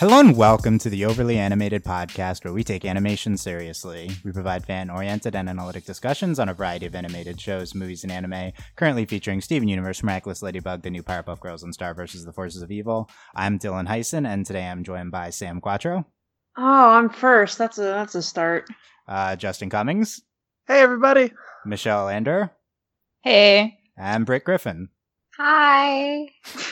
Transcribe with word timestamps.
Hello 0.00 0.18
and 0.18 0.34
welcome 0.34 0.78
to 0.78 0.88
the 0.88 1.04
Overly 1.04 1.36
Animated 1.38 1.84
Podcast, 1.84 2.42
where 2.42 2.54
we 2.54 2.64
take 2.64 2.86
animation 2.86 3.36
seriously. 3.36 4.10
We 4.24 4.32
provide 4.32 4.64
fan 4.64 4.88
oriented 4.88 5.36
and 5.36 5.46
analytic 5.46 5.84
discussions 5.84 6.38
on 6.38 6.48
a 6.48 6.54
variety 6.54 6.86
of 6.86 6.94
animated 6.94 7.38
shows, 7.38 7.74
movies, 7.74 8.02
and 8.02 8.10
anime, 8.10 8.52
currently 8.76 9.04
featuring 9.04 9.42
Steven 9.42 9.68
Universe, 9.68 10.02
Miraculous 10.02 10.40
Ladybug, 10.40 10.80
The 10.80 10.88
New 10.90 11.02
Powerpuff 11.02 11.40
Girls, 11.40 11.62
and 11.62 11.74
Star 11.74 11.92
vs. 11.92 12.24
the 12.24 12.32
Forces 12.32 12.62
of 12.62 12.70
Evil. 12.70 13.10
I'm 13.34 13.58
Dylan 13.58 13.86
Heisen, 13.88 14.26
and 14.26 14.46
today 14.46 14.66
I'm 14.66 14.84
joined 14.84 15.10
by 15.10 15.28
Sam 15.30 15.60
Quattro, 15.60 16.06
Oh, 16.56 16.90
I'm 16.90 17.10
first. 17.10 17.58
That's 17.58 17.76
a 17.78 17.82
that's 17.82 18.14
a 18.14 18.22
start. 18.22 18.68
uh, 19.06 19.36
Justin 19.36 19.68
Cummings, 19.68 20.20
Hey, 20.66 20.80
everybody. 20.80 21.32
Michelle 21.66 22.06
Lander, 22.06 22.50
Hey. 23.22 23.78
and 23.98 24.24
Britt 24.24 24.44
Griffin. 24.44 24.88
Hi. 25.42 26.28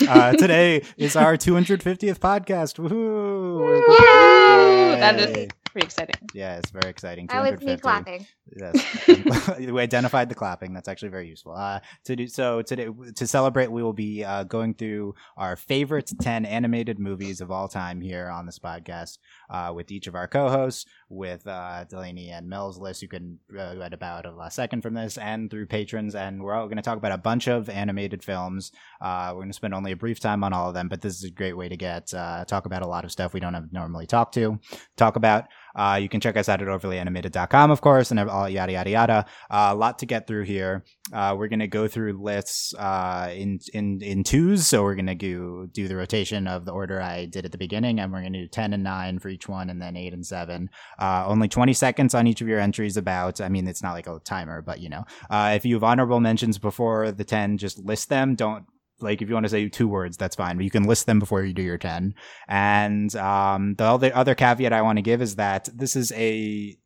Uh, 0.06 0.32
today 0.32 0.82
is 0.98 1.16
our 1.16 1.38
250th 1.38 2.18
podcast. 2.18 2.76
Woohoo! 2.76 3.64
Yay! 3.98 5.00
That 5.00 5.18
is 5.18 5.30
Yay. 5.34 5.48
Pretty 5.72 5.86
exciting. 5.86 6.14
Yeah, 6.34 6.58
it's 6.58 6.70
very 6.70 6.90
exciting. 6.90 7.26
That 7.26 7.50
was 7.50 7.60
me 7.60 7.76
clapping. 7.76 8.26
Yes, 8.56 9.58
we 9.58 9.80
identified 9.80 10.28
the 10.28 10.34
clapping. 10.34 10.72
That's 10.72 10.88
actually 10.88 11.10
very 11.10 11.28
useful. 11.28 11.54
Uh, 11.54 11.80
to 12.04 12.16
do 12.16 12.26
so 12.26 12.62
today 12.62 12.88
to 13.16 13.26
celebrate, 13.26 13.70
we 13.70 13.82
will 13.82 13.92
be 13.92 14.24
uh, 14.24 14.44
going 14.44 14.74
through 14.74 15.14
our 15.36 15.56
favorite 15.56 16.10
ten 16.20 16.44
animated 16.44 16.98
movies 16.98 17.40
of 17.40 17.50
all 17.50 17.68
time 17.68 18.00
here 18.00 18.28
on 18.28 18.46
this 18.46 18.58
podcast 18.58 19.18
uh, 19.50 19.72
with 19.74 19.90
each 19.90 20.06
of 20.06 20.14
our 20.14 20.26
co-hosts, 20.26 20.86
with 21.08 21.46
uh, 21.46 21.84
Delaney 21.84 22.30
and 22.30 22.48
Mel's 22.48 22.78
list. 22.78 23.02
You 23.02 23.08
can 23.08 23.38
uh, 23.56 23.74
read 23.76 23.92
about 23.92 24.26
a 24.26 24.30
last 24.30 24.56
second 24.56 24.82
from 24.82 24.94
this, 24.94 25.18
and 25.18 25.50
through 25.50 25.66
patrons. 25.66 26.14
And 26.14 26.42
we're 26.42 26.54
all 26.54 26.66
going 26.66 26.76
to 26.76 26.82
talk 26.82 26.98
about 26.98 27.12
a 27.12 27.18
bunch 27.18 27.46
of 27.48 27.68
animated 27.68 28.24
films. 28.24 28.72
Uh, 29.00 29.30
we're 29.32 29.40
going 29.40 29.50
to 29.50 29.54
spend 29.54 29.74
only 29.74 29.92
a 29.92 29.96
brief 29.96 30.20
time 30.20 30.42
on 30.42 30.52
all 30.52 30.68
of 30.68 30.74
them, 30.74 30.88
but 30.88 31.02
this 31.02 31.16
is 31.16 31.24
a 31.24 31.30
great 31.30 31.56
way 31.56 31.68
to 31.68 31.76
get 31.76 32.12
uh, 32.14 32.44
talk 32.44 32.66
about 32.66 32.82
a 32.82 32.86
lot 32.86 33.04
of 33.04 33.12
stuff 33.12 33.34
we 33.34 33.40
don't 33.40 33.54
have 33.54 33.72
normally 33.72 34.06
talk 34.06 34.32
to 34.32 34.58
talk 34.96 35.16
about. 35.16 35.44
Uh, 35.74 35.98
you 36.00 36.08
can 36.08 36.20
check 36.20 36.36
us 36.36 36.48
out 36.48 36.62
at 36.62 36.68
overlyanimated.com, 36.68 37.70
of 37.70 37.80
course, 37.80 38.10
and 38.10 38.20
all 38.20 38.48
yada 38.48 38.72
yada 38.72 38.90
yada. 38.90 39.26
Uh, 39.50 39.70
a 39.70 39.74
lot 39.74 39.98
to 39.98 40.06
get 40.06 40.26
through 40.26 40.44
here. 40.44 40.84
Uh, 41.12 41.34
we're 41.38 41.48
gonna 41.48 41.66
go 41.66 41.88
through 41.88 42.12
lists 42.22 42.74
uh, 42.74 43.30
in 43.34 43.58
in 43.72 44.00
in 44.02 44.24
twos, 44.24 44.66
so 44.66 44.82
we're 44.82 44.94
gonna 44.94 45.14
go 45.14 45.66
do 45.66 45.88
the 45.88 45.96
rotation 45.96 46.46
of 46.46 46.64
the 46.64 46.72
order 46.72 47.00
I 47.00 47.26
did 47.26 47.44
at 47.44 47.52
the 47.52 47.58
beginning, 47.58 48.00
and 48.00 48.12
we're 48.12 48.22
gonna 48.22 48.42
do 48.42 48.48
ten 48.48 48.72
and 48.72 48.82
nine 48.82 49.18
for 49.18 49.28
each 49.28 49.48
one, 49.48 49.70
and 49.70 49.80
then 49.80 49.96
eight 49.96 50.12
and 50.12 50.26
seven. 50.26 50.68
Uh, 50.98 51.24
only 51.26 51.48
twenty 51.48 51.72
seconds 51.72 52.14
on 52.14 52.26
each 52.26 52.40
of 52.40 52.48
your 52.48 52.60
entries. 52.60 52.96
About, 52.96 53.40
I 53.40 53.48
mean, 53.48 53.66
it's 53.68 53.82
not 53.82 53.92
like 53.92 54.06
a 54.06 54.18
timer, 54.24 54.62
but 54.62 54.80
you 54.80 54.88
know, 54.88 55.04
uh, 55.30 55.52
if 55.54 55.64
you 55.64 55.74
have 55.74 55.84
honorable 55.84 56.20
mentions 56.20 56.58
before 56.58 57.12
the 57.12 57.24
ten, 57.24 57.58
just 57.58 57.78
list 57.78 58.08
them. 58.08 58.34
Don't 58.34 58.64
like 59.00 59.22
if 59.22 59.28
you 59.28 59.34
want 59.34 59.44
to 59.44 59.50
say 59.50 59.68
two 59.68 59.88
words, 59.88 60.16
that's 60.16 60.36
fine, 60.36 60.56
but 60.56 60.64
you 60.64 60.70
can 60.70 60.84
list 60.84 61.06
them 61.06 61.18
before 61.18 61.42
you 61.42 61.52
do 61.52 61.62
your 61.62 61.78
ten. 61.78 62.14
And 62.48 63.14
um, 63.16 63.74
the 63.74 63.84
other 63.84 64.10
other 64.14 64.34
caveat 64.34 64.72
I 64.72 64.82
want 64.82 64.98
to 64.98 65.02
give 65.02 65.22
is 65.22 65.36
that 65.36 65.68
this 65.74 65.96
is 65.96 66.12
a 66.12 66.76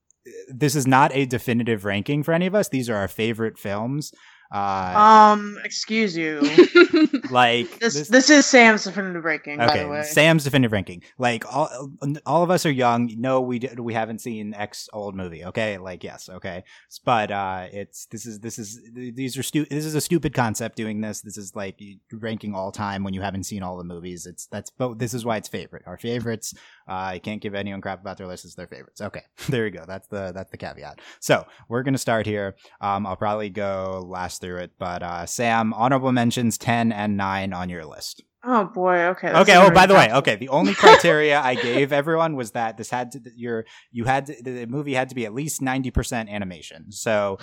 this 0.49 0.77
is 0.77 0.87
not 0.87 1.15
a 1.15 1.27
definitive 1.27 1.85
ranking 1.85 2.23
for 2.23 2.33
any 2.33 2.47
of 2.47 2.55
us. 2.55 2.69
These 2.69 2.89
are 2.89 2.97
our 2.97 3.09
favorite 3.09 3.59
films. 3.59 4.13
Uh, 4.53 5.33
Um, 5.33 5.59
excuse 5.65 6.17
you. 6.17 6.41
like 7.31 7.79
This 7.79 8.09
this, 8.09 8.29
is 8.31 8.47
Sam's 8.47 8.85
definitive 8.85 9.25
ranking, 9.25 9.57
by 9.59 9.67
the 9.67 9.73
Okay, 9.73 9.85
way. 9.87 10.03
Sam's 10.03 10.45
definitive 10.45 10.73
ranking. 10.73 11.03
Like 11.19 11.45
all, 11.53 11.91
all 12.27 12.43
of 12.43 12.51
us 12.51 12.67
are 12.67 12.71
young. 12.71 13.11
No, 13.17 13.41
we 13.41 13.59
did, 13.61 13.81
we 13.81 13.95
haven't 13.95 14.21
seen 14.21 14.53
X 14.55 14.89
old 14.93 15.15
movie. 15.15 15.45
Okay, 15.47 15.79
like 15.79 16.05
yes, 16.05 16.29
okay, 16.29 16.65
but 17.05 17.31
uh, 17.31 17.67
it's 17.73 18.07
this 18.07 18.27
is 18.27 18.41
this 18.41 18.59
is 18.59 18.81
these 18.93 19.39
are 19.39 19.43
stu- 19.43 19.65
This 19.65 19.85
is 19.85 19.95
a 19.95 20.01
stupid 20.01 20.35
concept 20.35 20.77
doing 20.77 21.01
this. 21.01 21.23
This 21.23 21.39
is 21.39 21.57
like 21.57 21.81
ranking 22.13 22.55
all 22.55 22.73
time 22.73 23.05
when 23.05 23.15
you 23.15 23.23
haven't 23.23 23.45
seen 23.45 23.63
all 23.63 23.79
the 23.79 23.85
movies. 23.85 24.27
It's 24.27 24.47
that's 24.47 24.71
but 24.71 24.99
this 24.99 25.15
is 25.15 25.25
why 25.25 25.39
it's 25.39 25.49
favorite. 25.49 25.85
Our 25.87 25.97
favorites. 25.97 26.53
Uh, 26.89 26.93
I 27.15 27.19
can't 27.21 27.41
give 27.41 27.55
anyone 27.55 27.81
crap 27.81 28.01
about 28.01 28.19
their 28.19 28.27
list. 28.27 28.45
It's 28.45 28.55
their 28.55 28.67
favorites. 28.67 29.01
Okay, 29.01 29.23
there 29.49 29.65
you 29.65 29.71
go. 29.73 29.85
That's 29.87 30.09
the 30.09 30.33
that's 30.35 30.51
the 30.51 30.59
caveat. 30.59 31.01
So 31.21 31.47
we're 31.69 31.83
gonna 31.85 31.97
start 31.99 32.27
here. 32.27 32.57
Um, 32.81 33.07
I'll 33.07 33.17
probably 33.17 33.49
go 33.49 34.05
last 34.07 34.42
through 34.43 34.59
it, 34.59 34.73
but 34.79 35.03
uh, 35.03 35.25
Sam, 35.25 35.73
honorable 35.73 36.13
mentions 36.13 36.59
ten 36.59 36.93
and 36.93 37.17
nine 37.17 37.55
on 37.55 37.71
your 37.71 37.87
list. 37.87 38.23
oh 38.45 38.65
boy, 38.65 38.97
okay. 39.15 39.31
Okay. 39.43 39.55
Oh, 39.57 39.71
by 39.71 39.87
the 39.87 39.95
way, 39.95 40.13
okay. 40.13 40.35
The 40.37 40.49
only 40.59 40.75
criteria 40.75 41.41
I 41.41 41.55
gave 41.55 41.93
everyone 41.93 42.35
was 42.35 42.51
that 42.59 42.77
this 42.77 42.91
had 42.91 43.13
to 43.13 43.21
your 43.37 43.65
you 43.93 44.03
had 44.05 44.27
to, 44.27 44.35
the 44.43 44.67
movie 44.67 44.95
had 44.95 45.09
to 45.11 45.15
be 45.15 45.25
at 45.25 45.33
least 45.33 45.63
ninety 45.63 45.91
percent 45.93 46.29
animation. 46.29 46.91
So 46.91 47.39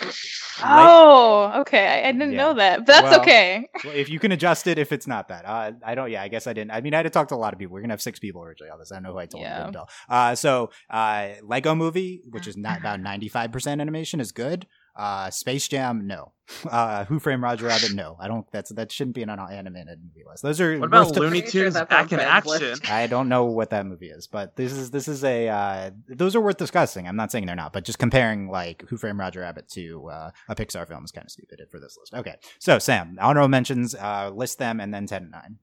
oh, 0.61 1.53
okay. 1.61 1.87
I, 2.03 2.09
I 2.09 2.11
didn't 2.11 2.31
Yeah. 2.33 2.37
know 2.37 2.53
that, 2.55 2.79
but 2.79 2.87
that's 2.87 3.03
Well- 3.11 3.21
okay. 3.21 3.69
well, 3.83 3.93
if 3.95 4.09
you 4.09 4.19
can 4.19 4.31
adjust 4.31 4.67
it, 4.67 4.77
if 4.77 4.91
it's 4.91 5.07
not 5.07 5.27
that, 5.29 5.45
uh, 5.45 5.71
I 5.85 5.95
don't. 5.95 6.11
Yeah, 6.11 6.21
I 6.21 6.27
guess 6.27 6.47
I 6.47 6.53
didn't. 6.53 6.71
I 6.71 6.81
mean, 6.81 6.93
I 6.93 6.97
had 6.97 7.03
to 7.03 7.09
talk 7.09 7.27
to 7.29 7.35
a 7.35 7.37
lot 7.37 7.53
of 7.53 7.59
people. 7.59 7.73
We're 7.73 7.81
gonna 7.81 7.93
have 7.93 8.01
six 8.01 8.19
people 8.19 8.43
originally 8.43 8.71
on 8.71 8.79
this. 8.79 8.91
I 8.91 8.95
don't 8.95 9.03
know 9.03 9.13
who 9.13 9.19
I 9.19 9.25
told. 9.25 9.43
Yeah. 9.43 9.71
Uh, 10.09 10.35
so 10.35 10.71
uh, 10.89 11.29
Lego 11.43 11.75
Movie, 11.75 12.21
which 12.29 12.47
is 12.47 12.57
not 12.57 12.79
about 12.79 12.99
ninety 12.99 13.29
five 13.29 13.51
percent 13.51 13.79
animation, 13.81 14.19
is 14.19 14.31
good. 14.31 14.67
Uh, 14.99 15.29
Space 15.29 15.67
Jam, 15.67 16.05
no. 16.07 16.33
Uh, 16.69 17.05
Who 17.05 17.19
Framed 17.19 17.43
Roger 17.43 17.67
Rabbit, 17.67 17.93
no. 17.93 18.17
I 18.19 18.27
don't. 18.27 18.45
That's 18.51 18.71
that 18.71 18.91
shouldn't 18.91 19.15
be 19.15 19.21
an 19.21 19.29
animated 19.29 19.99
movie 20.03 20.25
list. 20.27 20.41
Those 20.41 20.59
are 20.59 20.77
What 20.79 20.87
about 20.87 21.05
worst- 21.07 21.19
Looney 21.19 21.41
Tunes 21.43 21.75
that's 21.75 21.87
Back 21.89 22.11
in 22.11 22.19
Action? 22.19 22.79
I 22.89 23.05
don't 23.05 23.29
know 23.29 23.45
what 23.45 23.69
that 23.69 23.85
movie 23.85 24.09
is, 24.09 24.25
but 24.25 24.55
this 24.55 24.73
is 24.73 24.89
this 24.89 25.07
is 25.07 25.23
a 25.23 25.47
uh, 25.47 25.91
those 26.07 26.35
are 26.35 26.41
worth 26.41 26.57
discussing. 26.57 27.07
I'm 27.07 27.15
not 27.15 27.31
saying 27.31 27.45
they're 27.45 27.55
not, 27.55 27.71
but 27.71 27.85
just 27.85 27.99
comparing 27.99 28.49
like 28.49 28.83
Who 28.89 28.97
Framed 28.97 29.19
Roger 29.19 29.41
Rabbit 29.41 29.69
to 29.73 30.09
uh, 30.09 30.31
a 30.49 30.55
Pixar 30.55 30.87
film 30.87 31.05
is 31.05 31.11
kind 31.11 31.23
of 31.25 31.31
stupid 31.31 31.61
for 31.69 31.79
this 31.79 31.95
list. 31.99 32.15
Okay, 32.15 32.35
so 32.57 32.79
Sam, 32.79 33.17
honorable 33.21 33.47
mentions, 33.47 33.93
uh, 33.93 34.31
list 34.33 34.57
them, 34.57 34.79
and 34.79 34.91
then 34.91 35.05
ten 35.05 35.21
and 35.23 35.31
nine. 35.31 35.57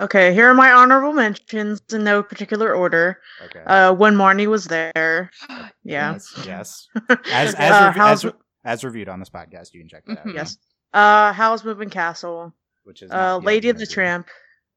Okay, 0.00 0.34
here 0.34 0.48
are 0.50 0.54
my 0.54 0.72
honorable 0.72 1.12
mentions 1.12 1.80
in 1.92 2.02
no 2.04 2.22
particular 2.22 2.74
order. 2.74 3.20
Okay. 3.44 3.62
Uh, 3.64 3.94
when 3.94 4.14
Marnie 4.16 4.48
was 4.48 4.64
there. 4.66 5.30
Yeah. 5.84 6.14
Yes. 6.14 6.34
yes. 6.44 6.88
As 7.32 7.54
as, 7.54 7.70
Uh, 7.70 7.84
rev- 7.86 7.94
how's- 7.94 8.24
as 8.24 8.32
as 8.66 8.84
reviewed 8.84 9.08
on 9.08 9.18
this 9.20 9.30
podcast, 9.30 9.72
you 9.72 9.80
can 9.80 9.88
check 9.88 10.04
that 10.06 10.18
out. 10.18 10.26
Mhm. 10.26 10.34
Yes. 10.34 10.58
Uh, 10.92 11.32
Howl's 11.32 11.64
Moving 11.64 11.88
Castle. 11.90 12.52
Which 12.84 13.02
is 13.02 13.10
Uh, 13.10 13.38
Lady 13.38 13.68
of 13.68 13.78
the. 13.78 13.86
Tramp. 13.86 14.28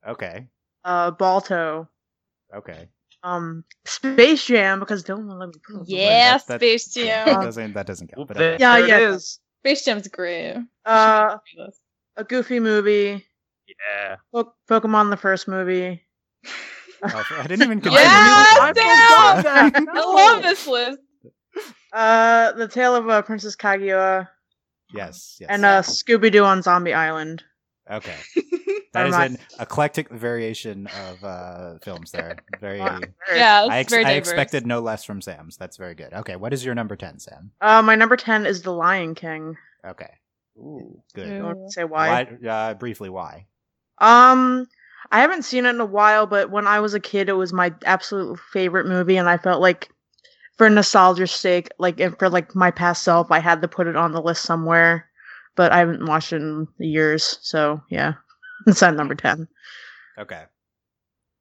Okay. 0.07 0.47
Uh, 0.83 1.11
Balto. 1.11 1.89
Okay. 2.55 2.87
Um, 3.21 3.63
Space 3.85 4.45
Jam 4.45 4.79
because 4.79 5.03
don't 5.03 5.27
let 5.27 5.49
me. 5.49 5.55
put 5.67 5.81
it 5.81 5.89
Yeah, 5.89 6.37
that- 6.37 6.47
that- 6.47 6.59
Space 6.61 6.85
That 6.93 7.25
Jam. 7.25 7.41
doesn't 7.43 7.73
that 7.73 7.85
doesn't 7.85 8.07
count. 8.15 8.27
But 8.27 8.37
okay. 8.37 8.57
Yeah, 8.59 8.79
there 8.79 8.87
yeah. 8.87 8.97
it 8.99 9.03
is. 9.15 9.39
Space 9.61 9.83
Jam's 9.85 10.07
great. 10.07 10.55
Uh, 10.85 11.37
a 12.15 12.23
Goofy 12.23 12.59
movie. 12.61 13.25
Yeah. 13.67 14.15
Po- 14.33 14.53
Pokemon 14.69 15.09
the 15.09 15.17
first 15.17 15.47
movie. 15.47 16.01
Oh, 17.03 17.23
I 17.37 17.43
didn't 17.47 17.63
even. 17.63 17.81
consider 17.81 18.01
Yes, 18.03 18.73
this 18.75 19.43
damn! 19.43 19.89
I 19.89 20.01
love 20.01 20.41
this 20.43 20.65
list. 20.67 20.99
Uh, 21.93 22.51
the 22.53 22.67
Tale 22.67 22.95
of 22.95 23.09
uh, 23.09 23.21
Princess 23.21 23.55
Kaguya 23.55 24.27
Yes. 24.93 25.37
Yes. 25.39 25.49
and 25.49 25.65
uh, 25.65 25.81
Scooby 25.81 26.31
Doo 26.31 26.43
on 26.43 26.61
Zombie 26.61 26.93
Island. 26.93 27.43
Okay. 27.89 28.15
That 28.91 29.05
is 29.05 29.15
an 29.15 29.37
eclectic 29.59 30.09
variation 30.09 30.87
of 30.87 31.23
uh, 31.23 31.77
films 31.77 32.09
there. 32.11 32.37
Very. 32.59 32.79
Yeah, 32.79 33.67
I, 33.69 33.79
ex- 33.79 33.91
very 33.93 34.03
I 34.03 34.13
expected 34.13 34.65
no 34.65 34.79
less 34.79 35.03
from 35.03 35.21
Sam's. 35.21 35.57
That's 35.57 35.77
very 35.77 35.93
good. 35.93 36.11
Okay, 36.11 36.35
what 36.35 36.53
is 36.53 36.65
your 36.65 36.73
number 36.73 36.95
ten, 36.95 37.19
Sam? 37.19 37.51
Uh, 37.61 37.83
my 37.83 37.93
number 37.93 38.17
ten 38.17 38.47
is 38.47 38.63
The 38.63 38.71
Lion 38.71 39.13
King. 39.13 39.57
Okay. 39.85 40.09
Ooh, 40.57 41.03
good. 41.13 41.29
I 41.29 41.37
Ooh. 41.37 41.43
won't 41.43 41.71
say 41.71 41.83
why. 41.83 42.23
Why? 42.41 42.47
Uh, 42.49 42.73
briefly, 42.73 43.09
why? 43.09 43.45
Um, 43.99 44.65
I 45.11 45.21
haven't 45.21 45.43
seen 45.43 45.67
it 45.67 45.69
in 45.69 45.81
a 45.81 45.85
while, 45.85 46.25
but 46.25 46.49
when 46.49 46.65
I 46.65 46.79
was 46.79 46.95
a 46.95 46.99
kid, 46.99 47.29
it 47.29 47.33
was 47.33 47.53
my 47.53 47.71
absolute 47.85 48.39
favorite 48.51 48.87
movie, 48.87 49.17
and 49.17 49.29
I 49.29 49.37
felt 49.37 49.61
like, 49.61 49.89
for 50.59 50.69
nostalgia's 50.69 51.31
sake, 51.31 51.69
like 51.79 51.99
and 51.99 52.19
for 52.19 52.29
like 52.29 52.53
my 52.53 52.69
past 52.69 53.01
self, 53.03 53.31
I 53.31 53.39
had 53.39 53.61
to 53.63 53.67
put 53.67 53.87
it 53.87 53.95
on 53.95 54.11
the 54.11 54.21
list 54.21 54.43
somewhere. 54.43 55.09
But 55.55 55.71
I 55.71 55.79
haven't 55.79 56.05
watched 56.05 56.33
it 56.33 56.41
in 56.41 56.67
years, 56.77 57.39
so 57.41 57.81
yeah, 57.89 58.13
it's 58.67 58.83
at 58.83 58.93
number 58.93 59.15
ten. 59.15 59.47
Okay. 60.19 60.43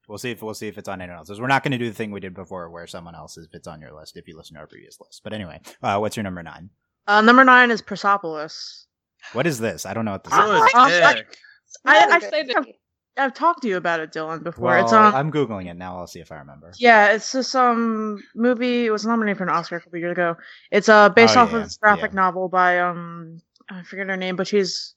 We'll 0.09 0.19
see 0.19 0.31
if 0.31 0.41
we'll 0.41 0.55
see 0.55 0.69
if 0.69 0.79
it's 0.79 0.89
on 0.89 1.03
anyone 1.03 1.19
else's. 1.19 1.41
We're 1.41 1.49
not 1.49 1.63
going 1.63 1.73
to 1.73 1.79
do 1.79 1.89
the 1.91 1.95
thing 1.95 2.11
we 2.13 2.21
did 2.21 2.33
before, 2.33 2.71
where 2.71 2.87
someone 2.87 3.15
else's 3.15 3.47
if 3.47 3.55
it's 3.55 3.67
on 3.69 3.81
your 3.83 3.93
list 3.93 4.17
if 4.17 4.27
you 4.27 4.37
listen 4.39 4.55
to 4.55 4.61
our 4.61 4.67
previous 4.67 4.99
list. 5.01 5.21
But 5.23 5.33
anyway, 5.35 5.61
uh, 5.83 5.99
what's 5.99 6.17
your 6.17 6.25
number 6.25 6.43
nine? 6.43 6.71
Uh, 7.07 7.21
number 7.21 7.45
nine 7.45 7.71
is 7.71 7.83
Persepolis. 7.83 8.87
What 9.35 9.47
is 9.47 9.59
this? 9.59 9.85
I 9.85 9.93
don't 9.95 10.05
know 10.07 10.13
what 10.13 10.25
this 10.25 10.33
So 10.33 10.53
is. 10.55 10.63
is 10.63 10.71
I- 10.75 10.79
I- 11.11 11.15
Dick. 11.15 11.37
I, 11.85 11.99
Yeah, 11.99 12.07
I 12.13 12.17
it's 12.17 12.27
think 12.29 12.55
like- 12.55 12.77
I've, 13.19 13.25
I've 13.27 13.35
talked 13.35 13.63
to 13.63 13.69
you 13.69 13.77
about 13.77 14.01
it, 14.01 14.13
Dylan, 14.13 14.43
before. 14.43 14.63
Well, 14.63 14.81
it's 14.83 14.93
on. 14.93 15.15
I'm 15.15 15.33
googling 15.33 15.67
it 15.69 15.75
now. 15.75 15.99
I'll 15.99 16.07
see 16.07 16.21
if 16.21 16.33
I 16.33 16.37
remember. 16.39 16.73
Yeah, 16.79 17.13
it's 17.13 17.33
this 17.33 17.55
um 17.55 18.23
movie. 18.35 18.87
It 18.87 18.91
was 18.91 19.05
nominated 19.07 19.39
for 19.39 19.45
an 19.45 19.51
Oscar 19.51 19.77
a 19.77 19.81
couple 19.81 19.99
years 19.99 20.13
ago. 20.13 20.37
It's 20.71 20.89
uh 20.89 21.09
based 21.11 21.37
Oh, 21.37 21.41
off 21.43 21.51
yeah, 21.53 21.59
of 21.59 21.65
this 21.65 21.77
graphic 21.77 22.13
yeah. 22.13 22.17
novel 22.17 22.49
by 22.49 22.79
um 22.79 23.41
I 23.71 23.83
forget 23.83 24.09
her 24.09 24.17
name, 24.17 24.37
but 24.37 24.47
she's 24.47 24.95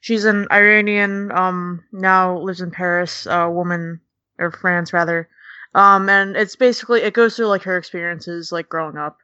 she's 0.00 0.24
an 0.24 0.46
Iranian 0.52 1.30
um 1.32 1.84
now 1.92 2.38
lives 2.38 2.60
in 2.60 2.70
Paris 2.70 3.26
uh 3.26 3.48
woman 3.50 4.00
or 4.38 4.50
France 4.52 4.92
rather. 4.92 5.28
Um 5.74 6.08
and 6.08 6.36
it's 6.36 6.56
basically 6.56 7.02
it 7.02 7.14
goes 7.14 7.36
through 7.36 7.46
like 7.46 7.62
her 7.64 7.76
experiences 7.76 8.52
like 8.52 8.68
growing 8.68 8.96
up. 8.98 9.18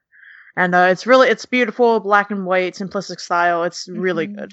And 0.57 0.75
uh 0.75 0.89
it's 0.91 1.07
really 1.07 1.29
it's 1.29 1.47
beautiful, 1.47 2.01
black 2.01 2.31
and 2.31 2.47
white, 2.47 2.75
simplistic 2.75 3.21
style. 3.21 3.65
It's 3.65 3.89
really 3.89 4.29
Mhm. 4.29 4.35
good. 4.37 4.53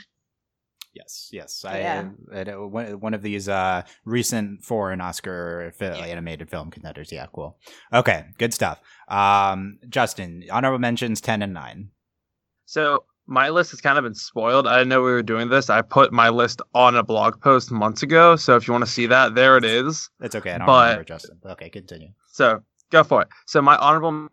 Yes, 0.98 1.30
yes. 1.32 1.62
Yeah. 1.64 2.10
I, 2.34 2.40
I, 2.52 2.56
one 2.56 3.00
one 3.00 3.14
of 3.14 3.22
these 3.22 3.48
uh, 3.48 3.84
recent 4.06 4.64
foreign 4.64 5.00
Oscar 5.02 5.72
fi- 5.78 5.86
animated 6.14 6.50
film 6.50 6.72
contenders. 6.72 7.12
Yeah, 7.12 7.28
cool. 7.34 7.58
Okay, 7.94 8.26
good 8.38 8.54
stuff. 8.54 8.80
Um, 9.08 9.78
Justin, 9.90 10.44
honorable 10.52 10.80
mentions 10.80 11.22
ten 11.22 11.42
and 11.42 11.54
nine. 11.54 11.90
So 12.66 13.04
my 13.28 13.50
list 13.50 13.72
has 13.72 13.82
kind 13.82 13.98
of 13.98 14.04
been 14.04 14.16
spoiled. 14.16 14.68
I 14.68 14.78
didn't 14.78 14.90
know 14.90 15.02
we 15.02 15.12
were 15.12 15.22
doing 15.24 15.50
this. 15.50 15.70
I 15.70 15.82
put 15.82 16.12
my 16.14 16.30
list 16.30 16.62
on 16.74 16.96
a 16.96 17.04
blog 17.04 17.40
post 17.42 17.72
months 17.72 18.02
ago. 18.04 18.36
So 18.36 18.56
if 18.56 18.68
you 18.68 18.72
want 18.72 18.86
to 18.86 18.92
see 18.92 19.06
that, 19.08 19.36
there 19.36 19.58
it 19.58 19.66
is. 19.66 20.10
It's 20.22 20.36
okay. 20.36 20.52
I 20.54 20.58
don't 20.58 20.68
But- 20.68 20.84
remember 20.90 21.04
Justin. 21.04 21.38
Okay, 21.46 21.70
continue. 21.70 22.10
So 22.32 22.62
go 22.92 23.04
for 23.04 23.22
it. 23.24 23.28
So 23.46 23.62
my 23.62 23.76
honorable 23.78 24.30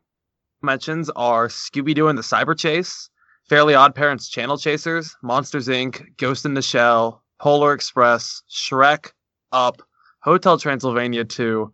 mentions 0.62 1.10
are 1.17 1.49
Scooby 1.49 1.94
Doo 1.94 2.08
and 2.08 2.17
the 2.17 2.22
Cyber 2.22 2.56
Chase, 2.58 3.10
Fairly 3.49 3.75
Odd 3.75 3.94
Parents 3.94 4.29
Channel 4.29 4.56
Chasers, 4.56 5.17
Monsters 5.23 5.69
Inc., 5.69 6.17
Ghost 6.17 6.46
in 6.46 6.55
the 6.55 6.62
Shell, 6.62 7.23
Polar 7.38 7.75
Express, 7.75 8.43
Shrek, 8.50 9.12
Up, 9.52 9.82
Hotel 10.20 10.56
Transylvania 10.58 11.25
2, 11.26 11.70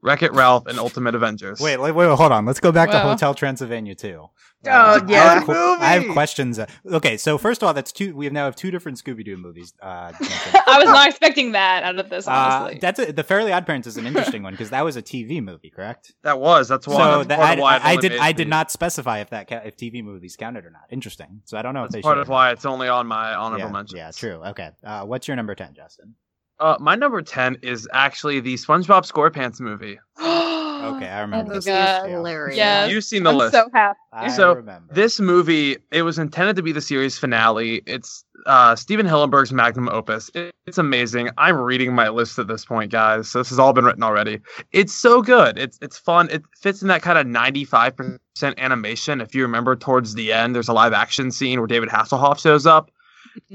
Wreck 0.00 0.22
It 0.22 0.32
Ralph, 0.32 0.66
and 0.66 0.78
Ultimate 0.78 1.14
Avengers. 1.16 1.60
Wait, 1.60 1.76
wait, 1.78 1.92
wait, 1.92 2.06
hold 2.16 2.30
on. 2.32 2.46
Let's 2.46 2.60
go 2.60 2.70
back 2.70 2.90
to 2.90 3.00
Hotel 3.00 3.34
Transylvania 3.34 3.94
too. 3.96 4.28
Oh, 4.66 4.70
I 4.70 5.00
yeah. 5.08 5.34
have, 5.34 5.46
que- 5.46 5.54
I 5.54 6.00
have 6.00 6.12
questions. 6.12 6.58
uh, 6.58 6.66
Okay, 6.90 7.16
so 7.16 7.38
first 7.38 7.62
of 7.62 7.66
all, 7.68 7.74
that's 7.74 7.92
two. 7.92 8.14
We 8.16 8.28
now 8.30 8.44
have 8.46 8.56
two 8.56 8.70
different 8.72 8.98
Scooby 8.98 9.24
Doo 9.24 9.36
movies. 9.36 9.72
Uh. 9.80 10.12
I 10.20 10.78
was 10.80 10.86
not 10.88 11.08
expecting 11.08 11.52
that 11.52 11.84
out 11.84 11.98
of 11.98 12.10
this, 12.10 12.26
Uh, 12.26 12.30
honestly. 12.32 12.78
that's 12.80 12.98
a, 12.98 13.12
the 13.12 13.22
Fairly 13.22 13.52
Odd 13.52 13.66
Parents 13.66 13.86
is 13.86 13.96
an 13.96 14.06
interesting 14.06 14.42
one 14.42 14.52
because 14.52 14.70
that 14.70 14.84
was 14.84 14.96
a 14.96 15.02
TV 15.02 15.40
movie, 15.42 15.70
correct? 15.70 16.12
That 16.24 16.40
was. 16.40 16.66
That's 16.68 16.86
why. 16.88 16.96
so 16.96 17.24
that's 17.24 17.28
that, 17.28 17.38
I, 17.40 17.52
of 17.54 17.58
why 17.60 17.76
it 17.76 17.82
I, 17.84 17.88
I 17.88 17.96
only 17.96 18.08
did 18.08 18.18
I 18.18 18.32
did 18.32 18.48
not 18.48 18.70
specify 18.72 19.18
if 19.20 19.30
that 19.30 19.48
ca- 19.48 19.62
if 19.64 19.76
TV 19.76 20.02
movies 20.02 20.34
counted 20.36 20.64
or 20.64 20.70
not. 20.70 20.82
Interesting. 20.90 21.42
So 21.44 21.56
I 21.56 21.62
don't 21.62 21.74
know 21.74 21.84
if 21.84 21.90
That's 21.90 22.02
they 22.02 22.02
part 22.02 22.16
should. 22.16 22.22
of 22.22 22.28
why 22.28 22.50
it's 22.50 22.66
only 22.66 22.88
on 22.88 23.06
my 23.06 23.34
honorable 23.34 23.66
yeah, 23.66 23.72
mentions. 23.72 23.96
yeah, 23.96 24.10
true. 24.10 24.42
Okay, 24.44 24.70
uh, 24.84 25.04
what's 25.06 25.28
your 25.28 25.36
number 25.36 25.54
ten, 25.54 25.74
Justin? 25.74 26.14
Uh, 26.60 26.76
my 26.80 26.94
number 26.94 27.22
10 27.22 27.58
is 27.62 27.88
actually 27.92 28.40
the 28.40 28.54
SpongeBob 28.54 29.10
SquarePants 29.10 29.60
movie. 29.60 29.98
Okay, 30.78 31.08
I 31.08 31.22
remember 31.22 31.50
Oh 31.50 31.54
this. 31.56 31.64
God. 31.66 31.72
list, 31.72 32.04
yeah. 32.04 32.16
hilarious. 32.16 32.56
Yes. 32.56 32.90
You've 32.92 33.02
seen 33.04 33.24
the 33.24 33.30
I'm 33.30 33.36
list. 33.36 33.52
so 33.52 33.68
happy. 33.74 33.98
I 34.12 34.28
So, 34.28 34.52
remember 34.54 34.94
This 34.94 35.18
movie, 35.18 35.76
it 35.90 36.02
was 36.02 36.20
intended 36.20 36.54
to 36.54 36.62
be 36.62 36.70
the 36.70 36.80
series 36.80 37.18
finale. 37.18 37.82
It's 37.84 38.24
uh, 38.46 38.76
Stephen 38.76 39.04
Hillenburg's 39.04 39.52
magnum 39.52 39.88
opus. 39.88 40.30
It- 40.34 40.54
it's 40.68 40.78
amazing. 40.78 41.30
I'm 41.36 41.56
reading 41.56 41.94
my 41.94 42.10
list 42.10 42.38
at 42.38 42.46
this 42.46 42.64
point, 42.64 42.92
guys. 42.92 43.28
So 43.28 43.40
this 43.40 43.48
has 43.48 43.58
all 43.58 43.72
been 43.72 43.86
written 43.86 44.04
already. 44.04 44.38
It's 44.70 44.94
so 44.94 45.20
good. 45.20 45.58
It's 45.58 45.78
it's 45.82 45.98
fun. 45.98 46.28
It 46.30 46.44
fits 46.60 46.80
in 46.80 46.88
that 46.88 47.02
kind 47.02 47.18
of 47.18 47.26
95% 47.26 48.18
animation. 48.58 49.20
If 49.20 49.34
you 49.34 49.42
remember, 49.42 49.74
towards 49.74 50.14
the 50.14 50.32
end, 50.32 50.54
there's 50.54 50.68
a 50.68 50.72
live 50.74 50.92
action 50.92 51.32
scene 51.32 51.58
where 51.58 51.66
David 51.66 51.88
Hasselhoff 51.88 52.38
shows 52.38 52.66
up, 52.66 52.90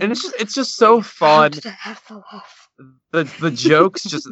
and 0.02 0.12
it's 0.12 0.24
just 0.24 0.36
it's 0.42 0.54
just 0.56 0.76
so 0.76 1.02
fun. 1.02 1.52
The 3.12 3.24
the 3.40 3.52
jokes 3.70 4.04
just 4.04 4.28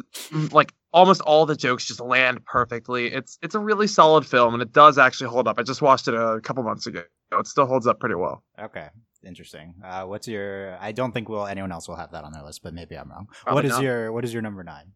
like 0.52 0.72
almost 0.92 1.20
all 1.22 1.46
the 1.46 1.56
jokes 1.56 1.84
just 1.86 2.00
land 2.00 2.44
perfectly. 2.44 3.12
It's 3.12 3.38
it's 3.42 3.54
a 3.54 3.58
really 3.58 3.86
solid 3.86 4.26
film 4.26 4.54
and 4.54 4.62
it 4.62 4.72
does 4.72 4.98
actually 4.98 5.30
hold 5.30 5.48
up. 5.48 5.58
I 5.58 5.62
just 5.62 5.82
watched 5.82 6.08
it 6.08 6.14
a 6.14 6.40
couple 6.42 6.62
months 6.62 6.86
ago. 6.86 7.02
It 7.32 7.46
still 7.46 7.66
holds 7.66 7.86
up 7.86 8.00
pretty 8.00 8.14
well. 8.14 8.42
Okay, 8.60 8.88
interesting. 9.24 9.74
Uh, 9.84 10.04
what's 10.04 10.28
your? 10.28 10.76
I 10.80 10.92
don't 10.92 11.12
think 11.12 11.28
will 11.28 11.46
anyone 11.46 11.72
else 11.72 11.88
will 11.88 11.96
have 11.96 12.12
that 12.12 12.24
on 12.24 12.32
their 12.32 12.42
list, 12.42 12.62
but 12.62 12.74
maybe 12.74 12.96
I'm 12.96 13.10
wrong. 13.10 13.28
Probably 13.44 13.54
what 13.54 13.64
is 13.64 13.72
not. 13.72 13.82
your 13.82 14.12
What 14.12 14.24
is 14.24 14.32
your 14.32 14.42
number 14.42 14.62
nine? 14.62 14.92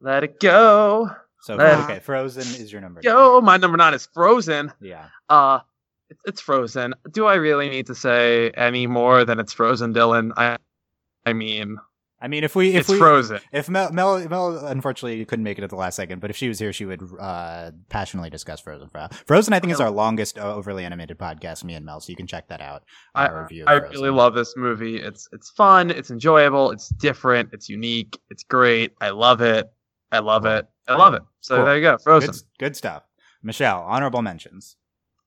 Let 0.00 0.24
it 0.24 0.40
go. 0.40 1.10
So 1.40 1.56
Let 1.56 1.80
okay, 1.84 1.98
Frozen 2.00 2.42
is 2.42 2.70
your 2.70 2.80
number. 2.80 3.00
Go. 3.00 3.40
My 3.40 3.56
number 3.56 3.76
nine 3.76 3.94
is 3.94 4.06
Frozen. 4.14 4.72
Yeah. 4.80 5.06
Uh 5.28 5.60
it's, 6.10 6.20
it's 6.26 6.40
Frozen. 6.40 6.94
Do 7.10 7.26
I 7.26 7.34
really 7.34 7.68
need 7.68 7.86
to 7.86 7.94
say 7.94 8.50
any 8.50 8.86
more 8.86 9.24
than 9.24 9.40
it's 9.40 9.52
Frozen, 9.52 9.94
Dylan? 9.94 10.32
I 10.36 10.58
I 11.24 11.32
mean, 11.32 11.78
I 12.22 12.28
mean, 12.28 12.44
if 12.44 12.54
we 12.54 12.70
if 12.74 12.82
it's 12.82 12.88
we 12.88 12.98
Frozen. 12.98 13.40
if 13.50 13.68
Mel, 13.68 13.90
Mel 13.92 14.20
Mel 14.28 14.66
unfortunately 14.66 15.24
couldn't 15.24 15.42
make 15.42 15.58
it 15.58 15.64
at 15.64 15.70
the 15.70 15.76
last 15.76 15.96
second, 15.96 16.20
but 16.20 16.30
if 16.30 16.36
she 16.36 16.46
was 16.46 16.58
here, 16.60 16.72
she 16.72 16.84
would 16.84 17.02
uh, 17.18 17.72
passionately 17.88 18.30
discuss 18.30 18.60
Frozen. 18.60 18.90
Frozen, 19.26 19.52
I 19.52 19.58
think 19.58 19.72
is 19.72 19.80
our 19.80 19.90
longest 19.90 20.38
uh, 20.38 20.54
overly 20.54 20.84
animated 20.84 21.18
podcast. 21.18 21.64
Me 21.64 21.74
and 21.74 21.84
Mel, 21.84 22.00
so 22.00 22.10
you 22.10 22.16
can 22.16 22.28
check 22.28 22.46
that 22.46 22.60
out. 22.60 22.84
I, 23.16 23.26
our 23.26 23.42
review 23.42 23.64
I 23.66 23.72
really 23.74 24.10
love 24.10 24.34
this 24.34 24.54
movie. 24.56 24.98
It's 24.98 25.28
it's 25.32 25.50
fun, 25.50 25.90
it's 25.90 26.12
enjoyable, 26.12 26.70
it's 26.70 26.88
different, 26.90 27.50
it's 27.52 27.68
unique, 27.68 28.20
it's 28.30 28.44
great. 28.44 28.92
I 29.00 29.10
love 29.10 29.40
it. 29.40 29.68
I 30.12 30.20
love 30.20 30.46
it. 30.46 30.66
I 30.86 30.94
love 30.94 31.14
it. 31.14 31.22
So 31.40 31.56
Cool. 31.56 31.64
there 31.64 31.76
you 31.76 31.82
go, 31.82 31.98
Frozen. 31.98 32.30
Good, 32.30 32.40
good 32.58 32.76
stuff. 32.76 33.02
Michelle, 33.42 33.80
honorable 33.80 34.22
mentions. 34.22 34.76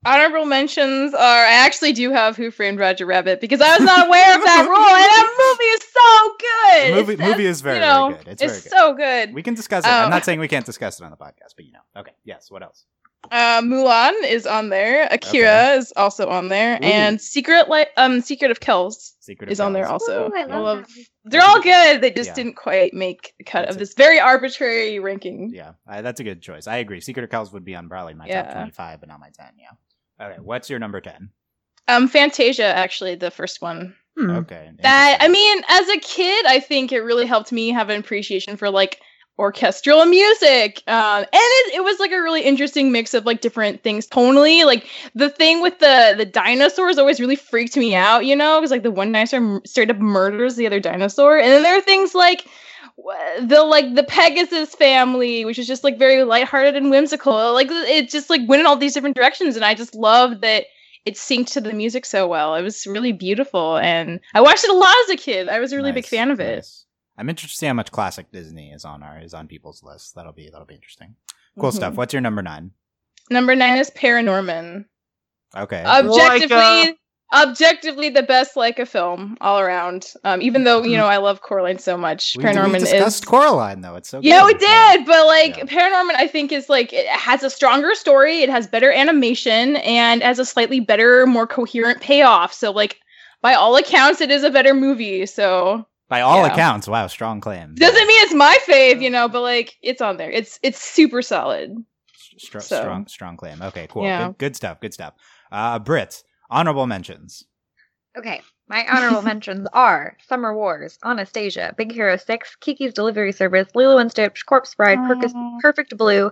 Honorable 0.06 0.46
mentions 0.46 1.14
are 1.14 1.20
I 1.46 1.52
actually 1.66 1.94
do 1.94 2.12
have 2.12 2.36
Who 2.38 2.52
Framed 2.52 2.80
Roger 2.80 3.06
Rabbit 3.06 3.42
because 3.42 3.60
I 3.62 3.72
was 3.76 3.82
not 3.86 4.08
aware 4.08 4.36
of 4.36 4.44
that 4.44 4.66
rule, 4.68 4.78
and 4.78 5.10
that 5.10 5.36
movie 5.38 5.64
is 5.72 5.82
so 5.92 6.36
good. 6.40 6.94
The 6.94 6.96
movie- 7.24 7.32
movie 7.32 7.46
is 7.48 7.62
very, 7.62 7.78
you 7.78 7.82
very 7.82 8.14
good. 8.14 8.28
It's 8.28 8.42
very 8.42 8.62
good. 8.62 8.72
so 8.72 8.94
good. 8.94 9.34
We 9.34 9.42
can 9.44 9.54
discuss 9.56 9.84
it. 9.84 9.90
I'm 9.90 10.08
Oh. 10.08 10.10
not 10.10 10.24
saying 10.26 10.40
we 10.40 10.48
can't 10.48 10.66
discuss 10.66 11.00
it 11.00 11.04
on 11.04 11.12
the 11.12 11.18
podcast, 11.18 11.56
but 11.56 11.66
you 11.66 11.72
know. 11.72 11.80
Okay. 12.02 12.12
Yes. 12.24 12.52
What 12.52 12.62
else? 12.64 12.86
Uh, 13.32 13.60
Mulan 13.62 14.14
is 14.24 14.46
on 14.46 14.70
there. 14.70 15.08
Akira 15.10 15.70
is 15.78 15.92
also 15.96 16.28
on 16.30 16.50
there, 16.50 16.76
Ooh. 16.76 16.86
and 16.86 17.20
Secret 17.20 17.68
like 17.70 17.90
um 17.98 18.22
Secret 18.22 18.52
of 18.52 18.60
Kells 18.60 19.16
Secret 19.20 19.52
is 19.52 19.60
of 19.60 19.66
on 19.66 19.74
there 19.74 19.88
also. 19.88 20.30
Ooh, 20.30 20.36
I 20.36 20.42
I 20.42 20.46
love 20.46 20.62
love- 20.62 20.92
They're 21.24 21.42
all 21.42 21.60
good. 21.60 22.02
They 22.02 22.12
just 22.12 22.30
Yeah. 22.30 22.34
didn't 22.36 22.54
quite 22.56 22.94
make 22.94 23.34
the 23.40 23.44
cut 23.44 23.62
That's 23.62 23.72
of 23.72 23.78
it. 23.78 23.80
this 23.80 23.94
very 23.96 24.20
arbitrary 24.20 25.00
ranking. 25.00 25.50
Yeah, 25.52 25.72
I, 25.88 26.02
that's 26.02 26.20
a 26.20 26.24
good 26.24 26.44
choice. 26.44 26.68
I 26.68 26.78
agree. 26.78 27.02
Secret 27.02 27.24
of 27.24 27.32
Kells 27.32 27.52
would 27.52 27.66
be 27.66 27.74
on 27.76 27.90
probably 27.90 28.14
my 28.14 28.28
top 28.28 28.52
25, 28.52 29.00
but 29.00 29.10
not 29.10 29.20
my 29.20 29.30
10. 29.36 29.48
Yeah. 29.58 29.70
Okay. 30.22 30.40
What's 30.42 30.70
your 30.70 30.80
number 30.80 31.02
10? 31.02 31.30
Um, 31.88 32.08
Fantasia 32.08 32.66
actually 32.66 33.16
the 33.16 33.32
first 33.32 33.62
one. 33.62 33.96
Hmm. 34.18 34.30
Okay. 34.32 34.72
That 34.80 35.18
I 35.20 35.28
mean, 35.28 35.62
as 35.68 35.90
a 35.90 36.00
kid, 36.00 36.46
I 36.46 36.60
think 36.60 36.92
it 36.92 37.02
really 37.02 37.26
helped 37.26 37.52
me 37.52 37.70
have 37.70 37.90
an 37.90 38.00
appreciation 38.00 38.56
for 38.58 38.70
like 38.70 39.02
orchestral 39.38 40.06
music. 40.06 40.82
Um, 40.88 41.20
and 41.20 41.28
it, 41.34 41.76
it 41.76 41.84
was 41.84 42.00
like 42.00 42.12
a 42.12 42.22
really 42.22 42.42
interesting 42.42 42.92
mix 42.92 43.14
of 43.14 43.26
like 43.26 43.42
different 43.42 43.84
things 43.84 44.08
tonally. 44.08 44.66
Like 44.66 44.88
the 45.14 45.30
thing 45.30 45.62
with 45.62 45.80
the 45.80 46.16
the 46.18 46.26
dinosaurs 46.26 46.98
always 46.98 47.20
really 47.20 47.36
freaked 47.36 47.76
me 47.76 47.94
out, 47.94 48.26
you 48.26 48.36
know, 48.36 48.60
because 48.60 48.72
like 48.72 48.84
the 48.84 48.92
one 48.92 49.12
dinosaur 49.12 49.40
m- 49.40 49.62
straight 49.66 49.92
up 49.92 49.98
murders 49.98 50.56
the 50.56 50.66
other 50.66 50.80
dinosaur, 50.80 51.38
and 51.38 51.52
then 51.52 51.64
there 51.64 51.78
are 51.78 51.82
things 51.82 52.16
like 52.16 52.40
w- 52.40 52.50
the 52.98 53.64
like 53.68 53.94
the 53.96 54.04
Pegasus 54.04 54.74
family, 54.76 55.46
which 55.46 55.60
is 55.60 55.68
just 55.68 55.84
like 55.84 55.98
very 56.00 56.24
lighthearted 56.24 56.76
and 56.76 56.90
whimsical. 56.90 57.54
Like 57.54 57.68
it 57.70 58.10
just 58.10 58.30
like 58.30 58.42
went 58.48 58.62
in 58.62 58.66
all 58.66 58.78
these 58.78 58.94
different 58.94 59.16
directions, 59.16 59.56
and 59.56 59.66
I 59.66 59.74
just 59.76 59.96
loved 59.96 60.42
that 60.42 60.66
it 61.06 61.16
synced 61.16 61.52
to 61.54 61.62
the 61.62 61.74
music 61.74 62.06
so 62.06 62.28
well. 62.28 62.56
It 62.56 62.64
was 62.64 62.88
really 62.88 63.12
beautiful, 63.12 63.78
and 63.78 64.20
I 64.34 64.42
watched 64.42 64.64
it 64.64 64.70
a 64.72 64.74
lot 64.74 64.96
as 65.06 65.10
a 65.12 65.18
kid. 65.18 65.50
I 65.50 65.60
was 65.60 65.72
a 65.72 65.76
really 65.78 65.92
big 65.92 66.06
fan 66.08 66.32
of 66.32 66.40
it. 66.40 66.56
nice. 66.56 66.86
I'm 67.18 67.30
interested 67.30 67.56
to 67.56 67.60
see 67.60 67.66
how 67.68 67.74
much 67.74 67.92
classic 67.92 68.32
Disney 68.32 68.72
is 68.72 68.84
on 68.84 69.02
our 69.04 69.20
is 69.20 69.34
on 69.34 69.48
people's 69.48 69.84
list. 69.84 70.16
That'll 70.16 70.34
be 70.34 70.50
that'll 70.50 70.66
be 70.66 70.76
interesting. 70.76 71.16
Cool 71.60 71.72
Mhm. 71.72 71.76
stuff. 71.76 71.94
What's 71.96 72.14
your 72.14 72.22
number 72.22 72.42
nine? 72.42 72.72
Number 73.30 73.56
nine 73.56 73.78
is 73.78 73.90
Paranorman. 73.92 74.86
Okay. 75.56 75.84
Objectively, 75.86 76.58
Laika. 76.58 76.96
Objectively 77.34 78.10
the 78.10 78.24
best 78.24 78.56
Laika 78.56 78.88
film 78.88 79.36
all 79.42 79.60
around. 79.60 80.14
Um, 80.24 80.42
even 80.42 80.64
though 80.64 80.84
you 80.84 80.96
know 80.96 81.08
I 81.08 81.18
love 81.18 81.42
Coraline 81.42 81.80
so 81.80 81.98
much, 81.98 82.36
we, 82.38 82.44
Paranorman 82.44 82.72
we 82.72 82.78
is. 82.78 82.84
discussed 82.84 83.26
Coraline 83.26 83.82
though. 83.82 83.96
It's 83.96 84.10
so 84.10 84.20
yeah, 84.22 84.42
good. 84.42 84.54
we 84.54 84.60
did, 84.60 85.06
but 85.06 85.26
like 85.26 85.58
Yeah. 85.58 85.64
Paranorman, 85.66 86.16
I 86.16 86.28
think 86.28 86.52
is 86.52 86.70
like 86.70 86.94
it 86.94 87.08
has 87.08 87.42
a 87.44 87.50
stronger 87.50 87.96
story, 87.96 88.42
it 88.42 88.50
has 88.50 88.68
better 88.68 88.92
animation, 88.92 89.78
and 89.78 90.22
has 90.22 90.38
a 90.40 90.46
slightly 90.46 90.80
better, 90.80 91.26
more 91.26 91.48
coherent 91.48 92.00
payoff. 92.00 92.54
So 92.54 92.72
like, 92.72 93.00
by 93.42 93.54
all 93.56 93.76
accounts, 93.76 94.22
it 94.22 94.30
is 94.32 94.44
a 94.44 94.52
better 94.52 94.74
movie. 94.76 95.26
So 95.26 95.86
By 96.08 96.22
all 96.22 96.46
Yeah. 96.46 96.54
accounts, 96.54 96.88
wow, 96.88 97.08
strong 97.08 97.42
claim. 97.42 97.74
doesn't 97.76 98.08
mean 98.08 98.22
it's 98.24 98.34
my 98.36 98.58
fave, 98.68 99.02
you 99.02 99.10
know, 99.10 99.28
but 99.28 99.42
like 99.42 99.76
it's 99.82 100.02
on 100.02 100.18
there. 100.18 100.30
It's 100.30 100.60
it's 100.62 100.80
super 100.80 101.24
solid. 101.24 101.76
Str- 102.38 102.60
so. 102.60 102.82
strong 102.82 103.08
strong 103.08 103.36
claim. 103.36 103.62
Okay, 103.64 103.88
cool. 103.90 104.04
Yeah. 104.04 104.28
Good, 104.28 104.38
good 104.38 104.56
stuff. 104.56 104.80
Good 104.80 104.94
stuff. 104.94 105.16
Uh, 105.52 105.80
Brit, 105.80 106.22
honorable 106.50 106.88
mentions. 106.88 107.46
Okay, 108.18 108.42
my 108.68 108.86
honorable 108.90 109.22
mentions 109.34 109.68
are 109.74 110.16
Summer 110.28 110.56
Wars, 110.56 110.98
Anastasia, 111.04 111.74
Big 111.78 111.92
Hero 111.92 112.18
6, 112.18 112.56
Kiki's 112.62 112.94
Delivery 112.94 113.32
Service, 113.32 113.68
Lilo 113.76 113.98
and 113.98 114.10
Stitch, 114.12 114.46
Corpse 114.46 114.74
Bride, 114.76 115.00
Percus- 115.00 115.34
Perfect 115.62 115.98
Blue, 115.98 116.32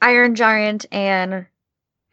Iron 0.00 0.34
Giant, 0.34 0.86
and 0.90 1.46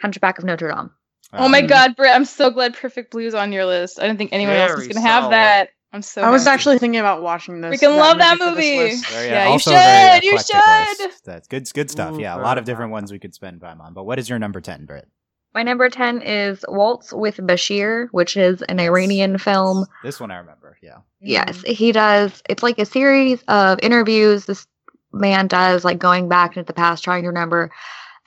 Hunchback 0.01 0.38
of 0.38 0.46
Notre 0.46 0.69
Dame. 0.69 0.91
Oh 1.34 1.48
my 1.50 1.60
Um, 1.62 1.67
god, 1.67 1.96
Britt, 1.96 2.12
I'm 2.13 2.25
so 2.25 2.50
glad 2.50 2.75
Perfect 2.75 3.12
Blue's 3.12 3.34
on 3.36 3.51
your 3.51 3.65
list. 3.65 4.00
I 4.00 4.03
didn't 4.08 4.17
think 4.17 4.34
anyone 4.34 4.55
else 4.55 4.75
was 4.75 4.88
gonna 4.88 5.01
have 5.01 5.29
that. 5.31 5.69
I'm 5.91 6.03
so 6.03 6.22
I 6.22 6.29
was 6.29 6.43
happy. 6.43 6.53
actually 6.53 6.77
thinking 6.77 7.00
about 7.00 7.24
watching 7.24 7.62
this. 7.62 7.81
Freaking 7.81 7.98
love 7.98 8.19
that 8.19 8.38
for 8.38 8.46
this 8.46 8.55
movie. 8.55 8.77
list. 8.77 9.08
Very, 9.08 9.27
Yeah, 9.29 9.46
you 9.46 9.51
also 9.53 9.72
a 9.72 9.74
very 9.74 10.13
should, 10.22 10.24
you 10.24 10.38
should. 10.38 11.00
list. 11.10 11.25
That's 11.25 11.48
good. 11.48 11.67
Good 11.74 11.89
stuff. 11.89 12.13
Ooh, 12.13 12.19
yeah, 12.22 12.36
a 12.36 12.41
lot 12.41 12.60
of 12.60 12.65
different 12.65 12.91
ones 12.91 13.12
we 13.12 13.17
could 13.17 13.34
spend 13.34 13.60
time 13.62 13.81
on. 13.81 13.96
But 13.96 14.03
what 14.05 14.19
is 14.19 14.29
your 14.29 14.38
number 14.38 14.62
ten, 14.62 14.86
Brit? 14.86 15.08
My 15.53 15.63
number 15.63 15.89
10 15.89 16.22
is 16.22 16.63
Waltz 16.68 17.12
with 17.12 17.38
Bashir, 17.38 18.08
which 18.12 18.38
is 18.38 18.62
an 18.63 18.79
Iranian 18.79 19.38
film. 19.38 19.86
This 20.03 20.20
one 20.20 20.29
I 20.32 20.38
remember. 20.38 20.77
Yeah. 20.82 21.00
Yes, 21.22 21.62
he 21.63 21.91
does. 21.91 22.41
It's 22.48 22.63
like 22.63 22.77
a 22.79 22.86
series 22.86 23.41
of 23.48 23.79
interviews 23.82 24.46
this 24.46 24.68
man 25.12 25.48
does, 25.48 25.84
like 25.84 25.98
going 25.98 26.29
back 26.29 26.56
into 26.56 26.68
the 26.68 26.74
past, 26.74 27.03
trying 27.03 27.24
to 27.24 27.29
remember 27.29 27.72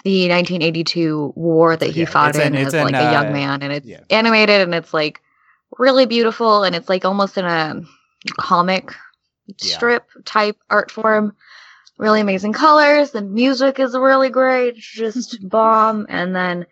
the 0.05 0.29
1982 0.29 1.33
war 1.37 1.77
that 1.77 1.91
he 1.91 2.01
Yeah, 2.01 2.07
faught 2.07 2.31
it's 2.31 2.39
in- 2.39 2.55
it's 2.57 2.69
as 2.69 2.75
in, 2.75 2.85
like 2.85 2.95
a 2.95 3.09
uh, 3.09 3.13
young 3.13 3.33
man, 3.33 3.63
and 3.63 3.73
it's 3.73 3.87
yeah. 3.87 4.01
animated 4.11 4.61
and 4.61 4.75
it's 4.75 4.93
like 4.93 5.21
really 5.79 6.07
beautiful, 6.07 6.65
and 6.65 6.75
it's 6.75 6.89
like 6.89 7.05
almost 7.05 7.39
in 7.39 7.45
a 7.45 7.83
comic 8.37 8.93
Yeah. 9.47 9.77
strip 9.77 10.09
type 10.25 10.57
art 10.69 10.91
form. 10.91 11.37
Really 11.99 12.21
amazing 12.21 12.53
colors. 12.53 13.13
The 13.13 13.23
music 13.23 13.79
is 13.79 13.95
really 13.95 14.29
great. 14.31 14.75
Just 14.77 15.39
bomb. 15.49 16.07
And 16.09 16.35
then 16.35 16.67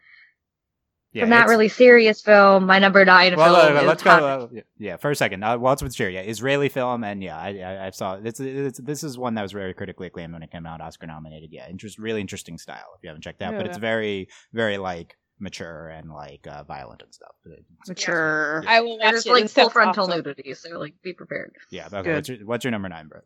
Yeah, 1.12 1.22
from 1.24 1.30
that 1.30 1.48
really 1.48 1.68
serious 1.68 2.20
film, 2.20 2.66
my 2.66 2.78
number 2.78 3.04
nine 3.04 3.34
Well, 3.36 3.60
film 3.66 3.76
is 3.78 3.84
let's 3.84 4.02
go. 4.02 4.10
Uh, 4.10 4.48
yeah, 4.52 4.60
yeah, 4.78 4.96
for 4.96 5.10
a 5.10 5.16
second. 5.16 5.42
Uh, 5.42 5.58
Waltz 5.58 5.82
with 5.82 5.92
Bashir, 5.92 6.12
yeah, 6.12 6.20
Israeli 6.20 6.68
film, 6.68 7.02
and 7.02 7.20
yeah, 7.22 7.36
I, 7.36 7.58
I, 7.58 7.86
I 7.86 7.90
saw 7.90 8.14
it's, 8.22 8.38
it's 8.38 8.78
this 8.78 9.02
is 9.02 9.18
one 9.18 9.34
that 9.34 9.42
was 9.42 9.50
very 9.50 9.74
critically 9.74 10.06
acclaimed 10.06 10.32
when 10.32 10.42
it 10.44 10.52
came 10.52 10.66
out, 10.66 10.80
Oscar 10.80 11.08
nominated. 11.08 11.50
Yeah, 11.52 11.68
interest, 11.68 11.98
really 11.98 12.20
interesting 12.20 12.58
style. 12.58 12.92
If 12.96 13.02
you 13.02 13.08
haven't 13.08 13.22
checked 13.22 13.42
it 13.42 13.46
out, 13.46 13.56
but 13.56 13.66
it's 13.66 13.78
very, 13.78 14.28
very 14.52 14.78
like 14.78 15.16
mature 15.40 15.88
and 15.88 16.12
like 16.12 16.46
uh, 16.46 16.62
violent 16.64 17.02
and 17.02 17.12
stuff. 17.12 17.32
But 17.42 17.54
it's- 17.54 17.88
Mature. 17.88 18.62
I 18.68 18.80
will 18.80 18.98
watch 18.98 19.10
There's 19.10 19.26
it. 19.26 19.32
like 19.32 19.44
It 19.46 19.50
full 19.50 19.64
sounds 19.64 19.72
frontal 19.72 20.04
awesome. 20.04 20.18
nudity, 20.18 20.54
so 20.54 20.78
like 20.78 20.94
be 21.02 21.12
prepared. 21.12 21.54
Yeah, 21.70 21.86
okay. 21.92 22.02
Good. 22.02 22.14
What's 22.14 22.28
your, 22.28 22.38
what's 22.46 22.64
your 22.64 22.70
number 22.70 22.88
nine, 22.88 23.08
bro? 23.08 23.20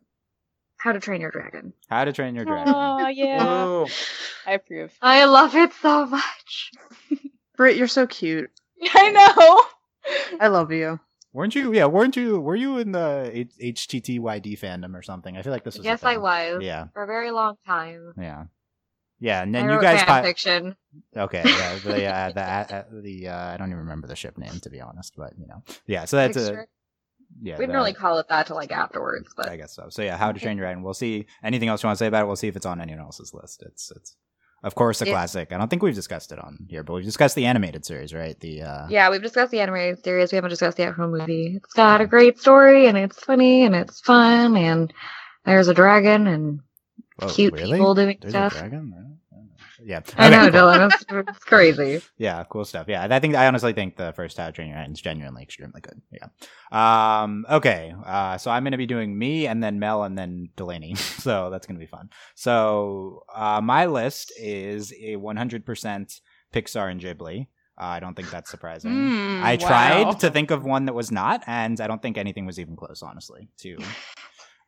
How 0.77 0.91
to 0.91 0.99
Train 0.99 1.21
Your 1.21 1.31
Dragon. 1.31 1.73
How 1.87 2.03
to 2.05 2.13
Train 2.13 2.33
Your 2.35 2.45
Dragon. 2.45 2.73
Oh 2.75 3.07
yeah. 3.09 3.85
I 4.47 4.53
approve. 4.53 4.91
I 5.01 5.25
love 5.25 5.55
it 5.55 5.71
so 5.81 6.05
much. 6.07 6.71
Brit, 7.55 7.77
you're 7.77 7.87
so 7.87 8.05
cute. 8.07 8.49
I 8.93 9.11
know. 9.11 10.37
I 10.39 10.47
love 10.47 10.71
you. 10.71 10.99
Weren't 11.33 11.55
you? 11.55 11.73
Yeah, 11.73 11.85
weren't 11.87 12.15
you? 12.15 12.39
Were 12.39 12.55
you 12.55 12.77
in 12.77 12.91
the 12.93 13.29
H- 13.33 13.77
HTTYD 13.89 14.57
fandom 14.59 14.95
or 14.95 15.01
something? 15.01 15.35
I 15.35 15.41
feel 15.41 15.51
like 15.51 15.63
this 15.65 15.75
was. 15.77 15.85
yes, 15.85 16.03
I 16.03 16.17
was. 16.17 16.63
Yeah, 16.63 16.87
For 16.93 17.03
a 17.03 17.07
very 17.07 17.31
long 17.31 17.57
time. 17.67 18.13
yeah, 18.17 18.45
yeah. 19.19 19.41
And 19.43 19.55
I 19.55 19.61
then 19.61 19.69
you 19.69 19.81
guys. 19.81 19.97
fan 19.99 20.07
pi- 20.07 20.23
fiction. 20.23 20.75
Okay, 21.15 21.41
yeah, 21.45 21.79
the 21.83 22.05
uh, 22.05 22.31
the 22.31 22.41
uh, 22.41 22.83
the 23.01 23.27
uh, 23.27 23.53
I 23.53 23.57
don't 23.57 23.67
even 23.67 23.79
remember 23.79 24.07
the 24.07 24.15
ship 24.15 24.37
name 24.37 24.59
to 24.61 24.69
be 24.69 24.79
honest, 24.79 25.13
but 25.17 25.33
you 25.37 25.45
know, 25.47 25.61
yeah. 25.87 26.05
So 26.05 26.15
that's 26.15 26.37
a 26.37 26.65
yeah. 27.41 27.55
we 27.55 27.63
didn't 27.63 27.69
the- 27.69 27.73
really 27.79 27.93
call 27.93 28.17
it 28.19 28.27
that 28.29 28.47
till 28.47 28.55
like 28.55 28.71
afterwards, 28.71 29.33
but 29.35 29.49
I 29.49 29.57
guess 29.57 29.73
so. 29.75 29.87
So 29.89 30.03
yeah, 30.03 30.15
How 30.15 30.31
to 30.31 30.39
Train 30.39 30.55
Your 30.55 30.65
Dragon. 30.67 30.83
We'll 30.83 30.93
see. 30.93 31.25
Anything 31.43 31.67
else 31.67 31.83
you 31.83 31.87
want 31.87 31.97
to 31.97 32.03
say 32.03 32.07
about 32.07 32.23
it? 32.23 32.27
We'll 32.27 32.37
see 32.37 32.47
if 32.47 32.55
it's 32.55 32.65
on 32.65 32.79
anyone 32.79 33.01
else's 33.01 33.33
list. 33.33 33.61
It's 33.65 33.91
it's 33.91 34.15
of 34.65 34.75
course 34.75 35.01
a 35.01 35.05
Yeah. 35.05 35.13
classic. 35.13 35.53
I 35.53 35.57
don't 35.57 35.69
think 35.69 35.81
we've 35.83 35.95
discussed 35.95 36.31
it 36.33 36.39
on 36.39 36.65
here, 36.67 36.83
but 36.83 36.93
we've 36.93 37.05
discussed 37.05 37.35
the 37.35 37.45
animated 37.45 37.85
series, 37.85 38.13
right? 38.13 38.37
The 38.39 38.63
uh, 38.63 38.87
yeah, 38.89 39.09
we've 39.09 39.21
discussed 39.21 39.51
the 39.51 39.61
animated 39.61 40.03
series. 40.03 40.31
We 40.31 40.35
haven't 40.35 40.49
discussed 40.49 40.75
the 40.77 40.83
actual 40.83 41.07
movie. 41.07 41.53
It's 41.55 41.73
got 41.73 42.01
a 42.01 42.07
great 42.07 42.39
story, 42.39 42.87
and 42.87 42.97
it's 42.97 43.19
funny, 43.23 43.63
and 43.63 43.73
it's 43.75 44.01
fun, 44.01 44.57
and 44.57 44.91
there's 45.45 45.67
a 45.69 45.73
dragon 45.73 46.27
and 46.27 46.59
whoa, 47.19 47.29
cute 47.29 47.53
really? 47.53 47.77
people 47.77 47.93
doing 47.95 48.17
There's 48.19 48.33
stuff. 48.33 48.53
A 49.79 49.85
dragon. 49.85 49.85
Really? 49.85 49.89
Yeah. 49.89 50.01
I 50.17 50.29
know, 50.29 50.51
cool. 50.51 50.59
Dylan. 50.59 50.91
It's, 50.91 51.29
it's 51.29 51.39
crazy. 51.39 52.01
Yeah, 52.17 52.43
cool 52.49 52.65
stuff. 52.65 52.87
Yeah, 52.87 53.07
I 53.09 53.19
think 53.19 53.35
I 53.35 53.47
honestly 53.47 53.73
think 53.73 53.97
the 53.97 54.13
first 54.13 54.37
How 54.37 54.47
to 54.47 54.51
Train 54.51 54.67
Your 54.67 54.77
Dragon 54.77 54.93
is 54.93 55.01
genuinely 55.01 55.43
extremely 55.43 55.81
good. 55.81 56.01
Yeah. 56.11 56.27
Um. 56.71 57.45
Okay. 57.49 57.93
Uh. 58.05 58.37
So 58.37 58.51
I'm 58.51 58.63
gonna 58.63 58.77
be 58.77 58.85
doing 58.85 59.17
me 59.17 59.47
and 59.47 59.63
then 59.63 59.79
Mel 59.79 60.03
and 60.03 60.17
then 60.17 60.49
Delaney. 60.55 60.95
so 60.95 61.49
that's 61.49 61.67
gonna 61.67 61.79
be 61.79 61.85
fun. 61.85 62.09
So 62.35 63.23
uh, 63.33 63.61
my 63.61 63.85
list 63.85 64.33
is 64.37 64.91
a 64.91 65.15
100% 65.15 66.21
Pixar 66.53 66.91
and 66.91 67.01
Ghibli. 67.01 67.47
Uh, 67.77 67.83
I 67.83 67.99
don't 67.99 68.15
think 68.15 68.31
that's 68.31 68.49
surprising. 68.49 68.91
Mm, 68.91 69.41
I 69.41 69.57
wow. 69.59 69.67
tried 69.67 70.19
to 70.21 70.31
think 70.31 70.49
of 70.49 70.63
one 70.63 70.85
that 70.85 70.93
was 70.93 71.11
not, 71.11 71.43
and 71.45 71.81
I 71.81 71.87
don't 71.87 72.01
think 72.01 72.17
anything 72.17 72.45
was 72.45 72.57
even 72.57 72.77
close, 72.77 73.03
honestly. 73.03 73.49
To 73.59 73.77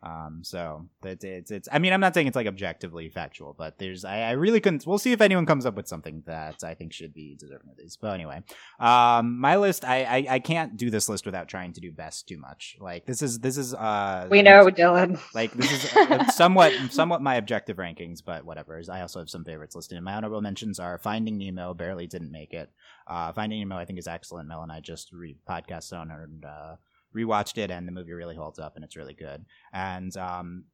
um, 0.04 0.42
so 0.44 0.88
it's, 1.04 1.24
it's 1.24 1.50
it's. 1.50 1.70
I 1.72 1.80
mean, 1.80 1.92
I'm 1.92 2.00
not 2.00 2.14
saying 2.14 2.28
it's 2.28 2.36
like 2.36 2.46
objectively 2.46 3.10
factual, 3.10 3.56
but 3.58 3.80
there's. 3.80 4.06
I, 4.06 4.20
I 4.20 4.32
really 4.32 4.60
couldn't. 4.60 4.86
We'll 4.86 5.00
see 5.00 5.12
if 5.12 5.22
anyone 5.22 5.48
comes 5.48 5.66
up 5.66 5.76
with 5.76 5.88
something 5.88 6.22
that 6.28 6.64
I 6.64 6.76
think 6.76 6.94
should 6.94 7.16
be 7.16 7.36
deserving 7.36 7.72
of 7.72 7.78
these. 7.78 7.98
But 8.00 8.14
anyway, 8.14 8.44
um, 8.80 9.40
my 9.40 9.58
list. 9.58 9.84
I, 9.84 10.04
I 10.04 10.26
I 10.36 10.40
can't 10.40 10.78
do 10.78 10.92
this 10.92 11.10
list 11.10 11.26
without 11.26 11.48
trying 11.48 11.74
to 11.74 11.82
do 11.82 11.92
best 11.92 12.28
too 12.28 12.38
much. 12.38 12.78
Like 12.80 13.08
this 13.08 13.24
is 13.24 13.40
this 13.40 13.58
is 13.58 13.74
uh. 13.74 14.28
We 14.30 14.44
know, 14.44 14.66
Dylan. 14.68 15.20
Like 15.34 15.52
this 15.54 15.72
is 15.72 15.96
uh, 15.96 16.28
somewhat 16.32 16.74
somewhat 16.90 17.22
my 17.22 17.36
objective 17.36 17.78
rankings, 17.78 18.24
but 18.24 18.46
whatever. 18.46 18.82
I 18.92 19.02
also 19.02 19.20
have 19.20 19.30
some 19.30 19.44
favorites 19.44 19.76
listed. 19.76 19.98
And 19.98 20.06
my 20.06 20.14
honorable 20.14 20.42
mentions 20.42 20.80
are 20.80 20.98
Finding 20.98 21.38
Nemo, 21.38 21.74
barely 21.74 22.08
didn't 22.08 22.32
make 22.32 22.54
it. 22.54 22.70
Uh, 23.08 23.32
Finding 23.34 23.60
Nemo, 23.60 23.78
I 23.78 23.86
think, 23.86 24.00
is 24.00 24.08
excellent. 24.08 24.48
Mel 24.48 24.64
and 24.64 24.72
I 24.72 24.80
just 24.80 25.12
re 25.12 25.36
podcasted 25.48 26.00
on 26.00 26.12
it 26.12 26.20
and 26.20 26.46
uh, 26.46 26.76
rewatched 27.16 27.58
it, 27.58 27.72
and 27.72 27.88
the 27.88 27.92
movie 27.92 28.14
really 28.14 28.36
holds 28.36 28.60
up, 28.60 28.76
and 28.76 28.84
it's 28.86 28.96
really 28.96 29.14
good. 29.14 29.46
And 29.74 30.16
um, 30.18 30.66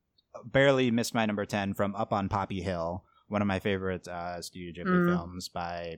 barely 0.45 0.91
missed 0.91 1.13
my 1.13 1.25
number 1.25 1.45
ten 1.45 1.73
from 1.73 1.95
Up 1.95 2.13
on 2.13 2.29
Poppy 2.29 2.61
Hill, 2.61 3.03
one 3.27 3.41
of 3.41 3.47
my 3.47 3.59
favorite 3.59 4.07
uh, 4.07 4.41
Studio 4.41 4.83
Ghibli 4.83 4.99
Mm. 5.01 5.07
films 5.07 5.49
by 5.49 5.97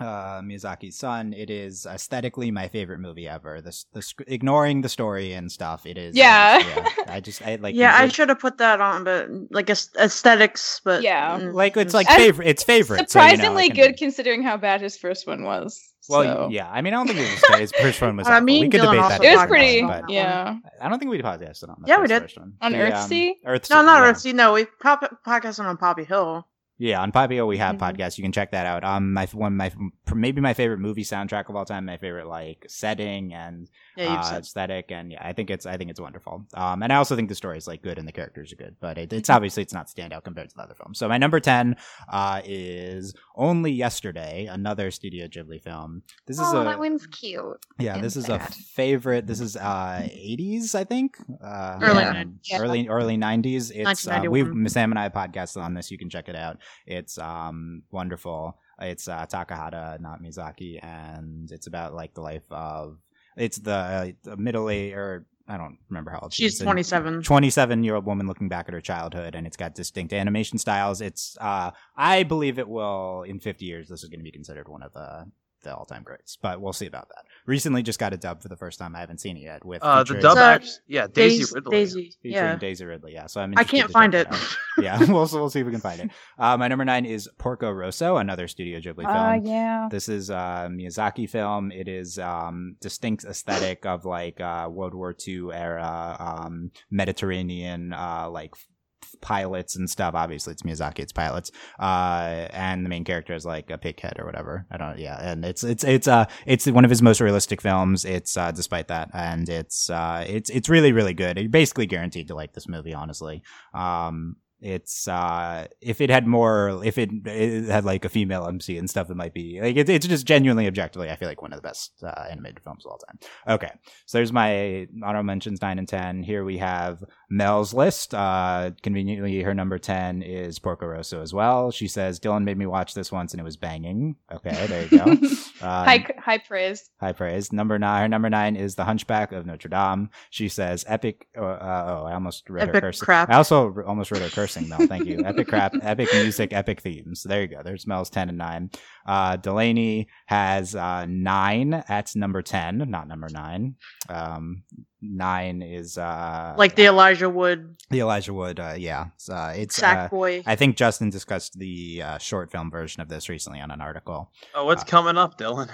uh, 0.00 0.40
Miyazaki's 0.42 0.96
son. 0.96 1.32
It 1.32 1.50
is 1.50 1.86
aesthetically 1.86 2.50
my 2.50 2.68
favorite 2.68 2.98
movie 2.98 3.28
ever. 3.28 3.60
This, 3.60 3.86
the 3.92 4.02
sc- 4.02 4.22
ignoring 4.26 4.80
the 4.82 4.88
story 4.88 5.32
and 5.32 5.50
stuff, 5.50 5.86
it 5.86 5.96
is. 5.96 6.16
Yeah. 6.16 6.58
yeah. 6.58 6.88
I 7.08 7.20
just 7.20 7.40
I 7.42 7.56
like. 7.56 7.74
yeah, 7.74 7.94
I 7.96 8.08
should 8.08 8.28
have 8.28 8.40
put 8.40 8.58
that 8.58 8.80
on, 8.80 9.04
but 9.04 9.28
like 9.50 9.70
aes- 9.70 9.90
aesthetics, 9.98 10.80
but 10.84 11.02
Yeah. 11.02 11.38
mm, 11.38 11.52
like 11.52 11.76
it's 11.76 11.94
like 11.94 12.08
favorite. 12.08 12.48
It's 12.48 12.62
favorite. 12.64 13.08
so, 13.10 13.20
you 13.20 13.26
know, 13.26 13.30
Surprisingly 13.34 13.68
good 13.68 13.92
be- 13.92 13.98
considering 13.98 14.42
how 14.42 14.56
bad 14.56 14.80
his 14.80 14.96
first 14.96 15.26
one 15.26 15.44
was. 15.44 15.80
Well, 16.08 16.22
so. 16.22 16.48
yeah. 16.50 16.68
I 16.70 16.82
mean, 16.82 16.92
I 16.92 16.96
don't 16.98 17.06
think 17.06 17.20
it 17.20 17.40
was 17.50 17.60
his 17.60 17.72
first 17.72 18.02
one 18.02 18.16
was. 18.16 18.26
I 18.28 18.40
mean, 18.40 18.64
we 18.64 18.68
could 18.68 18.80
Dylan 18.82 18.94
debate 18.96 19.08
that. 19.20 19.24
It 19.24 19.36
was 19.36 19.46
pretty. 19.46 19.80
time, 19.80 19.88
but- 19.88 20.00
but 20.02 20.10
Yeah. 20.10 20.58
I 20.80 20.88
don't 20.90 20.98
think 20.98 21.10
we 21.10 21.22
podcasted 21.22 21.70
on 21.70 21.76
that. 21.80 21.88
Yeah, 21.88 21.96
we 21.96 22.02
first- 22.02 22.08
did. 22.08 22.22
first 22.22 22.38
one. 22.38 22.52
On 22.60 22.72
The, 22.72 22.78
Earthsea? 22.78 23.32
Earthsea, 23.46 23.70
no, 23.70 23.82
not 23.82 24.02
yeah. 24.04 24.12
Earthsea. 24.12 24.34
No, 24.34 24.52
we 24.52 24.66
pop- 24.82 25.18
podcasted 25.26 25.64
on 25.64 25.76
Poppy 25.78 26.04
Hill. 26.04 26.46
Yeah, 26.76 27.00
on 27.00 27.12
Poppy 27.12 27.36
Hill 27.36 27.46
we 27.46 27.58
have 27.58 27.76
Mhm. 27.76 27.80
podcasts. 27.80 28.18
You 28.18 28.22
can 28.22 28.32
check 28.32 28.50
that 28.50 28.66
out. 28.66 28.82
Um, 28.82 29.12
my 29.12 29.26
one, 29.26 29.56
my 29.56 29.70
maybe 30.12 30.40
my 30.40 30.54
favorite 30.54 30.78
movie 30.80 31.04
soundtrack 31.04 31.48
of 31.48 31.54
all 31.56 31.64
time. 31.64 31.84
My 31.86 31.96
favorite 31.98 32.26
like 32.26 32.64
setting 32.68 33.32
and 33.32 33.68
Yeah, 33.96 34.20
uh, 34.20 34.38
aesthetic, 34.38 34.90
and 34.90 35.12
yeah, 35.12 35.26
I 35.26 35.32
think 35.32 35.50
it's 35.50 35.66
I 35.66 35.76
think 35.76 35.90
it's 35.90 36.00
wonderful. 36.00 36.44
Um, 36.54 36.82
and 36.82 36.92
I 36.92 36.96
also 36.96 37.14
think 37.16 37.28
the 37.28 37.34
story 37.34 37.58
is 37.58 37.66
like 37.66 37.82
good 37.82 37.98
and 37.98 38.06
the 38.08 38.12
characters 38.12 38.52
are 38.52 38.56
good, 38.56 38.76
but 38.80 38.98
it, 38.98 39.12
it's 39.12 39.28
Mm-hmm. 39.28 39.36
obviously 39.36 39.62
it's 39.62 39.72
not 39.74 39.86
standout 39.88 40.24
compared 40.24 40.50
to 40.50 40.56
the 40.56 40.62
other 40.62 40.74
films. 40.74 40.98
So 40.98 41.08
my 41.08 41.18
number 41.18 41.40
ten 41.40 41.76
uh 42.10 42.40
is 42.44 43.14
Only 43.36 43.72
Yesterday, 43.72 44.46
another 44.50 44.90
Studio 44.90 45.26
Ghibli 45.28 45.62
film. 45.62 46.02
This 46.26 46.38
is 46.38 46.46
Oh, 46.52 46.60
a 46.60 46.64
that 46.64 46.78
one's 46.78 47.06
cute. 47.06 47.58
yeah, 47.78 47.98
this 47.98 48.16
is 48.16 48.28
a 48.28 48.38
favorite. 48.74 49.26
This 49.26 49.40
is 49.40 49.56
uh 49.56 50.08
80s, 50.10 50.74
I 50.74 50.84
think. 50.84 51.16
Uh, 51.42 51.78
Early 51.82 52.02
yeah. 52.02 52.58
early 52.60 52.88
early 52.88 53.16
90s. 53.16 53.70
It's 53.74 54.06
uh, 54.08 54.22
we 54.28 54.42
1991. 54.42 54.68
Sam 54.68 54.92
and 54.92 54.98
I 54.98 55.08
podcasted 55.08 55.62
on 55.62 55.74
this. 55.74 55.90
You 55.90 55.98
can 55.98 56.10
check 56.10 56.28
it 56.28 56.36
out. 56.36 56.58
It's 56.86 57.18
um 57.18 57.82
wonderful. 57.90 58.58
It's 58.80 59.06
uh, 59.06 59.24
Takahata, 59.26 60.00
not 60.00 60.20
Miyazaki, 60.20 60.82
and 60.84 61.48
it's 61.52 61.68
about 61.68 61.94
like 61.94 62.12
the 62.14 62.22
life 62.22 62.50
of 62.50 62.98
it's 63.36 63.58
the, 63.58 63.72
uh, 63.72 64.08
the 64.22 64.36
middle 64.36 64.70
age 64.70 64.92
or 64.94 65.26
I 65.46 65.58
don't 65.58 65.76
remember 65.90 66.10
how 66.10 66.20
old 66.22 66.32
she 66.32 66.44
She's 66.44 66.54
is. 66.54 66.60
27. 66.60 67.22
27 67.22 67.84
year 67.84 67.96
old 67.96 68.06
woman 68.06 68.26
looking 68.26 68.48
back 68.48 68.66
at 68.68 68.74
her 68.74 68.80
childhood 68.80 69.34
and 69.34 69.46
it's 69.46 69.56
got 69.56 69.74
distinct 69.74 70.12
animation 70.12 70.58
styles 70.58 71.00
it's 71.02 71.36
uh 71.40 71.70
i 71.96 72.22
believe 72.22 72.58
it 72.58 72.68
will 72.68 73.24
in 73.24 73.40
50 73.40 73.64
years 73.66 73.88
this 73.88 74.02
is 74.02 74.08
going 74.08 74.20
to 74.20 74.24
be 74.24 74.30
considered 74.30 74.68
one 74.68 74.82
of 74.82 74.92
the 74.94 75.26
the 75.64 75.74
all-time 75.74 76.02
greats 76.02 76.36
but 76.40 76.60
we'll 76.60 76.72
see 76.72 76.86
about 76.86 77.08
that 77.08 77.24
recently 77.46 77.82
just 77.82 77.98
got 77.98 78.12
a 78.12 78.16
dub 78.16 78.40
for 78.42 78.48
the 78.48 78.56
first 78.56 78.78
time 78.78 78.94
i 78.94 79.00
haven't 79.00 79.18
seen 79.20 79.36
it 79.36 79.40
yet 79.40 79.64
with 79.64 79.82
Uh, 79.82 80.04
the 80.04 80.14
dub 80.20 80.38
act, 80.38 80.68
yeah, 80.86 81.06
Daisy 81.06 81.38
Daisy, 81.40 81.54
Ridley. 81.54 81.70
Daisy. 81.76 82.14
featuring 82.22 82.44
Yeah. 82.44 82.56
daisy 82.56 82.84
ridley 82.84 83.12
yeah 83.14 83.26
so 83.26 83.40
i'm 83.40 83.52
I 83.56 83.64
can't 83.64 83.90
find 83.90 84.12
check 84.12 84.28
it. 84.30 84.56
yeah 84.84 84.98
we'll, 85.08 85.28
we'll 85.32 85.50
see 85.50 85.60
if 85.60 85.66
we 85.66 85.72
can 85.72 85.80
find 85.80 86.00
it 86.00 86.10
uh, 86.38 86.56
my 86.56 86.68
number 86.68 86.84
nine 86.84 87.04
is 87.04 87.28
porco 87.38 87.70
rosso 87.70 88.16
another 88.18 88.46
studio 88.48 88.78
ghibli 88.80 89.04
film 89.04 89.16
Uh, 89.16 89.34
yeah. 89.42 89.88
this 89.90 90.08
is 90.08 90.30
a 90.30 90.68
Miyazaki 90.70 91.28
film. 91.28 91.70
It 91.72 91.88
is 91.88 92.18
um, 92.18 92.76
distinct 92.80 93.24
aesthetic 93.24 93.86
of 93.86 94.04
like 94.04 94.40
uh, 94.40 94.68
World 94.70 94.94
War 94.94 95.14
II 95.26 95.48
era 95.52 96.16
um, 96.18 96.70
Mediterranean 96.90 97.92
uh, 97.92 98.28
like 98.30 98.50
f- 98.54 98.66
pilots 99.14 99.76
and 99.76 99.88
stuff. 99.88 100.14
Obviously, 100.14 100.52
it's 100.52 100.62
Miyazaki. 100.62 101.00
It's 101.00 101.12
pilots, 101.12 101.50
uh, 101.78 102.48
and 102.50 102.84
the 102.84 102.88
main 102.88 103.04
character 103.04 103.34
is 103.34 103.44
like 103.44 103.70
a 103.70 103.78
pig 103.78 104.00
head 104.00 104.18
or 104.18 104.26
whatever. 104.26 104.66
I 104.70 104.76
don't. 104.76 104.98
Yeah, 104.98 105.18
and 105.20 105.44
it's 105.44 105.64
it's 105.64 105.84
it's 105.84 106.08
uh 106.08 106.26
it's 106.46 106.66
one 106.66 106.84
of 106.84 106.90
his 106.90 107.02
most 107.02 107.20
realistic 107.20 107.60
films. 107.60 108.04
It's 108.04 108.36
uh, 108.36 108.52
despite 108.52 108.88
that, 108.88 109.10
and 109.12 109.48
it's 109.48 109.90
uh 109.90 110.24
it's 110.26 110.50
it's 110.50 110.68
really 110.68 110.92
really 110.92 111.14
good. 111.14 111.38
You're 111.38 111.48
basically 111.48 111.86
guaranteed 111.86 112.28
to 112.28 112.34
like 112.34 112.52
this 112.52 112.68
movie. 112.68 112.94
Honestly, 112.94 113.42
um, 113.72 114.36
it's 114.64 115.06
uh 115.06 115.66
if 115.82 116.00
it 116.00 116.08
had 116.08 116.26
more 116.26 116.80
if 116.82 116.96
it, 116.96 117.10
it 117.26 117.68
had 117.68 117.84
like 117.84 118.04
a 118.04 118.08
female 118.08 118.46
MC 118.48 118.78
and 118.78 118.88
stuff 118.88 119.10
it 119.10 119.14
might 119.16 119.34
be 119.34 119.60
like 119.60 119.76
it, 119.76 119.88
it's 119.90 120.06
just 120.06 120.24
genuinely 120.26 120.66
objectively 120.66 121.10
I 121.10 121.16
feel 121.16 121.28
like 121.28 121.42
one 121.42 121.52
of 121.52 121.58
the 121.58 121.68
best 121.68 122.02
uh, 122.02 122.24
animated 122.30 122.60
films 122.60 122.86
of 122.86 122.92
all 122.92 122.98
time. 122.98 123.18
Okay. 123.46 123.70
So 124.06 124.18
there's 124.18 124.32
my 124.32 124.88
honorable 125.04 125.24
mentions 125.26 125.60
9 125.60 125.78
and 125.78 125.86
10. 125.86 126.22
Here 126.22 126.44
we 126.44 126.58
have 126.58 127.04
Mel's 127.28 127.74
list. 127.74 128.14
Uh 128.14 128.70
conveniently 128.82 129.42
her 129.42 129.52
number 129.54 129.78
10 129.78 130.22
is 130.22 130.58
Porco 130.58 130.86
Rosso 130.86 131.20
as 131.20 131.34
well. 131.34 131.70
She 131.70 131.86
says 131.86 132.18
Dylan 132.18 132.44
made 132.44 132.56
me 132.56 132.66
watch 132.66 132.94
this 132.94 133.12
once 133.12 133.34
and 133.34 133.40
it 133.40 133.44
was 133.44 133.58
banging. 133.58 134.16
Okay, 134.32 134.66
there 134.66 134.86
you 134.86 134.98
go. 134.98 135.26
Um, 135.62 135.70
high 135.86 136.06
high 136.18 136.38
praise. 136.38 136.90
High 137.00 137.12
praise. 137.12 137.50
Number 137.50 137.78
nine. 137.78 138.02
Her 138.02 138.08
number 138.08 138.28
nine 138.28 138.54
is 138.54 138.74
The 138.74 138.84
Hunchback 138.84 139.32
of 139.32 139.46
Notre 139.46 139.68
Dame. 139.70 140.10
She 140.28 140.48
says, 140.50 140.84
"Epic." 140.86 141.26
Uh, 141.38 141.42
uh, 141.42 142.00
oh, 142.02 142.06
I 142.06 142.12
almost 142.12 142.50
read 142.50 142.64
her 142.64 142.70
Epic 142.70 142.82
curse. 142.82 143.00
crap. 143.00 143.30
I 143.30 143.36
also 143.36 143.72
almost 143.86 144.10
read 144.10 144.20
her 144.20 144.28
curse 144.28 144.53
endorsing 144.56 144.68
Mel. 144.68 144.86
Thank 144.88 145.06
you. 145.06 145.24
Epic 145.24 145.48
crap, 145.48 145.74
epic 145.82 146.08
music, 146.12 146.52
epic 146.52 146.80
themes. 146.80 147.22
There 147.22 147.42
you 147.42 147.48
go. 147.48 147.62
There's 147.62 147.86
Mel's 147.86 148.10
ten 148.10 148.28
and 148.28 148.38
nine. 148.38 148.70
Uh, 149.06 149.36
Delaney 149.36 150.08
has 150.26 150.74
uh, 150.74 151.06
nine. 151.08 151.84
That's 151.88 152.16
number 152.16 152.42
ten, 152.42 152.78
not 152.90 153.08
number 153.08 153.28
nine. 153.30 153.76
Um, 154.08 154.62
nine 155.00 155.62
is 155.62 155.98
uh, 155.98 156.54
Like 156.56 156.74
the 156.76 156.86
Elijah 156.86 157.28
Wood 157.28 157.76
the 157.90 158.00
Elijah 158.00 158.32
Wood. 158.34 158.58
Uh, 158.60 158.74
yeah, 158.76 159.06
it's, 159.14 159.28
uh, 159.28 159.52
it's 159.56 159.82
uh, 159.82 160.08
Sackboy. 160.08 160.42
I 160.46 160.56
think 160.56 160.76
Justin 160.76 161.10
discussed 161.10 161.58
the 161.58 162.02
uh, 162.02 162.18
short 162.18 162.50
film 162.50 162.70
version 162.70 163.02
of 163.02 163.08
this 163.08 163.28
recently 163.28 163.60
on 163.60 163.70
an 163.70 163.80
article. 163.80 164.30
Oh, 164.54 164.64
what's 164.64 164.82
Uh, 164.82 164.86
coming 164.86 165.16
up, 165.16 165.38
Dylan? 165.38 165.70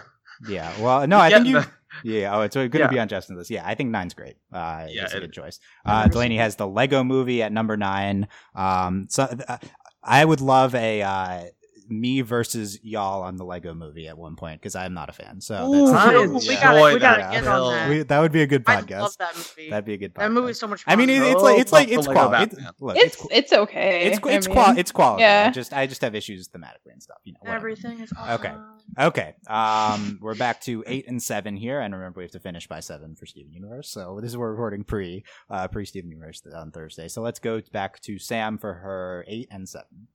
Yeah. 0.49 0.73
Well, 0.81 1.07
no, 1.07 1.19
I 1.19 1.31
think 1.31 1.45
Getting 1.47 1.53
you. 1.53 1.61
the- 1.61 1.71
Yeah. 2.05 2.37
Oh, 2.37 2.43
it's 2.43 2.55
going 2.57 2.71
to 2.71 2.79
Yeah. 2.79 2.87
be 2.89 2.99
on 2.99 3.09
Justin's 3.09 3.39
list. 3.39 3.51
Yeah, 3.51 3.63
I 3.67 3.75
think 3.75 3.91
nine's 3.91 4.15
great. 4.15 4.37
Uh, 4.53 4.87
Yeah, 4.89 5.05
it's 5.05 5.15
a 5.15 5.21
good 5.21 5.33
choice. 5.33 5.61
Uh, 5.85 6.09
Delaney 6.09 6.37
has 6.37 6.57
the 6.57 6.67
Lego 6.67 7.03
Movie 7.05 7.43
at 7.43 7.53
number 7.53 7.77
nine. 7.77 8.29
Um, 8.55 9.07
so 9.09 9.25
uh, 9.49 9.59
I 10.03 10.25
would 10.25 10.41
love 10.41 10.75
a 10.75 11.03
uh, 11.03 11.43
me 11.91 12.21
versus 12.21 12.79
y'all 12.83 13.23
on 13.23 13.37
the 13.37 13.45
Lego 13.45 13.75
Movie 13.75 14.09
at 14.09 14.17
one 14.17 14.37
point 14.37 14.61
because 14.61 14.75
I'm 14.77 14.95
not 14.95 15.09
a 15.09 15.13
fan. 15.13 15.41
So 15.41 15.71
Ooh, 15.73 15.87
that's 15.91 15.99
I 15.99 16.17
we 16.17 16.23
enjoy 16.23 16.55
gotta, 16.55 16.95
we 16.95 16.99
that 16.99 17.01
gotta 17.01 17.33
get 17.41 17.47
on 17.47 17.73
that. 17.73 17.89
we, 17.89 18.03
that 18.03 18.19
would 18.21 18.33
be 18.33 18.43
a 18.43 18.47
good 18.47 18.63
I 18.67 18.81
podcast. 18.83 19.01
love 19.01 19.17
that 19.19 19.37
movie. 19.37 19.71
That'd 19.71 19.85
be 19.85 19.95
a 19.95 19.97
good 19.99 20.15
podcast. 20.15 20.19
that 20.21 20.33
movie's 20.33 20.59
so 20.61 20.67
much 20.67 20.85
fun. 20.85 20.93
I 20.93 20.97
mean, 20.97 21.11
it, 21.11 21.23
it's 21.23 21.43
like 21.43 21.59
it's 21.59 21.73
like 21.73 21.89
it's 21.89 22.07
quality. 22.07 22.47
Batman. 22.55 22.73
Look, 22.81 22.97
It's 22.97 23.17
it's 23.17 23.27
it's 23.31 23.53
okay. 23.53 24.07
it's 24.13 24.21
I 24.25 24.31
it's 24.31 24.47
mean, 24.47 24.55
qual 24.57 24.79
it's 24.79 24.93
quality. 24.93 25.23
yeah. 25.23 25.47
I 25.49 25.51
just 25.51 25.73
I 25.73 25.87
just 25.87 26.01
have 26.03 26.15
issues 26.15 26.49
thematically 26.49 26.93
and 26.93 27.03
stuff. 27.03 27.19
You 27.25 27.33
know. 27.33 27.39
whatever. 27.41 27.57
everything 27.71 28.01
is 28.01 28.13
awesome. 28.17 28.35
Okay. 28.47 28.55
Okay. 28.99 29.35
Um, 29.49 30.19
we're 30.21 30.35
back 30.35 30.61
to 30.63 30.83
eight 30.87 31.07
and 31.09 31.23
seven 31.23 31.57
here, 31.57 31.81
and 31.81 31.95
remember 31.95 32.19
we 32.19 32.25
have 32.25 32.33
to 32.33 32.41
finish 32.41 32.67
by 32.67 32.81
seven 32.81 33.15
for 33.15 33.27
Steven 33.27 33.53
Universe. 33.53 33.89
So 33.91 34.19
this 34.21 34.31
is 34.31 34.37
we're 34.37 34.51
recording 34.51 34.85
pre 34.85 35.25
uh, 35.49 35.69
pre 35.69 35.85
Steven 35.85 36.11
Universe 36.11 36.43
on 36.55 36.71
Thursday. 36.73 37.09
So 37.09 37.23
let's 37.23 37.39
go 37.39 37.61
back 37.73 38.01
to 38.03 38.19
Sam 38.19 38.59
for 38.59 38.75
her 38.75 39.25
eight 39.29 39.49
and 39.51 39.69
seven. 39.69 40.09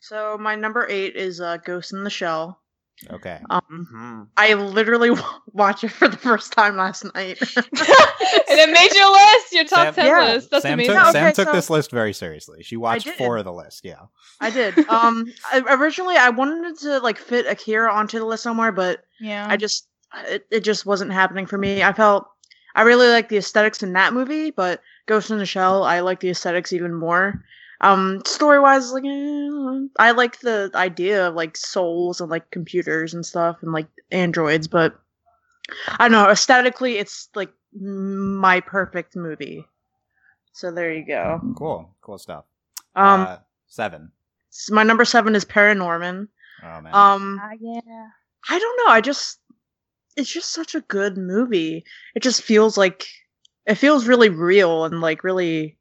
So 0.00 0.36
my 0.38 0.54
number 0.54 0.86
eight 0.88 1.16
is 1.16 1.40
uh, 1.40 1.56
Ghost 1.58 1.92
in 1.92 2.04
the 2.04 2.10
Shell. 2.10 2.60
Okay. 3.10 3.38
Um, 3.50 3.86
Mhm. 3.92 4.28
I 4.38 4.54
literally 4.54 5.10
watched 5.52 5.84
it 5.84 5.90
for 5.90 6.08
the 6.08 6.16
first 6.16 6.52
time 6.52 6.76
last 6.76 7.04
night. 7.14 7.38
and 7.56 8.58
it 8.58 8.70
made 8.72 8.94
your 8.94 9.12
list, 9.12 9.52
your 9.52 9.64
top 9.64 9.94
Sam- 9.94 9.94
ten 9.94 10.06
Yeah. 10.06 10.32
list. 10.34 10.50
That's 10.50 10.62
Sam 10.62 10.74
amazing. 10.74 10.94
took 10.94 11.04
Yeah, 11.04 11.10
Sam 11.12 11.32
took 11.34 11.48
so- 11.48 11.52
this 11.52 11.68
list 11.70 11.90
very 11.90 12.12
seriously. 12.14 12.62
She 12.62 12.76
watched 12.76 13.08
four 13.10 13.36
of 13.36 13.44
the 13.44 13.52
list. 13.52 13.84
Yeah. 13.84 14.02
I 14.40 14.50
did. 14.50 14.78
Um, 14.88 15.26
I, 15.52 15.62
originally 15.74 16.16
I 16.16 16.30
wanted 16.30 16.78
to 16.80 17.00
like 17.00 17.18
fit 17.18 17.46
Akira 17.46 17.92
onto 17.92 18.18
the 18.18 18.24
list 18.24 18.42
somewhere, 18.42 18.72
but 18.72 19.04
yeah. 19.20 19.46
I 19.48 19.56
just 19.58 19.88
it, 20.28 20.46
it 20.50 20.60
just 20.60 20.86
wasn't 20.86 21.12
happening 21.12 21.44
for 21.46 21.58
me. 21.58 21.82
I 21.82 21.92
felt 21.92 22.26
I 22.74 22.82
really 22.82 23.08
like 23.08 23.28
the 23.28 23.36
aesthetics 23.38 23.82
in 23.82 23.92
that 23.94 24.14
movie, 24.14 24.50
but 24.50 24.80
Ghost 25.06 25.30
in 25.30 25.36
the 25.38 25.44
Shell, 25.46 25.82
I 25.84 26.00
like 26.00 26.20
the 26.20 26.30
aesthetics 26.30 26.72
even 26.72 26.94
more. 26.94 27.42
Um, 27.80 28.22
story 28.24 28.58
wise, 28.60 28.90
like 28.92 29.04
eh, 29.04 29.86
I 29.98 30.12
like 30.12 30.40
the 30.40 30.70
idea 30.74 31.28
of 31.28 31.34
like 31.34 31.56
souls 31.56 32.20
and 32.20 32.30
like 32.30 32.50
computers 32.50 33.12
and 33.14 33.24
stuff 33.24 33.58
and 33.62 33.72
like 33.72 33.88
androids, 34.10 34.66
but 34.68 34.98
I 35.98 36.08
don't 36.08 36.12
know. 36.12 36.30
Aesthetically, 36.30 36.96
it's 36.98 37.28
like 37.34 37.52
my 37.74 38.60
perfect 38.60 39.16
movie. 39.16 39.66
So 40.52 40.70
there 40.72 40.92
you 40.92 41.06
go. 41.06 41.40
Cool. 41.58 41.94
Cool 42.00 42.18
stuff. 42.18 42.44
Um, 42.94 43.20
uh, 43.22 43.36
seven. 43.66 44.12
s- 44.50 44.70
my 44.70 44.82
number 44.82 45.04
seven 45.04 45.34
is 45.34 45.44
Paranorman. 45.44 46.28
Oh 46.62 46.80
man. 46.80 46.94
Um, 46.94 47.40
Ah, 47.42 47.50
yeah. 47.60 48.08
I 48.48 48.58
don't 48.58 48.76
know. 48.86 48.92
I 48.92 49.00
just 49.02 49.38
it's 50.16 50.32
just 50.32 50.52
such 50.52 50.74
a 50.74 50.80
good 50.80 51.18
movie. 51.18 51.84
It 52.14 52.22
just 52.22 52.40
feels 52.42 52.78
like 52.78 53.06
it 53.66 53.74
feels 53.74 54.06
really 54.06 54.30
real 54.30 54.84
and 54.86 55.02
like 55.02 55.22
really 55.24 55.75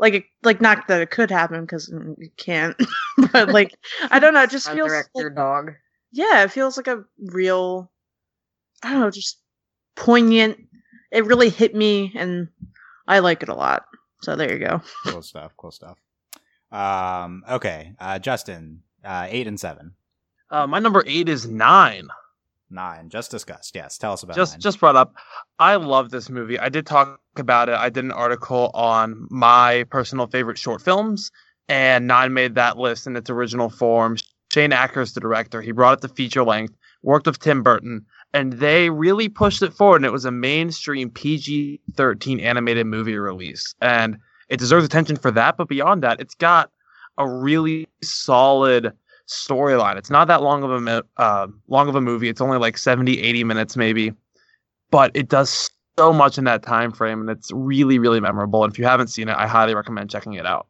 like 0.00 0.14
it, 0.14 0.24
like 0.42 0.60
not 0.60 0.88
that 0.88 1.02
it 1.02 1.10
could 1.10 1.30
happen 1.30 1.60
because 1.60 1.92
it 2.18 2.36
can't, 2.36 2.74
but 3.32 3.50
like 3.50 3.76
I 4.10 4.18
don't 4.18 4.34
know. 4.34 4.42
It 4.42 4.50
just 4.50 4.66
feels 4.66 4.90
Resurrect 4.90 5.10
like, 5.14 5.22
your 5.22 5.30
dog. 5.30 5.72
yeah, 6.10 6.42
it 6.42 6.50
feels 6.50 6.76
like 6.76 6.88
a 6.88 7.04
real. 7.18 7.92
I 8.82 8.90
don't 8.90 9.00
know, 9.00 9.10
just 9.10 9.38
poignant. 9.94 10.58
It 11.12 11.26
really 11.26 11.50
hit 11.50 11.74
me, 11.74 12.12
and 12.16 12.48
I 13.06 13.18
like 13.18 13.42
it 13.42 13.50
a 13.50 13.54
lot. 13.54 13.84
So 14.22 14.36
there 14.36 14.52
you 14.52 14.58
go. 14.58 14.80
cool 15.06 15.22
stuff. 15.22 15.52
Cool 15.56 15.70
stuff. 15.70 15.98
Um. 16.72 17.44
Okay. 17.48 17.94
Uh, 18.00 18.18
Justin. 18.18 18.82
Uh, 19.04 19.26
eight 19.30 19.46
and 19.46 19.58
seven. 19.58 19.94
Uh, 20.50 20.66
my 20.66 20.78
number 20.78 21.02
eight 21.06 21.28
is 21.28 21.46
nine. 21.46 22.08
Nine. 22.70 23.08
Just 23.08 23.30
discussed. 23.30 23.74
Yes. 23.74 23.98
Tell 23.98 24.12
us 24.12 24.22
about 24.22 24.36
just 24.36 24.54
nine. 24.54 24.60
just 24.60 24.80
brought 24.80 24.96
up. 24.96 25.14
I 25.58 25.74
love 25.76 26.10
this 26.10 26.30
movie. 26.30 26.58
I 26.58 26.68
did 26.68 26.86
talk 26.86 27.20
about 27.36 27.68
it. 27.68 27.74
I 27.74 27.88
did 27.88 28.04
an 28.04 28.12
article 28.12 28.70
on 28.74 29.26
my 29.30 29.84
personal 29.90 30.26
favorite 30.28 30.58
short 30.58 30.80
films, 30.80 31.30
and 31.68 32.06
Nine 32.06 32.32
made 32.32 32.54
that 32.54 32.78
list 32.78 33.06
in 33.06 33.16
its 33.16 33.28
original 33.30 33.70
form. 33.70 34.16
Shane 34.52 34.72
Acker's 34.72 35.12
the 35.12 35.20
director. 35.20 35.60
He 35.62 35.72
brought 35.72 35.98
it 35.98 36.06
to 36.06 36.14
feature 36.14 36.44
length. 36.44 36.74
Worked 37.02 37.26
with 37.26 37.38
Tim 37.38 37.62
Burton, 37.62 38.04
and 38.34 38.52
they 38.54 38.90
really 38.90 39.28
pushed 39.28 39.62
it 39.62 39.72
forward. 39.72 39.96
And 39.96 40.04
it 40.04 40.12
was 40.12 40.26
a 40.26 40.30
mainstream 40.30 41.10
PG-13 41.10 42.42
animated 42.42 42.86
movie 42.86 43.16
release, 43.16 43.74
and 43.80 44.18
it 44.48 44.58
deserves 44.58 44.84
attention 44.84 45.16
for 45.16 45.30
that. 45.30 45.56
But 45.56 45.68
beyond 45.68 46.02
that, 46.02 46.20
it's 46.20 46.34
got 46.34 46.70
a 47.16 47.26
really 47.26 47.88
solid 48.02 48.92
storyline. 49.30 49.96
It's 49.96 50.10
not 50.10 50.28
that 50.28 50.42
long 50.42 50.62
of 50.62 50.70
a 50.86 51.04
uh, 51.16 51.46
long 51.68 51.88
of 51.88 51.94
a 51.94 52.00
movie. 52.00 52.28
It's 52.28 52.40
only 52.40 52.58
like 52.58 52.76
70, 52.76 53.20
80 53.20 53.44
minutes 53.44 53.76
maybe, 53.76 54.12
but 54.90 55.10
it 55.14 55.28
does 55.28 55.70
so 55.98 56.12
much 56.12 56.38
in 56.38 56.44
that 56.44 56.62
time 56.62 56.92
frame, 56.92 57.20
and 57.20 57.30
it's 57.30 57.50
really, 57.52 57.98
really 57.98 58.20
memorable. 58.20 58.64
And 58.64 58.72
if 58.72 58.78
you 58.78 58.84
haven't 58.84 59.08
seen 59.08 59.28
it, 59.28 59.36
I 59.36 59.46
highly 59.46 59.74
recommend 59.74 60.10
checking 60.10 60.34
it 60.34 60.46
out. 60.46 60.66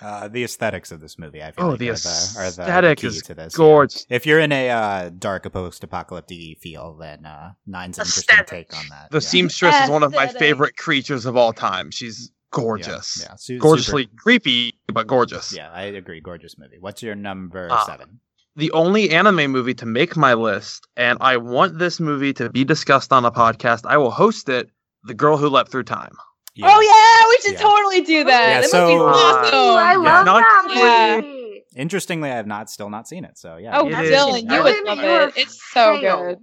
Uh, 0.00 0.26
the 0.26 0.42
aesthetics 0.42 0.90
of 0.90 1.00
this 1.00 1.18
movie, 1.18 1.40
I 1.42 1.52
feel 1.52 1.66
Oh, 1.66 1.68
like 1.70 1.78
the 1.78 1.90
are 1.90 1.94
the, 1.94 2.34
are 2.36 2.42
the 2.42 2.48
aesthetic 2.48 2.98
key 2.98 3.06
is 3.06 3.22
to 3.22 3.34
this. 3.34 3.54
yeah. 3.54 3.56
Gorgeous. 3.56 4.06
If 4.10 4.26
you're 4.26 4.40
in 4.40 4.50
a 4.50 4.68
uh, 4.68 5.10
dark 5.16 5.50
post-apocalyptic 5.52 6.58
feel, 6.60 6.94
then 6.94 7.24
uh, 7.24 7.52
Nine's 7.66 7.98
an 7.98 8.02
interesting 8.02 8.38
take 8.46 8.76
on 8.76 8.84
that. 8.90 9.10
The 9.12 9.18
yeah. 9.18 9.20
seamstress 9.20 9.82
is 9.84 9.90
one 9.90 10.02
of 10.02 10.12
my 10.12 10.26
favorite 10.26 10.76
creatures 10.76 11.26
of 11.26 11.36
all 11.36 11.52
time. 11.52 11.92
She's 11.92 12.32
Yeah, 12.32 12.33
gorgeous, 12.54 13.20
Yeah, 13.22 13.34
su- 13.36 13.58
gorgeously 13.58 14.04
super- 14.04 14.16
creepy, 14.16 14.74
but 14.92 15.06
gorgeous. 15.06 15.52
yeah, 15.54 15.70
I 15.72 15.82
agree. 15.84 16.20
Gorgeous 16.20 16.56
movie. 16.58 16.78
What's 16.80 17.02
your 17.02 17.14
number 17.14 17.68
Uh, 17.70 17.84
seven? 17.84 18.20
the 18.56 18.70
only 18.72 19.10
anime 19.10 19.50
movie 19.50 19.74
to 19.74 19.86
make 19.86 20.16
my 20.16 20.34
list, 20.34 20.86
and 20.96 21.18
I 21.20 21.36
want 21.38 21.78
this 21.78 21.98
movie 22.00 22.32
to 22.34 22.48
be 22.50 22.64
discussed 22.64 23.12
on 23.12 23.24
a 23.24 23.30
podcast. 23.32 23.82
I 23.84 23.96
will 23.98 24.10
host 24.12 24.48
it. 24.48 24.68
The 25.06 25.14
Girl 25.14 25.36
Who 25.36 25.48
Leapt 25.48 25.70
Through 25.70 25.82
Time. 25.84 26.14
Yeah. 26.54 26.68
Oh 26.70 26.80
yeah, 26.80 27.28
we 27.28 27.38
should 27.42 27.60
Yeah. 27.60 27.68
totally 27.68 28.00
do 28.02 28.24
that. 28.24 28.48
Yeah, 28.48 28.60
that 28.62 28.70
so- 28.70 28.86
movie's 28.86 29.02
awesome. 29.22 29.54
Ooh, 29.54 29.74
I 29.74 29.94
love 29.96 30.24
Not- 30.26 30.44
that 30.44 30.72
Yeah. 30.76 31.20
movie. 31.20 31.64
Interesting. 31.76 32.22
I 32.22 32.28
have 32.28 32.46
not 32.46 32.70
still 32.70 32.88
not 32.88 33.08
seen 33.08 33.24
it. 33.24 33.36
So 33.36 33.56
yeah. 33.56 33.76
Oh, 33.80 33.88
It. 33.88 33.92
Dylan, 33.92 34.42
you 34.50 34.62
would 34.62 34.84
love 34.86 34.98
it. 35.00 35.36
It's 35.36 35.60
so 35.72 35.98
fail. 36.00 36.22
good. 36.24 36.38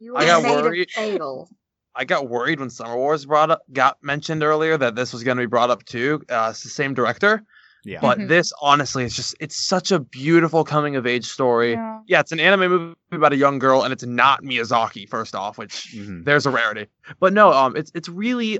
You 0.00 0.16
I 0.16 0.24
got 0.24 0.42
worried. 0.42 0.90
fail. 0.90 1.48
I 1.94 2.04
got 2.04 2.28
worried 2.28 2.60
when 2.60 2.70
Summer 2.70 2.96
Wars 2.96 3.26
brought 3.26 3.50
up 3.50 3.62
got 3.72 4.02
mentioned 4.02 4.42
earlier 4.42 4.76
that 4.78 4.94
this 4.94 5.12
was 5.12 5.22
going 5.22 5.36
to 5.36 5.42
be 5.42 5.46
brought 5.46 5.70
up 5.70 5.84
too. 5.84 6.22
Uh, 6.30 6.48
it's 6.50 6.62
the 6.62 6.68
same 6.70 6.94
director, 6.94 7.42
Yeah. 7.84 8.00
but 8.00 8.18
Mhm. 8.18 8.28
this 8.28 8.52
honestly, 8.62 9.04
it's 9.04 9.14
just 9.14 9.34
it's 9.40 9.56
such 9.56 9.92
a 9.92 9.98
beautiful 9.98 10.64
coming 10.64 10.96
of 10.96 11.06
age 11.06 11.26
story. 11.26 11.72
Yeah. 11.72 11.98
Yeah, 12.06 12.20
it's 12.20 12.32
an 12.32 12.40
anime 12.40 12.70
movie 12.70 12.94
about 13.12 13.32
a 13.32 13.36
young 13.36 13.58
girl, 13.58 13.82
and 13.82 13.92
it's 13.92 14.04
not 14.04 14.42
Miyazaki. 14.42 15.08
First 15.08 15.34
off, 15.34 15.58
which 15.58 15.92
Mhm. 15.94 16.24
there's 16.24 16.46
a 16.46 16.50
rarity. 16.50 16.86
But 17.20 17.32
no, 17.32 17.52
um, 17.52 17.76
it's 17.76 17.92
it's 17.94 18.08
really 18.08 18.58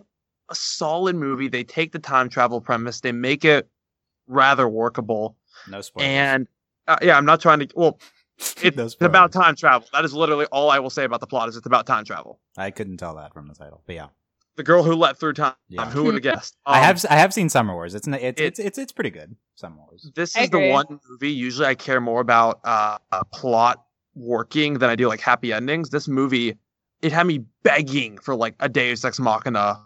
a 0.50 0.54
solid 0.54 1.16
movie. 1.16 1.48
They 1.48 1.64
take 1.64 1.92
the 1.92 1.98
time 1.98 2.28
travel 2.28 2.60
premise, 2.60 3.00
they 3.00 3.12
make 3.12 3.44
it 3.44 3.68
rather 4.26 4.68
workable, 4.68 5.36
No 5.66 5.80
spoilers. 5.80 6.08
and 6.10 6.48
uh, 6.88 6.96
yeah, 7.00 7.16
I'm 7.16 7.24
not 7.24 7.40
trying 7.40 7.60
to. 7.60 7.68
Well, 7.74 7.98
it's 8.62 8.96
No 9.00 9.06
about 9.06 9.32
time 9.32 9.56
travel. 9.56 9.88
That 9.92 10.04
is 10.04 10.12
literally 10.14 10.46
all 10.46 10.70
I 10.70 10.78
will 10.78 10.90
say 10.90 11.04
about 11.04 11.20
the 11.20 11.26
plot. 11.26 11.48
Is 11.48 11.56
it's 11.56 11.66
about 11.66 11.86
time 11.86 12.04
travel. 12.04 12.40
I 12.56 12.70
couldn't 12.70 12.96
tell 12.98 13.14
that 13.16 13.32
from 13.32 13.48
the 13.48 13.54
title, 13.54 13.82
but 13.86 13.94
yeah. 13.94 14.08
The 14.56 14.62
girl 14.62 14.82
who 14.82 14.94
let 14.94 15.18
through 15.18 15.32
time. 15.34 15.54
Yeah. 15.68 15.88
Who 15.90 16.04
would 16.04 16.14
have 16.22 16.22
guessed? 16.22 16.56
I 16.66 16.78
Um, 16.78 16.84
have 16.84 17.04
I 17.10 17.14
have 17.16 17.32
seen 17.32 17.48
Summer 17.48 17.72
Wars. 17.74 17.94
It's 17.94 18.06
n- 18.06 18.14
it's 18.14 18.40
it- 18.40 18.44
it's 18.44 18.58
it's, 18.58 18.78
it's 18.78 18.92
pretty 18.92 19.10
good. 19.10 19.34
Summer 19.54 19.76
Wars. 19.78 20.10
this 20.14 20.36
is 20.36 20.50
the 20.50 20.70
one 20.70 21.00
movie 21.08 21.30
usually 21.30 21.66
I 21.68 21.74
care 21.74 22.00
more 22.00 22.20
about 22.20 22.60
uh, 22.64 22.98
uh, 23.12 23.22
plot 23.32 23.84
working 24.14 24.74
than 24.74 24.90
I 24.90 24.96
do 24.96 25.08
like 25.08 25.20
happy 25.20 25.52
endings. 25.52 25.90
This 25.90 26.06
movie, 26.08 26.58
it 27.00 27.12
had 27.12 27.26
me 27.26 27.44
begging 27.62 28.18
for 28.18 28.34
like 28.34 28.54
a 28.60 28.68
Deus 28.68 29.04
Ex 29.04 29.18
Machina 29.20 29.80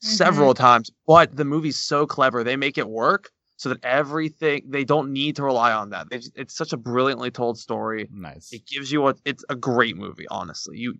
several 0.00 0.54
times, 0.54 0.90
but 1.06 1.36
the 1.36 1.44
movie's 1.44 1.76
so 1.76 2.06
clever. 2.06 2.42
They 2.42 2.56
make 2.56 2.78
it 2.78 2.88
work 2.88 3.30
so 3.58 3.68
that 3.68 3.84
everything 3.84 4.62
they 4.68 4.84
don't 4.84 5.12
need 5.12 5.36
to 5.36 5.42
rely 5.42 5.72
on 5.72 5.90
that. 5.90 6.08
They 6.08 6.16
just- 6.18 6.38
it's 6.38 6.56
such 6.56 6.72
a 6.72 6.76
brilliantly 6.78 7.30
told 7.30 7.58
story. 7.58 8.08
Nice. 8.10 8.50
It 8.52 8.66
gives 8.66 8.90
you 8.90 9.06
a 9.08 9.14
it's 9.26 9.44
a 9.50 9.54
great 9.56 9.96
movie. 9.98 10.26
Honestly, 10.30 10.78
you 10.78 10.92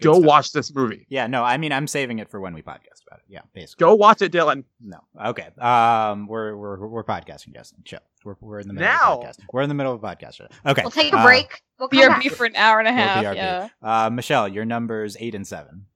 Good 0.00 0.04
go 0.04 0.12
stuff. 0.14 0.24
watch 0.24 0.52
this 0.52 0.74
movie. 0.74 1.06
Yeah. 1.08 1.26
No. 1.26 1.42
I 1.42 1.56
mean, 1.56 1.72
I'm 1.72 1.86
saving 1.86 2.18
it 2.20 2.30
for 2.30 2.38
when 2.40 2.54
we 2.54 2.62
podcast 2.62 3.02
about 3.06 3.18
it. 3.20 3.24
Yeah. 3.28 3.40
Basically. 3.54 3.82
Go 3.84 3.94
watch 3.94 4.22
it, 4.22 4.30
Dylan. 4.32 4.64
No. 4.80 4.98
Okay. 5.24 5.48
Um, 5.58 6.26
we're 6.26 6.56
we're 6.56 6.86
we're 6.86 7.04
podcasting, 7.04 7.54
Justin. 7.54 7.82
Chill. 7.84 8.00
We're 8.24 8.36
we're 8.40 8.60
in 8.60 8.68
the 8.68 8.74
middle 8.74 8.88
Now. 8.88 9.18
of 9.18 9.24
a 9.24 9.26
podcast. 9.26 9.36
We're 9.52 9.62
in 9.62 9.68
the 9.68 9.74
middle 9.74 9.92
of 9.94 10.02
a 10.02 10.06
podcast. 10.06 10.40
Okay. 10.64 10.82
We'll 10.82 10.90
take 10.90 11.12
a 11.12 11.16
uh, 11.18 11.24
break. 11.24 11.62
We'll 11.78 11.88
come 11.88 12.08
back. 12.08 12.24
For 12.32 12.46
an 12.46 12.56
hour 12.56 12.78
and 12.78 12.88
a 12.88 12.92
We'll 12.92 13.00
half. 13.00 13.34
Yeah. 13.36 13.68
Uh, 13.82 14.10
Michelle, 14.10 14.46
your 14.48 14.64
numbers 14.64 15.16
eight 15.18 15.34
and 15.34 15.46
seven. 15.46 15.86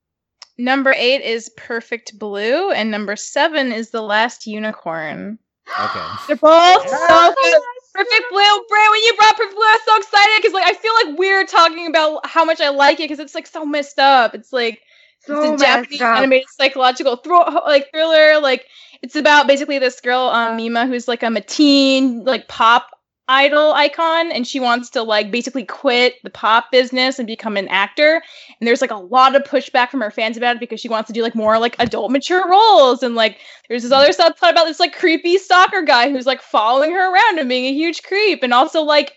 Number 0.59 0.93
eight 0.97 1.23
is 1.23 1.49
Perfect 1.57 2.19
Blue, 2.19 2.71
and 2.71 2.91
number 2.91 3.17
seven 3.17 3.73
is 3.73 3.91
The 3.91 4.03
Last 4.03 4.47
Unicorn. 4.47 5.39
Okay. 5.79 6.05
They're 6.27 6.37
both 6.37 6.89
so 6.89 7.35
good. 7.35 7.63
Perfect 7.93 8.25
Blue, 8.31 8.65
Bray, 8.69 8.87
when 8.91 9.03
you 9.03 9.15
brought 9.17 9.37
Perfect 9.37 9.55
Blue, 9.55 9.65
I 9.65 9.73
was 9.73 9.83
so 9.85 9.97
excited 9.97 10.33
because 10.39 10.53
like 10.55 10.65
I 10.65 10.75
feel 10.75 10.93
like 11.05 11.19
we're 11.19 11.45
talking 11.45 11.87
about 11.89 12.25
how 12.27 12.45
much 12.45 12.61
I 12.61 12.69
like 12.71 13.01
it 13.01 13.05
because 13.05 13.19
it's 13.19 13.35
like 13.35 13.47
so 13.47 13.65
messed 13.65 13.99
up. 13.99 14.35
It's 14.35 14.53
like 14.53 14.81
So 15.27 15.55
it's 15.55 15.63
a 15.63 15.65
Japanese 15.67 16.01
up. 16.01 16.17
animated 16.17 16.49
psychological 16.51 17.17
thro- 17.17 17.63
like 17.67 17.91
thriller. 17.93 18.41
Like 18.41 18.67
it's 19.03 19.17
about 19.17 19.49
basically 19.49 19.79
this 19.79 20.01
girl, 20.01 20.29
um, 20.29 20.57
Mima, 20.57 20.87
who's 20.87 21.09
like 21.09 21.23
um, 21.25 21.37
a 21.37 21.41
teen 21.41 22.25
like 22.25 22.47
pop 22.49 22.91
idol 23.31 23.73
icon, 23.73 24.33
and 24.33 24.47
she 24.47 24.61
wants 24.61 24.91
to 24.91 25.03
like 25.03 25.31
basically 25.31 25.65
quit 25.65 26.17
the 26.25 26.31
pop 26.31 26.71
business 26.71 27.19
and 27.19 27.27
become 27.27 27.57
an 27.57 27.69
actor. 27.69 28.23
And 28.59 28.67
there's 28.67 28.81
like 28.81 28.91
a 28.91 28.97
lot 28.97 29.37
of 29.37 29.45
pushback 29.45 29.91
from 29.91 30.01
her 30.01 30.11
fans 30.11 30.37
about 30.37 30.57
it 30.57 30.61
because 30.61 30.81
she 30.81 30.89
wants 30.89 31.07
to 31.07 31.13
do 31.13 31.23
like 31.23 31.35
more 31.35 31.59
like 31.59 31.77
adult 31.79 32.11
mature 32.11 32.47
roles. 32.49 33.03
And 33.03 33.15
like 33.15 33.39
there's 33.69 33.85
this 33.85 33.93
other 33.93 34.13
subplot 34.13 34.51
about 34.51 34.67
this 34.67 34.81
like 34.81 34.95
creepy 34.95 35.39
stalker 35.39 35.83
guy 35.83 36.11
who's 36.11 36.27
like 36.27 36.43
following 36.43 36.93
her 36.93 37.15
around 37.15 37.39
and 37.39 37.49
being 37.49 37.67
a 37.67 37.73
huge 37.73 38.03
creep, 38.03 38.43
and 38.43 38.53
also 38.53 38.83
like 38.83 39.15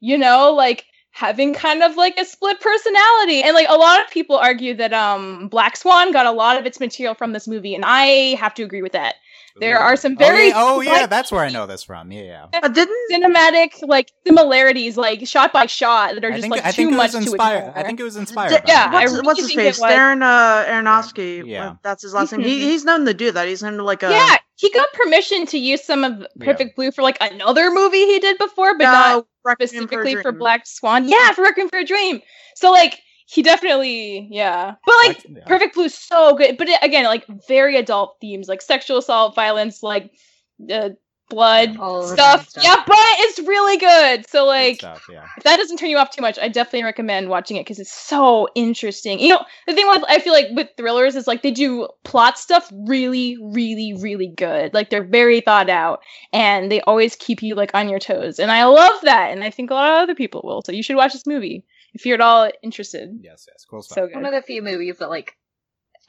you 0.00 0.18
know 0.18 0.52
like 0.52 0.84
having 1.14 1.54
kind 1.54 1.82
of 1.82 1.96
like 1.96 2.18
a 2.18 2.24
split 2.24 2.60
personality 2.60 3.40
and 3.40 3.54
like 3.54 3.68
a 3.70 3.76
lot 3.76 4.00
of 4.00 4.10
people 4.10 4.36
argue 4.36 4.74
that 4.74 4.92
um 4.92 5.48
black 5.48 5.76
swan 5.76 6.12
got 6.12 6.26
a 6.26 6.32
lot 6.32 6.58
of 6.58 6.66
its 6.66 6.80
material 6.80 7.14
from 7.14 7.32
this 7.32 7.46
movie 7.46 7.74
and 7.74 7.84
i 7.86 8.34
have 8.34 8.52
to 8.52 8.64
agree 8.64 8.82
with 8.82 8.92
that 8.92 9.14
There 9.56 9.78
are 9.78 9.96
some 9.96 10.16
very 10.16 10.52
Oh 10.52 10.80
yeah, 10.80 10.90
oh, 10.90 10.94
yeah 10.94 11.06
that's 11.06 11.30
where 11.30 11.44
I 11.44 11.48
know 11.48 11.66
this 11.66 11.84
from. 11.84 12.10
Yeah, 12.10 12.48
yeah. 12.52 12.60
Uh, 12.60 12.68
didn't 12.68 12.96
cinematic 13.10 13.86
like 13.86 14.10
similarities 14.26 14.96
like 14.96 15.26
shot 15.28 15.52
by 15.52 15.66
shot 15.66 16.14
that 16.14 16.24
are 16.24 16.28
I 16.28 16.30
just 16.32 16.40
think 16.42 16.52
like 16.52 16.64
I 16.64 16.72
too 16.72 16.90
much 16.90 17.12
was 17.14 17.24
to 17.24 17.30
inspired. 17.30 17.58
ignore. 17.58 17.78
I 17.78 17.82
think 17.84 18.00
it 18.00 18.02
was 18.02 18.16
inspired. 18.16 18.50
D- 18.50 18.56
by 18.56 18.62
yeah, 18.66 18.88
it. 18.88 18.94
I 18.94 19.02
what's, 19.02 19.12
really 19.12 19.26
what's 19.26 19.40
his 19.40 19.52
face? 19.52 19.80
was- 19.80 19.92
Darren 19.92 20.22
uh, 20.22 20.64
Aronofsky. 20.66 21.46
Yeah. 21.46 21.76
that's 21.82 22.02
his 22.02 22.14
last 22.14 22.32
name. 22.32 22.40
He, 22.42 22.60
he's 22.60 22.84
known 22.84 23.04
to 23.06 23.14
do 23.14 23.30
that. 23.30 23.46
He's 23.46 23.62
known 23.62 23.76
to 23.76 23.84
like 23.84 24.02
a 24.02 24.10
yeah 24.10 24.36
he 24.56 24.70
got 24.70 24.92
permission 24.92 25.46
to 25.46 25.58
use 25.58 25.82
some 25.82 26.04
of 26.04 26.26
perfect 26.40 26.76
blue 26.76 26.92
for 26.92 27.02
like 27.02 27.18
another 27.20 27.70
movie 27.70 28.06
he 28.06 28.18
did 28.18 28.38
before 28.38 28.76
but 28.78 28.84
not 28.84 29.26
Requiem 29.44 29.68
specifically 29.68 30.14
for 30.16 30.30
Dream. 30.30 30.38
black 30.38 30.66
swan 30.66 31.08
yeah 31.08 31.32
for 31.32 31.42
requiem 31.42 31.68
for 31.68 31.78
a 31.78 31.84
dream 31.84 32.20
so 32.54 32.70
like 32.70 33.00
he 33.26 33.42
definitely 33.42 34.28
yeah 34.30 34.74
but 34.84 34.94
like 35.06 35.16
Like, 35.16 35.26
yeah. 35.28 35.44
Perfect 35.46 35.74
Blue 35.74 35.88
so 35.88 36.34
good, 36.36 36.56
but 36.56 36.68
it, 36.68 36.78
again, 36.82 37.04
like 37.04 37.24
very 37.46 37.76
adult 37.76 38.16
themes, 38.20 38.48
like 38.48 38.62
sexual 38.62 38.98
assault, 38.98 39.34
violence, 39.34 39.82
like 39.82 40.10
uh, 40.70 40.90
blood 41.30 41.76
All 41.78 42.02
stuff. 42.06 42.48
stuff. 42.48 42.64
Yeah, 42.64 42.82
but 42.86 42.96
it's 42.98 43.38
really 43.40 43.76
good. 43.76 44.28
So 44.28 44.44
Good 44.44 44.46
like, 44.46 44.76
stuff, 44.76 45.06
yeah. 45.10 45.26
if 45.36 45.44
that 45.44 45.56
doesn't 45.56 45.76
turn 45.78 45.90
you 45.90 45.98
off 45.98 46.10
too 46.10 46.22
much, 46.22 46.38
I 46.38 46.48
definitely 46.48 46.84
recommend 46.84 47.28
watching 47.28 47.56
it 47.56 47.60
because 47.60 47.78
it's 47.78 47.92
so 47.92 48.48
interesting. 48.54 49.20
You 49.20 49.30
know, 49.30 49.44
the 49.66 49.74
thing 49.74 49.86
with 49.88 50.04
I 50.08 50.18
feel 50.18 50.32
like 50.32 50.46
with 50.52 50.68
thrillers 50.76 51.14
is 51.16 51.26
like 51.26 51.42
they 51.42 51.50
do 51.50 51.88
plot 52.04 52.38
stuff 52.38 52.70
really, 52.86 53.36
really, 53.40 53.94
really 54.00 54.28
good. 54.28 54.72
Like 54.74 54.90
they're 54.90 55.04
very 55.04 55.40
thought 55.40 55.70
out 55.70 56.00
and 56.32 56.70
they 56.72 56.80
always 56.82 57.14
keep 57.16 57.42
you 57.42 57.54
like 57.54 57.74
on 57.74 57.88
your 57.88 58.00
toes, 58.00 58.38
and 58.38 58.50
I 58.50 58.64
love 58.64 59.00
that. 59.02 59.30
And 59.32 59.44
I 59.44 59.50
think 59.50 59.70
a 59.70 59.74
lot 59.74 59.90
of 59.92 60.02
other 60.02 60.14
people 60.14 60.42
will. 60.44 60.62
So 60.62 60.72
you 60.72 60.82
should 60.82 60.96
watch 60.96 61.12
this 61.12 61.26
movie 61.26 61.64
if 61.94 62.04
you're 62.06 62.14
at 62.14 62.20
all 62.20 62.50
interested. 62.62 63.10
Yes, 63.20 63.46
yes, 63.48 63.64
cool 63.68 63.82
stuff. 63.82 63.96
So 63.96 64.06
good. 64.06 64.16
One 64.16 64.26
of 64.26 64.32
the 64.32 64.42
few 64.42 64.62
movies 64.62 64.98
that 64.98 65.08
like 65.08 65.36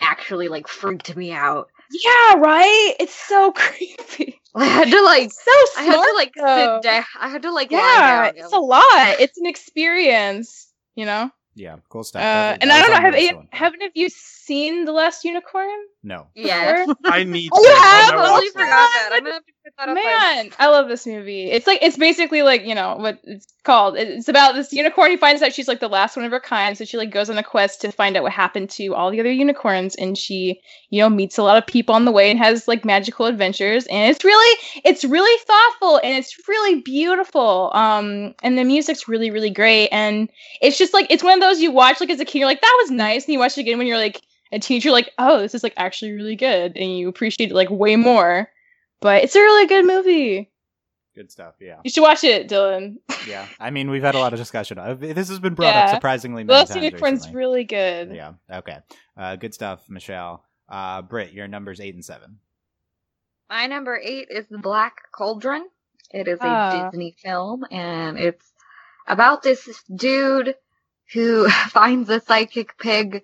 actually 0.01 0.47
like 0.47 0.67
freaked 0.67 1.15
me 1.15 1.31
out. 1.31 1.69
Yeah, 1.91 2.35
right. 2.37 2.93
It's 2.99 3.13
so 3.15 3.51
creepy. 3.55 4.41
I 4.55 4.65
had 4.65 4.89
to 4.91 5.01
like 5.01 5.31
so 5.31 5.51
I 5.77 5.83
had 5.83 6.01
to 6.03 6.13
like 6.15 6.31
though. 6.35 6.79
sit 6.81 6.89
down. 6.89 7.03
I 7.19 7.29
had 7.29 7.41
to 7.43 7.51
like 7.51 7.71
Yeah, 7.71 7.77
lie 7.79 8.31
down. 8.35 8.45
it's 8.45 8.53
a 8.53 8.57
lot. 8.59 8.83
It's 9.19 9.37
an 9.37 9.45
experience, 9.45 10.71
you 10.95 11.05
know. 11.05 11.29
Yeah, 11.57 11.77
cool 11.89 12.03
stuff. 12.03 12.21
Uh, 12.21 12.23
That- 12.23 12.61
and 12.61 12.69
that 12.71 12.77
I 12.77 12.81
don't 12.81 12.89
know. 12.91 12.95
on 12.97 13.01
Have 13.03 13.13
my 13.13 13.17
list 13.17 13.19
any, 13.21 13.29
at 13.29 13.35
one 13.35 13.43
point. 13.47 13.53
have 13.55 13.73
any 13.75 13.85
of 13.85 13.91
you 13.95 14.09
seen 14.09 14.83
The 14.85 14.91
Last 14.91 15.23
Unicorn? 15.23 15.69
No. 16.03 16.27
yeah. 16.35 16.85
I 17.05 17.23
need 17.23 17.49
Oh, 17.53 17.61
to. 17.63 17.67
you 17.67 17.73
I'll 17.75 17.81
have? 17.81 18.09
I 18.09 18.15
totally 18.27 18.47
Oh, 18.47 18.51
forgot 18.51 18.67
that. 18.67 19.09
I'm 19.13 19.19
gonna 19.23 19.33
have 19.35 19.45
to 19.45 19.51
put 19.53 19.53
that 19.53 19.54
up. 19.54 19.54
Man, 19.87 20.51
I 20.59 20.67
love 20.67 20.87
this 20.89 21.07
movie. 21.07 21.49
It's 21.49 21.65
like 21.65 21.79
it's 21.81 21.97
basically 21.97 22.43
like 22.43 22.65
you 22.65 22.75
know 22.75 22.97
what 22.97 23.19
it's 23.23 23.47
called. 23.63 23.95
It's 23.97 24.27
about 24.27 24.53
this 24.53 24.71
unicorn. 24.71 25.09
He 25.11 25.17
finds 25.17 25.41
out 25.41 25.53
she's 25.53 25.67
like 25.67 25.79
the 25.79 25.87
last 25.89 26.15
one 26.15 26.25
of 26.25 26.31
her 26.31 26.39
kind, 26.39 26.77
so 26.77 26.85
she 26.85 26.97
like 26.97 27.09
goes 27.11 27.29
on 27.31 27.37
a 27.37 27.43
quest 27.43 27.81
to 27.81 27.91
find 27.91 28.15
out 28.15 28.23
what 28.23 28.31
happened 28.31 28.69
to 28.71 28.93
all 28.93 29.09
the 29.09 29.19
other 29.19 29.31
unicorns, 29.31 29.95
and 29.95 30.17
she 30.17 30.61
you 30.91 30.99
know 31.01 31.09
meets 31.09 31.37
a 31.37 31.43
lot 31.43 31.57
of 31.57 31.65
people 31.65 31.95
on 31.95 32.05
the 32.05 32.11
way 32.11 32.29
and 32.29 32.37
has 32.39 32.67
like 32.67 32.85
magical 32.85 33.25
adventures. 33.25 33.85
And 33.87 34.09
it's 34.09 34.23
really 34.23 34.59
it's 34.83 35.03
really 35.03 35.39
thoughtful 35.45 35.97
and 36.03 36.15
it's 36.17 36.47
really 36.47 36.81
beautiful. 36.81 37.71
Um, 37.73 38.35
and 38.43 38.57
the 38.57 38.63
music's 38.63 39.07
really 39.07 39.31
really 39.31 39.49
great, 39.49 39.89
and 39.89 40.29
it's 40.61 40.77
just 40.77 40.93
like 40.93 41.07
it's 41.09 41.23
one 41.23 41.33
of 41.33 41.41
those 41.41 41.59
you 41.61 41.71
watch 41.71 41.99
like 41.99 42.09
as 42.11 42.19
a 42.19 42.25
kid, 42.25 42.39
you're 42.39 42.47
like 42.47 42.61
that 42.61 42.77
was 42.83 42.91
nice, 42.91 43.25
and 43.25 43.33
you 43.33 43.39
watch 43.39 43.57
it 43.57 43.61
again 43.61 43.77
when 43.77 43.87
you're 43.87 43.97
like 43.97 44.21
a 44.51 44.59
teenager, 44.59 44.91
like 44.91 45.11
oh 45.17 45.39
this 45.39 45.55
is 45.55 45.63
like 45.63 45.73
actually 45.77 46.11
really 46.11 46.35
good, 46.35 46.77
and 46.77 46.97
you 46.97 47.07
appreciate 47.09 47.51
it 47.51 47.55
like 47.55 47.69
way 47.71 47.95
more. 47.95 48.49
But 49.01 49.23
it's 49.23 49.35
a 49.35 49.39
really 49.39 49.67
good 49.67 49.85
movie. 49.85 50.51
Good 51.15 51.31
stuff. 51.31 51.55
Yeah, 51.61 51.79
You 51.83 51.89
should 51.89 52.01
watch 52.01 52.23
it, 52.25 52.49
Dylan. 52.49 52.95
yeah. 53.27 53.47
I 53.59 53.69
mean, 53.69 53.89
we've 53.89 54.03
had 54.03 54.15
a 54.15 54.19
lot 54.19 54.33
of 54.33 54.39
discussion. 54.39 54.77
Uh, 54.77 54.95
This 54.95 55.29
has 55.29 55.39
been 55.39 55.53
brought 55.53 55.73
up 55.75 55.89
surprisingly 55.95 56.43
The 56.43 56.47
many 56.47 56.59
Last 56.59 56.69
times 56.73 56.83
Unicorn's 56.83 57.19
recently. 57.19 57.37
really 57.37 57.63
good. 57.63 58.13
Yeah. 58.15 58.33
Okay. 58.51 58.77
Uh, 59.15 59.35
good 59.37 59.53
stuff, 59.53 59.81
Michelle. 59.89 60.43
Uh, 60.67 61.01
Britt, 61.03 61.31
your 61.31 61.47
numbers 61.47 61.79
eight 61.79 61.93
and 61.93 62.03
seven. 62.03 62.39
My 63.49 63.67
number 63.67 63.97
eight 64.03 64.27
is 64.29 64.45
The 64.49 64.57
Black 64.57 65.03
Cauldron. 65.13 65.67
It 66.11 66.27
is 66.27 66.39
a 66.39 66.45
Ah. 66.45 66.89
Disney 66.89 67.15
film, 67.23 67.63
and 67.71 68.17
it's 68.19 68.51
about 69.07 69.41
this 69.43 69.83
dude 69.95 70.55
who 71.13 71.47
finds 71.69 72.09
a 72.09 72.19
psychic 72.19 72.77
pig. 72.77 73.23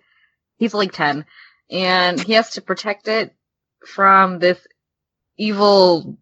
He's 0.57 0.73
like 0.73 0.91
10, 0.93 1.25
and 1.71 2.19
he 2.21 2.33
has 2.33 2.51
to 2.51 2.61
protect 2.61 3.07
it 3.07 3.35
from 3.85 4.39
this 4.39 4.65
evil 5.41 6.17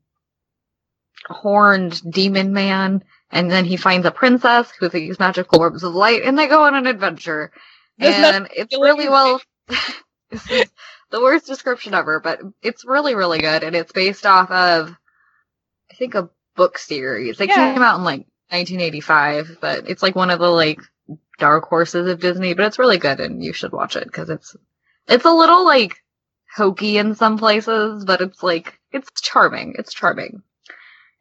horned 1.28 2.02
demon 2.12 2.54
man. 2.54 3.04
And 3.32 3.52
then 3.52 3.66
he 3.66 3.78
finds 3.78 4.08
a 4.08 4.12
princess 4.12 4.72
who 4.72 4.86
has 4.86 4.94
these 4.94 5.20
magical 5.20 5.60
orbs 5.60 5.84
of 5.84 5.94
light, 5.94 6.24
and 6.24 6.38
they 6.38 6.48
go 6.48 6.64
on 6.64 6.74
an 6.74 6.88
adventure. 6.88 7.52
There's 8.00 8.16
and 8.16 8.48
it's 8.56 8.76
really 8.76 9.08
well. 9.10 9.40
this 10.32 10.50
is 10.50 10.72
the 11.12 11.22
worst 11.22 11.46
description 11.46 11.94
ever, 11.94 12.20
but 12.20 12.40
it's 12.64 12.86
really, 12.86 13.14
really 13.14 13.40
good, 13.40 13.64
and 13.64 13.76
it's 13.76 13.92
based 13.92 14.26
off 14.26 14.50
of, 14.50 14.96
I 15.92 15.96
think, 15.96 16.16
a 16.16 16.30
book 16.56 16.80
series. 16.80 17.40
It 17.40 17.50
Yeah. 17.50 17.74
came 17.74 17.84
out 17.84 17.98
in 18.00 18.04
like 18.04 18.26
1985, 18.50 19.58
but 19.62 19.88
it's 19.88 20.02
like 20.02 20.16
one 20.16 20.32
of 20.32 20.40
the 20.40 20.50
like 20.50 20.80
dark 21.38 21.66
horses 21.66 22.08
of 22.10 22.20
Disney. 22.20 22.56
But 22.56 22.66
it's 22.66 22.80
really 22.80 22.98
good, 22.98 23.20
and 23.20 23.44
you 23.44 23.54
should 23.54 23.74
watch 23.74 23.96
it 23.96 24.06
because 24.06 24.32
it's 24.32 24.56
it's 25.08 25.26
a 25.26 25.32
little 25.32 25.66
like 25.66 26.02
hokey 26.56 26.98
in 26.98 27.16
some 27.16 27.38
places, 27.38 28.06
but 28.06 28.22
it's 28.22 28.42
like 28.44 28.80
it's 28.92 29.10
charming. 29.22 29.76
It's 29.78 29.94
charming. 29.94 30.44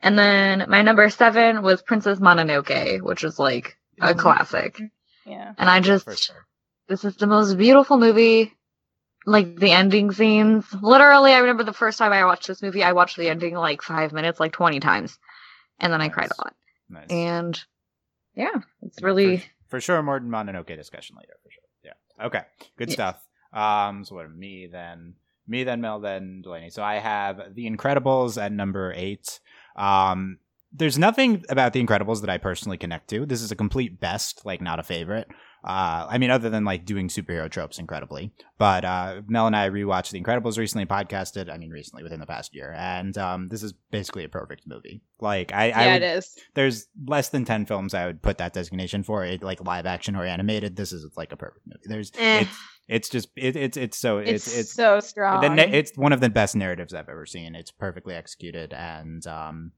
And 0.00 0.18
then 0.18 0.66
my 0.68 0.82
number 0.82 1.08
seven 1.10 1.62
was 1.62 1.82
Princess 1.82 2.18
Mononoke, 2.20 3.02
which 3.02 3.24
is 3.24 3.38
like 3.38 3.76
a 4.00 4.14
Mhm. 4.14 4.18
classic. 4.18 4.80
Yeah. 5.26 5.54
And 5.58 5.68
I 5.68 5.80
just 5.80 6.24
sure. 6.24 6.46
this 6.88 7.04
is 7.04 7.16
the 7.16 7.26
most 7.26 7.56
beautiful 7.58 7.98
movie. 7.98 8.54
Like 9.26 9.56
the 9.56 9.72
ending 9.72 10.12
scenes. 10.12 10.64
Literally, 10.80 11.32
I 11.34 11.38
remember 11.40 11.64
the 11.64 11.72
first 11.74 11.98
time 11.98 12.12
I 12.12 12.24
watched 12.24 12.46
this 12.46 12.62
movie, 12.62 12.82
I 12.82 12.92
watched 12.92 13.16
the 13.18 13.28
ending 13.28 13.54
like 13.54 13.82
five 13.82 14.12
minutes, 14.12 14.40
like 14.40 14.52
20 14.52 14.80
times. 14.80 15.18
And 15.80 15.92
then 15.92 16.00
I 16.00 16.08
cried 16.08 16.30
a 16.30 16.40
lot. 16.40 16.54
Nice. 16.88 17.10
And 17.10 17.60
yeah, 18.34 18.54
it's 18.82 19.00
Yeah, 19.00 19.06
really. 19.06 19.36
for, 19.38 19.44
for 19.68 19.80
sure 19.80 20.02
more 20.02 20.18
than 20.18 20.30
Mononoke 20.30 20.74
discussion 20.76 21.16
later 21.16 21.34
for 21.42 21.50
sure. 21.50 21.62
Yeah. 21.84 22.26
Okay. 22.26 22.42
Good 22.78 22.88
Yes. 22.88 22.94
stuff. 22.94 23.27
Um. 23.52 24.04
So 24.04 24.14
what? 24.16 24.34
Me 24.34 24.68
then. 24.70 25.14
Me 25.46 25.64
then. 25.64 25.80
Mel 25.80 26.00
then 26.00 26.42
Delaney. 26.42 26.70
So 26.70 26.82
I 26.82 26.96
have 26.96 27.54
The 27.54 27.68
Incredibles 27.68 28.40
at 28.42 28.52
number 28.52 28.92
eight. 28.96 29.40
Um. 29.76 30.38
There's 30.70 30.98
nothing 30.98 31.44
about 31.48 31.72
The 31.72 31.82
Incredibles 31.82 32.20
that 32.20 32.28
I 32.28 32.37
personally 32.37 32.76
connect 32.76 33.08
to. 33.08 33.24
This 33.24 33.40
is 33.40 33.50
a 33.50 33.56
complete 33.56 33.98
best, 34.00 34.44
like 34.44 34.61
not 34.61 34.78
a 34.78 34.82
favorite. 34.82 35.26
Uh, 35.66 36.06
I 36.08 36.18
mean, 36.18 36.30
other 36.30 36.50
than 36.50 36.66
like 36.66 36.84
doing 36.84 37.08
superhero 37.08 37.50
tropes 37.50 37.78
incredibly. 37.78 38.32
But 38.58 38.84
uh, 38.84 39.22
Mel 39.28 39.46
and 39.46 39.56
I 39.56 39.70
rewatched 39.70 40.11
The 40.11 40.20
Incredibles 40.22 40.58
recently, 40.58 40.84
podcasted. 40.84 41.50
I 41.50 41.56
mean, 41.56 41.70
recently 41.70 42.02
within 42.02 42.20
the 42.20 42.26
past 42.26 42.54
year, 42.54 42.74
and 42.76 43.16
um, 43.16 43.48
this 43.48 43.62
is 43.62 43.72
basically 43.90 44.24
a 44.24 44.28
perfect 44.28 44.64
movie. 44.66 45.00
Like 45.20 45.54
I, 45.54 45.70
I 45.70 45.84
Yeah, 45.87 45.92
would, 45.94 46.02
it 46.02 46.16
is. 46.18 46.37
there's 46.54 46.87
less 47.06 47.30
than 47.30 47.46
10 47.46 47.64
films 47.64 47.94
I 47.94 48.04
would 48.04 48.20
put 48.20 48.37
that 48.37 48.52
designation 48.52 49.02
for 49.02 49.24
it 49.24 49.42
like 49.42 49.64
live 49.64 49.87
action 49.87 50.14
or 50.16 50.24
animated 50.26 50.76
this 50.76 50.92
is 50.92 51.11
like 51.16 51.32
a 51.32 51.37
perfect 51.37 51.66
movie 51.66 51.80
there's 51.87 52.12
Eh. 52.18 52.42
it's 52.42 52.58
it's 52.88 53.09
just 53.09 53.29
it, 53.37 53.55
it's 53.55 53.77
it's 53.77 53.96
so 53.98 54.18
It's, 54.18 54.46
it's 54.46 54.59
it's 54.59 54.72
so 54.72 55.01
strong. 55.01 55.57
the 55.57 55.77
it's 55.77 55.96
one 55.96 56.12
of 56.12 56.20
the 56.20 56.31
best 56.31 56.57
narratives 56.57 56.94
I've 56.94 57.09
ever 57.09 57.27
seen. 57.27 57.55
It's 57.55 57.70
perfectly 57.70 58.14
executed 58.14 58.72
and 58.72 59.27
um 59.27 59.72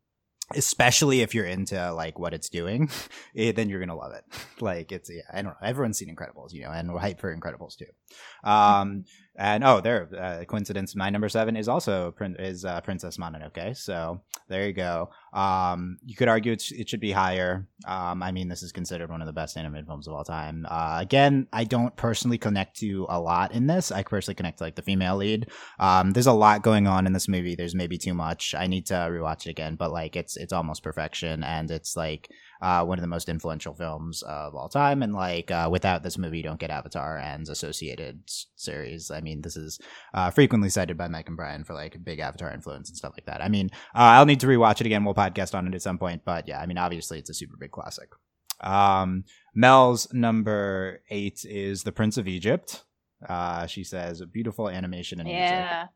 especially 0.57 1.21
if 1.21 1.33
you're 1.33 1.47
into 1.47 1.93
like 1.93 2.19
what 2.19 2.35
it's 2.35 2.49
doing 2.49 2.91
eh, 3.37 3.53
then 3.53 3.69
you're 3.69 3.81
gonna 3.81 3.97
love 3.97 4.13
it. 4.13 4.25
Like 4.61 4.93
it's 4.93 5.11
yeah 5.11 5.23
I 5.33 5.37
don't 5.43 5.53
know 5.53 5.67
everyone's 5.67 5.99
seen 5.99 6.15
Incredibles 6.15 6.53
you 6.53 6.63
know 6.63 6.71
and 6.71 6.93
we're 6.93 7.01
hyped 7.01 7.21
for 7.21 7.35
Incredibles 7.35 7.77
too. 7.77 7.87
Um 8.49 9.05
and 9.37 9.65
oh 9.65 9.81
there 9.81 10.09
uh, 10.19 10.45
coincidence 10.45 10.95
my 10.95 11.11
number 11.11 11.29
seven 11.29 11.57
is 11.57 11.69
also 11.69 12.15
is 12.39 12.65
uh, 12.65 12.81
Princess 12.81 13.17
Mononoke 13.17 13.77
so 13.77 14.21
there 14.49 14.67
you 14.67 14.73
go 14.73 15.11
Um, 15.33 15.99
you 16.05 16.17
could 16.17 16.29
argue 16.29 16.53
it's, 16.53 16.73
it 16.73 16.89
should 16.89 17.01
be 17.01 17.13
higher. 17.13 17.69
Um, 17.87 18.23
I 18.23 18.33
mean, 18.33 18.49
this 18.49 18.63
is 18.63 18.73
considered 18.73 19.11
one 19.11 19.21
of 19.23 19.27
the 19.27 19.33
best 19.33 19.57
animated 19.57 19.87
films 19.87 20.09
of 20.09 20.15
all 20.15 20.25
time. 20.25 20.67
Uh, 20.69 20.99
again, 21.01 21.47
I 21.53 21.65
don't 21.65 21.95
personally 21.97 22.39
connect 22.39 22.79
to 22.79 23.07
a 23.09 23.21
lot 23.21 23.53
in 23.53 23.67
this. 23.67 23.93
I 23.93 24.03
personally 24.03 24.35
connect 24.35 24.59
to 24.59 24.65
like 24.65 24.75
the 24.75 24.83
female 24.83 25.17
lead. 25.17 25.51
Um, 25.79 26.11
there's 26.11 26.27
a 26.27 26.33
lot 26.33 26.63
going 26.63 26.87
on 26.87 27.07
in 27.07 27.13
this 27.13 27.29
movie. 27.29 27.55
There's 27.55 27.75
maybe 27.75 27.99
too 27.99 28.15
much. 28.15 28.55
I 28.55 28.67
need 28.67 28.87
to 28.87 28.95
rewatch 28.95 29.47
it 29.47 29.51
again, 29.51 29.77
but 29.77 29.93
like 29.93 30.17
it's 30.17 30.37
it's 30.37 30.53
almost 30.53 30.83
perfection, 30.83 31.45
and 31.45 31.71
it's 31.71 31.97
like 31.97 32.29
uh, 32.61 32.85
one 32.85 32.99
of 32.99 33.03
the 33.03 33.09
most 33.09 33.29
influential 33.29 33.75
films 33.75 34.23
of 34.23 34.55
all 34.55 34.69
time. 34.69 35.03
And 35.03 35.15
like 35.15 35.51
uh, 35.51 35.69
without 35.71 36.03
this 36.03 36.19
movie, 36.19 36.39
you 36.39 36.43
don't 36.43 36.61
get 36.61 36.71
Avatar 36.71 37.19
and 37.19 37.49
associated 37.49 38.23
series. 38.57 39.11
I 39.11 39.21
mean, 39.21 39.43
this 39.43 39.57
is 39.57 39.79
uh, 40.15 40.31
frequently 40.31 40.69
cited 40.69 40.97
by 40.97 41.09
Mike 41.09 41.29
and 41.29 41.37
Bryan 41.37 41.65
for 41.65 41.75
like 41.75 42.03
big 42.05 42.19
Avatar 42.19 42.53
influence 42.53 42.89
and 42.89 42.97
stuff 42.97 43.15
like 43.17 43.27
that. 43.27 43.43
I 43.43 43.49
mean, 43.49 43.71
uh, 43.95 44.15
I'll 44.19 44.27
need 44.27 44.41
to 44.41 44.47
rewatch 44.47 44.81
it 44.81 44.87
again. 44.87 45.05
We'll 45.05 45.15
podcast 45.15 45.55
on 45.55 45.67
it 45.67 45.75
at 45.75 45.83
some 45.83 45.99
point, 45.99 46.23
but 46.25 46.49
yeah, 46.49 46.61
I 46.61 46.67
mean, 46.67 46.79
obviously 46.79 47.19
it's 47.19 47.31
a 47.31 47.35
super 47.35 47.57
big 47.59 47.71
classic. 47.71 48.11
Um, 48.61 49.25
Mel's 49.55 50.13
number 50.13 51.03
eight 51.11 51.45
is 51.45 51.83
The 51.83 51.93
Prince 51.93 52.19
of 52.19 52.29
Egypt. 52.29 52.85
Uh, 53.27 53.67
she 53.67 53.85
says 53.85 54.21
a 54.21 54.27
beautiful 54.27 54.69
animation 54.69 55.21
and 55.21 55.29
music. 55.29 55.91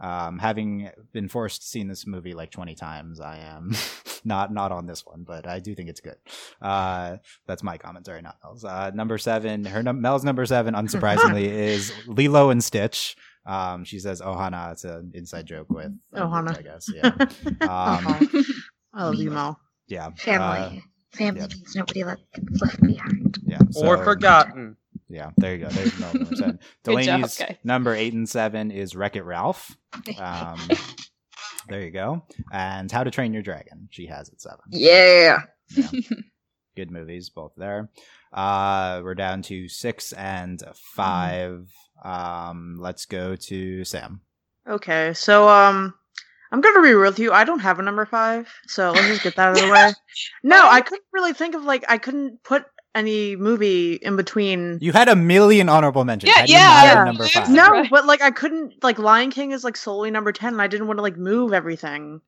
Yeah. 0.00 0.26
Um, 0.26 0.38
having 0.38 0.90
been 1.12 1.28
forced 1.28 1.62
to 1.62 1.66
see 1.68 1.82
this 1.84 2.06
movie 2.06 2.34
like 2.34 2.50
20 2.50 2.74
times, 2.74 3.20
I 3.20 3.38
am 3.38 3.74
not 4.24 4.52
not 4.52 4.72
on 4.72 4.86
this 4.86 5.04
one, 5.06 5.24
but 5.26 5.46
I 5.46 5.58
do 5.60 5.74
think 5.74 5.88
it's 5.88 6.00
good. 6.00 6.16
Uh, 6.60 7.16
that's 7.46 7.62
my 7.62 7.78
commentary, 7.78 8.22
not 8.22 8.36
Mel's. 8.42 8.64
Uh, 8.64 8.90
number 8.94 9.18
seven, 9.18 9.64
her 9.64 9.82
num- 9.82 10.00
Mel's 10.00 10.24
number 10.24 10.44
seven, 10.46 10.74
unsurprisingly, 10.74 11.44
is 11.44 11.92
Lilo 12.06 12.50
and 12.50 12.62
Stitch. 12.62 13.16
Um, 13.46 13.84
she 13.84 13.98
says 14.00 14.20
Ohana. 14.20 14.72
It's 14.72 14.84
an 14.84 15.12
inside 15.14 15.46
joke 15.46 15.70
with 15.70 15.92
Ohana. 16.14 16.58
I 16.58 16.62
guess. 16.62 16.88
Yeah. 16.92 17.12
Um, 17.62 18.28
I 18.92 19.04
love 19.04 19.14
you, 19.16 19.30
Mel. 19.30 19.60
yeah. 19.88 20.10
Family. 20.16 20.82
Family 21.12 21.40
yeah. 21.40 21.46
means 21.48 21.76
nobody 21.76 22.02
left, 22.04 22.22
left 22.60 22.80
behind. 22.80 23.36
Uh, 23.38 23.40
yeah. 23.46 23.58
or 23.76 23.96
so- 23.98 24.04
forgotten. 24.04 24.76
Yeah, 25.08 25.30
there 25.36 25.54
you 25.54 25.64
go. 25.64 25.68
There's 25.70 25.98
Mel 25.98 26.12
number 26.14 26.34
seven. 26.36 26.58
Good 26.84 27.04
job, 27.04 27.20
Delaney's 27.22 27.42
number 27.64 27.94
eight 27.94 28.12
and 28.12 28.28
seven 28.28 28.70
is 28.70 28.96
Wreck 28.96 29.16
It 29.16 29.22
Ralph. 29.24 29.76
Um, 30.18 30.58
there 31.68 31.82
you 31.82 31.90
go. 31.90 32.24
And 32.52 32.90
How 32.90 33.02
to 33.04 33.10
Train 33.10 33.32
Your 33.32 33.42
Dragon. 33.42 33.88
She 33.90 34.06
has 34.06 34.28
it 34.28 34.40
seven. 34.40 34.60
yeah. 34.70 35.38
Yeah. 35.74 35.86
Good 36.76 36.90
movies, 36.90 37.30
both 37.30 37.52
there. 37.56 37.88
Uh, 38.32 39.00
we're 39.02 39.14
down 39.14 39.42
to 39.42 39.68
six 39.68 40.12
and 40.12 40.62
five. 40.94 41.70
Um, 42.04 42.76
let's 42.78 43.06
go 43.06 43.34
to 43.34 43.84
Sam. 43.84 44.20
Okay, 44.68 45.12
so 45.14 45.48
um, 45.48 45.94
I'm 46.52 46.60
gonna 46.60 46.82
be 46.82 46.92
real 46.92 47.00
with 47.10 47.18
you. 47.18 47.32
I 47.32 47.44
don't 47.44 47.60
have 47.60 47.78
a 47.78 47.82
number 47.82 48.04
five, 48.04 48.52
so 48.66 48.90
let's 48.92 49.06
just 49.08 49.22
get 49.22 49.36
that 49.36 49.48
out 49.50 49.58
of 49.58 49.66
the 49.66 49.72
way. 49.72 49.92
No, 50.42 50.68
I 50.68 50.82
couldn't 50.82 51.04
really 51.12 51.32
think 51.32 51.54
of 51.54 51.64
like 51.64 51.84
I 51.88 51.96
couldn't 51.98 52.42
put 52.44 52.64
any 52.96 53.36
movie 53.36 53.94
in 53.94 54.16
between. 54.16 54.78
You 54.80 54.92
had 54.92 55.08
a 55.08 55.14
million 55.16 55.68
honorable 55.68 56.04
mentions. 56.04 56.30
Yeah, 56.34 56.40
How 56.40 56.46
do 56.46 56.52
you 56.52 56.58
yeah, 56.58 56.64
not 56.64 56.84
yeah. 56.84 57.04
number 57.04 57.28
five. 57.28 57.50
No, 57.50 57.84
but 57.90 58.06
like 58.06 58.22
I 58.22 58.30
couldn't 58.30 58.82
like 58.82 58.98
Lion 58.98 59.30
King 59.30 59.52
is 59.52 59.62
like 59.62 59.76
solely 59.76 60.10
number 60.10 60.32
ten, 60.32 60.54
and 60.54 60.62
I 60.62 60.66
didn't 60.66 60.86
want 60.86 60.98
to 60.98 61.02
like 61.02 61.16
move 61.16 61.52
everything, 61.52 62.20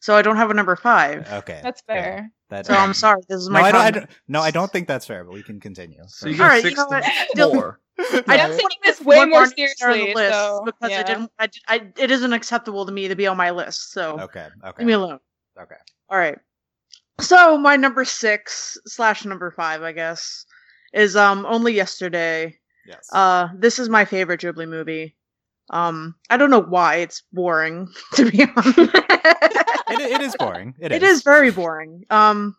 so 0.00 0.16
I 0.16 0.22
don't 0.22 0.36
have 0.36 0.50
a 0.50 0.54
number 0.54 0.76
five. 0.76 1.26
Okay, 1.32 1.60
That's 1.62 1.80
good. 1.82 1.94
fair. 1.94 2.32
That, 2.50 2.66
So 2.66 2.74
I'm 2.74 2.94
sorry. 3.04 3.22
This 3.28 3.40
is 3.40 3.48
No, 3.48 3.54
my 3.54 3.62
I 3.62 3.72
don't, 3.72 3.80
I 3.80 3.90
don't. 3.90 4.10
No, 4.28 4.40
I 4.40 4.50
don't 4.50 4.70
think 4.70 4.88
that's 4.88 5.06
fair. 5.06 5.24
But 5.24 5.32
we 5.34 5.42
can 5.42 5.60
continue. 5.60 6.02
So 6.08 6.28
you 6.28 6.42
All 6.42 6.48
go 6.48 6.56
you 6.56 6.74
know 6.74 6.86
what? 6.86 7.04
four. 7.54 7.80
I 7.98 8.02
I'm 8.08 8.14
didn't 8.24 8.50
taking 8.50 8.62
want 8.62 8.74
this 8.84 9.00
way 9.00 9.16
more 9.24 9.26
Barney 9.26 9.36
on 9.36 9.52
the 9.56 9.68
seriously, 9.78 10.14
list 10.14 10.34
so, 10.34 10.62
because 10.64 10.90
yeah. 10.90 11.00
I 11.00 11.02
didn't. 11.02 11.32
I, 11.38 11.46
did- 11.46 11.62
I, 11.68 12.02
it 12.02 12.10
isn't 12.10 12.32
acceptable 12.32 12.84
to 12.84 12.92
me 12.92 13.08
to 13.08 13.16
be 13.16 13.26
on 13.26 13.36
my 13.36 13.50
list. 13.52 13.92
So 13.92 14.20
okay. 14.20 14.48
Okay. 14.64 14.74
leave 14.78 14.86
me 14.86 14.92
alone. 14.92 15.18
Okay. 15.60 15.76
All 16.10 16.18
right. 16.18 16.38
So 17.20 17.56
my 17.56 17.76
number 17.76 18.04
six 18.04 18.76
slash 18.86 19.24
number 19.24 19.50
five, 19.50 19.82
I 19.82 19.92
guess, 19.92 20.44
is 20.92 21.16
um 21.16 21.46
only 21.46 21.72
yesterday. 21.72 22.58
Yes. 22.86 23.08
Uh, 23.12 23.48
this 23.56 23.78
is 23.78 23.88
my 23.88 24.04
favorite 24.04 24.40
Ghibli 24.40 24.68
movie. 24.68 25.16
Um, 25.70 26.14
I 26.30 26.36
don't 26.36 26.50
know 26.50 26.62
why 26.62 26.96
it's 26.96 27.22
boring 27.32 27.88
to 28.14 28.30
be 28.30 28.44
honest. 28.44 28.78
it, 28.78 30.00
it 30.00 30.20
is 30.20 30.36
boring. 30.38 30.74
It 30.78 30.92
is. 30.92 30.96
It 30.96 31.02
is 31.02 31.22
very 31.22 31.50
boring. 31.50 32.04
Um, 32.10 32.56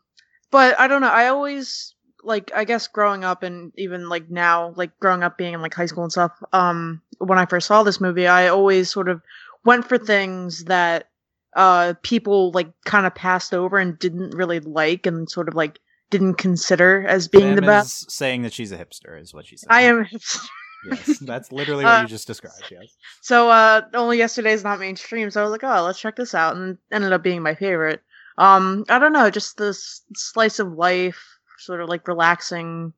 but 0.52 0.80
I 0.80 0.88
don't 0.88 1.02
know. 1.02 1.10
I 1.10 1.28
always 1.28 1.94
like. 2.24 2.52
I 2.56 2.66
guess 2.66 2.88
growing 2.88 3.24
up 3.24 3.44
and 3.44 3.72
even 3.78 4.10
like 4.10 4.30
now, 4.30 4.74
like 4.76 4.98
growing 5.00 5.24
up 5.24 5.38
being 5.38 5.54
in 5.54 5.62
like 5.62 5.74
high 5.74 5.86
school 5.86 6.04
and 6.04 6.12
stuff. 6.12 6.32
Um, 6.52 7.02
when 7.20 7.40
I 7.40 7.46
first 7.46 7.68
saw 7.68 7.84
this 7.84 8.02
movie, 8.02 8.28
I 8.28 8.48
always 8.48 8.90
sort 8.90 9.08
of 9.08 9.22
went 9.64 9.88
for 9.88 9.98
things 9.98 10.66
that 10.66 11.10
uh 11.58 11.94
people 12.04 12.52
like 12.52 12.70
kind 12.86 13.06
of 13.06 13.14
passed 13.14 13.54
over 13.54 13.78
and 13.78 14.00
didn't 14.00 14.32
really 14.34 14.62
like 14.62 15.06
and 15.06 15.30
sort 15.30 15.50
of 15.50 15.56
like 15.56 15.80
didn't 16.10 16.36
consider 16.36 17.06
as 17.06 17.28
being 17.28 17.56
the 17.56 17.62
best. 17.62 18.10
saying 18.10 18.44
that 18.44 18.54
she's 18.54 18.72
a 18.72 18.78
hipster, 18.78 19.22
is 19.22 19.34
what 19.34 19.46
she 19.46 19.58
said. 19.58 19.68
I 19.70 19.82
am. 19.82 20.08
Yes, 20.90 21.20
that's 21.22 21.52
literally 21.52 21.84
what 21.84 21.98
Uh, 22.00 22.02
you 22.04 22.08
just 22.08 22.28
described. 22.28 22.64
Yes. 22.72 22.96
So 23.22 23.50
uh 23.50 23.82
only 23.94 24.18
yesterday's 24.20 24.64
not 24.64 24.80
mainstream, 24.80 25.30
so 25.32 25.42
I 25.42 25.44
was 25.44 25.52
like, 25.52 25.64
oh, 25.66 25.84
let's 25.84 26.00
check 26.00 26.16
this 26.16 26.34
out, 26.34 26.56
and 26.56 26.78
ended 26.94 27.12
up 27.12 27.24
being 27.24 27.42
my 27.42 27.56
favorite. 27.56 28.02
Um, 28.38 28.86
I 28.88 29.00
don't 29.00 29.14
know, 29.14 29.30
just 29.32 29.58
this 29.58 30.04
slice 30.16 30.60
of 30.60 30.72
life, 30.74 31.20
sort 31.58 31.82
of 31.82 31.90
like 31.90 32.08
relaxing, 32.08 32.94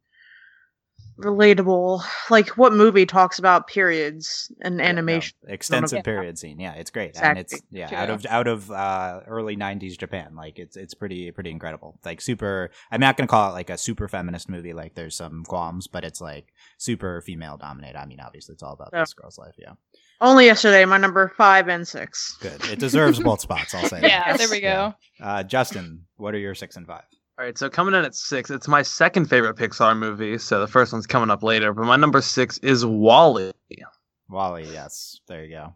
relatable. 1.20 2.02
Like 2.30 2.50
what 2.58 2.74
movie 2.74 3.06
talks 3.06 3.40
about 3.40 3.68
periods 3.68 4.52
and 4.62 4.78
Yeah, 4.80 4.84
no, 4.86 4.90
animation? 4.90 5.36
extensive 5.48 5.98
Yeah. 5.98 6.02
period 6.04 6.38
scene. 6.40 6.60
Yeah, 6.60 6.74
it's 6.74 6.92
great, 6.92 7.18
and 7.22 7.38
it's 7.38 7.54
Exactly. 7.54 7.80
yeah 7.80 8.02
out 8.02 8.10
of 8.10 8.26
out 8.26 8.48
of 8.48 8.72
uh, 8.72 9.22
early 9.28 9.56
'90s 9.56 9.98
Japan. 9.98 10.36
Like 10.36 10.60
it's 10.60 10.78
it's 10.78 10.94
pretty 10.94 11.32
pretty 11.32 11.52
incredible. 11.52 12.00
Like 12.06 12.22
super. 12.22 12.72
I'm 12.92 13.00
not 13.02 13.18
gonna 13.18 13.28
call 13.28 13.50
it 13.50 13.54
like 13.54 13.70
a 13.70 13.78
super 13.78 14.08
feminist 14.08 14.50
movie. 14.50 14.74
Like 14.74 14.96
there's 14.96 15.16
some 15.16 15.44
qualms, 15.46 15.88
but 15.88 16.04
it's 16.04 16.22
like 16.22 16.54
super 16.78 17.22
female 17.22 17.58
dominated. 17.58 17.98
I 18.00 18.06
mean, 18.06 18.20
obviously 18.20 18.54
it's 18.54 18.64
all 18.64 18.74
about 18.74 18.90
Yeah. 18.94 19.02
this 19.02 19.14
girl's 19.14 19.38
life. 19.38 19.56
Yeah, 19.58 19.74
Only 20.22 20.46
yesterday, 20.46 20.86
my 20.86 20.98
number 20.98 21.32
five 21.38 21.68
and 21.68 21.88
six. 21.88 22.38
good. 22.40 22.64
It 22.66 22.80
deserves 22.80 23.20
both 23.20 23.42
spots. 23.42 23.74
I'll 23.74 23.84
say. 23.88 24.00
that. 24.02 24.10
Yeah, 24.10 24.38
there 24.38 24.50
we 24.50 24.62
go. 24.62 24.94
Uh, 25.22 25.44
Justin, 25.44 26.06
what 26.18 26.34
are 26.34 26.40
your 26.40 26.56
six 26.56 26.76
and 26.76 26.88
five? 26.88 27.04
All 27.40 27.46
right, 27.46 27.58
so 27.58 27.70
coming 27.70 27.94
in 27.94 28.04
at 28.04 28.14
six, 28.16 28.50
it's 28.50 28.68
my 28.68 28.82
second 28.82 29.28
favorite 29.28 29.56
Pixar 29.56 29.98
movie. 29.98 30.38
So 30.38 30.60
the 30.60 30.68
first 30.68 30.92
one's 30.92 31.08
coming 31.08 31.30
up 31.30 31.42
later, 31.42 31.74
but 31.74 31.86
my 31.86 31.96
number 31.96 32.20
six 32.22 32.58
is 32.58 32.86
WALL-E. 32.86 33.54
WALL-E, 34.28 34.68
yes. 34.74 35.22
There 35.26 35.46
you 35.46 35.52
go. 35.52 35.74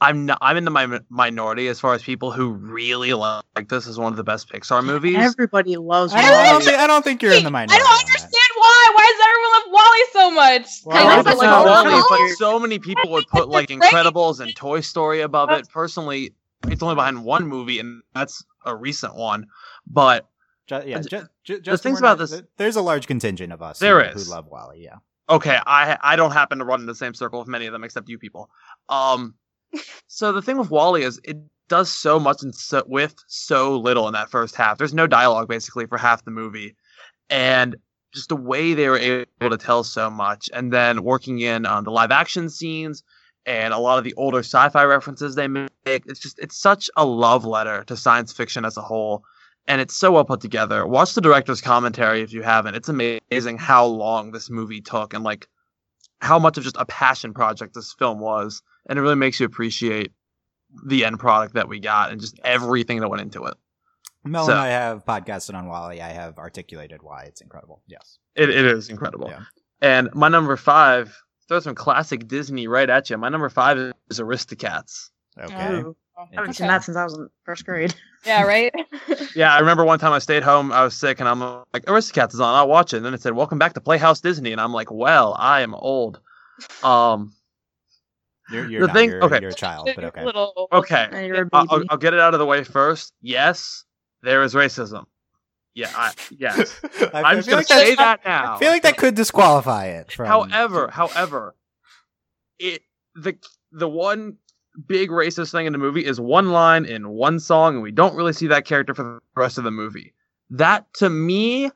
I'm 0.00 0.24
not, 0.24 0.38
I'm 0.40 0.56
in 0.56 0.64
the 0.64 0.70
mi- 0.70 1.00
minority 1.10 1.68
as 1.68 1.78
far 1.78 1.92
as 1.92 2.02
people 2.02 2.32
who 2.32 2.52
really 2.52 3.12
love 3.12 3.44
like 3.54 3.68
this 3.68 3.86
as 3.86 3.98
one 3.98 4.14
of 4.14 4.16
the 4.16 4.24
best 4.24 4.48
Pixar 4.48 4.82
movies. 4.82 5.18
Everybody 5.18 5.76
loves 5.76 6.14
I 6.14 6.22
don't, 6.22 6.32
I 6.32 6.44
don't 6.52 6.64
think, 6.64 6.78
I 6.78 6.86
don't 6.86 7.04
think 7.04 7.20
you're 7.20 7.34
in 7.34 7.44
the 7.44 7.50
minority. 7.50 7.74
I 7.74 7.78
don't 7.80 8.00
understand 8.00 8.50
why. 8.54 8.92
Why 8.94 9.12
does 9.12 9.26
everyone 9.28 9.52
love 9.52 9.72
WALL-E 9.74 10.04
so 10.14 10.30
much? 10.30 10.68
Well, 10.86 10.96
I 10.96 11.00
I 11.00 11.02
know, 11.02 11.16
love 11.16 11.24
but, 11.26 11.32
it 11.34 11.36
like, 11.36 11.48
so 11.48 11.54
all 11.54 11.84
WALL-E, 11.84 12.02
but 12.08 12.36
so 12.38 12.58
many 12.58 12.78
people 12.78 13.10
would 13.10 13.26
put 13.26 13.50
like 13.50 13.68
Incredibles 13.68 14.40
and 14.40 14.56
Toy 14.56 14.80
Story 14.80 15.20
above 15.20 15.50
it. 15.50 15.68
Personally, 15.68 16.32
it's 16.66 16.82
only 16.82 16.94
behind 16.94 17.26
one 17.26 17.46
movie, 17.46 17.78
and 17.78 18.00
that's 18.14 18.42
a 18.64 18.74
recent 18.74 19.16
one. 19.16 19.48
But 19.86 20.26
Ju- 20.68 20.82
yeah, 20.86 20.98
Uh, 20.98 21.02
ju- 21.02 21.28
ju- 21.44 21.60
the 21.60 21.78
things 21.78 21.98
about 21.98 22.18
not- 22.18 22.28
this- 22.28 22.42
There's 22.56 22.76
a 22.76 22.82
large 22.82 23.06
contingent 23.06 23.52
of 23.52 23.62
us 23.62 23.78
There 23.78 24.02
who, 24.04 24.10
is. 24.18 24.26
who 24.26 24.30
love 24.30 24.46
WALL-E. 24.48 24.82
Yeah. 24.84 24.96
okay, 25.30 25.58
I 25.66 25.98
I 26.02 26.16
don't 26.16 26.32
happen 26.32 26.58
to 26.58 26.64
run 26.64 26.80
in 26.80 26.86
the 26.86 26.94
same 26.94 27.14
circle 27.14 27.38
with 27.38 27.48
many 27.48 27.66
of 27.66 27.72
them 27.72 27.84
except 27.84 28.08
you 28.08 28.18
people. 28.18 28.50
Um, 28.88 29.34
so 30.06 30.32
the 30.32 30.42
thing 30.42 30.58
with 30.58 30.70
WALL-E 30.70 31.02
is 31.02 31.20
it 31.24 31.36
does 31.68 31.90
so 31.92 32.18
much 32.18 32.42
and 32.42 32.54
so, 32.54 32.82
with 32.86 33.14
so 33.26 33.78
little 33.78 34.06
in 34.08 34.14
that 34.14 34.30
first 34.30 34.54
half. 34.56 34.78
There's 34.78 34.94
no 34.94 35.06
dialogue 35.06 35.48
basically 35.48 35.86
for 35.86 35.98
half 35.98 36.24
the 36.24 36.30
movie, 36.30 36.76
and 37.30 37.76
just 38.14 38.30
the 38.30 38.36
way 38.36 38.72
they 38.74 38.88
were 38.88 38.96
able 38.98 39.26
to 39.50 39.58
tell 39.58 39.84
so 39.84 40.08
much, 40.10 40.48
and 40.54 40.72
then 40.72 41.02
working 41.04 41.40
in 41.40 41.66
um, 41.66 41.84
the 41.84 41.90
live 41.90 42.10
action 42.10 42.48
scenes 42.48 43.02
and 43.44 43.72
a 43.74 43.78
lot 43.78 43.98
of 43.98 44.04
the 44.04 44.14
older 44.14 44.38
sci-fi 44.40 44.82
references 44.84 45.34
they 45.34 45.46
make. 45.48 45.68
It's 45.84 46.20
just 46.20 46.38
it's 46.38 46.56
such 46.58 46.90
a 46.96 47.04
love 47.04 47.44
letter 47.44 47.84
to 47.84 47.96
science 47.96 48.32
fiction 48.32 48.64
as 48.64 48.76
a 48.78 48.82
whole. 48.82 49.24
And 49.68 49.80
it's 49.80 49.94
so 49.94 50.10
well 50.12 50.24
put 50.24 50.40
together. 50.40 50.86
Watch 50.86 51.14
the 51.14 51.20
director's 51.20 51.60
commentary 51.60 52.22
if 52.22 52.32
you 52.32 52.42
haven't. 52.42 52.74
It's 52.74 52.88
amazing 52.88 53.58
how 53.58 53.84
long 53.84 54.32
this 54.32 54.48
movie 54.50 54.80
took 54.80 55.12
and 55.14 55.22
like 55.22 55.46
how 56.20 56.38
much 56.38 56.56
of 56.58 56.64
just 56.64 56.76
a 56.78 56.86
passion 56.86 57.34
project 57.34 57.74
this 57.74 57.92
film 57.92 58.18
was. 58.18 58.62
And 58.88 58.98
it 58.98 59.02
really 59.02 59.14
makes 59.14 59.38
you 59.38 59.46
appreciate 59.46 60.10
the 60.86 61.04
end 61.04 61.18
product 61.20 61.54
that 61.54 61.68
we 61.68 61.80
got 61.80 62.10
and 62.10 62.20
just 62.20 62.40
everything 62.42 63.00
that 63.00 63.08
went 63.08 63.20
into 63.20 63.44
it. 63.44 63.54
Mel 64.24 64.46
So- 64.46 64.52
and 64.52 64.60
I 64.60 64.68
have 64.68 65.04
podcasted 65.04 65.54
on 65.54 65.66
WALL-E. 65.66 66.00
I 66.00 66.08
have 66.08 66.38
articulated 66.38 67.02
why 67.02 67.24
it's 67.24 67.40
incredible. 67.42 67.82
Yes. 67.86 68.18
It, 68.34 68.48
it 68.50 68.64
is 68.64 68.88
incredible. 68.88 69.28
Yeah. 69.28 69.42
And 69.80 70.08
my 70.14 70.28
number 70.28 70.56
five, 70.56 71.16
throw 71.46 71.60
some 71.60 71.74
classic 71.74 72.26
Disney 72.26 72.66
right 72.68 72.88
at 72.88 73.10
you. 73.10 73.16
My 73.18 73.28
number 73.28 73.48
five 73.48 73.78
is 74.10 74.18
Aristocats. 74.18 75.10
Okay. 75.38 75.54
Ooh, 75.80 75.96
I 76.16 76.22
haven't 76.22 76.38
Interesting. 76.38 76.54
seen 76.54 76.68
that 76.68 76.84
since 76.84 76.96
I 76.96 77.04
was 77.04 77.14
in 77.14 77.28
first 77.44 77.64
grade. 77.64 77.94
Yeah, 78.26 78.42
right. 78.42 78.74
Yeah, 79.34 79.54
I 79.54 79.58
remember 79.60 79.84
one 79.84 79.98
time 79.98 80.12
I 80.12 80.18
stayed 80.18 80.42
home, 80.42 80.72
I 80.72 80.82
was 80.82 80.94
sick, 80.94 81.20
and 81.20 81.28
I'm 81.28 81.40
like, 81.40 81.84
Aristocats 81.86 82.34
is 82.34 82.40
on, 82.40 82.54
I'll 82.54 82.68
watch 82.68 82.92
it. 82.92 82.98
And 82.98 83.06
then 83.06 83.14
it 83.14 83.22
said, 83.22 83.34
Welcome 83.34 83.58
back 83.58 83.74
to 83.74 83.80
Playhouse 83.80 84.20
Disney. 84.20 84.52
And 84.52 84.60
I'm 84.60 84.72
like, 84.72 84.90
Well, 84.90 85.36
I 85.38 85.60
am 85.60 85.74
old. 85.74 86.20
Um, 86.82 87.32
You're, 88.50 88.68
you're 88.68 88.80
The 88.82 88.86
not. 88.88 88.96
thing- 88.96 89.10
you're, 89.10 89.24
okay. 89.24 89.38
you're 89.40 89.50
a 89.50 89.54
child, 89.54 89.90
but 89.94 90.04
okay. 90.04 90.24
Little. 90.24 90.68
okay. 90.72 91.08
And 91.12 91.26
you're 91.26 91.42
a 91.42 91.48
I'll, 91.52 91.66
baby. 91.66 91.72
I'll- 91.82 91.84
I'll 91.90 91.96
get 91.98 92.14
it 92.14 92.20
out 92.20 92.34
of 92.34 92.40
the 92.40 92.46
way 92.46 92.64
first. 92.64 93.12
Yes, 93.20 93.84
there 94.22 94.42
is 94.42 94.54
racism. 94.54 95.04
Yeah, 95.74 95.90
I, 95.94 96.12
yes. 96.36 96.80
I, 97.00 97.10
I'm 97.14 97.24
I 97.24 97.34
just 97.36 97.48
gonna 97.48 97.58
like 97.58 97.68
say 97.68 97.94
that 97.94 98.24
now. 98.24 98.56
I 98.56 98.58
feel 98.58 98.70
like 98.72 98.82
that 98.82 98.96
could 98.96 99.14
disqualify 99.14 99.86
it. 99.86 100.10
From, 100.10 100.26
However, 100.26 100.88
however, 100.88 101.54
it 102.58 102.82
the 103.14 103.36
the 103.70 103.88
one 103.88 104.38
big 104.86 105.10
racist 105.10 105.52
thing 105.52 105.66
in 105.66 105.72
the 105.72 105.78
movie 105.78 106.04
is 106.04 106.20
one 106.20 106.50
line 106.50 106.84
in 106.84 107.08
one 107.08 107.40
song, 107.40 107.74
and 107.74 107.82
we 107.82 107.90
don't 107.90 108.14
really 108.14 108.32
see 108.32 108.46
that 108.48 108.64
character 108.64 108.94
for 108.94 109.02
the 109.02 109.20
rest 109.34 109.58
of 109.58 109.64
the 109.64 109.70
movie. 109.70 110.12
That 110.50 110.92
to 110.94 111.10
me 111.10 111.70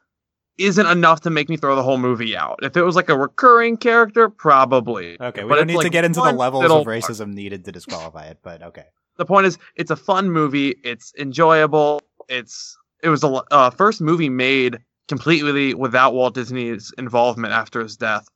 isn't 0.59 0.87
enough 0.87 1.23
to 1.23 1.31
make 1.31 1.49
me 1.49 1.57
throw 1.57 1.75
the 1.75 1.83
whole 1.83 1.99
movie 1.99 2.37
out. 2.37 2.59
If 2.63 2.77
it 2.77 2.83
was 2.83 2.95
like 2.95 3.09
a 3.09 3.17
recurring 3.17 3.77
character, 3.77 4.29
probably. 4.29 5.21
okay, 5.21 5.45
we 5.45 5.49
But 5.49 5.57
don't 5.57 5.67
need 5.67 5.81
to 5.81 5.89
get 5.91 6.05
into 6.05 6.21
the 6.21 6.33
levels 6.33 6.65
of 6.65 6.71
part. 6.71 6.87
racism 6.87 7.33
needed 7.33 7.65
to 7.65 7.73
disqualify 7.73 8.27
it, 8.27 8.39
but 8.43 8.63
okay. 8.63 8.85
The 9.17 9.25
point 9.27 9.47
is, 9.47 9.59
it's 9.77 9.91
a 9.91 9.97
fun 9.97 10.31
movie. 10.31 10.77
It's 10.85 11.13
enjoyable. 11.19 12.01
It's 12.29 12.77
it 13.03 13.09
was 13.09 13.23
a 13.25 13.27
l- 13.27 13.47
uh, 13.51 13.71
first 13.71 14.01
movie 14.01 14.29
made 14.29 14.79
completely 15.09 15.75
without 15.75 16.15
Walt 16.15 16.35
Disney's 16.35 16.93
involvement 16.97 17.53
after 17.53 17.81
his 17.83 17.97
death. 17.97 18.27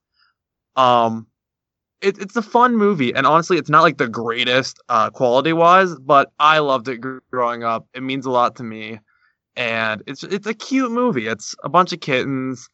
Um, 0.74 1.26
it, 2.02 2.18
it's 2.18 2.36
a 2.36 2.42
fun 2.42 2.76
movie, 2.76 3.14
and 3.14 3.26
honestly, 3.26 3.56
it's 3.58 3.70
not 3.70 3.82
like 3.82 3.98
the 3.98 4.08
greatest 4.08 4.80
uh, 4.88 5.10
quality 5.10 5.52
wise, 5.52 5.94
but 5.96 6.30
I 6.38 6.58
loved 6.58 6.88
it 6.88 6.98
gr- 7.00 7.18
growing 7.30 7.64
up. 7.64 7.86
It 7.94 8.02
means 8.02 8.26
a 8.26 8.30
lot 8.30 8.56
to 8.56 8.62
me, 8.62 9.00
and 9.56 10.02
it's 10.06 10.22
it's 10.22 10.46
a 10.46 10.54
cute 10.54 10.90
movie. 10.92 11.26
It's 11.26 11.54
a 11.64 11.68
bunch 11.68 11.92
of 11.92 12.00
kittens. 12.00 12.68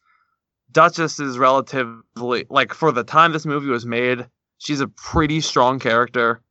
Duchess 0.71 1.19
is 1.19 1.37
relatively 1.37 2.45
like 2.49 2.73
for 2.73 2.91
the 2.91 3.03
time 3.03 3.31
this 3.31 3.45
movie 3.45 3.67
was 3.67 3.85
made, 3.85 4.25
she's 4.57 4.81
a 4.81 4.87
pretty 4.87 5.39
strong 5.41 5.79
character. 5.79 6.41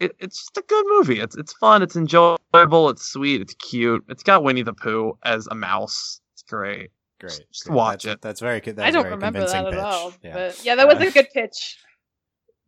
It, 0.00 0.14
it's 0.18 0.38
just 0.38 0.56
a 0.56 0.64
good 0.68 0.84
movie. 0.88 1.20
It's 1.20 1.36
it's 1.36 1.52
fun. 1.54 1.82
It's 1.82 1.96
enjoyable. 1.96 2.88
It's 2.90 3.04
sweet. 3.06 3.40
It's 3.40 3.54
cute. 3.54 4.04
It's 4.08 4.22
got 4.22 4.42
Winnie 4.44 4.62
the 4.62 4.72
Pooh 4.74 5.18
as 5.24 5.46
a 5.50 5.54
mouse. 5.54 6.20
It's 6.34 6.42
great. 6.42 6.90
Great. 7.20 7.44
Just 7.52 7.66
great. 7.66 7.74
watch 7.76 8.02
That's- 8.04 8.14
it. 8.16 8.22
That's 8.22 8.40
very 8.40 8.60
good. 8.60 8.76
That's 8.76 8.88
I 8.88 8.90
don't 8.90 9.02
very 9.04 9.14
remember 9.14 9.40
convincing 9.40 9.64
that 9.64 9.72
at 9.74 9.78
pitch. 9.78 9.82
all. 9.84 10.12
Yeah. 10.22 10.34
But 10.34 10.64
yeah, 10.64 10.74
that 10.76 10.86
was 10.88 10.98
Uh, 10.98 11.08
a 11.08 11.10
good 11.10 11.28
pitch. 11.32 11.78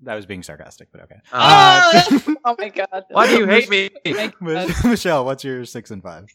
That 0.02 0.14
was 0.14 0.26
being 0.26 0.42
sarcastic, 0.42 0.88
but 0.92 1.02
okay. 1.02 1.16
Uh, 1.32 1.90
oh, 1.94 2.36
oh 2.44 2.56
my 2.58 2.68
god. 2.68 3.04
why 3.10 3.26
do 3.26 3.38
you 3.38 3.46
hate 3.46 3.70
me? 3.70 3.90
Michelle, 4.84 5.24
what's 5.24 5.42
your 5.42 5.64
six 5.64 5.90
and 5.90 6.02
five? 6.02 6.26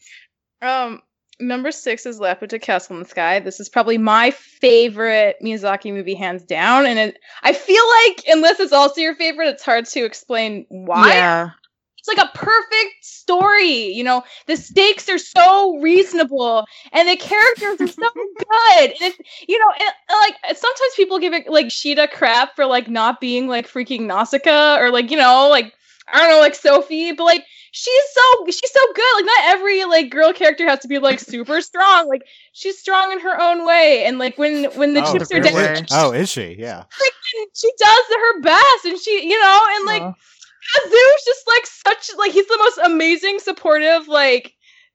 Um, 0.60 1.00
number 1.38 1.70
six 1.70 2.06
is 2.06 2.18
Laputa 2.18 2.60
Castle 2.60 2.96
in 2.96 3.02
the 3.02 3.08
Sky. 3.08 3.40
This 3.40 3.60
is 3.60 3.68
probably 3.68 3.98
my 3.98 4.30
favorite 4.32 5.36
Miyazaki 5.42 5.92
movie, 5.92 6.14
hands 6.14 6.44
down. 6.44 6.86
And 6.86 6.98
it, 6.98 7.18
I 7.42 7.52
feel 7.52 7.84
like, 8.06 8.24
unless 8.28 8.58
it's 8.60 8.72
also 8.72 9.00
your 9.00 9.14
favorite, 9.14 9.48
it's 9.48 9.62
hard 9.62 9.86
to 9.86 10.04
explain 10.04 10.66
why. 10.68 11.08
Yeah. 11.08 11.50
It's 11.98 12.08
like 12.08 12.26
a 12.26 12.36
perfect 12.36 13.04
story. 13.04 13.51
You 13.64 14.04
know, 14.04 14.22
the 14.46 14.56
stakes 14.56 15.08
are 15.08 15.18
so 15.18 15.78
reasonable, 15.78 16.64
and 16.92 17.08
the 17.08 17.16
characters 17.16 17.80
are 17.80 17.86
so 17.86 18.10
good. 18.14 18.90
And 18.90 18.96
it's, 19.00 19.18
you 19.48 19.58
know, 19.58 19.70
and, 19.72 19.92
and, 20.08 20.18
like 20.20 20.56
sometimes 20.56 20.94
people 20.96 21.18
give 21.18 21.32
it 21.32 21.48
like 21.48 21.70
Sheeta 21.70 22.08
crap 22.08 22.56
for 22.56 22.66
like 22.66 22.88
not 22.88 23.20
being 23.20 23.48
like 23.48 23.68
freaking 23.68 24.02
Nausicaa 24.02 24.78
or 24.78 24.90
like 24.90 25.10
you 25.10 25.16
know 25.16 25.48
like 25.48 25.72
I 26.12 26.18
don't 26.18 26.30
know 26.30 26.40
like 26.40 26.54
Sophie, 26.54 27.12
but 27.12 27.24
like 27.24 27.44
she's 27.72 28.04
so 28.12 28.46
she's 28.46 28.72
so 28.72 28.92
good. 28.94 29.16
Like 29.16 29.24
not 29.24 29.44
every 29.46 29.84
like 29.84 30.10
girl 30.10 30.32
character 30.32 30.66
has 30.66 30.80
to 30.80 30.88
be 30.88 30.98
like 30.98 31.20
super 31.20 31.60
strong. 31.60 32.08
Like 32.08 32.22
she's 32.52 32.78
strong 32.78 33.12
in 33.12 33.20
her 33.20 33.40
own 33.40 33.66
way. 33.66 34.04
And 34.04 34.18
like 34.18 34.38
when 34.38 34.64
when 34.76 34.94
the 34.94 35.04
oh, 35.04 35.12
chips 35.12 35.32
are 35.32 35.40
down, 35.40 35.54
way. 35.54 35.84
oh, 35.92 36.12
is 36.12 36.28
she? 36.28 36.56
Yeah. 36.58 36.84
freaking- 36.84 37.46
she 37.54 37.70
does 37.78 38.04
her 38.10 38.40
best, 38.40 38.84
and 38.84 38.98
she 38.98 39.28
you 39.28 39.40
know 39.40 39.60
and 39.76 39.86
like. 39.86 40.02
Aw. 40.02 40.14
Pazu's 40.76 41.24
just 41.24 41.46
like 41.46 41.66
such 41.66 42.16
like 42.18 42.32
he's 42.32 42.46
the 42.46 42.58
most 42.58 42.78
amazing, 42.78 43.38
supportive, 43.38 44.08
like 44.08 44.54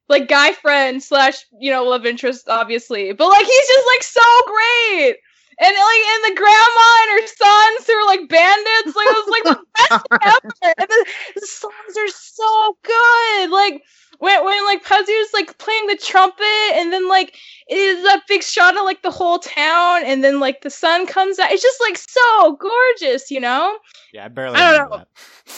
like 0.10 0.28
guy 0.28 0.54
friend 0.54 1.02
slash 1.04 1.46
you 1.60 1.72
know 1.72 1.84
love 1.84 2.06
interest, 2.06 2.48
obviously. 2.48 3.14
But 3.14 3.28
like 3.28 3.46
he's 3.46 3.68
just 3.68 3.88
like 3.88 4.04
so 4.04 4.22
great. 4.46 5.18
And 5.60 5.74
like 5.74 6.04
and 6.14 6.36
the 6.36 6.40
grandma 6.40 6.88
and 7.02 7.22
her 7.22 7.28
sons 7.28 7.88
who 7.88 7.94
are 7.94 8.06
like 8.06 8.30
bandits, 8.30 8.96
like 8.96 9.08
it 9.08 9.26
was 9.26 9.30
like 9.30 9.44
the 9.44 9.64
best 9.76 10.06
ever. 10.22 10.74
And 10.78 10.88
the, 10.88 11.06
the 11.36 11.48
songs 11.48 11.98
are 11.98 12.10
so 12.10 12.78
good. 12.84 13.50
Like 13.50 13.82
when 14.20 14.46
when 14.46 14.66
like 14.66 14.84
Pazu's 14.84 15.34
like 15.34 15.58
playing 15.58 15.88
the 15.88 15.98
trumpet 15.98 16.72
and 16.74 16.94
then 16.94 17.10
like 17.10 17.36
it 17.68 17.76
is 17.76 18.06
a 18.06 18.22
big 18.28 18.44
shot 18.44 18.78
of 18.78 18.84
like 18.84 19.02
the 19.02 19.12
whole 19.12 19.40
town 19.40 20.04
and 20.06 20.24
then 20.24 20.40
like 20.40 20.62
the 20.62 20.70
sun 20.70 21.08
comes 21.08 21.40
out. 21.40 21.52
It's 21.52 21.64
just 21.64 21.82
like 21.82 21.98
so 21.98 22.56
gorgeous, 22.58 23.32
you 23.32 23.40
know? 23.40 23.78
Yeah, 24.14 24.26
I 24.26 24.28
barely 24.28 24.58
I 24.58 24.78
don't 24.78 24.92
know. 24.92 24.98
that. 24.98 25.08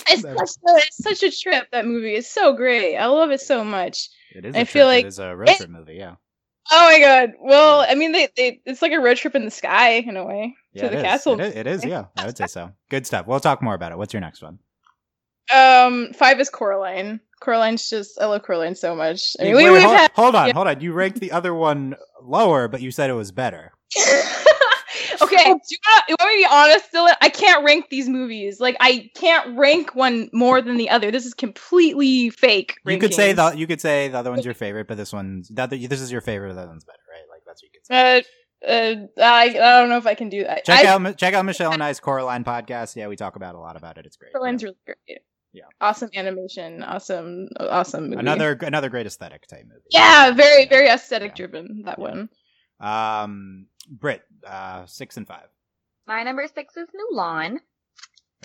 It's 0.07 0.21
such, 0.21 0.33
a, 0.33 0.77
it's 0.77 1.03
such 1.03 1.23
a 1.23 1.31
trip. 1.31 1.67
That 1.71 1.85
movie 1.85 2.15
is 2.15 2.29
so 2.29 2.53
great. 2.53 2.95
I 2.95 3.07
love 3.07 3.31
it 3.31 3.41
so 3.41 3.63
much. 3.63 4.09
It 4.35 4.45
is. 4.45 4.55
I 4.55 4.59
a 4.59 4.65
feel 4.65 4.85
trip. 4.85 4.95
like 4.95 5.05
it 5.05 5.07
is 5.07 5.19
a 5.19 5.35
road 5.35 5.47
trip 5.49 5.69
movie. 5.69 5.95
Yeah. 5.95 6.15
Oh 6.71 6.89
my 6.91 6.99
god. 6.99 7.33
Well, 7.41 7.85
I 7.87 7.95
mean, 7.95 8.11
they, 8.11 8.27
they 8.37 8.61
it's 8.65 8.81
like 8.81 8.91
a 8.91 8.99
road 8.99 9.17
trip 9.17 9.35
in 9.35 9.45
the 9.45 9.51
sky 9.51 9.93
in 9.93 10.15
a 10.17 10.25
way 10.25 10.55
Yeah, 10.73 10.83
to 10.83 10.89
the 10.89 10.97
is. 10.97 11.03
castle. 11.03 11.33
It 11.39 11.47
is, 11.47 11.55
it 11.55 11.67
is. 11.67 11.85
Yeah, 11.85 12.05
I 12.17 12.25
would 12.25 12.37
say 12.37 12.47
so. 12.47 12.71
Good 12.89 13.07
stuff. 13.07 13.25
We'll 13.27 13.39
talk 13.39 13.61
more 13.61 13.73
about 13.73 13.91
it. 13.91 13.97
What's 13.97 14.13
your 14.13 14.21
next 14.21 14.41
one? 14.41 14.59
Um, 15.53 16.13
five 16.13 16.39
is 16.39 16.49
Coraline. 16.49 17.19
Coraline's 17.41 17.89
just 17.89 18.21
I 18.21 18.25
love 18.25 18.43
Coraline 18.43 18.75
so 18.75 18.95
much. 18.95 19.35
I 19.39 19.45
mean, 19.45 19.55
Wait, 19.55 19.71
we, 19.71 19.81
hold, 19.81 19.95
had 19.95 20.11
hold 20.13 20.35
on, 20.35 20.47
yeah. 20.47 20.53
hold 20.53 20.67
on. 20.67 20.79
You 20.81 20.93
ranked 20.93 21.19
the 21.19 21.31
other 21.31 21.53
one 21.55 21.95
lower, 22.21 22.67
but 22.67 22.81
you 22.81 22.91
said 22.91 23.09
it 23.09 23.13
was 23.13 23.31
better. 23.31 23.71
okay, 25.23 25.43
do 25.43 25.49
you, 25.49 25.77
want, 25.87 26.03
you 26.09 26.15
want 26.19 26.29
me 26.35 26.43
to 26.43 26.47
be 26.47 26.47
honest, 26.51 26.93
Dylan? 26.93 27.15
I 27.21 27.29
can't 27.29 27.65
rank 27.65 27.85
these 27.89 28.07
movies. 28.09 28.59
Like, 28.59 28.77
I 28.79 29.09
can't 29.15 29.57
rank 29.57 29.95
one 29.95 30.29
more 30.33 30.61
than 30.61 30.77
the 30.77 30.89
other. 30.89 31.11
This 31.11 31.25
is 31.25 31.33
completely 31.33 32.29
fake. 32.29 32.75
You 32.85 32.97
could 32.97 33.13
say 33.13 33.33
rankings. 33.33 33.51
the 33.53 33.57
you 33.57 33.67
could 33.67 33.81
say 33.81 34.07
the 34.07 34.17
other 34.17 34.31
one's 34.31 34.45
your 34.45 34.53
favorite, 34.53 34.87
but 34.87 34.97
this 34.97 35.13
one's 35.13 35.49
the 35.49 35.61
other, 35.63 35.77
this 35.77 36.01
is 36.01 36.11
your 36.11 36.21
favorite. 36.21 36.53
The 36.53 36.61
other 36.61 36.69
one's 36.69 36.85
better, 36.85 36.99
right? 37.09 37.23
Like 37.29 37.41
that's 37.45 37.61
what 37.63 37.69
you 37.73 37.79
could 37.79 37.85
say. 37.85 38.19
Uh, 38.19 38.21
uh, 38.67 38.95
I 39.23 39.43
I 39.49 39.79
don't 39.79 39.89
know 39.89 39.97
if 39.97 40.05
I 40.05 40.15
can 40.15 40.29
do 40.29 40.43
that. 40.43 40.65
check 40.65 40.85
I, 40.85 40.87
out 40.89 41.17
check 41.17 41.33
out 41.33 41.45
Michelle 41.45 41.71
and 41.71 41.81
I's 41.89 41.99
Coraline 41.99 42.43
podcast. 42.43 42.95
Yeah, 42.95 43.07
we 43.07 43.15
talk 43.15 43.35
about 43.37 43.55
a 43.55 43.59
lot 43.59 43.77
about 43.77 43.97
it. 43.97 44.05
It's 44.05 44.17
great. 44.17 44.33
Coraline's 44.33 44.63
really 44.63 44.75
great. 44.85 45.19
Yeah. 45.53 45.63
Awesome 45.81 46.09
animation. 46.13 46.83
Awesome, 46.83 47.47
awesome 47.59 48.05
movie. 48.09 48.17
Another 48.17 48.51
another 48.61 48.89
great 48.89 49.07
aesthetic 49.07 49.47
type 49.47 49.63
movie. 49.63 49.81
Yeah, 49.91 50.31
very 50.31 50.67
very 50.67 50.87
Yeah. 50.87 50.95
aesthetic 50.95 51.35
driven. 51.35 51.83
That 51.85 51.97
Yeah. 51.97 52.03
one. 52.03 52.29
Um, 52.79 53.67
Brit, 53.89 54.23
uh, 54.45 54.85
six 54.85 55.17
and 55.17 55.27
five. 55.27 55.47
My 56.07 56.23
number 56.23 56.47
six 56.47 56.75
is 56.77 56.87
Mulan. 56.89 57.57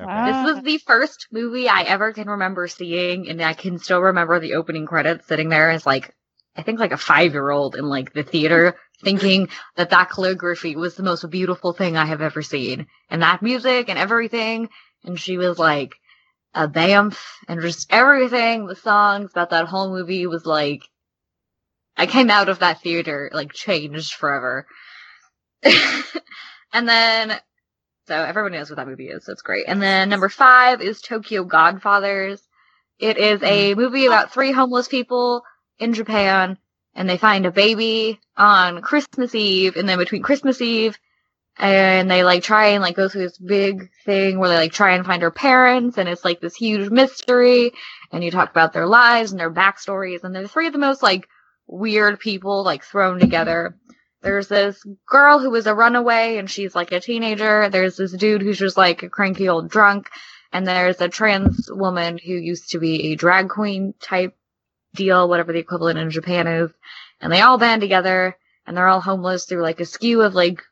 Okay. 0.00 0.06
Wow. 0.06 0.24
This 0.24 0.36
Ah. 0.36 0.44
was 0.54 0.62
the 0.62 0.78
first 0.78 1.28
movie 1.30 1.68
I 1.68 1.82
ever 1.82 2.12
can 2.12 2.28
remember 2.28 2.66
seeing, 2.66 3.28
and 3.28 3.40
I 3.40 3.52
can 3.54 3.78
still 3.78 4.00
remember 4.00 4.40
the 4.40 4.54
opening 4.54 4.86
credits 4.86 5.26
sitting 5.26 5.48
there 5.48 5.70
as 5.70 5.86
like, 5.86 6.14
I 6.56 6.62
think 6.62 6.80
like 6.80 6.92
a 6.92 6.96
five 6.96 7.32
year 7.32 7.50
old 7.50 7.76
in 7.76 7.84
like 7.84 8.12
the 8.12 8.22
theater 8.24 8.76
thinking 9.04 9.48
that 9.76 9.90
that 9.90 10.10
calligraphy 10.10 10.76
was 10.76 10.96
the 10.96 11.02
most 11.02 11.28
beautiful 11.30 11.72
thing 11.72 11.96
I 11.96 12.06
have 12.06 12.22
ever 12.22 12.42
seen. 12.42 12.86
And 13.08 13.22
that 13.22 13.42
music 13.42 13.88
and 13.88 13.98
everything. 13.98 14.68
And 15.04 15.20
she 15.20 15.36
was 15.36 15.58
like 15.58 15.94
a 16.54 16.66
bamf 16.68 17.18
and 17.48 17.60
just 17.60 17.92
everything, 17.92 18.66
the 18.66 18.76
songs 18.76 19.30
about 19.32 19.50
that 19.50 19.66
whole 19.68 19.90
movie 19.90 20.26
was 20.26 20.46
like, 20.46 20.82
I 21.96 22.06
came 22.06 22.30
out 22.30 22.48
of 22.48 22.60
that 22.60 22.80
theater 22.80 23.30
like 23.32 23.52
changed 23.52 24.14
forever. 24.14 24.66
and 26.72 26.88
then 26.88 27.38
so 28.06 28.14
everybody 28.14 28.56
knows 28.56 28.68
what 28.68 28.76
that 28.76 28.88
movie 28.88 29.08
is. 29.08 29.24
So 29.24 29.32
it's 29.32 29.42
great. 29.42 29.64
And 29.66 29.80
then 29.80 30.08
number 30.08 30.28
five 30.28 30.82
is 30.82 31.00
Tokyo 31.00 31.44
Godfathers. 31.44 32.42
It 32.98 33.16
is 33.16 33.42
a 33.42 33.74
mm. 33.74 33.76
movie 33.76 34.06
about 34.06 34.32
three 34.32 34.52
homeless 34.52 34.88
people 34.88 35.42
in 35.78 35.94
Japan, 35.94 36.58
and 36.94 37.08
they 37.08 37.16
find 37.16 37.46
a 37.46 37.50
baby 37.50 38.20
on 38.36 38.82
Christmas 38.82 39.34
Eve, 39.34 39.76
and 39.76 39.88
then 39.88 39.98
between 39.98 40.22
Christmas 40.22 40.60
Eve 40.60 40.98
and 41.56 42.10
they 42.10 42.24
like 42.24 42.42
try 42.42 42.68
and 42.68 42.82
like 42.82 42.96
go 42.96 43.08
through 43.08 43.22
this 43.22 43.38
big 43.38 43.88
thing 44.04 44.38
where 44.38 44.48
they 44.48 44.56
like 44.56 44.72
try 44.72 44.94
and 44.94 45.06
find 45.06 45.22
her 45.22 45.30
parents, 45.30 45.98
and 45.98 46.08
it's 46.08 46.24
like 46.24 46.40
this 46.40 46.56
huge 46.56 46.90
mystery, 46.90 47.72
and 48.12 48.24
you 48.24 48.30
talk 48.30 48.50
about 48.50 48.72
their 48.72 48.86
lives 48.86 49.30
and 49.30 49.40
their 49.40 49.52
backstories, 49.52 50.24
and 50.24 50.34
they're 50.34 50.48
three 50.48 50.66
of 50.66 50.72
the 50.72 50.78
most 50.78 51.02
like 51.02 51.28
weird 51.66 52.20
people 52.20 52.64
like 52.64 52.84
thrown 52.84 53.18
together. 53.18 53.76
There's 54.22 54.48
this 54.48 54.82
girl 55.06 55.38
who 55.38 55.50
was 55.50 55.66
a 55.66 55.74
runaway 55.74 56.38
and 56.38 56.50
she's 56.50 56.74
like 56.74 56.92
a 56.92 57.00
teenager. 57.00 57.68
There's 57.68 57.96
this 57.96 58.12
dude 58.12 58.42
who's 58.42 58.58
just 58.58 58.76
like 58.76 59.02
a 59.02 59.08
cranky 59.08 59.48
old 59.48 59.70
drunk. 59.70 60.08
And 60.52 60.66
there's 60.66 61.00
a 61.00 61.08
trans 61.08 61.68
woman 61.70 62.18
who 62.18 62.32
used 62.32 62.70
to 62.70 62.78
be 62.78 63.12
a 63.12 63.16
drag 63.16 63.48
queen 63.48 63.92
type 64.00 64.36
deal, 64.94 65.28
whatever 65.28 65.52
the 65.52 65.58
equivalent 65.58 65.98
in 65.98 66.10
Japan 66.10 66.46
is. 66.46 66.70
And 67.20 67.32
they 67.32 67.40
all 67.40 67.58
band 67.58 67.82
together 67.82 68.36
and 68.66 68.76
they're 68.76 68.88
all 68.88 69.00
homeless 69.00 69.44
through 69.44 69.62
like 69.62 69.80
a 69.80 69.84
skew 69.84 70.22
of 70.22 70.34
like 70.34 70.62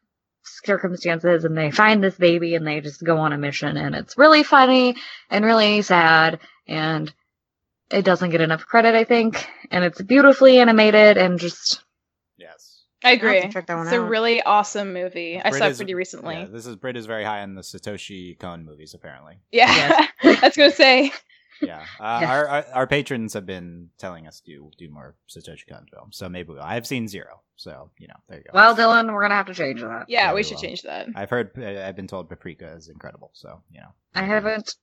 circumstances 0.45 1.45
and 1.45 1.57
they 1.57 1.71
find 1.71 2.03
this 2.03 2.17
baby 2.17 2.55
and 2.55 2.67
they 2.67 2.81
just 2.81 3.05
go 3.05 3.19
on 3.19 3.33
a 3.33 3.39
mission 3.39 3.77
and 3.77 3.95
it's 3.95 4.19
really 4.19 4.43
funny 4.43 4.97
and 5.31 5.45
really 5.45 5.83
sad 5.83 6.41
and 6.67 7.13
it 7.93 8.05
doesn't 8.05 8.31
get 8.31 8.41
enough 8.41 8.65
credit, 8.67 8.95
I 8.95 9.05
think. 9.05 9.47
And 9.71 9.85
it's 9.85 10.01
beautifully 10.03 10.59
animated 10.59 11.17
and 11.19 11.39
just 11.39 11.83
Yes. 12.39 12.83
I 13.05 13.11
have 13.11 13.21
to 13.21 13.27
agree. 13.27 13.53
check 13.53 13.67
that 13.67 13.77
one 13.77 13.87
It's 13.87 13.95
a 13.95 14.01
really 14.01 14.43
awesome 14.43 14.93
movie. 14.93 15.41
I 15.41 15.51
Brit 15.51 15.61
saw 15.61 15.67
it 15.69 15.77
pretty 15.77 15.95
recently. 15.95 16.37
Yeah, 16.37 16.45
this 16.47 16.67
is 16.67 16.77
Brit 16.77 16.97
is 16.97 17.07
very 17.07 17.25
high 17.25 17.43
on 17.43 17.55
the 17.55 17.63
Satoshi 17.63 18.39
Kon 18.39 18.65
movies, 18.65 18.95
apparently. 18.95 19.39
Yeah, 19.51 20.07
I 20.23 20.39
was 20.43 20.57
gonna 20.57 20.71
say 20.71 21.13
yeah. 21.61 21.85
Uh, 22.01 22.19
Yes. 22.21 22.31
Our, 22.31 22.49
our 22.49 22.65
our 22.75 22.87
patrons 22.89 23.35
have 23.35 23.47
been 23.47 23.91
telling 23.99 24.27
us 24.27 24.41
to 24.47 24.71
do 24.79 24.91
more 24.91 25.15
Satoshi 25.29 25.69
Kon 25.69 25.87
films, 25.93 26.17
so 26.17 26.29
maybe 26.29 26.49
we'll. 26.53 26.61
I've 26.63 26.87
seen 26.89 27.07
zero, 27.07 27.41
so 27.57 27.91
you 27.99 28.09
know, 28.09 28.15
there 28.29 28.39
you 28.39 28.45
go. 28.45 28.51
Well, 28.55 28.75
Dylan, 28.77 29.13
we're 29.13 29.23
gonna 29.23 29.35
have 29.37 29.47
to 29.47 29.55
change 29.55 29.81
that. 29.81 30.07
Yeah, 30.09 30.27
Yeah, 30.27 30.33
we 30.33 30.37
we 30.39 30.43
should 30.43 30.57
will. 30.57 30.63
change 30.63 30.83
that. 30.83 31.07
I've 31.15 31.31
heard, 31.31 31.57
I've 31.63 31.95
been 31.95 32.09
told 32.09 32.29
Paprika 32.29 32.73
is 32.77 32.89
incredible, 32.89 33.31
so 33.35 33.63
you 33.71 33.81
know. 33.81 33.89
I 34.15 34.23
haven't. 34.25 34.75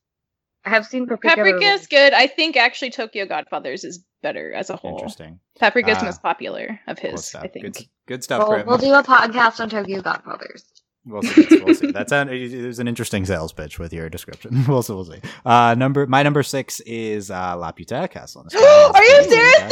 I 0.66 0.70
have 0.72 0.86
seen 0.86 1.08
Paprika. 1.08 1.36
Paprika 1.36 1.66
is 1.66 1.88
good. 1.88 2.14
I 2.14 2.28
think 2.28 2.58
actually 2.58 2.92
Tokyo 2.92 3.26
Godfathers 3.26 3.84
is 3.84 4.04
better 4.22 4.54
as 4.54 4.70
a 4.70 4.76
whole. 4.76 4.96
Interesting. 4.96 5.40
Paprika's 5.60 5.98
Uh, 6.02 6.06
most 6.06 6.22
popular 6.22 6.80
of 6.88 7.00
his, 7.00 7.26
stuff. 7.26 7.44
I 7.44 7.48
think. 7.48 7.66
Good, 7.66 7.78
good 8.08 8.24
stuff. 8.24 8.48
We'll, 8.48 8.66
we'll 8.66 8.78
do 8.78 8.94
a 8.94 9.02
podcast 9.04 9.60
on 9.62 9.70
Tokyo 9.70 10.02
Godfathers. 10.02 10.66
We'll 11.06 11.22
see. 11.24 11.64
We'll 11.64 11.74
see. 11.76 11.92
That's 11.94 12.12
an, 12.12 12.28
it 12.30 12.66
was 12.68 12.80
an 12.80 12.88
interesting 12.90 13.26
sales 13.26 13.54
pitch 13.54 13.80
with 13.80 13.94
your 13.94 14.10
description. 14.10 14.66
We'll 14.68 14.84
see. 14.84 14.94
We'll 14.94 15.06
see. 15.06 15.22
Uh, 15.46 15.74
number 15.78 16.06
my 16.06 16.24
number 16.24 16.44
six 16.44 16.82
is 16.82 17.32
uh, 17.32 17.56
Laputa 17.56 18.10
Castle. 18.12 18.42
in 18.42 18.48
the 18.52 18.60
Sky. 18.60 18.92
Are 18.94 19.04
you 19.04 19.24
serious, 19.24 19.60
guys. 19.60 19.72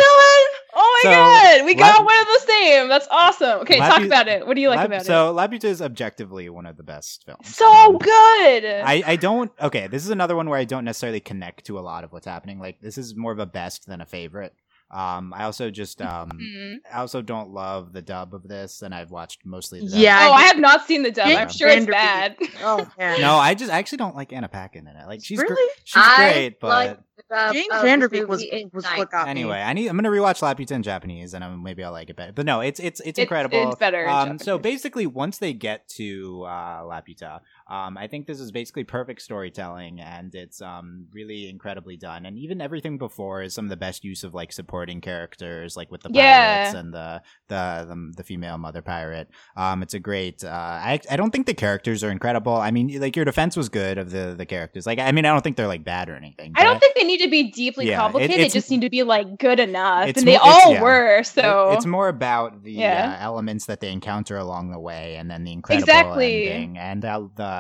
Dylan? 1.03 1.13
Oh 1.13 1.23
my 1.23 1.51
So, 1.51 1.57
god, 1.59 1.65
we 1.65 1.75
got 1.75 1.99
La- 1.99 2.05
one 2.05 2.19
of 2.21 2.27
the 2.27 2.39
same. 2.47 2.89
That's 2.89 3.07
awesome. 3.11 3.59
Okay, 3.61 3.79
La 3.79 3.89
talk 3.89 4.03
about 4.03 4.27
it. 4.27 4.45
What 4.47 4.55
do 4.55 4.61
you 4.61 4.69
like 4.69 4.77
La- 4.79 4.85
about 4.85 5.05
so 5.05 5.33
Laputa 5.33 5.65
is 5.65 5.81
objectively 5.81 6.49
one 6.49 6.65
of 6.65 6.77
the 6.77 6.83
best 6.83 7.23
films. 7.25 7.55
So 7.55 7.65
Um, 7.71 7.97
good. 7.97 8.65
I, 8.65 9.03
I 9.05 9.15
don't 9.15 9.51
okay 9.61 9.87
this 9.87 10.03
is 10.03 10.09
another 10.09 10.35
one 10.35 10.49
where 10.49 10.59
i 10.59 10.63
don't 10.65 10.85
necessarily 10.85 11.19
connect 11.19 11.65
to 11.65 11.79
a 11.79 11.81
lot 11.81 12.03
of 12.03 12.11
what's 12.11 12.25
happening 12.25 12.59
like 12.59 12.79
this 12.81 12.97
is 12.97 13.15
more 13.15 13.31
of 13.31 13.39
a 13.39 13.45
best 13.45 13.87
than 13.87 14.01
a 14.01 14.05
favorite 14.05 14.53
um 14.91 15.33
i 15.35 15.43
also 15.43 15.69
just 15.69 16.01
um 16.01 16.29
Mhm. 16.31 16.75
i 16.93 16.99
also 16.99 17.21
don't 17.21 17.49
love 17.51 17.91
the 17.93 18.01
dub 18.01 18.33
of 18.33 18.47
this 18.47 18.81
and 18.81 18.93
i've 18.95 19.11
watched 19.11 19.45
mostly 19.45 19.79
the 19.81 19.87
dub. 19.89 19.99
Yeah, 19.99 20.27
Oh, 20.29 20.33
I 20.33 20.43
have 20.43 20.59
not 20.59 20.85
seen 20.87 21.03
the 21.03 21.11
dub. 21.11 21.27
Jane 21.27 21.37
I'm 21.37 21.49
sure 21.49 21.67
it's 21.69 21.85
bad. 21.85 22.35
Oh 22.61 22.87
man. 22.97 23.19
no 23.21 23.35
i 23.35 23.53
just 23.53 23.71
I 23.71 23.79
actually 23.79 23.97
don't 23.99 24.15
like 24.15 24.31
anna 24.33 24.47
paquin 24.47 24.87
in 24.87 24.95
it 24.95 25.07
like 25.07 25.23
she's 25.23 25.39
gr- 25.39 25.45
really? 25.53 25.71
she's 25.83 26.03
I 26.05 26.31
great 26.31 26.59
but 26.59 26.67
like 26.69 26.99
Uh, 27.29 27.51
James 27.51 27.67
uh, 27.71 27.81
Van 27.81 27.99
Der 27.99 28.07
Beek 28.07 28.27
was 28.27 28.45
was 28.73 28.83
nice. 28.85 28.97
what 28.97 29.11
got 29.11 29.25
me. 29.25 29.31
anyway 29.31 29.57
i 29.61 29.73
need 29.73 29.87
i'm 29.89 29.97
gonna 29.97 30.09
rewatch 30.09 30.41
laputa 30.41 30.71
in 30.71 30.81
japanese 30.81 31.33
and 31.33 31.43
um, 31.43 31.61
maybe 31.61 31.83
i'll 31.83 31.91
like 31.91 32.09
it 32.09 32.15
better 32.15 32.31
but 32.31 32.45
no 32.45 32.61
it's 32.61 32.79
it's 32.79 33.01
it's 33.01 33.09
It's- 33.09 33.23
incredible 33.23 33.69
it's 33.71 33.79
better 33.79 34.03
in 34.03 34.09
um 34.09 34.39
so 34.39 34.57
basically 34.57 35.05
once 35.05 35.37
they 35.39 35.51
get 35.51 35.87
to 35.89 36.43
uh 36.45 36.83
laputa 36.83 37.41
um 37.69 37.97
i 37.97 38.07
think 38.07 38.25
this 38.27 38.39
is 38.39 38.51
basically 38.51 38.83
perfect 38.83 39.21
storytelling 39.21 39.99
and 39.99 40.33
it's 40.35 40.61
um 40.61 41.05
really 41.11 41.49
incredibly 41.49 41.97
done 41.97 42.25
and 42.25 42.37
even 42.37 42.61
everything 42.61 42.97
before 42.97 43.41
is 43.41 43.53
some 43.53 43.65
of 43.65 43.69
the 43.69 43.77
best 43.77 44.03
use 44.03 44.23
of 44.23 44.33
like 44.33 44.51
supporting 44.51 45.01
characters 45.01 45.75
like 45.75 45.91
with 45.91 46.01
the 46.01 46.09
Yeah. 46.11 46.57
pirates 46.63 46.75
and 46.75 46.93
the 46.93 47.21
the 47.47 47.85
the, 47.87 48.13
the 48.17 48.23
female 48.23 48.57
mother 48.57 48.81
pirate 48.81 49.29
um 49.55 49.81
it's 49.83 49.93
a 49.93 49.99
great 49.99 50.43
uh 50.43 50.47
i 50.49 50.99
i 51.09 51.15
don't 51.15 51.31
think 51.31 51.45
the 51.45 51.53
characters 51.53 52.03
are 52.03 52.11
incredible 52.11 52.55
i 52.55 52.71
mean 52.71 52.99
like 52.99 53.15
your 53.15 53.25
defense 53.25 53.57
was 53.57 53.69
good 53.69 53.97
of 53.97 54.11
the 54.11 54.33
the 54.37 54.45
characters 54.45 54.85
like 54.85 54.99
i 54.99 55.11
mean 55.11 55.25
i 55.25 55.29
don't 55.33 55.41
think 55.43 55.57
they're 55.57 55.67
like 55.67 55.83
bad 55.83 56.09
or 56.09 56.15
anything 56.15 56.53
I 56.55 56.63
don't 56.63 56.79
think 56.79 56.95
they 56.95 57.03
need 57.03 57.19
to 57.19 57.29
be 57.29 57.51
deeply 57.51 57.87
Yeah, 57.89 57.97
complicated. 57.97 58.31
it's- 58.39 58.53
they 58.53 58.59
just 58.59 58.71
need 58.71 58.81
to 58.81 58.89
be 58.89 59.03
like 59.03 59.37
good 59.37 59.59
enough, 59.59 60.07
and 60.15 60.15
they 60.27 60.37
more- 60.37 60.41
all 60.43 60.73
yeah. 60.73 60.81
were. 60.81 61.17
It- 61.19 61.27
So 61.27 61.71
it's 61.73 61.85
more 61.85 62.07
about 62.07 62.63
the 62.63 62.83
uh, 62.85 63.15
elements 63.19 63.65
that 63.67 63.79
they 63.81 63.91
encounter 63.91 64.37
along 64.37 64.71
the 64.71 64.79
way, 64.79 65.15
and 65.17 65.29
then 65.29 65.43
the 65.43 65.51
incredible 65.51 65.83
Exactly. 65.89 66.49
ending, 66.49 66.77
and 66.77 67.03
uh, 67.05 67.27
the 67.35 67.56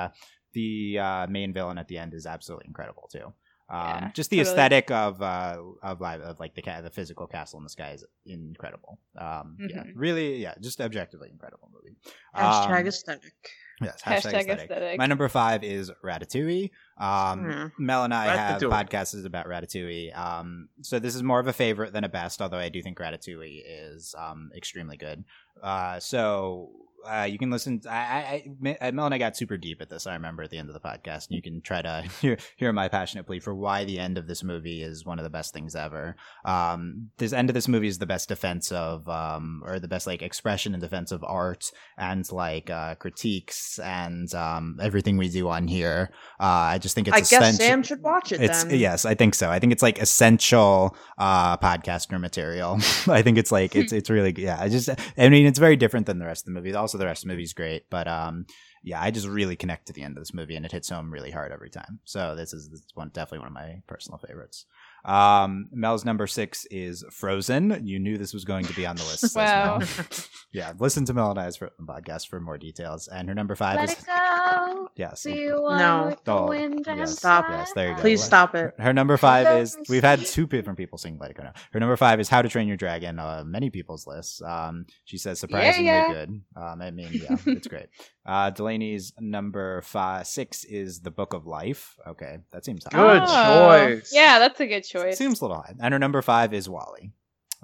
the 0.53 0.99
uh, 0.99 1.27
main 1.27 1.53
villain 1.53 1.77
at 1.77 1.87
the 1.87 1.97
end 1.97 2.13
is 2.13 2.25
absolutely 2.25 2.65
incredible 2.67 3.09
too. 3.11 3.33
Um, 3.69 3.79
Yeah, 4.03 4.11
just 4.13 4.29
the 4.29 4.37
totally. 4.37 4.53
aesthetic 4.53 4.91
of 4.91 5.21
uh, 5.21 5.57
of 5.83 5.99
li- 5.99 6.23
of 6.29 6.39
like 6.39 6.55
the 6.55 6.61
ca- 6.61 6.81
the 6.81 6.89
physical 6.89 7.27
castle 7.27 7.59
in 7.59 7.63
the 7.65 7.69
sky 7.69 7.91
is 7.91 8.05
incredible. 8.25 8.97
Um, 9.17 9.57
Yeah, 9.59 9.83
Mhm. 9.83 9.91
really, 9.95 10.37
yeah, 10.41 10.53
just 10.61 10.79
objectively 10.79 11.29
incredible 11.29 11.69
movie. 11.73 11.97
Hashtag 12.33 12.79
Um, 12.81 12.87
aesthetic. 12.87 13.33
Yes, 13.81 14.01
hashtag 14.01 14.15
aesthetic. 14.25 14.59
aesthetic. 14.71 14.97
My 14.97 15.05
number 15.05 15.27
five 15.27 15.63
is 15.65 15.91
Ratatouille. 16.03 16.71
Um, 16.97 17.43
Hmm. 17.43 17.67
Mel 17.85 18.05
and 18.05 18.13
I 18.13 18.35
have 18.37 18.61
podcasts 18.61 19.25
about 19.25 19.45
Ratatouille. 19.47 20.17
Um, 20.17 20.69
so 20.81 20.97
this 20.97 21.13
is 21.13 21.21
more 21.21 21.39
of 21.41 21.47
a 21.47 21.53
favorite 21.53 21.91
than 21.93 22.03
a 22.05 22.09
best, 22.09 22.41
although 22.41 22.57
I 22.67 22.69
do 22.69 22.81
think 22.81 22.97
Ratatouille 22.97 23.61
is 23.65 24.15
um, 24.17 24.49
extremely 24.55 24.95
good. 24.97 25.25
Uh, 25.61 25.99
so 25.99 26.71
uh, 27.09 27.23
you 27.23 27.37
can 27.37 27.49
listen. 27.49 27.81
I, 27.89 28.43
I, 28.61 28.77
I, 28.81 28.91
Mel 28.91 29.05
and 29.05 29.13
I 29.13 29.17
got 29.17 29.37
super 29.37 29.57
deep 29.57 29.81
at 29.81 29.89
this. 29.89 30.07
I 30.07 30.13
remember 30.13 30.43
at 30.43 30.49
the 30.49 30.57
end 30.57 30.69
of 30.69 30.73
the 30.73 30.79
podcast, 30.79 31.27
and 31.27 31.35
you 31.35 31.41
can 31.41 31.61
try 31.61 31.81
to 31.81 32.03
hear, 32.21 32.37
hear 32.57 32.73
my 32.73 32.87
passionate 32.87 33.25
plea 33.25 33.39
for 33.39 33.53
why 33.55 33.85
the 33.85 33.99
end 33.99 34.17
of 34.17 34.27
this 34.27 34.43
movie 34.43 34.81
is 34.81 35.05
one 35.05 35.19
of 35.19 35.23
the 35.23 35.29
best 35.29 35.53
things 35.53 35.75
ever. 35.75 36.15
Um, 36.45 37.09
this 37.17 37.33
end 37.33 37.49
of 37.49 37.53
this 37.53 37.67
movie 37.67 37.87
is 37.87 37.97
the 37.99 38.05
best 38.05 38.29
defense 38.29 38.71
of, 38.71 39.07
um, 39.09 39.63
or 39.65 39.79
the 39.79 39.87
best 39.87 40.07
like 40.07 40.21
expression 40.21 40.73
and 40.73 40.81
defense 40.81 41.11
of 41.11 41.23
art 41.23 41.71
and 41.97 42.29
like 42.31 42.69
uh, 42.69 42.95
critiques 42.95 43.79
and 43.79 44.33
um, 44.35 44.77
everything 44.81 45.17
we 45.17 45.29
do 45.29 45.49
on 45.49 45.67
here. 45.67 46.11
Uh, 46.39 46.43
I 46.73 46.77
just 46.77 46.95
think 46.95 47.07
it's 47.07 47.15
I 47.15 47.19
guess 47.19 47.31
essential. 47.31 47.65
Sam 47.65 47.83
should 47.83 48.01
watch 48.01 48.31
it 48.31 48.41
It's 48.41 48.63
then. 48.63 48.77
yes, 48.79 49.05
I 49.05 49.15
think 49.15 49.35
so. 49.35 49.49
I 49.49 49.59
think 49.59 49.71
it's 49.71 49.83
like 49.83 49.99
essential 49.99 50.95
uh 51.17 51.57
podcaster 51.57 52.19
material. 52.19 52.75
I 53.07 53.21
think 53.21 53.37
it's 53.37 53.51
like 53.51 53.75
it's 53.75 53.91
it's 53.91 54.09
really 54.09 54.33
yeah. 54.37 54.57
I 54.59 54.69
just 54.69 54.89
I 55.17 55.29
mean 55.29 55.45
it's 55.45 55.59
very 55.59 55.75
different 55.75 56.05
than 56.05 56.19
the 56.19 56.25
rest 56.25 56.41
of 56.41 56.53
the 56.53 56.59
movie. 56.59 56.73
Also, 56.73 56.96
the 56.97 57.05
rest 57.05 57.23
of 57.23 57.27
the 57.27 57.33
movie's 57.33 57.53
great, 57.53 57.83
but 57.89 58.07
um 58.07 58.45
yeah, 58.83 59.01
I 59.01 59.11
just 59.11 59.27
really 59.27 59.55
connect 59.55 59.87
to 59.87 59.93
the 59.93 60.03
end 60.03 60.17
of 60.17 60.21
this 60.21 60.33
movie 60.33 60.55
and 60.55 60.65
it 60.65 60.71
hits 60.71 60.89
home 60.89 61.11
really 61.11 61.31
hard 61.31 61.51
every 61.51 61.69
time. 61.69 61.99
So 62.05 62.35
this 62.35 62.53
is, 62.53 62.69
this 62.69 62.79
is 62.81 62.91
one 62.93 63.09
definitely 63.13 63.39
one 63.39 63.47
of 63.47 63.53
my 63.53 63.81
personal 63.87 64.17
favorites. 64.17 64.65
Um 65.05 65.67
Mel's 65.71 66.03
number 66.03 66.27
six 66.27 66.65
is 66.71 67.03
Frozen. 67.11 67.81
You 67.85 67.99
knew 67.99 68.17
this 68.17 68.33
was 68.33 68.43
going 68.45 68.65
to 68.65 68.73
be 68.73 68.85
on 68.85 68.95
the 68.97 69.03
list. 69.03 69.19
says 69.21 69.35
Wow. 69.35 69.77
Mel. 69.77 69.87
yeah, 70.51 70.73
listen 70.79 71.05
to 71.05 71.13
Mel 71.13 71.29
and 71.31 71.39
I's 71.39 71.55
Frozen 71.57 71.85
podcast 71.85 72.27
for 72.27 72.39
more 72.41 72.57
details. 72.57 73.07
And 73.07 73.29
her 73.29 73.35
number 73.35 73.55
five 73.55 73.77
Let 73.77 73.89
is 73.91 73.99
it 73.99 74.05
go. 74.05 74.89
yes. 74.95 75.21
See 75.21 75.47
one 75.51 75.77
No. 75.79 76.07
with 76.07 76.23
the 76.25 76.33
Oh, 76.33 76.47
wind 76.47 76.87
and 76.87 76.99
yes, 76.99 77.17
Stop. 77.17 77.45
Yes, 77.49 77.71
there 77.73 77.89
you 77.89 77.95
go. 77.95 78.01
Please 78.01 78.21
stop 78.23 78.53
it. 78.55 78.73
Her 78.79 78.91
number 78.91 79.17
five 79.17 79.61
is 79.61 79.77
we've 79.87 80.03
had 80.03 80.25
two 80.25 80.45
different 80.47 80.77
people 80.77 80.97
sing 80.97 81.17
Let 81.19 81.31
It 81.31 81.37
Go 81.37 81.43
now. 81.43 81.53
Her 81.71 81.79
number 81.79 81.95
five 81.95 82.19
is 82.19 82.27
How 82.27 82.41
to 82.41 82.49
Train 82.49 82.67
Your 82.67 82.77
Dragon. 82.77 83.17
Uh, 83.19 83.43
many 83.45 83.69
people's 83.69 84.07
lists. 84.07 84.41
Um, 84.41 84.87
she 85.05 85.17
says 85.17 85.39
surprisingly 85.39 85.85
yeah. 85.85 86.11
good. 86.11 86.41
Um, 86.55 86.81
I 86.81 86.91
mean, 86.91 87.09
yeah, 87.13 87.37
it's 87.45 87.67
great. 87.67 87.87
Uh, 88.27 88.49
Delaney's 88.49 89.13
number 89.19 89.81
five 89.83 90.27
six 90.27 90.65
is 90.65 90.99
The 90.99 91.11
Book 91.11 91.33
of 91.33 91.45
Life. 91.47 91.95
Okay, 92.05 92.39
that 92.51 92.65
seems 92.65 92.83
high. 92.83 92.97
Good 93.19 93.23
Oh, 93.25 93.87
choice. 93.95 94.11
Yeah, 94.13 94.39
that's 94.39 94.59
a 94.59 94.67
good 94.67 94.81
choice. 94.83 95.17
Seems 95.17 95.39
a 95.39 95.45
little 95.45 95.57
high. 95.61 95.73
And 95.79 95.93
her 95.93 95.99
number 95.99 96.21
five 96.21 96.53
is 96.53 96.67
WALL-E. 96.67 97.11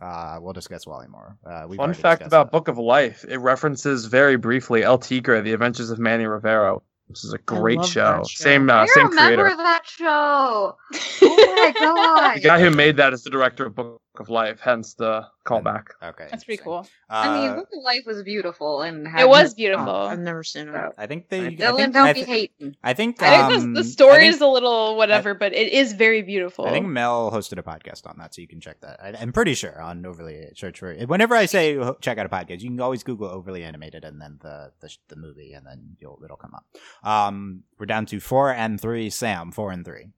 Uh, 0.02 0.38
we'll 0.42 0.54
discuss 0.54 0.88
WALL-E 0.88 1.08
more. 1.08 1.38
Uh, 1.46 1.66
we've 1.68 1.78
Fun 1.78 1.94
fact 1.94 2.22
about 2.22 2.46
that. 2.46 2.52
Book 2.52 2.68
of 2.70 2.78
Life: 2.78 3.26
it 3.28 3.38
references 3.40 4.06
very 4.06 4.38
briefly 4.38 4.84
El 4.84 4.98
Tigre, 4.98 5.42
The 5.42 5.52
Adventures 5.54 5.90
of 5.92 6.00
Manny 6.00 6.26
Rivera, 6.26 6.78
which 7.08 7.24
is 7.26 7.34
a 7.34 7.38
great 7.40 7.78
love 7.80 7.90
show. 7.90 8.02
that 8.22 8.28
show. 8.28 8.44
Same, 8.44 8.70
uh, 8.70 8.74
I 8.74 8.86
same 8.88 9.10
remember 9.10 9.44
creator. 9.44 9.58
that 9.58 9.82
show. 9.86 10.78
Oh 11.26 11.56
my 11.58 11.74
god. 11.80 12.38
The 12.38 12.42
guy 12.42 12.60
who 12.60 12.72
made 12.72 12.98
that 12.98 13.14
is 13.14 13.24
the 13.24 13.30
director 13.30 13.66
of 13.68 13.76
Book 13.76 14.02
of 14.20 14.30
Life, 14.30 14.60
hence 14.62 14.94
the 14.94 15.26
callback. 15.46 15.88
Okay, 16.02 16.28
That's 16.30 16.44
pretty 16.44 16.62
interesting. 16.62 16.64
cool. 16.64 16.88
I 17.10 17.40
mean, 17.42 17.50
Uh, 17.52 17.56
Book 17.56 17.70
of 17.74 17.84
Life 17.84 18.04
was 18.06 18.22
beautiful 18.24 18.82
and 18.82 19.08
It 19.08 19.28
was 19.28 19.54
Oh, 19.54 19.56
beautiful. 19.56 19.90
I've 19.90 20.20
never 20.20 20.44
seen 20.44 20.68
it. 20.70 20.94
I 20.98 21.08
think 21.08 21.30
they. 21.30 21.48
I 21.48 21.50
Dylan, 21.56 21.78
think, 21.78 21.94
don't 21.94 22.08
I, 22.08 22.14
be 22.14 22.24
thi- 22.24 22.32
hating. 22.60 22.76
I 22.84 22.94
think. 22.94 23.22
I 23.22 23.48
think 23.48 23.62
um, 23.64 23.74
the, 23.74 23.82
the 23.82 23.88
story 23.88 24.20
think- 24.22 24.36
is 24.36 24.42
a 24.42 24.48
little 24.48 24.96
whatever, 24.98 25.34
but 25.34 25.54
it 25.54 25.74
is 25.74 25.94
very 25.94 26.22
beautiful. 26.22 26.66
I 26.66 26.70
think 26.72 26.86
Mel 26.88 27.32
hosted 27.32 27.58
a 27.58 27.64
podcast 27.64 28.08
on 28.08 28.18
that, 28.20 28.36
so 28.36 28.42
you 28.42 28.48
can 28.48 28.62
check 28.62 28.82
that. 28.82 29.00
I, 29.02 29.14
I'm 29.20 29.34
pretty 29.34 29.56
sure 29.56 29.82
on 29.82 30.06
Overly 30.06 30.48
Search 30.56 30.80
for. 30.80 30.94
Whenever 30.94 31.36
I 31.36 31.46
say 31.48 31.78
check 32.02 32.18
out 32.20 32.26
a 32.26 32.30
podcast, 32.30 32.62
you 32.62 32.70
can 32.70 32.80
always 32.80 33.04
Google 33.04 33.28
Overly 33.30 33.64
Animated 33.64 34.06
and 34.06 34.22
then 34.22 34.38
the 34.42 34.72
the, 34.80 34.96
the 35.08 35.16
movie, 35.16 35.54
and 35.54 35.66
then 35.66 35.98
you'll 36.00 36.20
it'll 36.24 36.38
come 36.38 36.54
up. 36.54 36.66
Um, 37.04 37.64
we're 37.80 37.88
down 37.88 38.06
to 38.08 38.20
four 38.20 38.52
and 38.54 38.80
three. 38.80 39.10
Sam, 39.10 39.52
four 39.52 39.72
and 39.72 39.84
three. 39.84 40.10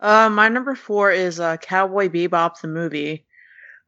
Uh, 0.00 0.30
my 0.30 0.48
number 0.48 0.74
four 0.76 1.10
is 1.10 1.40
uh, 1.40 1.56
Cowboy 1.56 2.08
Bebop 2.08 2.60
the 2.60 2.68
movie. 2.68 3.24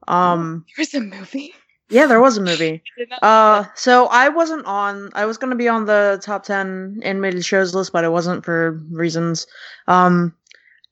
Um, 0.09 0.65
there 0.77 0.83
was 0.83 0.95
a 0.95 1.01
movie. 1.01 1.53
yeah, 1.89 2.07
there 2.07 2.21
was 2.21 2.37
a 2.37 2.43
movie. 2.43 2.83
Uh, 3.23 3.65
so 3.75 4.07
I 4.07 4.29
wasn't 4.29 4.65
on. 4.67 5.11
I 5.15 5.27
was 5.27 5.37
gonna 5.37 5.57
be 5.57 5.69
on 5.69 5.85
the 5.87 6.21
top 6.23 6.45
ten 6.45 7.01
animated 7.03 7.45
shows 7.45 7.75
list, 7.75 7.93
but 7.93 8.05
I 8.05 8.09
wasn't 8.09 8.45
for 8.45 8.73
reasons. 8.91 9.47
Um, 9.89 10.35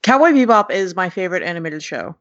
Cowboy 0.03 0.31
Bebop 0.33 0.71
is 0.71 0.95
my 0.97 1.09
favorite 1.09 1.43
animated 1.43 1.83
show. 1.83 2.15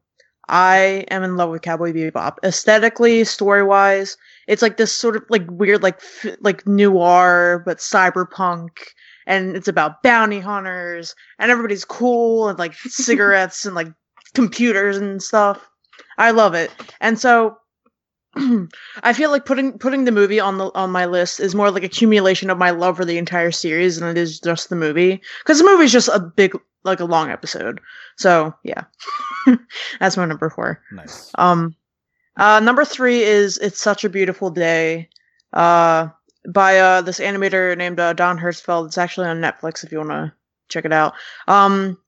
I 0.48 1.04
am 1.10 1.22
in 1.24 1.36
love 1.36 1.50
with 1.50 1.60
Cowboy 1.62 1.92
Bebop. 1.92 2.36
Aesthetically, 2.42 3.24
story 3.24 3.62
wise, 3.62 4.16
it's 4.46 4.62
like 4.62 4.78
this 4.78 4.92
sort 4.92 5.16
of 5.16 5.24
like 5.28 5.44
weird, 5.50 5.82
like 5.82 5.96
f- 5.96 6.36
like 6.40 6.66
noir, 6.66 7.62
but 7.66 7.78
cyberpunk, 7.78 8.70
and 9.26 9.54
it's 9.56 9.68
about 9.68 10.02
bounty 10.02 10.40
hunters, 10.40 11.14
and 11.38 11.50
everybody's 11.50 11.84
cool 11.84 12.48
and 12.48 12.58
like 12.58 12.72
cigarettes 12.76 13.66
and 13.66 13.74
like 13.74 13.88
computers 14.34 14.96
and 14.96 15.22
stuff. 15.22 15.68
I 16.18 16.32
love 16.32 16.54
it, 16.54 16.70
and 17.00 17.18
so 17.18 17.58
I 19.02 19.12
feel 19.12 19.30
like 19.30 19.46
putting 19.46 19.78
putting 19.78 20.04
the 20.04 20.12
movie 20.12 20.40
on 20.40 20.58
the 20.58 20.70
on 20.74 20.90
my 20.90 21.06
list 21.06 21.40
is 21.40 21.54
more 21.54 21.70
like 21.70 21.82
accumulation 21.82 22.50
of 22.50 22.58
my 22.58 22.70
love 22.70 22.96
for 22.96 23.04
the 23.04 23.18
entire 23.18 23.50
series 23.50 23.98
than 23.98 24.08
it 24.08 24.18
is 24.18 24.40
just 24.40 24.68
the 24.68 24.76
movie. 24.76 25.20
Because 25.42 25.58
the 25.58 25.64
movie 25.64 25.84
is 25.84 25.92
just 25.92 26.08
a 26.08 26.20
big, 26.20 26.58
like 26.84 27.00
a 27.00 27.04
long 27.04 27.30
episode. 27.30 27.80
So 28.16 28.54
yeah, 28.62 28.84
that's 30.00 30.16
my 30.16 30.26
number 30.26 30.50
four. 30.50 30.82
Nice. 30.92 31.30
Um, 31.36 31.74
uh, 32.36 32.60
number 32.60 32.84
three 32.84 33.22
is 33.22 33.58
"It's 33.58 33.80
Such 33.80 34.04
a 34.04 34.10
Beautiful 34.10 34.50
Day," 34.50 35.08
uh, 35.52 36.08
by 36.48 36.78
uh 36.78 37.00
this 37.00 37.20
animator 37.20 37.76
named 37.76 37.98
uh, 37.98 38.12
Don 38.12 38.38
Hertzfeldt. 38.38 38.86
It's 38.86 38.98
actually 38.98 39.28
on 39.28 39.40
Netflix 39.40 39.84
if 39.84 39.92
you 39.92 39.98
want 39.98 40.10
to 40.10 40.32
check 40.68 40.84
it 40.84 40.92
out. 40.92 41.14
Um, 41.46 41.98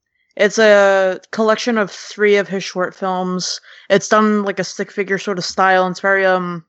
It's 0.41 0.59
a 0.59 1.20
collection 1.32 1.76
of 1.76 1.91
three 1.91 2.36
of 2.36 2.49
his 2.49 2.64
short 2.64 2.95
films. 2.95 3.61
It's 3.91 4.09
done 4.09 4.43
like 4.43 4.59
a 4.59 4.64
stick 4.64 4.91
figure 4.91 5.18
sort 5.18 5.36
of 5.38 5.45
style, 5.45 5.84
and 5.84 5.93
it's 5.93 6.01
very 6.01 6.24
um 6.24 6.64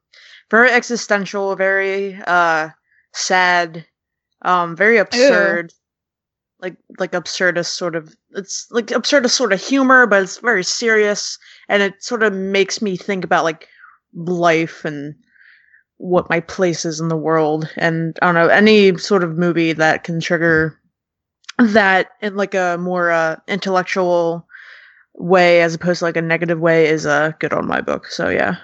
very 0.49 0.69
existential, 0.69 1.55
very 1.55 2.19
uh 2.27 2.69
sad, 3.13 3.85
um 4.41 4.75
very 4.75 4.97
absurd. 4.97 5.71
Like 6.59 6.75
like 6.99 7.13
absurdist 7.13 7.67
sort 7.67 7.95
of 7.95 8.13
it's 8.31 8.67
like 8.71 8.87
absurdist 8.87 9.31
sort 9.31 9.53
of 9.53 9.63
humor, 9.63 10.05
but 10.05 10.23
it's 10.23 10.39
very 10.39 10.65
serious 10.65 11.39
and 11.69 11.81
it 11.81 12.03
sort 12.03 12.23
of 12.23 12.33
makes 12.33 12.81
me 12.81 12.97
think 12.97 13.23
about 13.23 13.45
like 13.45 13.69
life 14.13 14.83
and 14.83 15.15
what 15.95 16.29
my 16.29 16.41
place 16.41 16.83
is 16.83 16.99
in 16.99 17.07
the 17.07 17.15
world 17.15 17.71
and 17.77 18.19
I 18.21 18.25
don't 18.25 18.35
know 18.35 18.47
any 18.47 18.97
sort 18.97 19.23
of 19.23 19.37
movie 19.37 19.71
that 19.71 20.03
can 20.03 20.19
trigger 20.19 20.80
that 21.67 22.09
in 22.21 22.35
like 22.35 22.53
a 22.53 22.77
more 22.79 23.11
uh, 23.11 23.37
intellectual 23.47 24.47
way 25.15 25.61
as 25.61 25.73
opposed 25.75 25.99
to 25.99 26.05
like 26.05 26.17
a 26.17 26.21
negative 26.21 26.59
way 26.59 26.87
is 26.87 27.05
uh, 27.05 27.31
good 27.39 27.53
on 27.53 27.67
my 27.67 27.81
book. 27.81 28.07
So 28.07 28.29
yeah, 28.29 28.55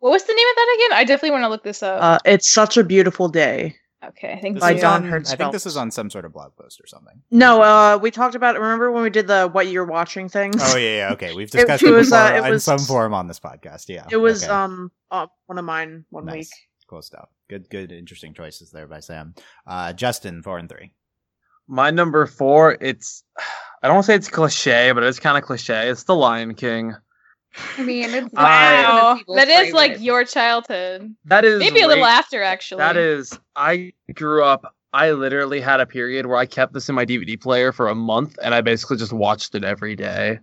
What 0.00 0.10
was 0.10 0.24
the 0.24 0.32
name 0.34 0.48
of 0.48 0.56
that 0.56 0.76
again? 0.78 0.98
I 0.98 1.04
definitely 1.04 1.30
want 1.32 1.44
to 1.44 1.48
look 1.48 1.64
this 1.64 1.82
up. 1.82 2.02
uh, 2.02 2.18
it's 2.24 2.48
such 2.52 2.76
a 2.76 2.84
beautiful 2.84 3.28
day. 3.28 3.76
okay, 4.04 4.32
I 4.32 4.40
think 4.40 4.56
This 4.56 4.60
by 4.60 4.72
is 4.72 4.80
so. 4.80 4.88
Don 4.88 5.12
on- 5.12 5.26
I 5.26 5.36
think 5.36 5.52
this 5.52 5.64
is 5.66 5.76
on 5.76 5.90
some 5.92 6.10
sort 6.10 6.24
of 6.24 6.32
blog 6.32 6.56
post 6.56 6.80
or 6.80 6.86
something. 6.88 7.22
No, 7.30 7.62
uh, 7.62 7.98
we 8.02 8.10
talked 8.10 8.34
about. 8.34 8.56
Remember 8.58 8.90
when 8.90 9.04
we 9.04 9.10
did 9.10 9.26
the 9.28 9.48
what 9.48 9.68
you're 9.68 9.84
watching 9.86 10.28
things? 10.28 10.56
Oh 10.60 10.76
yeah, 10.76 10.96
yeah. 10.96 11.12
Okay, 11.12 11.34
we've 11.34 11.50
discussed 11.58 11.82
it 11.84 11.88
it, 11.88 11.92
was, 11.92 12.08
before 12.10 12.18
uh, 12.18 12.34
it 12.38 12.44
in 12.46 12.50
was- 12.50 12.64
some 12.64 12.80
form 12.80 13.14
on 13.14 13.28
this 13.28 13.38
podcast. 13.38 13.84
Yeah, 13.88 14.04
it 14.10 14.16
was 14.16 14.42
okay. 14.42 14.52
um 14.52 14.90
uh, 15.10 15.26
one 15.46 15.58
of 15.58 15.64
mine 15.64 16.04
one 16.10 16.24
nice, 16.24 16.34
week. 16.34 16.48
cool 16.88 17.02
stuff. 17.02 17.28
Good, 17.48 17.68
good, 17.70 17.92
interesting 17.92 18.34
choices 18.34 18.70
there 18.70 18.86
by 18.88 19.00
Sam. 19.00 19.34
Uh, 19.66 19.92
Justin, 19.92 20.42
four 20.42 20.58
and 20.58 20.68
three. 20.68 20.94
My 21.68 21.90
number 21.90 22.26
four, 22.26 22.76
it's 22.80 23.24
I 23.82 23.88
don't 23.88 23.94
want 23.96 24.06
to 24.06 24.12
say 24.12 24.16
it's 24.16 24.28
cliche, 24.28 24.92
but 24.92 25.02
it's 25.02 25.18
kind 25.18 25.36
of 25.38 25.44
cliche. 25.44 25.88
It's 25.88 26.04
The 26.04 26.14
Lion 26.14 26.54
King. 26.54 26.94
I 27.78 27.82
mean, 27.82 28.10
it's 28.14 28.32
Wow, 28.32 29.12
of 29.12 29.18
people's 29.18 29.36
that 29.36 29.48
is 29.48 29.72
like 29.74 30.00
your 30.00 30.24
childhood. 30.24 31.14
That 31.26 31.44
is 31.44 31.58
Maybe 31.60 31.80
a 31.80 31.86
little 31.86 32.04
right- 32.04 32.18
after, 32.18 32.42
actually. 32.42 32.78
That 32.78 32.96
is, 32.96 33.38
I 33.56 33.92
grew 34.14 34.42
up. 34.44 34.74
I 34.94 35.12
literally 35.12 35.60
had 35.60 35.80
a 35.80 35.86
period 35.86 36.26
where 36.26 36.36
I 36.36 36.44
kept 36.46 36.74
this 36.74 36.88
in 36.88 36.94
my 36.94 37.06
DVD 37.06 37.40
player 37.40 37.72
for 37.72 37.88
a 37.88 37.94
month, 37.94 38.38
and 38.42 38.54
I 38.54 38.60
basically 38.60 38.98
just 38.98 39.12
watched 39.12 39.54
it 39.54 39.64
every 39.64 39.96
day. 39.96 40.38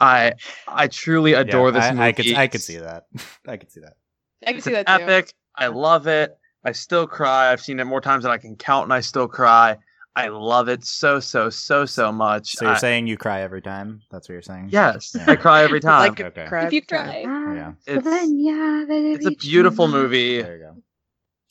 I 0.00 0.34
I 0.68 0.88
truly 0.88 1.32
adore 1.32 1.68
Yeah, 1.68 1.72
this 1.72 1.84
I, 1.84 1.90
movie. 1.92 2.02
I 2.04 2.12
could, 2.12 2.26
I 2.36 2.46
could 2.48 2.60
see 2.62 2.76
that. 2.78 3.04
I 3.48 3.56
could 3.56 3.70
see 3.72 3.80
that. 3.80 3.94
I 4.42 4.46
can 4.48 4.56
It's 4.56 4.64
see 4.66 4.72
that 4.72 4.86
too. 4.86 4.92
epic. 4.92 5.32
I 5.56 5.68
love 5.68 6.06
it. 6.06 6.36
I 6.64 6.72
still 6.72 7.06
cry. 7.06 7.50
I've 7.50 7.62
seen 7.62 7.80
it 7.80 7.84
more 7.84 8.00
times 8.02 8.24
than 8.24 8.32
I 8.32 8.36
can 8.38 8.56
count, 8.56 8.84
and 8.84 8.92
I 8.92 9.00
still 9.00 9.26
cry. 9.28 9.78
I 10.18 10.28
love 10.28 10.68
it 10.70 10.82
so 10.84 11.20
so 11.20 11.50
so 11.50 11.84
so 11.84 12.10
much. 12.10 12.52
So 12.56 12.64
you're 12.64 12.74
I- 12.74 12.78
saying 12.78 13.06
you 13.06 13.16
cry 13.18 13.42
every 13.42 13.60
time? 13.60 14.00
That's 14.10 14.28
what 14.28 14.32
you're 14.32 14.42
saying? 14.42 14.68
yes, 14.72 15.14
Yeah. 15.14 15.26
I 15.28 15.36
cry 15.36 15.62
every 15.62 15.78
time. 15.90 16.08
Like 16.08 16.20
okay. 16.20 16.46
cry 16.46 16.66
If 16.66 16.72
you 16.72 16.82
cry. 16.82 17.20
Yeah. 17.20 17.72
It's- 17.86 18.04
yeah, 18.30 18.84
it's 18.88 19.26
a 19.26 19.30
beautiful 19.32 19.88
movie. 19.88 20.40
There 20.42 20.56
you 20.56 20.62
go. 20.62 20.76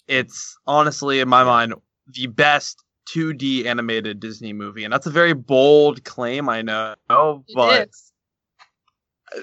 it's 0.08 0.58
honestly 0.68 1.20
in 1.20 1.30
my 1.30 1.42
Yeah. 1.42 1.46
mind 1.46 1.74
the 2.08 2.28
best 2.28 2.84
2D 3.14 3.66
animated 3.68 4.20
Disney 4.20 4.52
movie, 4.52 4.84
and 4.84 4.92
that's 4.92 5.06
a 5.06 5.12
very 5.12 5.34
bold 5.34 6.04
claim, 6.04 6.50
I 6.50 6.64
know, 6.64 6.96
It 7.10 7.54
but 7.56 7.90
is. 7.90 8.12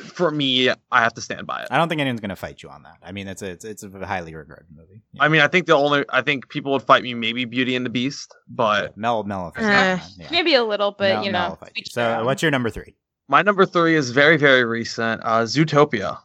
For 0.01 0.31
me, 0.31 0.71
I 0.71 1.01
have 1.03 1.15
to 1.15 1.21
stand 1.21 1.47
by 1.47 1.63
it. 1.63 1.69
I 1.71 1.79
don't 1.79 1.89
think 1.89 2.01
anyone's 2.01 2.21
gonna 2.21 2.37
fight 2.37 2.63
you 2.63 2.69
on 2.69 2.83
that. 2.85 2.99
I 3.03 3.13
mean, 3.13 3.29
it's 3.29 3.43
a, 3.43 3.51
it's, 3.51 3.65
it's 3.65 3.83
a 3.83 4.07
highly 4.07 4.35
regarded 4.35 4.67
movie. 4.75 5.03
Yeah. 5.13 5.25
I 5.25 5.29
mean, 5.29 5.41
I 5.41 5.49
think 5.49 5.67
the 5.67 5.75
only 5.75 6.05
I 6.09 6.23
think 6.23 6.49
people 6.49 6.73
would 6.73 6.83
fight 6.83 7.03
me 7.03 7.15
maybe 7.15 7.45
Beauty 7.45 7.77
and 7.77 7.85
the 7.85 7.91
Beast, 7.91 8.35
but 8.49 8.97
Mel, 8.97 9.23
Mel, 9.25 9.45
will 9.45 9.51
fight 9.53 9.63
you 9.63 9.67
on 9.67 9.73
that, 9.73 10.11
yeah. 10.19 10.29
Maybe 10.31 10.55
a 10.55 10.65
little, 10.65 10.93
but 10.93 11.15
Mel- 11.15 11.25
you 11.25 11.33
know. 11.33 11.57
fight 11.61 11.73
you. 11.77 11.85
So, 11.87 12.19
own. 12.19 12.25
what's 12.27 12.43
your 12.43 12.51
number 12.51 12.71
three? 12.71 12.95
my 13.29 13.41
number 13.41 13.65
three 13.65 13.95
is 13.95 14.11
very 14.11 14.37
very 14.37 14.65
recent. 14.65 15.23
Uh, 15.25 15.43
Zootopia. 15.43 16.19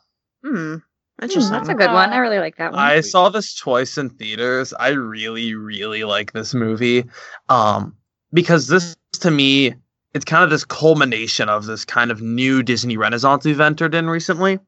Hmm. 0.43 0.75
Hmm, 1.19 1.23
Interesting. 1.23 1.51
that's 1.51 1.69
a 1.69 1.73
good 1.73 1.91
one. 1.91 2.11
I 2.11 2.17
really 2.17 2.37
like 2.37 2.57
that 2.57 2.71
one. 2.71 2.79
I 2.79 3.01
saw 3.01 3.29
this 3.29 3.55
twice 3.55 3.97
in 3.97 4.11
theaters. 4.11 4.71
I 4.73 4.89
really, 4.89 5.55
really 5.55 6.03
like 6.03 6.31
this 6.33 6.53
movie. 6.53 7.05
Um, 7.49 7.95
because 8.31 8.67
this 8.67 8.95
to 9.21 9.31
me, 9.31 9.73
it's 10.17 10.25
kind 10.25 10.43
of 10.43 10.49
this 10.49 10.65
culmination 10.65 11.47
of 11.47 11.67
this 11.67 11.85
kind 11.85 12.09
of 12.09 12.21
new 12.21 12.63
Disney 12.63 12.97
Renaissance 12.97 13.45
we've 13.45 13.61
entered 13.61 13.93
in 13.93 14.09
recently. 14.09 14.59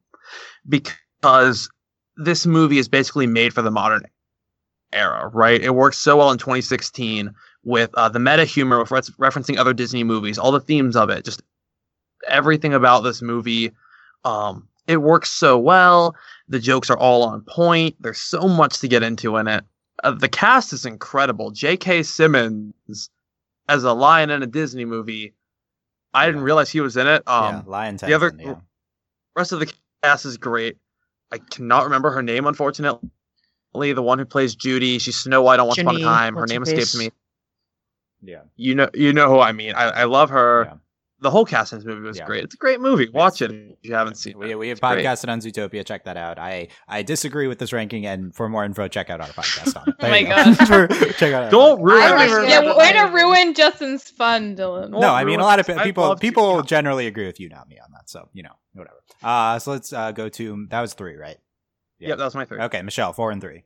Because 0.68 1.68
this 2.16 2.46
movie 2.46 2.78
is 2.78 2.88
basically 2.88 3.26
made 3.26 3.52
for 3.52 3.60
the 3.60 3.70
modern 3.70 4.02
era, 4.92 5.28
right? 5.34 5.60
It 5.60 5.74
works 5.74 5.98
so 5.98 6.18
well 6.18 6.30
in 6.30 6.38
2016 6.38 7.34
with 7.64 7.90
uh, 7.94 8.08
the 8.08 8.20
meta 8.20 8.44
humor, 8.44 8.78
with 8.78 8.92
re- 8.92 9.00
referencing 9.28 9.58
other 9.58 9.74
Disney 9.74 10.04
movies, 10.04 10.38
all 10.38 10.52
the 10.52 10.60
themes 10.60 10.94
of 10.94 11.10
it, 11.10 11.24
just 11.24 11.42
everything 12.28 12.72
about 12.72 13.00
this 13.00 13.20
movie. 13.20 13.72
Um, 14.24 14.68
it 14.86 14.98
works 14.98 15.30
so 15.30 15.58
well. 15.58 16.14
The 16.48 16.60
jokes 16.60 16.90
are 16.90 16.98
all 16.98 17.24
on 17.24 17.42
point. 17.42 17.96
There's 18.00 18.20
so 18.20 18.46
much 18.46 18.78
to 18.80 18.88
get 18.88 19.02
into 19.02 19.36
in 19.36 19.48
it. 19.48 19.64
Uh, 20.04 20.12
the 20.12 20.28
cast 20.28 20.72
is 20.72 20.86
incredible. 20.86 21.50
J.K. 21.50 22.04
Simmons 22.04 23.10
as 23.68 23.84
a 23.84 23.92
lion 23.92 24.30
in 24.30 24.42
a 24.42 24.46
Disney 24.46 24.84
movie. 24.84 25.34
I 26.12 26.26
didn't 26.26 26.42
realize 26.42 26.70
he 26.70 26.80
was 26.80 26.96
in 26.96 27.06
it. 27.06 27.22
Um, 27.26 27.54
yeah, 27.54 27.62
Lion 27.66 27.96
the 27.96 28.14
other- 28.14 28.32
yeah. 28.38 28.54
rest 29.36 29.52
of 29.52 29.60
the 29.60 29.72
cast 30.02 30.24
is 30.26 30.36
great. 30.36 30.76
I 31.32 31.38
cannot 31.38 31.84
remember 31.84 32.10
her 32.10 32.22
name, 32.22 32.46
unfortunately. 32.46 33.08
The 33.72 34.02
one 34.02 34.18
who 34.18 34.24
plays 34.24 34.56
Judy, 34.56 34.98
she's 34.98 35.16
Snow 35.16 35.42
White 35.42 35.60
on 35.60 35.68
Once 35.68 35.78
Upon 35.78 35.96
a 35.96 36.00
Time. 36.00 36.34
Her 36.34 36.46
name 36.46 36.62
escapes 36.62 36.96
me. 36.96 37.10
Yeah. 38.22 38.42
You 38.56 38.74
know, 38.74 38.90
you 38.94 39.12
know 39.12 39.28
who 39.28 39.38
I 39.38 39.52
mean. 39.52 39.74
I, 39.74 39.84
I 39.90 40.04
love 40.04 40.30
her. 40.30 40.80
Yeah. 41.20 41.22
The 41.22 41.30
whole 41.30 41.44
cast 41.44 41.72
in 41.72 41.78
this 41.78 41.86
movie 41.86 42.00
was 42.00 42.16
Yeah. 42.18 42.24
great. 42.26 42.44
It's 42.44 42.54
a 42.54 42.56
great 42.56 42.80
movie. 42.80 43.08
Watch 43.12 43.42
it 43.42 43.50
if 43.52 43.76
you 43.82 43.94
haven't 43.94 44.16
seen 44.16 44.38
We, 44.38 44.50
it. 44.52 44.58
we 44.58 44.68
have 44.68 44.78
It's 44.78 44.80
great. 44.80 45.04
podcasted 45.04 45.28
on 45.28 45.40
Zootopia. 45.40 45.84
Check 45.84 46.04
that 46.04 46.16
out. 46.16 46.38
I, 46.38 46.68
I 46.88 47.02
disagree 47.02 47.46
with 47.46 47.58
this 47.58 47.72
ranking, 47.72 48.06
and 48.06 48.34
for 48.34 48.48
more 48.48 48.64
info, 48.64 48.88
check 48.88 49.10
out 49.10 49.20
our 49.20 49.28
podcast 49.28 49.76
on 49.76 49.88
it. 49.88 49.94
Oh 50.00 50.08
my 50.08 50.18
you 50.18 50.26
go. 50.26 50.34
God. 50.34 50.56
For- 50.66 51.12
check 51.14 51.32
out 51.34 51.50
Don't 51.50 51.80
podcast. 51.80 51.84
ruin 51.84 52.02
it. 52.02 52.08
don't 52.08 52.48
Yeah, 52.48 52.58
remember 52.60 52.78
way 52.78 52.92
that. 52.92 53.06
to 53.08 53.12
ruin 53.14 53.54
Justin's 53.54 54.04
fun, 54.10 54.56
Dylan. 54.56 54.90
No, 54.90 55.12
I 55.12 55.24
mean 55.24 55.40
a 55.40 55.44
lot 55.44 55.60
of 55.60 55.66
pe- 55.66 55.82
people. 55.84 56.16
People 56.16 56.62
Zootopia. 56.62 56.66
generally 56.66 57.06
agree 57.06 57.26
with 57.26 57.38
you, 57.40 57.48
not 57.48 57.68
me, 57.68 57.78
on 57.78 57.90
that. 57.92 58.08
So 58.08 58.28
you 58.32 58.42
know, 58.42 58.52
whatever. 58.72 58.96
Uh, 59.22 59.58
so 59.58 59.72
let's 59.72 59.92
uh, 59.92 60.12
go 60.12 60.28
to 60.30 60.66
that 60.70 60.80
was 60.80 60.94
three, 60.94 61.16
right? 61.16 61.36
Yep, 61.98 62.16
that 62.18 62.24
was 62.24 62.34
my 62.34 62.46
three. 62.46 62.60
Okay, 62.60 62.80
Michelle, 62.80 63.12
four 63.12 63.30
and 63.30 63.42
three. 63.42 63.64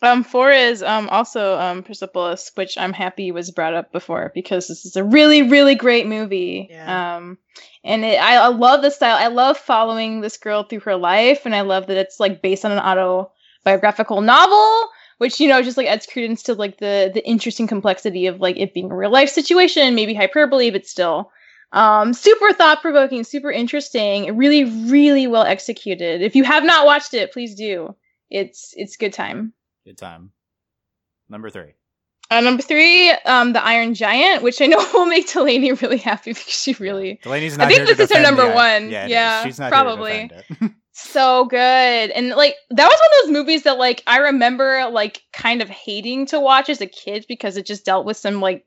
Um, 0.00 0.22
four 0.22 0.50
is 0.52 0.82
um 0.82 1.08
also 1.08 1.58
um 1.58 1.82
Persepolis, 1.82 2.52
which 2.54 2.78
I'm 2.78 2.92
happy 2.92 3.32
was 3.32 3.50
brought 3.50 3.74
up 3.74 3.90
before 3.90 4.30
because 4.34 4.68
this 4.68 4.84
is 4.84 4.96
a 4.96 5.04
really 5.04 5.42
really 5.42 5.74
great 5.74 6.06
movie. 6.06 6.68
Yeah. 6.70 7.16
Um, 7.16 7.38
and 7.82 8.04
it, 8.04 8.20
I, 8.20 8.36
I 8.36 8.48
love 8.48 8.82
the 8.82 8.90
style. 8.90 9.16
I 9.18 9.28
love 9.28 9.58
following 9.58 10.20
this 10.20 10.36
girl 10.36 10.62
through 10.62 10.80
her 10.80 10.96
life, 10.96 11.46
and 11.46 11.54
I 11.54 11.62
love 11.62 11.88
that 11.88 11.96
it's 11.96 12.20
like 12.20 12.42
based 12.42 12.64
on 12.64 12.72
an 12.72 12.78
autobiographical 12.78 14.20
novel, 14.20 14.88
which 15.18 15.40
you 15.40 15.48
know 15.48 15.62
just 15.62 15.76
like 15.76 15.88
adds 15.88 16.06
credence 16.06 16.44
to 16.44 16.54
like 16.54 16.78
the 16.78 17.10
the 17.12 17.26
interesting 17.26 17.66
complexity 17.66 18.26
of 18.26 18.40
like 18.40 18.56
it 18.56 18.74
being 18.74 18.92
a 18.92 18.96
real 18.96 19.10
life 19.10 19.30
situation, 19.30 19.94
maybe 19.94 20.14
hyperbole, 20.14 20.70
but 20.70 20.86
still. 20.86 21.30
Um, 21.70 22.14
super 22.14 22.54
thought 22.54 22.80
provoking, 22.80 23.24
super 23.24 23.50
interesting, 23.50 24.38
really, 24.38 24.64
really 24.64 25.26
well 25.26 25.42
executed. 25.42 26.22
If 26.22 26.34
you 26.34 26.44
have 26.44 26.64
not 26.64 26.86
watched 26.86 27.12
it, 27.12 27.30
please 27.30 27.54
do. 27.54 27.94
It's 28.30 28.72
it's 28.76 28.96
good 28.96 29.12
time. 29.12 29.52
Good 29.88 29.96
time. 29.96 30.32
Number 31.30 31.48
three. 31.48 31.72
Uh, 32.30 32.42
number 32.42 32.62
three, 32.62 33.08
um, 33.24 33.54
the 33.54 33.64
Iron 33.64 33.94
Giant, 33.94 34.42
which 34.42 34.60
I 34.60 34.66
know 34.66 34.76
will 34.92 35.06
make 35.06 35.32
Delaney 35.32 35.72
really 35.72 35.96
happy 35.96 36.32
because 36.32 36.52
she 36.52 36.74
really 36.74 37.18
Delaney's 37.22 37.54
I 37.54 37.62
not 37.62 37.68
think 37.68 37.78
here 37.78 37.86
to 37.86 37.94
this 37.94 38.10
is 38.10 38.16
her 38.18 38.22
number 38.22 38.52
one. 38.52 38.90
Yeah. 38.90 39.06
Yeah, 39.06 39.44
she's 39.44 39.58
not 39.58 39.70
probably. 39.72 40.12
Here 40.12 40.28
to 40.28 40.36
defend 40.36 40.70
it. 40.70 40.76
so 40.92 41.46
good 41.46 41.56
and 42.10 42.30
like 42.30 42.56
that 42.70 42.88
was 42.88 42.98
one 42.98 43.08
of 43.20 43.24
those 43.24 43.32
movies 43.32 43.62
that 43.62 43.78
like 43.78 44.02
i 44.08 44.18
remember 44.18 44.84
like 44.90 45.22
kind 45.32 45.62
of 45.62 45.68
hating 45.68 46.26
to 46.26 46.40
watch 46.40 46.68
as 46.68 46.80
a 46.80 46.86
kid 46.86 47.24
because 47.28 47.56
it 47.56 47.64
just 47.64 47.84
dealt 47.84 48.04
with 48.04 48.16
some 48.16 48.40
like 48.40 48.66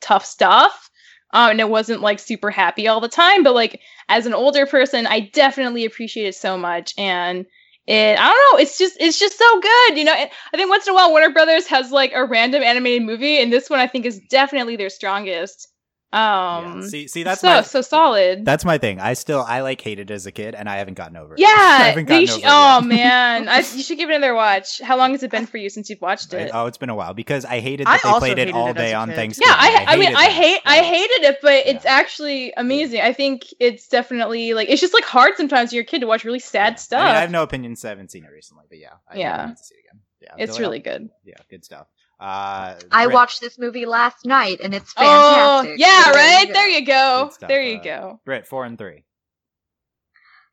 tough 0.00 0.24
stuff 0.24 0.88
um, 1.32 1.50
and 1.50 1.58
it 1.58 1.68
wasn't 1.68 2.00
like 2.00 2.20
super 2.20 2.48
happy 2.48 2.86
all 2.86 3.00
the 3.00 3.08
time 3.08 3.42
but 3.42 3.54
like 3.54 3.80
as 4.08 4.24
an 4.24 4.32
older 4.32 4.66
person 4.66 5.04
i 5.08 5.18
definitely 5.18 5.84
appreciate 5.84 6.28
it 6.28 6.36
so 6.36 6.56
much 6.56 6.94
and 6.96 7.44
it 7.86 8.18
i 8.18 8.22
don't 8.28 8.52
know 8.52 8.62
it's 8.62 8.78
just 8.78 8.96
it's 8.98 9.18
just 9.18 9.38
so 9.38 9.60
good 9.60 9.98
you 9.98 10.04
know 10.04 10.12
i 10.12 10.30
think 10.56 10.70
once 10.70 10.86
in 10.86 10.92
a 10.92 10.94
while 10.94 11.10
warner 11.10 11.30
brothers 11.30 11.66
has 11.66 11.90
like 11.90 12.12
a 12.14 12.24
random 12.24 12.62
animated 12.62 13.02
movie 13.02 13.40
and 13.40 13.52
this 13.52 13.68
one 13.68 13.78
i 13.78 13.86
think 13.86 14.06
is 14.06 14.20
definitely 14.30 14.76
their 14.76 14.90
strongest 14.90 15.68
um 16.14 16.80
yeah. 16.82 16.86
See, 16.86 17.08
see, 17.08 17.22
that's 17.24 17.40
so 17.40 17.48
my 17.48 17.62
so 17.62 17.80
solid 17.82 18.44
that's 18.44 18.64
my 18.64 18.78
thing. 18.78 19.00
I 19.00 19.14
still 19.14 19.44
I 19.46 19.62
like 19.62 19.80
hated 19.80 20.10
as 20.12 20.26
a 20.26 20.30
kid, 20.32 20.54
and 20.54 20.68
I 20.68 20.76
haven't 20.76 20.94
gotten 20.94 21.16
over 21.16 21.34
it. 21.34 21.40
I 21.40 21.42
Yeah, 21.42 21.78
haven't 21.88 22.04
gotten 22.06 22.26
sh- 22.26 22.30
over 22.32 22.42
oh 22.46 22.78
yet. 22.80 22.84
man, 22.88 23.48
I, 23.48 23.58
you 23.58 23.82
should 23.82 23.98
give 23.98 24.10
it 24.10 24.14
another 24.14 24.34
watch. 24.34 24.80
How 24.80 24.96
long 24.96 25.10
has 25.12 25.22
it 25.24 25.30
been 25.32 25.46
for 25.46 25.56
you 25.56 25.68
since 25.68 25.90
you've 25.90 26.00
watched 26.00 26.32
Right? 26.32 26.42
it? 26.46 26.50
Oh, 26.54 26.66
it's 26.66 26.78
been 26.78 26.88
a 26.90 26.94
while 26.94 27.14
because 27.14 27.44
I 27.44 27.58
hated 27.58 27.86
I 27.88 27.98
they 28.02 28.08
also 28.08 28.20
played 28.20 28.38
it 28.38 28.52
all 28.54 28.68
it 28.68 28.76
day 28.76 28.94
on 28.94 29.08
kid. 29.08 29.16
Thanksgiving. 29.16 29.50
yeah, 29.50 29.56
I, 29.58 29.84
I, 29.88 29.96
mean, 29.96 30.08
I 30.08 30.12
that. 30.28 30.30
hate, 30.32 30.60
I 30.64 30.78
hated 30.82 31.24
it, 31.24 31.38
but 31.42 31.52
it's 31.66 31.84
Yeah. 31.84 31.92
actually 31.92 32.52
amazing. 32.56 33.00
I 33.00 33.12
think 33.12 33.46
it's 33.58 33.88
definitely 33.88 34.54
like 34.54 34.68
it's 34.68 34.80
just 34.80 34.94
like 34.94 35.04
hard 35.04 35.32
sometimes 35.36 35.70
when 35.70 35.76
you're 35.76 35.82
a 35.82 35.86
kid 35.86 36.00
to 36.00 36.06
watch 36.06 36.24
really 36.24 36.38
sad 36.38 36.74
yeah. 36.74 36.76
stuff. 36.76 37.00
I, 37.00 37.06
mean, 37.08 37.16
I 37.16 37.20
have 37.22 37.30
no 37.32 37.42
opinions. 37.42 37.84
I 37.84 37.88
haven't 37.88 38.10
seen 38.12 38.24
it 38.24 38.30
recently, 38.30 38.64
but 38.68 38.78
yeah, 38.78 38.92
I 39.10 39.16
Yeah. 39.18 39.46
need 39.46 39.56
to 39.56 39.64
see 39.64 39.74
it 39.74 39.80
again. 39.90 40.00
Yeah, 40.20 40.34
it's 40.38 40.56
Delaney- 40.56 40.60
really 40.62 40.78
good. 40.80 41.10
Yeah, 41.24 41.34
good 41.50 41.64
stuff. 41.64 41.86
Uh, 42.20 42.76
I 42.92 43.04
Brit, 43.06 43.14
watched 43.14 43.40
this 43.40 43.58
movie 43.58 43.86
last 43.86 44.24
night, 44.24 44.60
and 44.62 44.74
it's 44.74 44.92
Oh, 44.96 45.62
fantastic. 45.62 45.78
yeah, 45.80 46.02
So 46.04 46.10
right. 46.12 46.46
you 46.48 46.52
There 46.54 46.68
you 46.68 46.86
go. 46.86 47.30
Stuff, 47.32 47.48
There 47.48 47.62
you 47.62 47.78
uh, 47.78 47.82
go. 47.82 48.20
Brit, 48.24 48.46
four 48.46 48.64
and 48.64 48.78
three. 48.78 49.04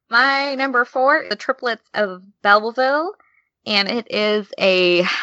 My 0.10 0.56
number 0.56 0.84
four, 0.86 1.26
The 1.30 1.36
Triplets 1.38 1.88
of 1.94 2.24
Belleville, 2.42 3.14
and 3.66 3.88
it 3.90 4.08
is 4.12 4.48
a. 4.60 5.04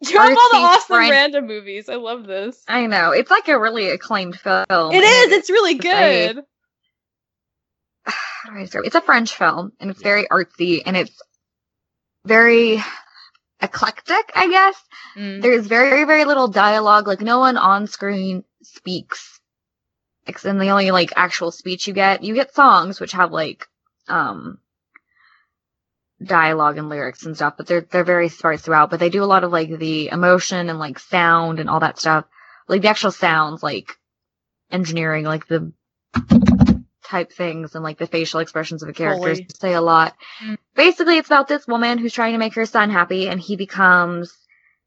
You 0.00 0.18
have 0.18 0.36
all 0.36 0.48
the 0.50 0.56
awesome 0.58 0.96
French- 0.96 1.10
random 1.12 1.46
movies. 1.46 1.88
I 1.88 1.94
love 1.94 2.26
this. 2.26 2.62
I 2.68 2.86
know 2.86 3.12
it's 3.12 3.30
like 3.30 3.48
a 3.48 3.58
really 3.58 3.88
acclaimed 3.88 4.38
film. 4.38 4.66
It 4.92 5.02
is. 5.02 5.32
It's 5.32 5.48
really 5.48 5.74
good. 5.76 6.42
I? 8.06 8.68
It's 8.84 8.94
a 8.94 9.00
French 9.00 9.34
film, 9.34 9.72
and 9.80 9.90
it's 9.90 10.02
very 10.02 10.26
artsy, 10.28 10.82
and 10.84 10.94
it's 10.94 11.22
very 12.26 12.82
eclectic, 13.64 14.30
I 14.34 14.48
guess. 14.48 14.76
Mm. 15.16 15.42
There's 15.42 15.66
very, 15.66 16.04
very 16.04 16.24
little 16.24 16.48
dialogue. 16.48 17.06
Like 17.06 17.20
no 17.20 17.38
one 17.40 17.56
on 17.56 17.86
screen 17.86 18.44
speaks. 18.62 19.40
And 20.44 20.60
the 20.60 20.70
only 20.70 20.90
like 20.90 21.12
actual 21.16 21.50
speech 21.50 21.86
you 21.86 21.94
get, 21.94 22.22
you 22.22 22.34
get 22.34 22.54
songs 22.54 23.00
which 23.00 23.12
have 23.12 23.32
like 23.32 23.66
um 24.08 24.58
dialogue 26.22 26.78
and 26.78 26.88
lyrics 26.88 27.26
and 27.26 27.36
stuff, 27.36 27.54
but 27.56 27.66
they're 27.66 27.82
they're 27.82 28.04
very 28.04 28.28
sparse 28.28 28.62
throughout. 28.62 28.90
But 28.90 29.00
they 29.00 29.10
do 29.10 29.22
a 29.22 29.26
lot 29.26 29.44
of 29.44 29.52
like 29.52 29.76
the 29.76 30.08
emotion 30.08 30.70
and 30.70 30.78
like 30.78 30.98
sound 30.98 31.60
and 31.60 31.68
all 31.68 31.80
that 31.80 31.98
stuff. 31.98 32.24
Like 32.68 32.82
the 32.82 32.88
actual 32.88 33.10
sounds, 33.10 33.62
like 33.62 33.98
engineering, 34.70 35.24
like 35.24 35.46
the 35.46 35.72
type 37.04 37.32
things 37.32 37.74
and 37.74 37.84
like 37.84 37.98
the 37.98 38.06
facial 38.06 38.40
expressions 38.40 38.82
of 38.82 38.88
the 38.88 38.94
characters 38.94 39.38
Fully. 39.38 39.48
say 39.58 39.74
a 39.74 39.80
lot. 39.80 40.14
Mm. 40.42 40.58
Basically, 40.74 41.18
it's 41.18 41.28
about 41.28 41.48
this 41.48 41.66
woman 41.66 41.98
who's 41.98 42.12
trying 42.12 42.32
to 42.32 42.38
make 42.38 42.54
her 42.54 42.66
son 42.66 42.90
happy, 42.90 43.28
and 43.28 43.40
he 43.40 43.56
becomes 43.56 44.32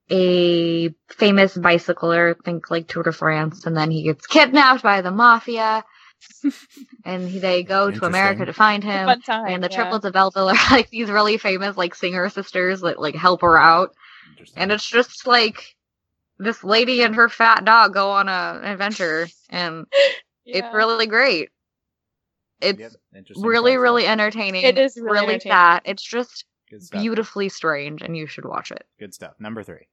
a 0.10 0.90
famous 1.10 1.56
bicycler, 1.56 2.36
think 2.44 2.72
like 2.72 2.88
Tour 2.88 3.04
de 3.04 3.12
France, 3.12 3.66
and 3.66 3.76
then 3.76 3.92
he 3.92 4.04
gets 4.04 4.26
kidnapped 4.26 4.84
by 4.84 5.02
the 5.02 5.12
mafia, 5.12 5.84
and 7.06 7.30
they 7.30 7.64
go 7.64 7.92
to 7.92 8.06
America 8.06 8.46
to 8.46 8.54
find 8.54 8.84
him. 8.84 9.06
Fun 9.06 9.22
time. 9.22 9.54
And 9.54 9.64
the 9.64 9.70
yeah. 9.70 9.78
triplets 9.78 10.06
of 10.06 10.14
Belleville 10.14 10.50
are 10.50 10.56
like 10.72 10.90
these 10.90 11.10
really 11.10 11.38
famous 11.38 11.78
like 11.78 11.96
singer 11.96 12.30
sisters 12.30 12.82
that 12.82 13.00
like 13.00 13.16
help 13.16 13.42
her 13.42 13.58
out, 13.58 13.94
and 14.56 14.72
it's 14.72 14.90
just 14.90 15.28
like 15.28 15.76
this 16.40 16.64
lady 16.64 17.02
and 17.02 17.16
her 17.16 17.30
fat 17.30 17.66
dog 17.66 17.94
go 17.94 18.12
on 18.12 18.30
a 18.30 18.62
adventure, 18.64 19.28
and 19.50 19.86
Yeah. 20.48 20.60
it's 20.60 20.74
really 20.74 21.08
great. 21.08 21.50
It's 22.62 22.80
Yep, 22.80 22.92
interesting 23.16 23.46
really, 23.46 23.74
choice. 23.74 23.80
really 23.82 24.08
entertaining. 24.08 24.64
It 24.64 24.78
is 24.78 24.96
really 24.98 25.12
really 25.12 25.34
entertaining. 25.36 25.52
sad. 25.54 25.82
It's 25.86 26.04
just 26.04 26.46
beautifully 26.92 27.50
strange, 27.50 28.02
and 28.02 28.18
you 28.18 28.28
should 28.28 28.46
watch 28.46 28.72
it. 28.72 28.86
Good 29.00 29.14
stuff. 29.14 29.34
Number 29.40 29.64
three. 29.64 29.88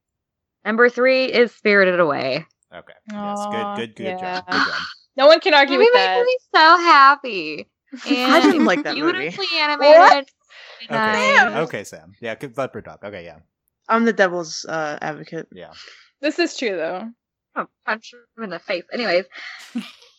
Number 0.65 0.89
three 0.89 1.27
is 1.27 1.53
Spirited 1.55 2.01
Away. 2.01 2.47
Okay. 2.75 2.93
Aw, 3.13 3.53
yes. 3.53 3.79
Good. 3.79 3.87
Good. 3.89 3.97
Good 3.97 4.05
yeah. 4.05 4.41
job. 4.41 4.47
Good 4.47 4.67
job. 4.73 4.81
No 5.17 5.29
one 5.29 5.39
can 5.39 5.55
argue 5.55 5.75
Movie 5.79 5.85
with 5.85 5.95
makes 5.95 6.07
that. 6.07 6.25
me 6.25 6.37
so 6.53 6.77
happy. 6.77 7.69
And 8.09 8.33
I 8.33 8.41
didn't 8.41 8.65
like 8.65 8.83
that 8.83 8.97
movie. 8.97 9.13
beautifully 9.13 9.47
animated. 9.61 10.29
Okay. 10.87 10.91
Nice. 10.91 11.57
Okay, 11.69 11.85
Sam. 11.85 12.15
Yeah. 12.21 12.35
Good. 12.35 12.57
Let 12.59 12.73
Brit 12.73 12.85
talk. 12.85 13.05
Okay. 13.05 13.25
Yeah. 13.25 13.39
I'm 13.89 14.05
the 14.07 14.13
devil's 14.13 14.65
uh, 14.69 14.99
advocate. 15.01 15.47
Yeah. 15.53 15.71
This 16.21 16.41
is 16.41 16.57
true 16.57 16.77
though. 16.77 17.11
Oh, 17.55 17.67
punch 17.87 18.13
him 18.13 18.43
in 18.43 18.51
the 18.51 18.59
face. 18.59 18.83
Anyways, 18.93 19.27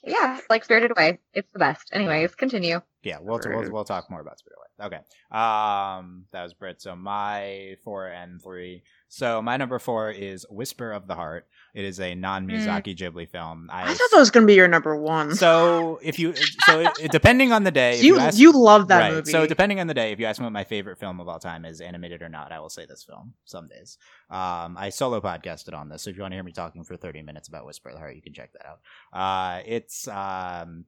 yeah, 0.05 0.39
like 0.49 0.63
Spirited 0.63 0.91
Away. 0.91 1.19
It's 1.33 1.49
the 1.51 1.59
best. 1.59 1.89
Anyways, 1.91 2.35
continue. 2.35 2.81
Yeah, 3.03 3.17
we'll, 3.21 3.39
we'll 3.45 3.71
we'll 3.71 3.83
talk 3.83 4.09
more 4.09 4.21
about 4.21 4.39
Spirited 4.39 4.57
Away. 4.57 4.87
Okay. 4.87 4.97
Um, 5.31 6.25
that 6.31 6.43
was 6.43 6.53
Brit. 6.53 6.81
So 6.81 6.95
my 6.95 7.75
four 7.83 8.07
and 8.07 8.41
three. 8.41 8.83
So 9.15 9.41
my 9.41 9.55
number 9.55 9.79
four 9.79 10.11
is 10.11 10.45
Whisper 10.49 10.91
of 10.91 11.07
the 11.07 11.15
Heart. 11.15 11.47
It 11.73 11.85
is 11.85 12.01
a 12.01 12.15
non-Miyazaki 12.15 12.97
Ghibli 12.97 13.29
film. 13.29 13.69
I, 13.71 13.83
I 13.83 13.93
thought 13.93 14.09
that 14.11 14.19
was 14.19 14.29
gonna 14.29 14.45
be 14.45 14.55
your 14.55 14.67
number 14.67 14.93
one. 14.93 15.35
so 15.35 15.99
if 16.03 16.19
you 16.19 16.35
so 16.35 16.81
it, 16.81 17.11
depending 17.13 17.53
on 17.53 17.63
the 17.63 17.71
day, 17.71 17.93
if 17.93 18.03
you 18.03 18.19
ask- 18.19 18.37
you 18.37 18.51
love 18.51 18.89
that 18.89 18.99
right. 18.99 19.13
movie. 19.13 19.31
So 19.31 19.47
depending 19.47 19.79
on 19.79 19.87
the 19.87 19.93
day, 19.93 20.11
if 20.11 20.19
you 20.19 20.25
ask 20.25 20.41
me 20.41 20.43
what 20.43 20.51
my 20.51 20.65
favorite 20.65 20.99
film 20.99 21.21
of 21.21 21.29
all 21.29 21.39
time 21.39 21.63
is, 21.63 21.79
animated 21.79 22.23
or 22.23 22.27
not, 22.27 22.51
I 22.51 22.59
will 22.59 22.67
say 22.67 22.85
this 22.85 23.05
film. 23.05 23.35
Some 23.45 23.69
days, 23.69 23.97
um, 24.29 24.75
I 24.77 24.89
solo 24.89 25.21
podcasted 25.21 25.73
on 25.73 25.87
this. 25.87 26.01
So 26.01 26.09
if 26.09 26.17
you 26.17 26.21
want 26.21 26.33
to 26.33 26.35
hear 26.35 26.43
me 26.43 26.51
talking 26.51 26.83
for 26.83 26.97
thirty 26.97 27.21
minutes 27.21 27.47
about 27.47 27.65
Whisper 27.65 27.87
of 27.87 27.95
the 27.95 27.99
Heart, 27.99 28.17
you 28.17 28.21
can 28.21 28.33
check 28.33 28.51
that 28.51 28.65
out. 28.65 28.79
Uh, 29.13 29.61
it's 29.65 30.09
um, 30.09 30.83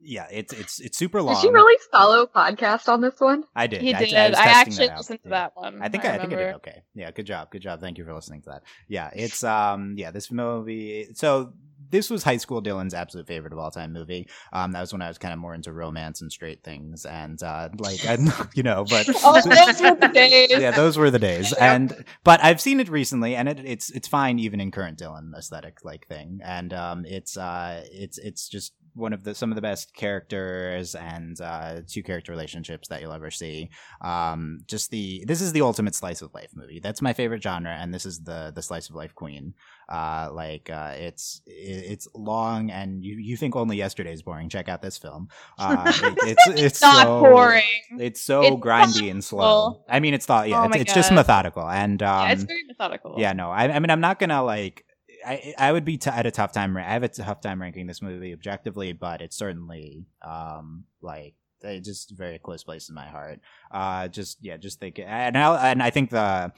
yeah, 0.00 0.26
it's 0.30 0.52
it's 0.52 0.80
it's 0.80 0.98
super 0.98 1.22
long. 1.22 1.34
Did 1.36 1.44
you 1.44 1.52
really 1.52 1.78
follow 1.90 2.26
podcast 2.26 2.88
on 2.88 3.00
this 3.00 3.18
one? 3.18 3.44
I 3.54 3.66
did. 3.66 3.82
He 3.82 3.94
I, 3.94 3.98
did. 3.98 4.14
I, 4.14 4.28
was 4.30 4.38
I, 4.38 4.44
actually 4.44 4.88
listened 4.88 5.22
to 5.22 5.28
Yeah. 5.28 5.36
that 5.36 5.52
one. 5.56 5.82
I 5.82 5.88
think 5.88 6.04
I, 6.04 6.14
I 6.14 6.18
think 6.18 6.32
I 6.32 6.36
did 6.36 6.54
okay. 6.56 6.82
Yeah, 6.94 7.10
good 7.10 7.26
job, 7.26 7.50
good 7.50 7.62
job. 7.62 7.80
Thank 7.80 7.98
you 7.98 8.04
for 8.04 8.14
listening 8.14 8.42
to 8.42 8.50
that. 8.50 8.62
Yeah, 8.88 9.10
it's 9.14 9.42
um, 9.42 9.94
yeah, 9.96 10.10
this 10.10 10.30
movie. 10.30 11.08
So 11.14 11.52
this 11.90 12.10
was 12.10 12.22
high 12.22 12.36
school 12.36 12.62
Dylan's 12.62 12.94
absolute 12.94 13.26
favorite 13.26 13.52
of 13.52 13.58
all 13.58 13.70
time 13.70 13.92
movie. 13.92 14.28
Um, 14.52 14.72
that 14.72 14.80
was 14.80 14.92
when 14.92 15.02
I 15.02 15.08
was 15.08 15.18
kind 15.18 15.32
of 15.32 15.38
more 15.38 15.54
into 15.54 15.72
romance 15.72 16.20
and 16.20 16.30
straight 16.30 16.62
things, 16.62 17.06
and 17.06 17.42
uh, 17.42 17.68
like 17.78 18.04
I, 18.08 18.18
you 18.54 18.62
know, 18.62 18.84
but 18.88 19.08
Oh, 19.24 19.34
those 19.40 19.80
were 19.80 19.94
the 19.94 20.10
days. 20.12 20.50
yeah, 20.50 20.70
those 20.72 20.98
were 20.98 21.10
the 21.10 21.18
days. 21.18 21.52
And 21.66 22.04
but 22.22 22.42
I've 22.44 22.60
seen 22.60 22.80
it 22.80 22.88
recently, 22.88 23.34
and 23.34 23.48
it, 23.48 23.60
it's 23.64 23.90
it's 23.90 24.08
fine 24.08 24.38
even 24.38 24.60
in 24.60 24.70
current 24.70 24.98
Dylan 24.98 25.36
aesthetic 25.36 25.84
like 25.84 26.06
thing, 26.06 26.40
and 26.44 26.72
um, 26.72 27.04
it's 27.04 27.36
uh, 27.36 27.84
it's 27.90 28.18
it's 28.18 28.48
just 28.48 28.74
one 28.96 29.12
of 29.12 29.22
the 29.24 29.34
some 29.34 29.52
of 29.52 29.56
the 29.56 29.62
best 29.62 29.94
characters 29.94 30.94
and 30.94 31.40
uh, 31.40 31.82
two 31.86 32.02
character 32.02 32.32
relationships 32.32 32.88
that 32.88 33.00
you'll 33.00 33.12
ever 33.12 33.30
see. 33.30 33.70
Um, 34.00 34.60
just 34.66 34.90
the 34.90 35.24
this 35.26 35.40
is 35.40 35.52
the 35.52 35.60
ultimate 35.60 35.94
slice 35.94 36.22
of 36.22 36.34
life 36.34 36.50
movie. 36.54 36.80
That's 36.80 37.02
my 37.02 37.12
favorite 37.12 37.42
genre, 37.42 37.70
and 37.78 37.92
this 37.94 38.06
is 38.06 38.20
the 38.24 38.52
the 38.54 38.62
slice 38.62 38.88
of 38.88 38.94
life 38.96 39.14
queen. 39.14 39.54
Uh, 39.88 40.30
like 40.32 40.68
uh, 40.70 40.94
it's 40.96 41.42
it's 41.46 42.08
long, 42.14 42.70
and 42.70 43.04
you 43.04 43.16
you 43.18 43.36
think 43.36 43.54
only 43.54 43.76
yesterday 43.76 44.12
is 44.12 44.22
boring. 44.22 44.48
Check 44.48 44.68
out 44.68 44.82
this 44.82 44.98
film. 44.98 45.28
Uh, 45.58 45.92
it- 46.02 46.18
it's 46.26 46.60
it's 46.60 46.80
not 46.82 47.04
so, 47.04 47.20
boring. 47.20 47.62
It's 47.98 48.20
so 48.20 48.42
It's 48.42 48.56
grindy 48.56 49.10
and 49.10 49.22
slow. 49.22 49.84
I 49.88 50.00
mean, 50.00 50.14
it's 50.14 50.26
thought. 50.26 50.48
Yeah, 50.48 50.62
Oh 50.62 50.64
it's, 50.66 50.76
it's 50.76 50.94
just 50.94 51.12
methodical, 51.12 51.68
and 51.68 52.02
um, 52.02 52.26
yeah, 52.26 52.32
it's 52.32 52.42
very 52.42 52.64
methodical. 52.64 53.14
yeah, 53.18 53.32
no, 53.32 53.50
I, 53.50 53.64
I 53.74 53.78
mean, 53.78 53.90
I'm 53.90 54.00
not 54.00 54.18
gonna 54.18 54.42
like. 54.42 54.84
I 55.26 55.54
I 55.58 55.72
would 55.72 55.84
be 55.84 55.98
t- 55.98 56.10
at 56.10 56.26
a 56.26 56.30
tough 56.30 56.52
time. 56.52 56.76
I 56.76 56.82
have 56.82 57.02
a 57.02 57.08
tough 57.08 57.40
time 57.40 57.60
ranking 57.60 57.86
this 57.86 58.00
movie 58.00 58.32
objectively, 58.32 58.92
but 58.92 59.20
it's 59.20 59.36
certainly 59.36 60.06
um 60.22 60.84
like 61.02 61.34
just 61.82 62.10
very 62.10 62.38
close 62.38 62.64
place 62.64 62.88
in 62.88 62.94
my 62.94 63.06
heart. 63.06 63.40
Uh, 63.70 64.08
just 64.08 64.38
yeah, 64.40 64.56
just 64.56 64.78
think, 64.78 64.98
and 64.98 65.36
I 65.36 65.70
and 65.70 65.82
I 65.82 65.90
think 65.90 66.10
the 66.10 66.52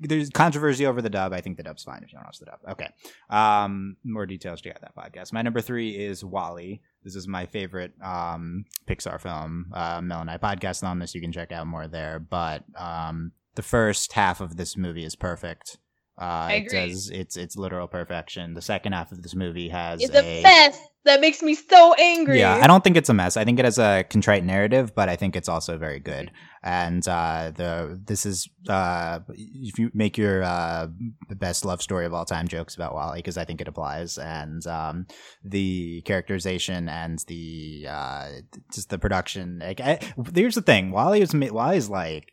there's 0.00 0.30
controversy 0.30 0.86
over 0.86 1.00
the 1.00 1.10
dub. 1.10 1.32
I 1.32 1.40
think 1.40 1.56
the 1.56 1.62
dub's 1.62 1.84
fine 1.84 2.02
if 2.02 2.12
you 2.12 2.18
to 2.18 2.24
watch 2.24 2.38
the 2.38 2.46
dub. 2.46 2.58
Okay. 2.68 2.88
Um, 3.30 3.96
more 4.04 4.26
details 4.26 4.60
to 4.62 4.70
out 4.70 4.80
that 4.80 4.96
podcast. 4.96 5.32
My 5.32 5.42
number 5.42 5.60
three 5.60 5.90
is 5.90 6.24
WALL-E. 6.24 6.80
This 7.04 7.14
is 7.14 7.28
my 7.28 7.46
favorite 7.46 7.92
um 8.02 8.64
Pixar 8.88 9.20
film. 9.20 9.70
Uh, 9.72 10.00
Mel 10.02 10.20
and 10.20 10.30
I 10.30 10.38
podcasted 10.38 10.84
on 10.84 10.98
this. 10.98 11.14
You 11.14 11.20
can 11.20 11.32
check 11.32 11.52
out 11.52 11.66
more 11.66 11.86
there. 11.86 12.18
But 12.18 12.64
um, 12.76 13.32
the 13.54 13.62
first 13.62 14.14
half 14.14 14.40
of 14.40 14.56
this 14.56 14.76
movie 14.76 15.04
is 15.04 15.14
perfect. 15.14 15.78
Uh, 16.16 16.24
I 16.24 16.52
it 16.52 16.66
agree. 16.66 16.88
does 16.90 17.10
it's 17.10 17.36
it's 17.36 17.56
literal 17.56 17.88
perfection. 17.88 18.54
The 18.54 18.62
second 18.62 18.92
half 18.92 19.10
of 19.10 19.22
this 19.22 19.34
movie 19.34 19.68
has 19.70 20.00
It's 20.00 20.14
a 20.14 20.42
mess 20.42 20.78
that 21.04 21.20
makes 21.20 21.42
me 21.42 21.54
so 21.54 21.92
angry. 21.94 22.38
yeah, 22.38 22.54
I 22.62 22.66
don't 22.68 22.84
think 22.84 22.96
it's 22.96 23.08
a 23.08 23.14
mess. 23.14 23.36
I 23.36 23.44
think 23.44 23.58
it 23.58 23.64
has 23.64 23.78
a 23.78 24.04
contrite 24.08 24.44
narrative, 24.44 24.94
but 24.94 25.08
I 25.08 25.16
think 25.16 25.34
it's 25.34 25.48
also 25.48 25.76
very 25.76 25.98
good. 25.98 26.30
And 26.62 27.06
uh, 27.08 27.50
the 27.54 28.00
this 28.02 28.24
is 28.24 28.48
uh, 28.68 29.20
if 29.30 29.78
you 29.78 29.90
make 29.92 30.16
your 30.16 30.44
uh, 30.44 30.86
best 31.30 31.64
love 31.64 31.82
story 31.82 32.06
of 32.06 32.14
all 32.14 32.24
time 32.24 32.46
jokes 32.46 32.76
about 32.76 32.94
WALL-E 32.94 33.18
because 33.18 33.36
I 33.36 33.44
think 33.44 33.60
it 33.60 33.66
applies. 33.68 34.16
And 34.16 34.64
um, 34.68 35.06
the 35.42 36.00
characterization 36.02 36.88
and 36.88 37.18
the 37.26 37.86
uh, 37.90 38.28
just 38.72 38.88
the 38.88 38.98
production. 38.98 39.58
Like, 39.58 39.80
I, 39.80 39.98
here's 40.32 40.54
the 40.54 40.62
thing: 40.62 40.92
WALL-E 40.92 41.20
is 41.22 41.34
ma- 41.34 41.48
WALL-E 41.50 41.76
is 41.76 41.90
like. 41.90 42.30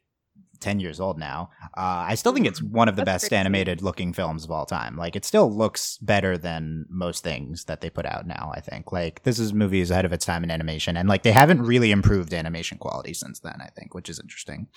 10 0.62 0.80
years 0.80 1.00
old 1.00 1.18
now. 1.18 1.50
Uh, 1.76 2.06
I 2.08 2.16
still 2.16 2.34
think 2.34 2.48
it's 2.48 2.62
one 2.62 2.88
of 2.88 2.96
the 2.96 3.04
That's 3.04 3.24
best 3.24 3.30
crazy. 3.30 3.40
animated 3.40 3.82
looking 3.82 4.14
films 4.14 4.46
of 4.46 4.52
all 4.52 4.66
time. 4.66 4.96
Like, 4.96 5.16
it 5.16 5.26
still 5.26 5.52
looks 5.52 5.98
better 5.98 6.38
than 6.38 6.86
most 6.90 7.24
things 7.24 7.66
that 7.66 7.82
they 7.82 7.90
put 7.90 8.06
out 8.06 8.26
now, 8.28 8.52
I 8.56 8.62
think. 8.62 8.92
Like, 8.92 9.24
this 9.24 9.40
is 9.40 9.54
movies 9.54 9.92
ahead 9.92 10.06
of 10.06 10.14
its 10.14 10.26
time 10.26 10.44
in 10.44 10.52
animation, 10.52 10.96
and 10.96 11.10
like, 11.10 11.24
they 11.24 11.32
haven't 11.32 11.64
really 11.64 11.92
improved 11.92 12.34
animation 12.34 12.78
quality 12.78 13.14
since 13.14 13.40
then, 13.40 13.58
I 13.60 13.70
think, 13.76 13.94
which 13.94 14.10
is 14.10 14.20
interesting. 14.20 14.68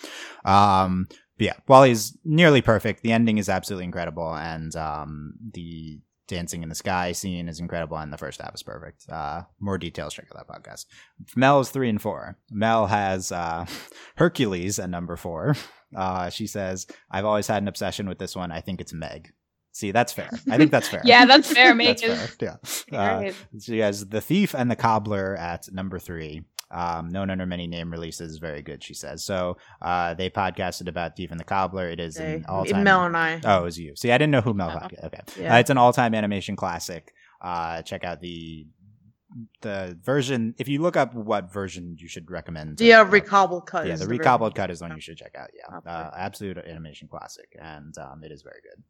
Um, 0.44 1.06
but 1.36 1.44
yeah, 1.44 1.54
WALL-E's 1.68 2.16
nearly 2.24 2.62
perfect. 2.62 3.02
The 3.02 3.12
ending 3.12 3.38
is 3.38 3.48
absolutely 3.48 3.84
incredible, 3.84 4.34
and 4.34 4.74
um, 4.76 5.34
the 5.52 6.00
dancing 6.26 6.62
in 6.62 6.68
the 6.68 6.74
sky 6.74 7.12
scene 7.12 7.48
is 7.48 7.60
incredible, 7.60 7.96
and 7.98 8.12
the 8.12 8.16
first 8.18 8.40
half 8.40 8.54
is 8.54 8.62
perfect. 8.62 9.04
Uh, 9.10 9.42
more 9.60 9.76
details, 9.78 10.14
check 10.14 10.26
out 10.34 10.46
that 10.46 10.62
podcast. 10.62 10.86
Mel 11.36 11.60
is 11.60 11.68
three 11.70 11.88
and 11.88 12.00
four. 12.00 12.38
Mel 12.50 12.86
has 12.86 13.30
uh, 13.32 13.66
Hercules 14.16 14.78
at 14.78 14.88
number 14.90 15.16
four. 15.16 15.56
Uh, 15.94 16.30
she 16.30 16.46
says, 16.46 16.86
"I've 17.10 17.24
always 17.24 17.46
had 17.46 17.62
an 17.62 17.68
obsession 17.68 18.08
with 18.08 18.18
this 18.18 18.34
one. 18.36 18.50
I 18.52 18.60
think 18.60 18.80
it's 18.80 18.92
Meg." 18.92 19.32
See, 19.72 19.90
that's 19.90 20.12
fair. 20.12 20.30
I 20.48 20.56
think 20.56 20.70
that's 20.70 20.86
fair. 20.88 21.02
Yeah, 21.04 21.24
that's 21.26 21.52
fair. 21.52 21.74
Meg 21.74 21.98
That's 21.98 22.34
fair. 22.34 22.58
Yeah. 22.92 22.98
Uh, 22.98 23.32
she 23.60 23.78
has 23.78 24.06
the 24.08 24.20
thief 24.20 24.54
and 24.54 24.70
the 24.70 24.76
cobbler 24.76 25.36
at 25.36 25.66
number 25.72 25.98
three. 25.98 26.42
Um, 26.70 27.08
known 27.10 27.28
under 27.30 27.44
many 27.46 27.66
name 27.68 27.90
releases, 27.90 28.38
very 28.38 28.62
good, 28.62 28.82
she 28.82 28.94
says. 28.94 29.24
So 29.24 29.58
uh, 29.82 30.14
they 30.14 30.28
podcasted 30.30 30.88
about 30.88 31.14
Thief 31.16 31.30
and 31.30 31.38
the 31.38 31.44
Cobbler. 31.44 31.88
It 31.88 32.00
is 32.00 32.16
an 32.16 32.46
all-time. 32.48 32.82
Mel 32.82 33.04
and 33.04 33.16
I. 33.16 33.40
Oh, 33.44 33.60
it 33.60 33.64
was 33.64 33.78
you. 33.78 33.94
See, 33.94 34.10
I 34.10 34.18
didn't 34.18 34.32
know 34.32 34.40
who 34.40 34.54
Mel 34.54 34.70
Oh. 34.74 34.78
podcasted. 34.78 35.04
Okay, 35.04 35.20
Yeah. 35.42 35.54
uh, 35.54 35.58
it's 35.58 35.70
an 35.70 35.78
all-time 35.78 36.14
animation 36.16 36.56
classic. 36.56 37.12
Uh, 37.40 37.82
check 37.82 38.02
out 38.02 38.20
the 38.20 38.66
the 39.62 39.98
version. 40.02 40.54
If 40.58 40.68
you 40.68 40.80
look 40.82 40.96
up 40.96 41.14
what 41.14 41.52
version 41.52 41.96
you 41.98 42.08
should 42.08 42.30
recommend, 42.30 42.78
the 42.78 42.92
uh, 42.94 43.00
uh, 43.02 43.04
recobbled 43.04 43.66
cut. 43.66 43.86
yeah, 43.86 43.94
is 43.94 44.00
the 44.00 44.06
very- 44.06 44.18
recobbled 44.18 44.54
cut 44.54 44.70
is 44.70 44.80
one 44.80 44.92
you 44.92 45.00
should 45.00 45.16
check 45.16 45.34
out. 45.36 45.48
Yeah, 45.56 45.78
uh, 45.90 46.10
absolute 46.16 46.58
animation 46.58 47.08
classic, 47.08 47.56
and 47.60 47.96
um, 47.98 48.22
it 48.24 48.30
is 48.32 48.42
very 48.42 48.60
good. 48.62 48.82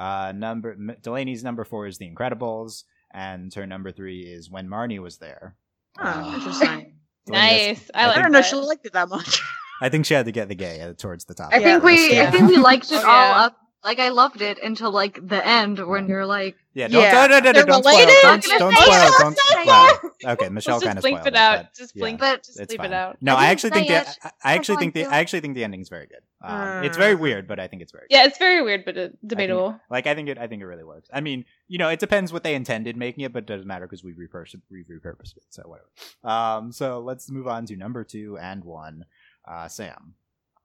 Uh, 0.00 0.32
number 0.32 0.76
Delaney's 0.76 1.42
number 1.44 1.64
four 1.64 1.86
is 1.86 1.98
The 1.98 2.10
Incredibles, 2.10 2.84
and 3.12 3.52
her 3.54 3.66
number 3.66 3.92
three 3.92 4.20
is 4.22 4.50
When 4.50 4.68
Marnie 4.68 4.98
Was 5.00 5.18
There. 5.18 5.54
Oh, 5.98 6.02
Uh, 6.04 6.34
interesting. 6.34 6.92
Nice. 7.28 7.90
I 7.92 8.04
I 8.04 8.06
like 8.06 8.22
don't 8.22 8.30
know. 8.30 8.40
She 8.40 8.54
liked 8.54 8.86
it 8.86 8.92
that 8.92 9.08
much. 9.08 9.42
I 9.82 9.88
think 9.88 10.06
she 10.06 10.14
had 10.14 10.26
to 10.26 10.32
get 10.32 10.46
the 10.48 10.54
gay 10.54 10.80
uh, 10.80 10.92
towards 10.92 11.24
the 11.24 11.34
top. 11.34 11.48
I 11.52 11.58
think 11.58 11.82
the 11.82 11.86
list. 11.88 12.10
we, 12.10 12.14
Yeah. 12.16 12.28
I 12.28 12.30
think 12.30 12.48
we 12.48 12.56
liked 12.56 12.92
it 12.92 12.94
Oh, 13.04 13.08
all 13.10 13.28
yeah. 13.30 13.44
up. 13.46 13.56
Like 13.86 14.00
I 14.00 14.08
loved 14.08 14.42
it 14.42 14.58
until 14.62 14.90
like 14.90 15.14
the 15.26 15.46
end 15.46 15.78
when 15.86 16.08
you're 16.08 16.26
like, 16.26 16.56
Yeah, 16.74 16.88
don't, 16.88 17.00
Yeah. 17.02 17.12
don't, 17.28 17.30
don't, 17.30 17.42
don't, 17.44 17.54
They're 17.54 17.64
don't 17.64 17.82
spoil. 17.84 17.94
related? 17.94 18.14
Don't, 18.22 18.44
They're 18.44 18.58
don't 18.58 18.74
spoil. 18.74 19.10
Don't 19.18 19.38
Let's 19.38 19.98
spoil. 20.00 20.10
okay, 20.32 20.48
Michelle 20.48 20.74
Let's 20.74 20.84
kind 20.84 20.96
just 20.96 20.98
of 20.98 21.02
blink 21.02 21.18
spoiled 21.18 21.26
it 21.28 21.36
out. 21.36 21.58
but 21.66 21.74
Just 21.74 21.92
yeah, 21.94 22.00
blink. 22.00 22.18
But- 22.20 22.42
just 22.42 22.58
it's 22.60 22.70
leave 22.72 22.78
fine. 22.78 22.86
it 22.92 22.94
out. 22.94 23.16
No, 23.20 23.36
I 23.36 23.44
I, 23.44 23.46
actually 23.52 23.70
think 23.70 23.86
the. 23.88 23.96
I- 24.08 24.30
I 24.44 24.54
actually 24.54 24.76
think 24.78 24.94
the 24.94 25.04
I 25.06 25.16
I 25.16 25.18
actually 25.20 25.40
think 25.40 25.54
the 25.54 25.62
ending's 25.64 25.88
very 25.88 26.06
good. 26.08 26.18
Um, 26.42 26.82
it's 26.84 26.96
Uh. 26.96 27.00
very 27.00 27.14
weird, 27.14 27.46
but 27.46 27.60
I 27.60 27.68
think 27.68 27.80
it's 27.82 27.92
very 27.92 28.06
good. 28.10 28.16
Yeah, 28.16 28.24
it's 28.26 28.38
very 28.38 28.60
weird, 28.62 28.84
but 28.84 28.98
uh, 28.98 29.08
debatable. 29.24 29.80
Like 29.88 30.08
I 30.08 30.14
think 30.16 30.28
it 30.28 30.36
I 30.38 30.48
think 30.48 30.62
it 30.62 30.66
really 30.66 30.84
works. 30.84 31.08
I 31.12 31.20
mean, 31.20 31.44
you 31.68 31.78
know, 31.78 31.88
it 31.88 32.00
depends 32.00 32.32
what 32.32 32.42
they 32.42 32.54
intended 32.56 32.96
making 32.96 33.22
it, 33.24 33.32
but 33.32 33.44
it 33.44 33.46
doesn't 33.46 33.68
matter 33.68 33.86
because 33.86 34.02
we 34.02 34.12
repurposed 34.14 34.60
we 34.68 34.82
repurposed 34.82 35.36
it. 35.36 35.44
So 35.50 35.62
whatever. 35.64 35.88
Um, 36.24 36.72
so 36.72 36.98
let's 37.00 37.30
move 37.30 37.46
on 37.46 37.66
to 37.66 37.76
number 37.76 38.02
two 38.02 38.36
and 38.40 38.64
one. 38.64 39.04
Uh, 39.48 39.68
Sam. 39.68 40.14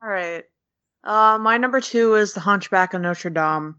All 0.01 0.09
right. 0.09 0.43
Uh, 1.03 1.37
my 1.39 1.57
number 1.57 1.81
two 1.81 2.15
is 2.15 2.33
The 2.33 2.39
Hunchback 2.39 2.93
of 2.93 3.01
Notre 3.01 3.29
Dame. 3.29 3.75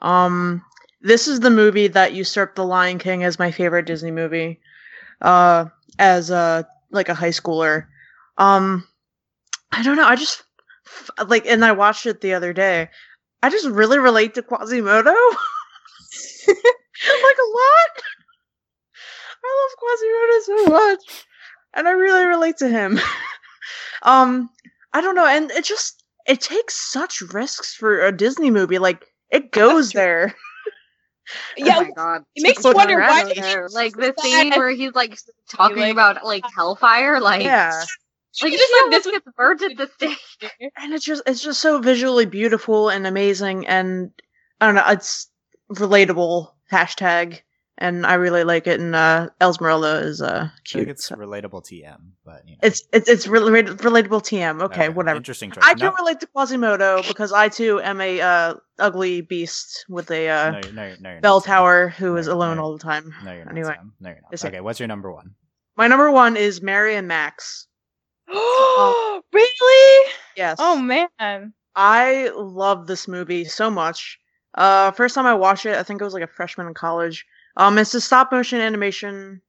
Um, 0.00 0.62
this 1.00 1.28
is 1.28 1.40
the 1.40 1.50
movie 1.50 1.88
that 1.88 2.14
usurped 2.14 2.56
The 2.56 2.64
Lion 2.64 2.98
King 2.98 3.24
as 3.24 3.38
my 3.38 3.50
favorite 3.50 3.86
Disney 3.86 4.10
movie. 4.10 4.60
Uh, 5.20 5.66
as 5.98 6.30
a 6.30 6.66
like 6.90 7.08
a 7.08 7.14
high 7.14 7.30
schooler. 7.30 7.86
Um, 8.36 8.86
I 9.72 9.82
don't 9.82 9.96
know. 9.96 10.06
I 10.06 10.16
just 10.16 10.42
like, 11.26 11.46
and 11.46 11.64
I 11.64 11.72
watched 11.72 12.06
it 12.06 12.20
the 12.20 12.34
other 12.34 12.52
day. 12.52 12.88
I 13.42 13.50
just 13.50 13.66
really 13.66 13.98
relate 13.98 14.34
to 14.34 14.42
Quasimodo. 14.42 15.10
like 16.48 16.56
a 16.56 17.48
lot. 17.54 18.02
I 19.44 19.48
love 19.60 19.76
Quasimodo 19.78 20.40
so 20.42 20.72
much, 20.72 21.24
and 21.74 21.88
I 21.88 21.92
really 21.92 22.24
relate 22.26 22.56
to 22.58 22.68
him. 22.68 22.98
um, 24.02 24.50
I 24.92 25.00
don't 25.00 25.14
know, 25.14 25.26
and 25.26 25.50
it 25.50 25.64
just 25.64 25.97
it 26.28 26.40
takes 26.40 26.74
such 26.92 27.20
risks 27.32 27.74
for 27.74 28.04
a 28.06 28.12
Disney 28.12 28.50
movie. 28.50 28.78
Like 28.78 29.04
it 29.30 29.50
goes 29.50 29.90
there. 29.92 30.34
Yeah, 31.58 31.74
oh 31.76 31.82
my 31.82 31.90
god, 31.90 32.22
it 32.36 32.42
makes 32.42 32.64
you 32.64 32.72
wonder 32.72 32.98
why 32.98 33.20
over 33.20 33.34
did 33.34 33.42
there. 33.44 33.66
he 33.68 33.74
like 33.74 33.92
the 33.94 34.00
that? 34.16 34.20
scene 34.20 34.50
where 34.52 34.70
he's 34.70 34.94
like 34.94 35.18
talking 35.50 35.76
like- 35.76 35.92
about 35.92 36.24
like 36.24 36.42
hellfire, 36.56 37.20
like 37.20 37.42
yeah, 37.42 37.84
like 38.42 38.52
just 38.54 38.72
like 38.82 38.90
this 38.90 39.04
gets 39.12 39.26
burned 39.36 39.60
at 39.60 39.76
the 39.76 39.88
stake. 39.88 40.50
and 40.78 40.94
it's 40.94 41.04
just 41.04 41.22
it's 41.26 41.42
just 41.42 41.60
so 41.60 41.80
visually 41.80 42.24
beautiful 42.24 42.88
and 42.88 43.06
amazing, 43.06 43.66
and 43.66 44.10
I 44.58 44.66
don't 44.66 44.74
know, 44.76 44.84
it's 44.88 45.28
relatable. 45.70 46.50
Hashtag. 46.72 47.40
And 47.80 48.04
I 48.04 48.14
really 48.14 48.42
like 48.42 48.66
it, 48.66 48.80
and 48.80 48.92
uh, 48.96 49.28
Esmeralda 49.40 49.98
is 50.00 50.20
uh, 50.20 50.26
I 50.26 50.40
think 50.48 50.64
cute. 50.64 50.88
it's 50.88 51.04
so- 51.06 51.14
relatable 51.14 51.62
TM, 51.64 51.98
but 52.24 52.42
you 52.44 52.54
know. 52.54 52.58
It's 52.64 52.82
it's 52.92 53.08
it's 53.08 53.28
really 53.28 53.62
relatable 53.62 54.20
TM. 54.22 54.60
Okay, 54.62 54.88
whatever. 54.88 55.16
Interesting 55.18 55.52
choice. 55.52 55.62
I 55.64 55.74
can 55.74 55.86
no, 55.86 55.92
relate 55.92 56.18
to 56.18 56.26
Quasimodo 56.26 57.02
because 57.06 57.32
I 57.32 57.48
too 57.48 57.80
am 57.80 58.00
a 58.00 58.20
uh, 58.20 58.54
ugly 58.80 59.20
beast 59.20 59.84
with 59.88 60.10
a 60.10 60.28
uh, 60.28 60.50
no, 60.50 60.58
you're- 60.58 60.72
no, 60.72 60.82
you're- 60.86 60.96
no, 61.00 61.10
you're 61.12 61.20
bell 61.20 61.36
not, 61.36 61.44
Sam. 61.44 61.52
tower 61.54 61.88
who 61.90 62.16
is 62.16 62.26
No, 62.26 62.34
alone 62.34 62.56
no. 62.56 62.64
all 62.64 62.72
the 62.72 62.82
time. 62.82 63.14
No, 63.24 63.32
you're 63.32 63.44
not. 63.44 63.52
Anyway, 63.52 63.68
Sam. 63.76 63.92
No, 64.00 64.10
you're 64.10 64.20
not. 64.28 64.44
Okay, 64.44 64.60
what's 64.60 64.80
your 64.80 64.88
number 64.88 65.12
one? 65.12 65.34
my 65.76 65.86
number 65.86 66.10
one 66.10 66.36
is 66.36 66.60
Mary 66.60 66.96
and 66.96 67.06
Max. 67.06 67.68
Oh, 68.28 69.22
really? 69.32 70.12
Yes. 70.36 70.56
Oh 70.58 70.76
man. 70.80 71.52
I 71.76 72.30
love 72.34 72.88
this 72.88 73.06
movie 73.06 73.44
so 73.44 73.70
much. 73.70 74.18
Uh, 74.54 74.90
first 74.90 75.14
time 75.14 75.26
I 75.26 75.34
watched 75.34 75.66
it, 75.66 75.76
I 75.76 75.84
think 75.84 76.02
I 76.02 76.04
was 76.04 76.14
like 76.14 76.24
a 76.24 76.26
freshman 76.26 76.66
in 76.66 76.74
college. 76.74 77.24
Um, 77.58 77.76
it's 77.78 77.92
a 77.94 78.00
stop 78.00 78.32
motion 78.32 78.60
animation 78.60 79.42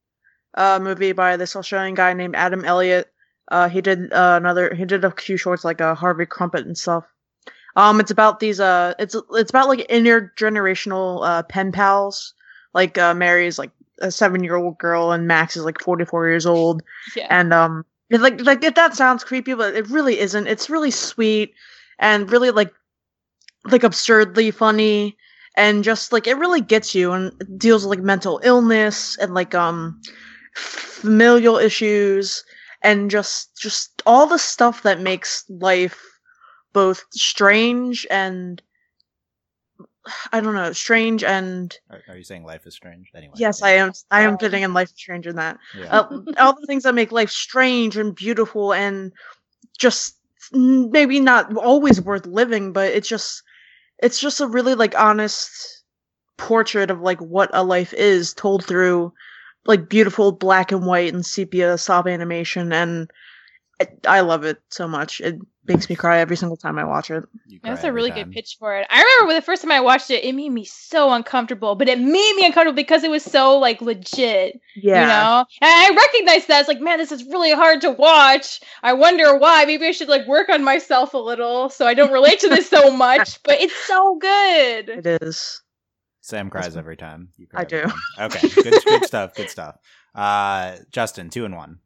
uh 0.55 0.79
movie 0.81 1.11
by 1.13 1.37
this 1.37 1.55
Australian 1.55 1.95
guy 1.95 2.13
named 2.13 2.35
Adam 2.35 2.65
Elliott. 2.65 3.07
Uh, 3.49 3.69
he 3.69 3.81
did 3.81 4.11
uh, 4.13 4.35
another. 4.41 4.73
He 4.75 4.85
did 4.85 5.05
a 5.05 5.11
few 5.11 5.37
shorts 5.37 5.63
like 5.63 5.79
uh, 5.81 5.95
Harvey 5.95 6.25
Krumpet 6.25 6.65
and 6.65 6.77
stuff. 6.77 7.05
Um, 7.75 7.99
it's 7.99 8.11
about 8.11 8.39
these. 8.39 8.59
Uh, 8.59 8.93
it's 8.99 9.15
it's 9.31 9.49
about 9.51 9.67
like 9.69 9.87
intergenerational 9.87 11.25
uh 11.25 11.43
pen 11.43 11.71
pals. 11.71 12.33
Like 12.73 12.97
uh, 12.97 13.13
Mary 13.13 13.47
is 13.47 13.57
like 13.57 13.71
a 14.01 14.11
seven 14.11 14.43
year 14.43 14.55
old 14.55 14.77
girl, 14.77 15.11
and 15.11 15.27
Max 15.27 15.55
is 15.57 15.63
like 15.63 15.79
forty 15.79 16.05
four 16.05 16.27
years 16.27 16.45
old 16.45 16.83
Yeah. 17.15 17.27
and 17.29 17.53
um 17.53 17.85
like 18.11 18.41
like 18.41 18.63
if 18.63 18.75
that 18.75 18.95
sounds 18.95 19.23
creepy 19.23 19.53
but 19.53 19.75
it 19.75 19.87
really 19.87 20.19
isn't 20.19 20.47
it's 20.47 20.67
really 20.69 20.89
sweet 20.89 21.53
and 21.99 22.31
really 22.31 22.49
like 22.49 22.73
like 23.65 23.83
absurdly 23.83 24.51
funny 24.51 25.15
and 25.59 25.83
just 25.83 26.13
like 26.13 26.27
it 26.27 26.37
really 26.37 26.61
gets 26.61 26.95
you 26.95 27.11
and 27.11 27.33
deals 27.59 27.83
with 27.85 27.97
like 27.97 28.05
mental 28.05 28.41
illness 28.43 29.17
and 29.19 29.35
like 29.35 29.53
um 29.55 30.01
familial 30.55 31.57
issues 31.57 32.43
and 32.83 33.11
just 33.11 33.55
just 33.57 34.01
all 34.05 34.27
the 34.27 34.39
stuff 34.39 34.83
that 34.83 35.01
makes 35.01 35.45
life 35.49 35.99
both 36.73 37.05
strange 37.11 38.07
and 38.09 38.61
I 40.33 40.41
don't 40.41 40.55
know, 40.55 40.71
strange 40.73 41.23
and 41.23 41.77
Are, 41.89 42.01
are 42.09 42.17
you 42.17 42.23
saying 42.23 42.43
life 42.43 42.65
is 42.65 42.73
strange? 42.75 43.11
Anyway. 43.15 43.33
yes, 43.37 43.61
yeah. 43.61 43.67
I 43.67 43.71
am. 43.71 43.91
I 44.11 44.21
am 44.21 44.31
Yeah. 44.33 44.37
fitting 44.37 44.63
in 44.63 44.73
life 44.73 44.89
strange 44.89 45.27
in 45.27 45.35
that 45.35 45.57
Yeah. 45.77 45.99
uh, 45.99 46.19
all 46.39 46.53
the 46.59 46.65
things 46.67 46.83
that 46.83 46.95
make 46.95 47.11
life 47.11 47.29
strange 47.29 47.97
and 47.97 48.15
beautiful 48.15 48.73
and 48.73 49.11
just 49.77 50.17
maybe 50.53 51.19
not 51.19 51.55
always 51.57 52.01
worth 52.01 52.25
living 52.25 52.73
but 52.73 52.91
it's 52.91 53.07
just 53.09 53.43
it's 54.01 54.19
just 54.19 54.41
a 54.41 54.47
really 54.47 54.75
like 54.75 54.97
honest 54.97 55.83
portrait 56.37 56.89
of 56.89 57.01
like 57.01 57.19
what 57.19 57.49
a 57.53 57.63
life 57.63 57.93
is 57.93 58.33
told 58.33 58.65
through 58.65 59.13
like 59.65 59.89
beautiful 59.89 60.31
black 60.31 60.71
and 60.71 60.85
white 60.85 61.13
and 61.13 61.25
sepia 61.25 61.77
soft 61.77 62.07
animation 62.07 62.71
and 62.71 63.11
I, 63.81 63.87
I 64.07 64.21
love 64.21 64.43
it 64.45 64.61
so 64.69 64.87
much. 64.87 65.21
It 65.21 65.39
makes 65.69 65.89
me 65.89 65.95
cry 65.95 66.17
every 66.19 66.35
single 66.35 66.57
time 66.57 66.77
i 66.77 66.83
watch 66.83 67.09
it 67.11 67.23
That's 67.63 67.83
a 67.83 67.93
really 67.93 68.09
time. 68.09 68.25
good 68.25 68.33
pitch 68.33 68.57
for 68.59 68.75
it. 68.77 68.87
I 68.89 69.01
remember 69.01 69.27
when 69.27 69.35
the 69.35 69.41
first 69.41 69.61
time 69.61 69.71
I 69.71 69.79
watched 69.81 70.09
it, 70.09 70.23
it 70.23 70.33
made 70.33 70.49
me 70.49 70.65
so 70.65 71.11
uncomfortable, 71.11 71.75
but 71.75 71.87
it 71.89 71.99
made 71.99 72.33
me 72.35 72.45
uncomfortable 72.45 72.75
because 72.75 73.03
it 73.03 73.11
was 73.11 73.23
so 73.23 73.57
like 73.59 73.81
legit, 73.81 74.59
yeah 74.75 75.01
you 75.01 75.07
know. 75.07 75.45
And 75.61 75.69
I 75.69 75.89
recognized 75.95 76.47
that. 76.47 76.59
It's 76.61 76.67
like, 76.69 76.79
man, 76.81 76.97
this 76.97 77.11
is 77.11 77.23
really 77.25 77.51
hard 77.53 77.81
to 77.81 77.91
watch. 77.91 78.61
I 78.81 78.93
wonder 78.93 79.37
why. 79.37 79.65
Maybe 79.65 79.85
I 79.85 79.91
should 79.91 80.07
like 80.09 80.25
work 80.27 80.49
on 80.49 80.63
myself 80.63 81.13
a 81.13 81.17
little 81.17 81.69
so 81.69 81.85
I 81.85 81.93
don't 81.93 82.11
relate 82.13 82.39
to 82.41 82.49
this 82.49 82.69
so 82.69 82.91
much. 82.95 83.41
But 83.43 83.59
it's 83.61 83.75
so 83.85 84.15
good. 84.17 84.89
it 84.89 85.21
is 85.21 85.61
Sam 86.21 86.49
cries 86.49 86.77
every 86.77 86.95
time. 86.97 87.29
You 87.37 87.47
cry 87.47 87.61
I 87.61 87.65
do. 87.65 87.81
time. 87.83 87.93
Okay, 88.31 88.47
good, 88.49 88.83
good 88.85 89.05
stuff. 89.11 89.35
Good 89.35 89.49
stuff. 89.49 89.75
Uh, 90.15 90.77
Justin, 90.91 91.29
two 91.29 91.43
and 91.45 91.55
one. 91.55 91.79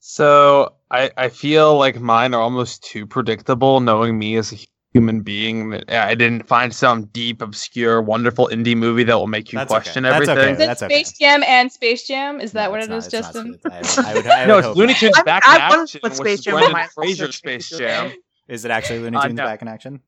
So 0.00 0.74
I 0.90 1.10
I 1.16 1.28
feel 1.28 1.76
like 1.78 2.00
mine 2.00 2.34
are 2.34 2.40
almost 2.40 2.82
too 2.82 3.06
predictable, 3.06 3.80
knowing 3.80 4.18
me 4.18 4.36
as 4.36 4.52
a 4.52 4.56
human 4.94 5.20
being. 5.20 5.70
That 5.70 5.90
I 5.90 6.14
didn't 6.14 6.48
find 6.48 6.74
some 6.74 7.04
deep, 7.06 7.42
obscure, 7.42 8.00
wonderful 8.00 8.48
indie 8.50 8.76
movie 8.76 9.04
that 9.04 9.14
will 9.16 9.26
make 9.26 9.52
you 9.52 9.58
That's 9.58 9.70
okay. 9.70 9.76
question 9.82 10.02
That's 10.04 10.22
okay. 10.28 10.32
everything. 10.32 10.54
Is 10.54 10.60
it 10.60 10.66
That's 10.66 10.82
okay. 10.82 10.94
Space 11.04 11.18
Jam 11.18 11.42
and 11.46 11.70
Space 11.70 12.06
Jam? 12.08 12.40
Is 12.40 12.52
that 12.52 12.64
No, 12.64 12.70
what 12.70 12.78
it's 12.80 12.86
it 12.88 12.90
not- 12.90 12.96
is, 12.98 13.06
it's 13.06 13.12
not 13.12 13.22
Justin? 13.34 13.58
Space- 13.60 13.98
I 13.98 14.14
would, 14.14 14.26
I 14.26 14.40
would 14.40 14.48
no, 14.48 14.58
it's 14.58 14.66
hope 14.68 14.76
Looney 14.76 14.92
not. 14.94 15.00
Tunes 15.00 15.18
I- 15.18 15.22
back 15.22 15.42
I 15.46 15.54
in 15.56 15.60
wanted 15.60 15.76
to 15.76 15.82
action. 15.82 16.00
put 16.02 16.10
which 16.12 16.18
Space 16.18 16.38
is 16.38 16.44
Jam 16.46 16.54
on 16.54 16.60
Brendan 16.60 16.72
my 16.72 16.86
Fraser 16.94 17.32
Space 17.32 17.66
Space 17.66 17.78
Jam. 17.78 18.08
Jam. 18.10 18.18
Is 18.48 18.64
it 18.64 18.70
actually 18.70 18.98
Looney 19.00 19.16
Uh, 19.18 19.22
Tunes 19.22 19.34
no. 19.36 19.44
back 19.44 19.60
in 19.62 19.68
action? 19.68 20.00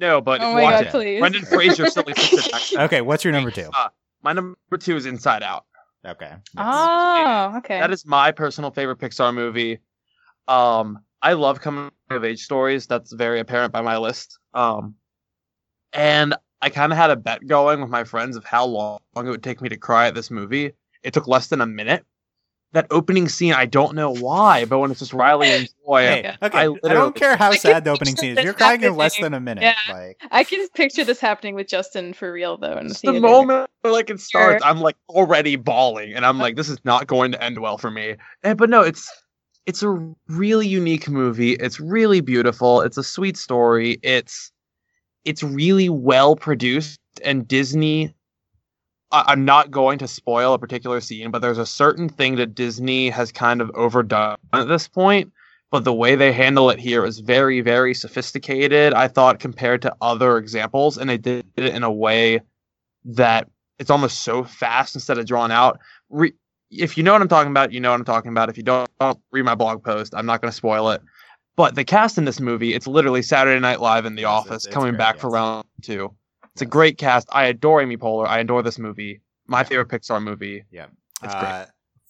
No, 0.00 0.20
but 0.20 0.40
Oh 0.40 0.54
my 0.54 0.62
watch 0.62 0.72
god, 0.72 0.86
it. 0.86 0.90
please. 0.90 1.20
Brendan 1.20 1.44
Fraser 1.44 1.86
still 1.90 2.02
exists 2.04 2.48
in 2.48 2.54
action. 2.54 2.80
Okay, 2.80 3.00
what's 3.02 3.22
your 3.24 3.32
number 3.32 3.50
two? 3.52 3.68
Uh, 3.72 3.88
My 4.22 4.32
number 4.32 4.56
two 4.80 4.96
is 4.96 5.04
Inside 5.06 5.42
Out. 5.44 5.66
Okay. 6.06 6.30
yes. 6.30 6.52
Oh, 6.56 7.54
okay. 7.58 7.80
That 7.80 7.92
is 7.92 8.04
my 8.06 8.32
personal 8.32 8.70
favorite 8.70 8.98
Pixar 8.98 9.34
movie. 9.34 9.80
Um, 10.48 11.00
I 11.22 11.32
love 11.32 11.60
coming 11.60 11.90
of 12.10 12.24
age 12.24 12.42
stories. 12.42 12.86
That's 12.86 13.12
very 13.12 13.40
apparent 13.40 13.72
by 13.72 13.80
my 13.80 13.96
list. 13.96 14.38
Um, 14.52 14.96
and 15.92 16.34
I 16.60 16.70
kind 16.70 16.92
of 16.92 16.98
had 16.98 17.10
a 17.10 17.16
bet 17.16 17.46
going 17.46 17.80
with 17.80 17.90
my 17.90 18.04
friends 18.04 18.36
of 18.36 18.44
how 18.44 18.66
long 18.66 19.00
it 19.16 19.24
would 19.24 19.42
take 19.42 19.60
me 19.60 19.68
to 19.70 19.76
cry 19.76 20.08
at 20.08 20.14
this 20.14 20.30
movie. 20.30 20.72
It 21.02 21.14
took 21.14 21.26
less 21.26 21.48
than 21.48 21.60
a 21.60 21.66
minute. 21.66 22.04
That 22.74 22.86
opening 22.90 23.28
scene, 23.28 23.52
I 23.52 23.66
don't 23.66 23.94
know 23.94 24.14
why, 24.14 24.64
but 24.64 24.78
when 24.78 24.90
it's 24.90 25.00
just 25.00 25.12
Riley 25.12 25.48
and 25.48 25.68
Joy, 25.86 26.02
Hey, 26.02 26.36
okay. 26.42 26.58
I 26.58 26.64
I, 26.64 26.88
don't 26.92 27.14
care 27.14 27.36
how 27.36 27.50
I 27.50 27.56
sad 27.56 27.84
the 27.84 27.90
opening 27.90 28.16
scene 28.16 28.36
is. 28.36 28.44
You're 28.44 28.52
crying 28.52 28.82
in 28.82 28.96
less 28.96 29.18
than 29.18 29.32
a 29.32 29.40
minute. 29.40 29.62
Yeah. 29.62 29.74
Like, 29.88 30.20
I 30.30 30.44
can 30.44 30.68
picture 30.70 31.04
this 31.04 31.20
happening 31.20 31.54
with 31.54 31.68
Justin 31.68 32.12
for 32.12 32.32
real 32.32 32.56
though 32.58 32.76
in 32.76 32.88
the 32.88 33.00
the 33.02 33.20
moment 33.20 33.70
like 33.84 34.10
it 34.10 34.20
starts, 34.20 34.62
Sure. 34.62 34.70
I'm 34.70 34.80
like 34.80 34.96
already 35.08 35.56
bawling, 35.56 36.14
and 36.14 36.26
I'm 36.26 36.38
like, 36.38 36.56
this 36.56 36.68
is 36.68 36.78
not 36.84 37.06
going 37.06 37.32
to 37.32 37.42
end 37.42 37.60
well 37.60 37.78
for 37.78 37.90
me. 37.90 38.16
Eh, 38.42 38.54
but 38.54 38.70
no, 38.70 38.80
it's 38.80 39.10
it's 39.66 39.82
a 39.82 39.90
really 40.28 40.66
unique 40.66 41.08
movie. 41.08 41.52
It's 41.52 41.80
really 41.80 42.20
beautiful. 42.20 42.80
It's 42.80 42.98
a 42.98 43.04
sweet 43.04 43.36
story. 43.36 43.98
It's 44.02 44.52
it's 45.24 45.42
really 45.42 45.88
well 45.88 46.36
produced 46.36 47.00
and 47.22 47.46
Disney 47.46 48.14
I- 49.14 49.32
I'm 49.32 49.44
not 49.44 49.70
going 49.70 49.98
to 49.98 50.08
spoil 50.08 50.54
a 50.54 50.58
particular 50.58 51.00
scene, 51.00 51.30
but 51.30 51.40
there's 51.40 51.58
a 51.58 51.66
certain 51.66 52.08
thing 52.08 52.36
that 52.36 52.54
Disney 52.54 53.10
has 53.10 53.30
kind 53.32 53.60
of 53.60 53.70
overdone 53.74 54.36
at 54.52 54.68
this 54.68 54.88
point. 54.88 55.32
But 55.70 55.84
the 55.84 55.92
way 55.94 56.14
they 56.14 56.32
handle 56.32 56.70
it 56.70 56.78
here 56.78 57.04
is 57.04 57.18
very, 57.18 57.60
very 57.60 57.94
sophisticated. 57.94 58.94
I 58.94 59.08
thought 59.08 59.40
compared 59.40 59.82
to 59.82 59.96
other 60.00 60.38
examples, 60.38 60.98
and 60.98 61.10
they 61.10 61.18
did 61.18 61.46
it 61.56 61.74
in 61.74 61.82
a 61.82 61.90
way 61.90 62.42
that 63.06 63.48
it's 63.80 63.90
almost 63.90 64.22
so 64.22 64.44
fast 64.44 64.94
instead 64.94 65.18
of 65.18 65.26
drawn 65.26 65.50
out. 65.50 65.80
Re- 66.10 66.34
if 66.70 66.96
you 66.96 67.02
know 67.02 67.12
what 67.12 67.22
I'm 67.22 67.28
talking 67.28 67.50
about, 67.50 67.72
you 67.72 67.80
know 67.80 67.90
what 67.90 67.98
I'm 67.98 68.04
talking 68.04 68.30
about. 68.30 68.48
If 68.48 68.56
you 68.56 68.62
don't, 68.62 68.88
don't 69.00 69.18
read 69.32 69.44
my 69.44 69.56
blog 69.56 69.82
post. 69.82 70.14
I'm 70.14 70.26
not 70.26 70.40
going 70.40 70.50
to 70.50 70.56
spoil 70.56 70.90
it. 70.90 71.02
But 71.56 71.74
the 71.74 71.84
cast 71.84 72.18
in 72.18 72.24
this 72.24 72.40
movie, 72.40 72.74
it's 72.74 72.86
literally 72.86 73.22
Saturday 73.22 73.60
Night 73.60 73.80
Live 73.80 74.06
in 74.06 74.14
The 74.14 74.22
Yes, 74.22 74.30
Office 74.30 74.66
coming 74.66 74.90
great, 74.92 74.98
back 74.98 75.18
for 75.18 75.30
round 75.30 75.66
two. 75.82 76.14
It's 76.54 76.62
a 76.62 76.66
great 76.66 76.98
cast. 76.98 77.28
I 77.32 77.46
adore 77.46 77.82
Amy 77.82 77.96
Poehler. 77.96 78.28
I 78.28 78.38
adore 78.38 78.62
this 78.62 78.78
movie. 78.78 79.20
My 79.48 79.64
favorite 79.64 79.88
Pixar 79.88 80.22
movie. 80.22 80.64
Yeah, 80.70 80.86
it's 81.22 81.34
great. 81.34 81.44
Uh, 81.44 81.66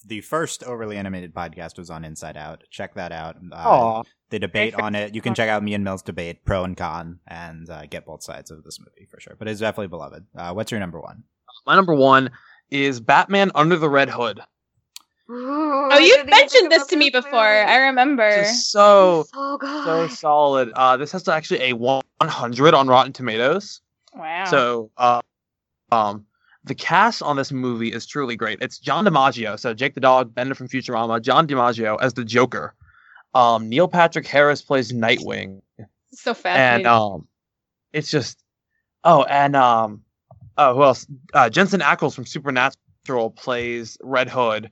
the 0.07 0.20
first 0.20 0.62
overly 0.64 0.99
animated 0.99 1.34
podcast 1.34 1.78
was 1.78 1.88
on 1.88 2.05
Inside 2.05 2.36
Out. 2.36 2.62
Check 2.70 2.95
that 2.95 3.11
out. 3.11 3.36
Uh, 3.51 4.03
the 4.28 4.38
debate 4.38 4.74
on 4.74 4.95
it. 4.95 5.14
You 5.14 5.22
can 5.22 5.34
check 5.38 5.49
out 5.49 5.62
me 5.62 5.72
and 5.72 5.82
Mel's 5.82 6.03
debate, 6.03 6.45
pro 6.45 6.62
and 6.62 6.76
con, 6.76 7.20
and 7.26 7.70
uh, 7.70 7.86
get 7.86 8.05
both 8.05 8.22
sides 8.22 8.51
of 8.51 8.62
this 8.64 8.78
movie 8.78 9.07
for 9.11 9.18
sure. 9.18 9.34
But 9.38 9.49
it's 9.49 9.61
definitely 9.61 9.88
beloved. 9.88 10.26
Uh, 10.36 10.53
what's 10.53 10.70
your 10.70 10.78
number 10.80 11.01
one? 11.01 11.24
My 11.66 11.74
number 11.74 11.95
one 11.95 12.30
is 12.70 13.01
Batman 13.01 13.51
Under 13.55 13.76
the 13.78 13.88
Red 13.88 14.11
Hood. 14.11 14.40
Oh, 15.26 15.99
you've 15.99 16.26
mentioned 16.28 16.70
this 16.70 16.86
to 16.88 16.97
me 16.97 17.09
before. 17.09 17.38
I 17.38 17.86
remember. 17.86 18.30
Just 18.42 18.70
so 18.70 19.24
so 19.32 19.57
good. 19.57 19.84
so 19.84 20.09
solid. 20.09 20.70
Uh, 20.74 20.99
this 20.99 21.12
has 21.12 21.26
actually 21.28 21.62
a 21.62 21.72
100 21.72 22.74
on 22.74 22.88
Rotten 22.88 23.14
Tomatoes. 23.14 23.80
Wow. 24.14 24.44
So, 24.46 24.90
uh, 24.96 25.20
um, 25.90 26.26
the 26.64 26.74
cast 26.74 27.22
on 27.22 27.36
this 27.36 27.52
movie 27.52 27.92
is 27.92 28.06
truly 28.06 28.36
great. 28.36 28.58
It's 28.62 28.78
John 28.78 29.04
DiMaggio, 29.04 29.58
so 29.58 29.74
Jake 29.74 29.94
the 29.94 30.00
Dog, 30.00 30.34
Bender 30.34 30.54
from 30.54 30.68
Futurama, 30.68 31.20
John 31.20 31.46
DiMaggio 31.46 31.98
as 32.00 32.14
the 32.14 32.24
Joker. 32.24 32.74
Um, 33.34 33.68
Neil 33.68 33.88
Patrick 33.88 34.26
Harris 34.26 34.62
plays 34.62 34.92
Nightwing, 34.92 35.60
so 36.12 36.32
fascinating. 36.32 36.86
and 36.86 36.86
um, 36.86 37.28
it's 37.92 38.10
just 38.10 38.42
oh, 39.02 39.24
and 39.24 39.56
um, 39.56 40.02
oh, 40.56 40.74
who 40.74 40.82
else? 40.84 41.06
Uh, 41.34 41.50
Jensen 41.50 41.80
Ackles 41.80 42.14
from 42.14 42.26
Supernatural 42.26 43.30
plays 43.30 43.98
Red 44.02 44.28
Hood. 44.28 44.70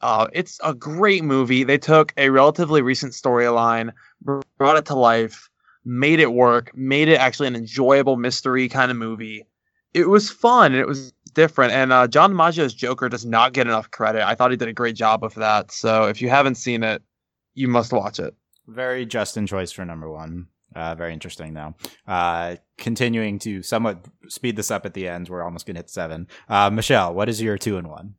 Uh, 0.00 0.26
it's 0.32 0.60
a 0.62 0.74
great 0.74 1.24
movie. 1.24 1.64
They 1.64 1.78
took 1.78 2.12
a 2.16 2.28
relatively 2.28 2.82
recent 2.82 3.12
storyline, 3.12 3.92
brought 4.20 4.76
it 4.76 4.86
to 4.86 4.94
life, 4.94 5.48
made 5.84 6.20
it 6.20 6.32
work, 6.32 6.76
made 6.76 7.08
it 7.08 7.16
actually 7.16 7.48
an 7.48 7.56
enjoyable 7.56 8.16
mystery 8.16 8.68
kind 8.68 8.90
of 8.90 8.96
movie. 8.96 9.44
It 9.92 10.08
was 10.08 10.30
fun 10.30 10.72
and 10.72 10.80
it 10.80 10.88
was 10.88 11.12
different. 11.34 11.72
And 11.72 11.92
uh, 11.92 12.08
John 12.08 12.32
DiMaggio's 12.32 12.74
Joker 12.74 13.08
does 13.08 13.24
not 13.24 13.52
get 13.52 13.66
enough 13.66 13.90
credit. 13.90 14.26
I 14.26 14.34
thought 14.34 14.50
he 14.50 14.56
did 14.56 14.68
a 14.68 14.72
great 14.72 14.96
job 14.96 15.22
of 15.22 15.34
that. 15.34 15.70
So 15.70 16.04
if 16.04 16.20
you 16.20 16.28
haven't 16.28 16.56
seen 16.56 16.82
it, 16.82 17.02
you 17.54 17.68
must 17.68 17.92
watch 17.92 18.18
it. 18.18 18.34
Very 18.66 19.06
Justin 19.06 19.46
choice 19.46 19.70
for 19.72 19.84
number 19.84 20.10
one. 20.10 20.46
Uh, 20.74 20.94
very 20.94 21.12
interesting 21.12 21.54
though. 21.54 21.74
Uh, 22.06 22.56
continuing 22.78 23.38
to 23.40 23.62
somewhat 23.62 24.04
speed 24.28 24.56
this 24.56 24.70
up 24.70 24.84
at 24.84 24.94
the 24.94 25.06
end, 25.06 25.28
we're 25.28 25.42
almost 25.42 25.66
gonna 25.66 25.78
hit 25.78 25.90
seven. 25.90 26.26
Uh, 26.48 26.70
Michelle, 26.70 27.14
what 27.14 27.28
is 27.28 27.40
your 27.40 27.58
two 27.58 27.76
and 27.76 27.88
one? 27.88 28.14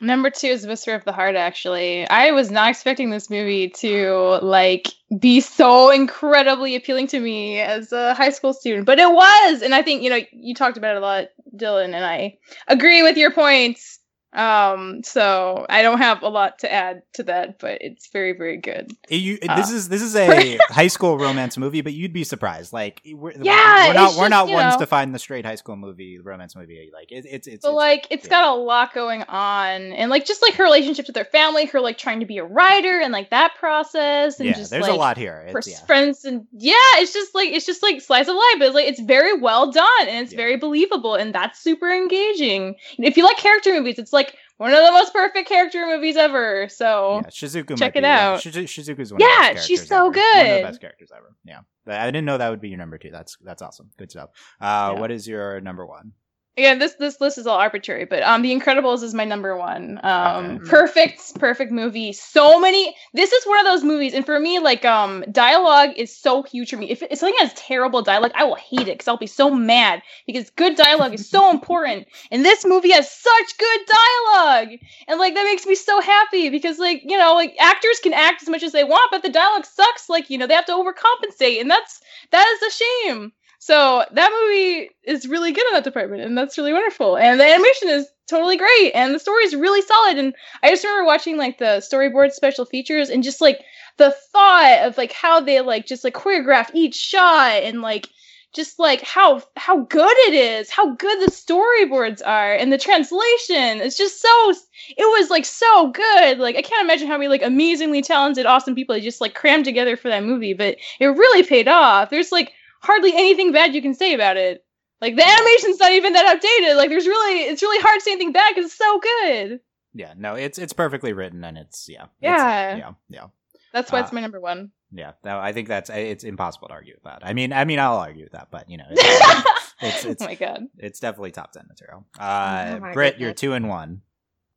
Number 0.00 0.28
two 0.28 0.48
is 0.48 0.66
Whisper 0.66 0.94
of 0.94 1.04
the 1.04 1.12
Heart, 1.12 1.36
actually. 1.36 2.06
I 2.08 2.32
was 2.32 2.50
not 2.50 2.68
expecting 2.68 3.10
this 3.10 3.30
movie 3.30 3.70
to 3.80 4.38
like 4.42 4.88
be 5.18 5.40
so 5.40 5.90
incredibly 5.90 6.76
appealing 6.76 7.06
to 7.08 7.20
me 7.20 7.60
as 7.60 7.92
a 7.92 8.12
high 8.12 8.30
school 8.30 8.52
student, 8.52 8.84
but 8.84 8.98
it 8.98 9.10
was. 9.10 9.62
And 9.62 9.74
I 9.74 9.82
think, 9.82 10.02
you 10.02 10.10
know, 10.10 10.20
you 10.32 10.54
talked 10.54 10.76
about 10.76 10.96
it 10.96 10.98
a 10.98 11.00
lot, 11.00 11.28
Dylan, 11.56 11.94
and 11.94 12.04
I 12.04 12.36
agree 12.68 13.02
with 13.02 13.16
your 13.16 13.30
points. 13.30 13.98
Um, 14.36 15.02
so 15.02 15.64
I 15.68 15.82
don't 15.82 15.98
have 15.98 16.22
a 16.22 16.28
lot 16.28 16.58
to 16.60 16.72
add 16.72 17.02
to 17.14 17.22
that, 17.24 17.58
but 17.58 17.78
it's 17.80 18.08
very, 18.08 18.32
very 18.32 18.58
good. 18.58 18.92
You, 19.08 19.38
Uh, 19.48 19.56
this 19.56 19.70
is 19.70 19.88
this 19.88 20.02
is 20.02 20.14
a 20.14 20.56
high 20.68 20.88
school 20.88 21.18
romance 21.18 21.56
movie, 21.56 21.80
but 21.80 21.92
you'd 21.94 22.12
be 22.12 22.24
surprised. 22.24 22.72
Like, 22.72 23.00
we're, 23.06 23.32
Yeah, 23.32 23.88
we're 23.88 23.94
not 23.94 24.10
we're 24.10 24.16
just, 24.28 24.30
not 24.30 24.48
ones 24.48 24.74
know- 24.74 24.78
to 24.80 24.86
find 24.86 25.14
the 25.14 25.18
straight 25.18 25.46
high 25.46 25.54
school 25.54 25.76
movie 25.76 26.18
romance 26.18 26.54
movie. 26.54 26.90
Like, 26.92 27.10
it, 27.10 27.24
it's 27.28 27.46
it's 27.46 27.62
But 27.62 27.68
it's- 27.70 27.74
like 27.76 28.06
it's 28.10 28.24
yeah. 28.26 28.30
got 28.30 28.48
a 28.56 28.60
lot 28.60 28.92
going 28.92 29.22
on. 29.22 29.80
And 29.92 30.10
like 30.10 30.26
just 30.26 30.42
like 30.42 30.54
her 30.54 30.64
relationships 30.64 31.08
with 31.08 31.16
her 31.16 31.24
family, 31.24 31.66
her 31.66 31.80
like 31.80 31.96
trying 31.98 32.20
to 32.20 32.26
be 32.26 32.38
a 32.38 32.44
writer 32.44 33.00
and 33.00 33.12
like 33.12 33.30
that 33.30 33.54
process 33.58 34.38
and 34.38 34.48
yeah. 34.48 34.54
just 34.54 34.70
there's 34.70 34.82
like 34.82 34.92
a 34.92 34.96
lot 34.96 35.16
here. 35.16 35.46
for 35.50 35.58
It's, 35.58 35.68
yeah. 35.68 35.84
friends 35.86 36.24
and 36.24 36.46
yeah 36.52 36.74
it's 36.96 37.12
just 37.12 37.34
like 37.34 37.48
it's 37.50 37.64
just 37.66 37.82
like 37.82 38.00
slice 38.00 38.28
of 38.28 38.34
life 38.34 38.54
but 38.58 38.66
it's 38.66 38.74
like 38.74 38.86
it's 38.86 39.00
very 39.00 39.38
well 39.40 39.70
done 39.72 39.86
and 40.08 40.24
it's 40.24 40.32
very 40.32 40.56
believable 40.56 41.14
and 41.14 41.34
that's 41.34 41.58
super 41.60 41.88
engaging 41.90 42.74
if 42.98 43.16
you 43.16 43.24
like 43.24 43.36
character 43.36 43.72
movies 43.72 43.98
it's 43.98 44.12
like 44.12 44.25
one 44.58 44.72
of 44.72 44.78
the 44.84 44.92
most 44.92 45.12
perfect 45.12 45.48
character 45.48 45.86
movies 45.86 46.16
ever 46.16 46.68
so 46.68 47.20
Yeah, 47.22 47.28
Shizuku. 47.30 47.76
check 47.78 47.96
it 47.96 48.00
be, 48.02 48.06
yeah, 48.06 48.28
out. 48.30 48.40
Shizu- 48.40 48.64
Shizuku's 48.64 49.12
one. 49.12 49.20
of 49.22 49.26
the 49.28 49.34
Yeah, 49.40 49.52
best 49.54 49.66
she's 49.68 49.86
so 49.86 50.08
ever. 50.08 50.18
One 50.18 50.46
of 50.50 50.56
the 50.56 50.62
best 50.62 50.80
characters 50.80 51.10
ever. 51.16 51.34
Yeah, 51.44 51.60
I 51.86 52.06
didn't 52.06 52.24
know 52.24 52.38
that 52.38 52.48
would 52.50 52.60
be 52.60 52.68
your 52.70 52.78
number 52.78 52.98
two. 52.98 53.10
That's 53.10 53.36
that's 53.42 53.62
awesome. 53.62 53.90
Good 53.98 54.10
stuff. 54.10 54.30
Uh, 54.60 54.92
Yeah. 54.94 55.00
what 55.00 55.10
is 55.10 55.26
your 55.28 55.60
number 55.60 55.84
one? 55.86 56.12
Again 56.56 56.78
this 56.78 56.94
this 56.94 57.20
list 57.20 57.38
is 57.38 57.46
all 57.46 57.58
arbitrary 57.58 58.04
but 58.04 58.22
um 58.22 58.42
the 58.42 58.54
incredibles 58.54 59.02
is 59.02 59.14
my 59.14 59.24
number 59.24 59.56
one. 59.56 60.00
Um 60.02 60.56
Okay. 60.56 60.64
perfect 60.66 61.38
perfect 61.38 61.72
movie. 61.72 62.12
So 62.12 62.60
many 62.60 62.94
this 63.14 63.32
is 63.32 63.44
one 63.46 63.58
of 63.58 63.64
those 63.64 63.84
movies 63.84 64.14
and 64.14 64.24
for 64.24 64.38
me 64.38 64.58
like 64.58 64.84
um 64.84 65.24
dialogue 65.30 65.90
is 65.96 66.14
so 66.16 66.42
huge 66.42 66.70
for 66.70 66.76
me. 66.76 66.90
If, 66.90 67.02
if 67.02 67.18
something 67.18 67.38
has 67.40 67.52
terrible 67.54 68.02
dialogue 68.02 68.32
i 68.34 68.44
will 68.44 68.54
hate 68.54 68.82
it 68.88 68.94
because 68.98 69.08
i'll 69.08 69.16
be 69.16 69.26
so 69.26 69.50
mad 69.50 70.02
because 70.26 70.50
good 70.50 70.76
dialogue 70.76 71.14
is 71.14 71.28
so 71.28 71.50
important 71.56 72.06
and 72.30 72.44
this 72.44 72.64
movie 72.64 72.92
has 72.92 73.10
such 73.10 73.58
good 73.58 73.80
dialogue 73.86 74.68
and 75.08 75.18
like 75.18 75.34
that 75.34 75.44
makes 75.44 75.66
me 75.66 75.74
so 75.74 76.00
happy 76.00 76.48
because 76.50 76.78
like 76.78 77.02
you 77.04 77.16
know 77.16 77.34
like 77.34 77.54
actors 77.58 77.98
can 78.02 78.12
act 78.12 78.42
as 78.42 78.48
much 78.48 78.62
as 78.62 78.72
they 78.72 78.84
want 78.84 79.10
but 79.10 79.22
the 79.22 79.28
dialogue 79.28 79.64
sucks. 79.64 80.08
Like 80.08 80.30
you 80.30 80.38
know 80.38 80.46
they 80.46 80.54
have 80.54 80.66
to 80.66 80.72
overcompensate 80.72 81.60
and 81.60 81.70
that's 81.70 82.00
that 82.30 82.46
is 82.46 82.62
a 82.62 82.84
shame 83.10 83.32
so 83.66 84.04
that 84.12 84.30
movie 84.30 84.90
is 85.02 85.26
really 85.26 85.50
good 85.50 85.66
in 85.66 85.72
that 85.72 85.82
department, 85.82 86.22
and 86.22 86.38
that's 86.38 86.56
really 86.56 86.72
wonderful. 86.72 87.16
And 87.18 87.40
the 87.40 87.44
animation 87.44 87.88
is 87.88 88.06
totally 88.28 88.56
great, 88.56 88.92
and 88.94 89.12
the 89.12 89.18
story 89.18 89.42
is 89.42 89.56
really 89.56 89.82
solid. 89.82 90.18
And 90.18 90.36
I 90.62 90.70
just 90.70 90.84
remember 90.84 91.04
watching 91.04 91.36
like 91.36 91.58
the 91.58 91.82
storyboard 91.82 92.30
special 92.30 92.64
features, 92.64 93.10
and 93.10 93.24
just 93.24 93.40
like 93.40 93.64
the 93.96 94.14
thought 94.32 94.82
of 94.84 94.96
like 94.96 95.10
how 95.10 95.40
they 95.40 95.60
like 95.62 95.84
just 95.84 96.04
like 96.04 96.14
choreograph 96.14 96.70
each 96.74 96.94
shot, 96.94 97.60
and 97.64 97.82
like 97.82 98.08
just 98.54 98.78
like 98.78 99.00
how 99.02 99.42
how 99.56 99.78
good 99.80 100.16
it 100.28 100.34
is, 100.34 100.70
how 100.70 100.94
good 100.94 101.26
the 101.26 101.32
storyboards 101.32 102.22
are, 102.24 102.52
and 102.52 102.72
the 102.72 102.78
translation 102.78 103.80
It's 103.80 103.98
just 103.98 104.22
so. 104.22 104.52
It 104.96 105.20
was 105.20 105.28
like 105.28 105.44
so 105.44 105.90
good. 105.90 106.38
Like 106.38 106.54
I 106.54 106.62
can't 106.62 106.84
imagine 106.84 107.08
how 107.08 107.18
many 107.18 107.26
like 107.26 107.42
amazingly 107.42 108.02
talented, 108.02 108.46
awesome 108.46 108.76
people 108.76 108.94
they 108.94 109.00
just 109.00 109.20
like 109.20 109.34
crammed 109.34 109.64
together 109.64 109.96
for 109.96 110.06
that 110.06 110.22
movie, 110.22 110.54
but 110.54 110.76
it 111.00 111.06
really 111.06 111.42
paid 111.42 111.66
off. 111.66 112.10
There's 112.10 112.30
like 112.30 112.52
hardly 112.86 113.12
anything 113.12 113.52
bad 113.52 113.74
you 113.74 113.82
can 113.82 113.94
say 113.94 114.14
about 114.14 114.36
it. 114.36 114.64
Like 115.00 115.16
the 115.16 115.26
animation's 115.26 115.78
not 115.78 115.92
even 115.92 116.14
that 116.14 116.24
outdated. 116.26 116.76
Like 116.76 116.88
there's 116.88 117.06
really 117.06 117.40
it's 117.44 117.62
really 117.62 117.82
hard 117.82 117.98
to 117.98 118.00
say 118.00 118.12
anything 118.12 118.32
bad 118.32 118.54
because 118.54 118.70
it's 118.70 118.78
so 118.78 118.98
good. 119.00 119.60
Yeah, 119.94 120.14
no, 120.16 120.34
it's 120.34 120.58
it's 120.58 120.72
perfectly 120.72 121.12
written 121.12 121.44
and 121.44 121.58
it's 121.58 121.88
yeah, 121.88 122.04
it's- 122.04 122.38
Yeah. 122.38 122.76
yeah, 122.76 122.92
yeah, 123.08 123.26
That's 123.72 123.90
why 123.92 124.00
Uh, 124.00 124.02
it's 124.04 124.12
my 124.12 124.20
number 124.20 124.40
one. 124.40 124.70
yeah. 124.92 125.12
No, 125.24 125.38
I 125.38 125.52
think 125.52 125.68
that's 125.68 125.90
it's 125.90 126.24
impossible 126.24 126.68
to 126.68 126.74
argue 126.74 126.94
with 126.94 127.04
that. 127.04 127.20
I 127.24 127.32
mean, 127.34 127.52
I 127.52 127.64
mean, 127.64 127.78
I'll 127.78 127.98
argue 127.98 128.24
with 128.24 128.32
that, 128.32 128.48
but 128.50 128.70
you 128.70 128.78
know, 128.78 128.84
it's 128.90 129.42
it's 129.82 130.04
it's, 130.04 130.22
oh 130.22 130.26
my 130.26 130.34
god. 130.34 130.64
it's 130.78 131.00
definitely 131.00 131.32
top 131.32 131.52
ten 131.52 131.64
material. 131.68 132.06
Uh, 132.18 132.78
Oh 132.82 132.92
Britt, 132.92 133.18
you're 133.18 133.34
two 133.34 133.52
and 133.52 133.68
one. 133.68 134.02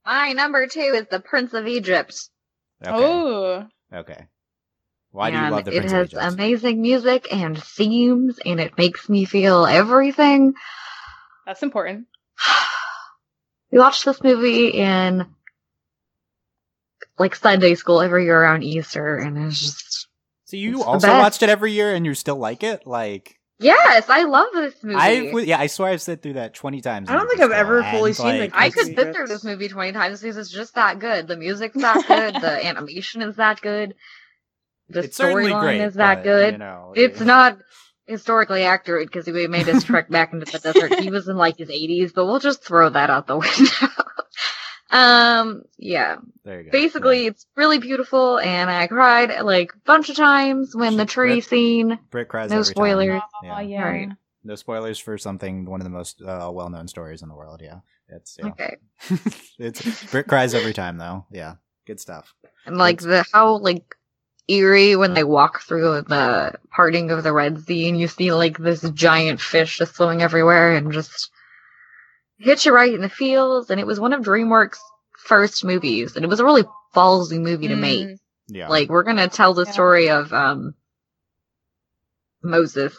My 0.05 0.31
number 0.31 0.67
two 0.67 0.79
is 0.95 1.05
The 1.11 1.19
Prince 1.19 1.53
of 1.53 1.67
Egypt. 1.67 2.29
Okay, 2.85 2.91
Oh. 2.95 3.67
okay. 3.93 4.25
Why 5.11 5.31
do 5.31 5.37
you 5.37 5.43
And 5.43 5.51
love 5.51 5.65
the 5.65 5.71
it 5.71 5.77
Prince 5.77 5.91
has 5.91 6.07
of 6.07 6.13
Egypt? 6.13 6.33
amazing 6.33 6.81
music 6.81 7.27
and 7.31 7.61
themes, 7.61 8.39
and 8.45 8.59
it 8.59 8.77
makes 8.77 9.09
me 9.09 9.25
feel 9.25 9.65
everything. 9.65 10.53
That's 11.45 11.63
important. 11.63 12.07
we 13.71 13.79
watched 13.79 14.05
this 14.05 14.23
movie 14.23 14.67
in 14.67 15.25
like 17.17 17.35
Sunday 17.35 17.75
school 17.75 18.01
every 18.01 18.25
year 18.25 18.39
around 18.41 18.63
Easter, 18.63 19.17
and 19.17 19.37
it's 19.37 19.59
just 19.61 20.07
So 20.45 20.57
you 20.57 20.75
It's 20.75 20.83
also 20.83 21.07
best. 21.07 21.21
watched 21.21 21.43
it 21.43 21.49
every 21.49 21.71
year 21.73 21.93
and 21.93 22.05
you 22.05 22.13
still 22.13 22.37
like 22.37 22.63
it? 22.63 22.85
Like 22.85 23.39
yes, 23.59 24.09
I 24.09 24.23
love 24.23 24.47
this 24.53 24.75
movie. 24.83 24.95
I 24.97 25.11
yeah, 25.41 25.59
I 25.59 25.67
swear 25.67 25.91
I've 25.91 26.01
sit 26.01 26.21
through 26.21 26.33
that 26.33 26.53
twenty 26.53 26.81
times. 26.81 27.09
I 27.09 27.13
don't 27.13 27.27
think 27.27 27.41
I've 27.41 27.51
ever 27.51 27.83
fully 27.83 28.11
and, 28.11 28.17
seen 28.17 28.33
the 28.35 28.39
like, 28.41 28.51
I 28.53 28.69
could 28.69 28.85
sit 28.85 29.13
through 29.13 29.27
this 29.27 29.43
movie 29.43 29.67
twenty 29.69 29.91
times 29.91 30.21
because 30.21 30.37
it's 30.37 30.49
just 30.51 30.75
that 30.75 30.99
good. 30.99 31.27
The 31.27 31.35
music's 31.37 31.75
that 31.81 32.07
good. 32.07 32.35
the 32.41 32.65
animation 32.65 33.21
is 33.21 33.35
that 33.37 33.59
good. 33.61 33.95
The 34.89 35.03
storyline 35.03 35.85
is 35.85 35.95
that 35.95 36.15
but, 36.15 36.23
good. 36.23 36.53
You 36.53 36.57
know, 36.59 36.93
It's 36.95 37.21
it- 37.21 37.25
not 37.25 37.59
historically 38.07 38.63
accurate 38.63 39.07
because 39.07 39.27
we 39.27 39.47
made 39.47 39.69
us 39.69 39.83
trek 39.83 40.09
back 40.09 40.33
into 40.33 40.45
the 40.45 40.59
desert. 40.73 40.99
He 40.99 41.11
was 41.11 41.27
in 41.27 41.37
like 41.37 41.57
his 41.57 41.69
80s, 41.69 42.11
but 42.13 42.25
we'll 42.25 42.39
just 42.39 42.63
throw 42.63 42.89
that 42.89 43.09
out 43.09 43.27
the 43.27 43.37
window. 43.37 43.93
Um, 44.91 45.61
yeah. 45.77 46.15
There 46.43 46.61
you 46.61 46.65
go. 46.65 46.71
Basically, 46.71 47.27
it's 47.27 47.45
really 47.55 47.77
beautiful, 47.77 48.39
and 48.39 48.71
I 48.71 48.87
cried 48.87 49.29
like 49.43 49.71
a 49.73 49.77
bunch 49.85 50.09
of 50.09 50.15
times 50.15 50.75
when 50.75 50.97
the 50.97 51.05
tree 51.05 51.35
Rip. 51.35 51.43
scene. 51.43 51.89
Yeah. 51.89 51.95
Britt 52.09 52.27
cries 52.27 52.49
No 52.49 52.55
every 52.57 52.65
time. 52.65 52.71
spoilers. 52.71 53.21
Yeah. 53.43 53.59
yeah. 53.61 53.83
Right. 53.83 54.09
No 54.43 54.55
spoilers 54.55 54.97
for 54.97 55.17
something 55.19 55.65
one 55.65 55.79
of 55.79 55.83
the 55.83 55.91
most 55.91 56.21
uh, 56.23 56.49
well-known 56.51 56.87
stories 56.87 57.21
in 57.21 57.29
the 57.29 57.35
world. 57.35 57.61
Yeah, 57.63 57.81
it's 58.07 58.37
yeah. 58.39 58.47
Okay. 58.47 58.77
it's 59.59 60.05
Britt 60.11 60.27
cries 60.27 60.55
every 60.55 60.73
time 60.73 60.97
though. 60.97 61.25
Yeah, 61.29 61.55
good 61.85 61.99
stuff. 61.99 62.33
And 62.65 62.77
like 62.77 62.99
the 62.99 63.23
how 63.31 63.57
like 63.57 63.95
eerie 64.49 64.95
when 64.95 65.13
they 65.13 65.23
walk 65.23 65.61
through 65.61 66.01
the 66.01 66.53
parting 66.71 67.11
of 67.11 67.23
the 67.23 67.31
Red 67.33 67.63
Sea 67.65 67.89
and 67.89 67.99
you 67.99 68.07
see 68.07 68.31
like 68.33 68.57
this 68.57 68.81
giant 68.91 69.39
fish 69.39 69.77
just 69.77 69.95
swimming 69.95 70.21
everywhere 70.21 70.75
and 70.75 70.91
just 70.91 71.29
hits 72.37 72.65
you 72.65 72.73
right 72.73 72.93
in 72.93 73.01
the 73.01 73.09
feels. 73.09 73.69
And 73.69 73.79
it 73.79 73.87
was 73.87 73.99
one 73.99 74.13
of 74.13 74.21
DreamWorks' 74.23 74.77
first 75.17 75.63
movies, 75.63 76.15
and 76.15 76.25
it 76.25 76.29
was 76.29 76.39
a 76.39 76.45
really 76.45 76.63
ballsy 76.95 77.39
movie 77.39 77.67
to 77.67 77.75
make. 77.75 78.07
Mm. 78.07 78.17
Yeah, 78.47 78.67
Like 78.67 78.89
we're 78.89 79.03
gonna 79.03 79.27
tell 79.27 79.53
the 79.53 79.65
Yeah. 79.65 79.71
story 79.71 80.09
of 80.09 80.33
um 80.33 80.73
Moses. 82.41 82.95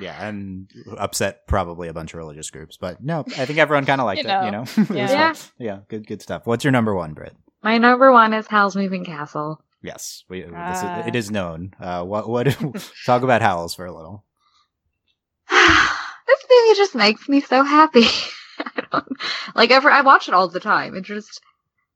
yeah, 0.00 0.26
and 0.26 0.70
upset 0.98 1.46
probably 1.46 1.88
a 1.88 1.92
bunch 1.94 2.12
of 2.14 2.18
religious 2.18 2.50
groups, 2.50 2.76
but 2.76 3.02
no, 3.02 3.24
I 3.38 3.46
think 3.46 3.58
everyone 3.58 3.86
kind 3.86 4.00
of 4.00 4.04
liked 4.06 4.24
You 4.24 4.30
it. 4.30 4.44
You 4.44 4.50
know, 4.50 4.62
It 4.76 4.88
was 4.90 5.10
Yeah. 5.10 5.34
yeah, 5.58 5.78
good, 5.88 6.06
good 6.06 6.22
stuff. 6.22 6.46
What's 6.46 6.64
your 6.64 6.72
number 6.72 6.94
one, 6.94 7.12
Britt? 7.14 7.34
My 7.62 7.78
number 7.78 8.12
one 8.12 8.34
is 8.34 8.46
Howl's 8.46 8.76
Moving 8.76 9.04
Castle. 9.04 9.63
Yes, 9.84 10.24
we, 10.30 10.40
this 10.40 10.50
Ah. 10.54 11.00
is, 11.00 11.06
it 11.08 11.14
is 11.14 11.30
known. 11.30 11.74
Uh, 11.78 12.02
what 12.04 12.26
what? 12.26 12.46
talk 13.06 13.22
about 13.22 13.42
Howls 13.42 13.74
for 13.74 13.84
a 13.84 13.94
little. 13.94 14.24
this 15.50 16.44
movie 16.50 16.76
just 16.76 16.94
makes 16.94 17.28
me 17.28 17.40
so 17.42 17.62
happy. 17.62 18.06
I 18.58 18.82
don't, 18.90 19.06
like 19.54 19.70
ever, 19.70 19.90
I 19.90 20.00
watch 20.00 20.26
it 20.26 20.32
all 20.32 20.48
the 20.48 20.58
time. 20.58 20.94
It 20.94 21.02
just, 21.02 21.38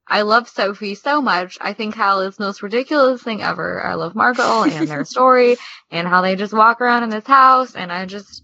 I 0.06 0.20
love 0.20 0.50
Sophie 0.50 0.96
so 0.96 1.22
much. 1.22 1.56
I 1.62 1.72
think 1.72 1.94
Howl 1.94 2.20
is 2.20 2.36
the 2.36 2.44
most 2.44 2.62
ridiculous 2.62 3.22
thing 3.22 3.40
ever. 3.40 3.82
I 3.82 3.94
love 3.94 4.14
Margot 4.14 4.64
and 4.64 4.86
their 4.86 5.04
story 5.16 5.56
and 5.90 6.06
how 6.06 6.20
they 6.20 6.36
just 6.36 6.52
walk 6.52 6.82
around 6.82 7.04
in 7.04 7.10
this 7.10 7.26
house. 7.26 7.74
And 7.74 7.90
I 7.90 8.04
just, 8.04 8.42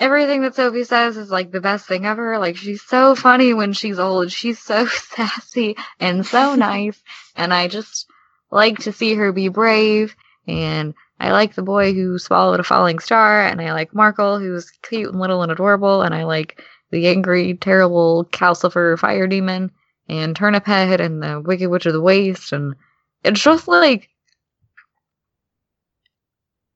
everything 0.00 0.42
that 0.42 0.56
Sophie 0.56 0.82
says 0.82 1.16
is 1.16 1.30
like 1.30 1.52
the 1.52 1.60
best 1.60 1.86
thing 1.86 2.04
ever. 2.04 2.36
Like 2.40 2.56
she's 2.56 2.82
so 2.82 3.14
funny 3.14 3.54
when 3.54 3.74
she's 3.74 4.00
old. 4.00 4.32
She's 4.32 4.58
so 4.58 4.86
sassy 4.86 5.76
and 6.00 6.26
so 6.26 6.56
nice. 6.56 7.00
And 7.36 7.54
I 7.54 7.68
just 7.68 8.06
like 8.50 8.78
to 8.78 8.92
see 8.92 9.14
her 9.14 9.32
be 9.32 9.48
brave 9.48 10.16
and 10.48 10.94
I 11.20 11.32
like 11.32 11.54
the 11.54 11.62
boy 11.62 11.92
who 11.92 12.18
swallowed 12.18 12.60
a 12.60 12.64
falling 12.64 12.98
star, 12.98 13.42
and 13.42 13.60
I 13.60 13.72
like 13.74 13.92
Markl, 13.92 14.40
who's 14.40 14.70
cute 14.82 15.10
and 15.10 15.20
little 15.20 15.42
and 15.42 15.52
adorable, 15.52 16.00
and 16.00 16.14
I 16.14 16.24
like 16.24 16.62
the 16.90 17.08
angry, 17.08 17.54
terrible 17.54 18.24
Calcifer 18.32 18.98
fire 18.98 19.26
demon, 19.26 19.70
and 20.08 20.34
Turnip 20.34 20.64
Head, 20.64 20.98
and 21.00 21.22
the 21.22 21.40
Wicked 21.40 21.68
Witch 21.68 21.84
of 21.84 21.92
the 21.92 22.00
Waste, 22.00 22.52
and 22.52 22.74
it's 23.22 23.42
just 23.42 23.68
like 23.68 24.08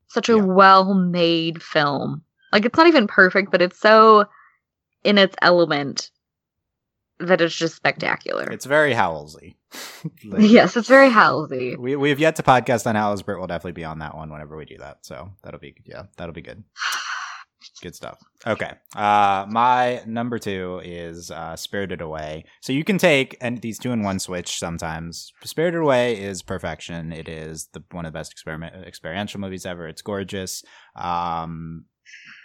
such 0.09 0.29
a 0.29 0.37
Yeah. 0.37 0.43
well-made 0.43 1.63
film. 1.63 2.23
Like 2.53 2.67
it's 2.67 2.77
not 2.77 2.87
even 2.87 3.07
perfect, 3.07 3.51
but 3.51 3.63
it's 3.63 3.81
so 3.81 4.27
in 5.05 5.17
its 5.19 5.35
element 5.41 6.11
that 7.21 7.41
it's 7.41 7.55
just 7.55 7.77
spectacular. 7.77 8.51
It's 8.51 8.65
very 8.67 8.93
Howlsy. 8.93 9.57
Like, 10.27 10.43
yes, 10.51 10.77
it's 10.77 10.89
very 10.89 11.09
Halsey. 11.11 11.77
We 11.77 11.97
we 11.97 12.11
have 12.11 12.21
yet 12.21 12.37
to 12.37 12.43
podcast 12.43 12.87
on 12.87 12.95
Howls. 12.95 13.23
Britt 13.23 13.41
will 13.41 13.47
definitely 13.47 13.73
be 13.73 13.85
on 13.85 14.01
that 14.01 14.15
one 14.15 14.31
whenever 14.31 14.55
we 14.57 14.67
do 14.67 14.77
that. 14.79 14.99
So 15.01 15.31
that'll 15.43 15.61
be 15.61 15.75
yeah, 15.85 16.05
that'll 16.17 16.35
be 16.35 16.43
good. 16.43 16.63
Good 17.83 17.95
stuff. 17.95 18.19
Okay. 18.47 18.71
Uh 18.95 19.47
my 19.49 20.03
number 20.07 20.39
two 20.39 20.81
is 20.85 21.31
uh 21.31 21.57
Spirited 21.57 22.03
Away. 22.03 22.45
So 22.61 22.73
you 22.75 22.85
can 22.85 22.99
take 22.99 23.37
and 23.41 23.61
these 23.63 23.79
two 23.79 23.93
in 23.93 24.03
one 24.03 24.19
switch 24.19 24.59
sometimes. 24.59 25.33
Spirited 25.43 25.81
Away 25.81 26.21
is 26.21 26.43
perfection. 26.43 27.11
It 27.13 27.29
is 27.29 27.69
the 27.73 27.83
one 27.91 28.05
of 28.05 28.13
the 28.13 28.19
best 28.19 28.33
experiment 28.33 28.87
experiential 28.87 29.41
movies 29.41 29.65
ever. 29.65 29.89
It's 29.89 30.03
gorgeous. 30.03 30.63
Um 30.95 31.87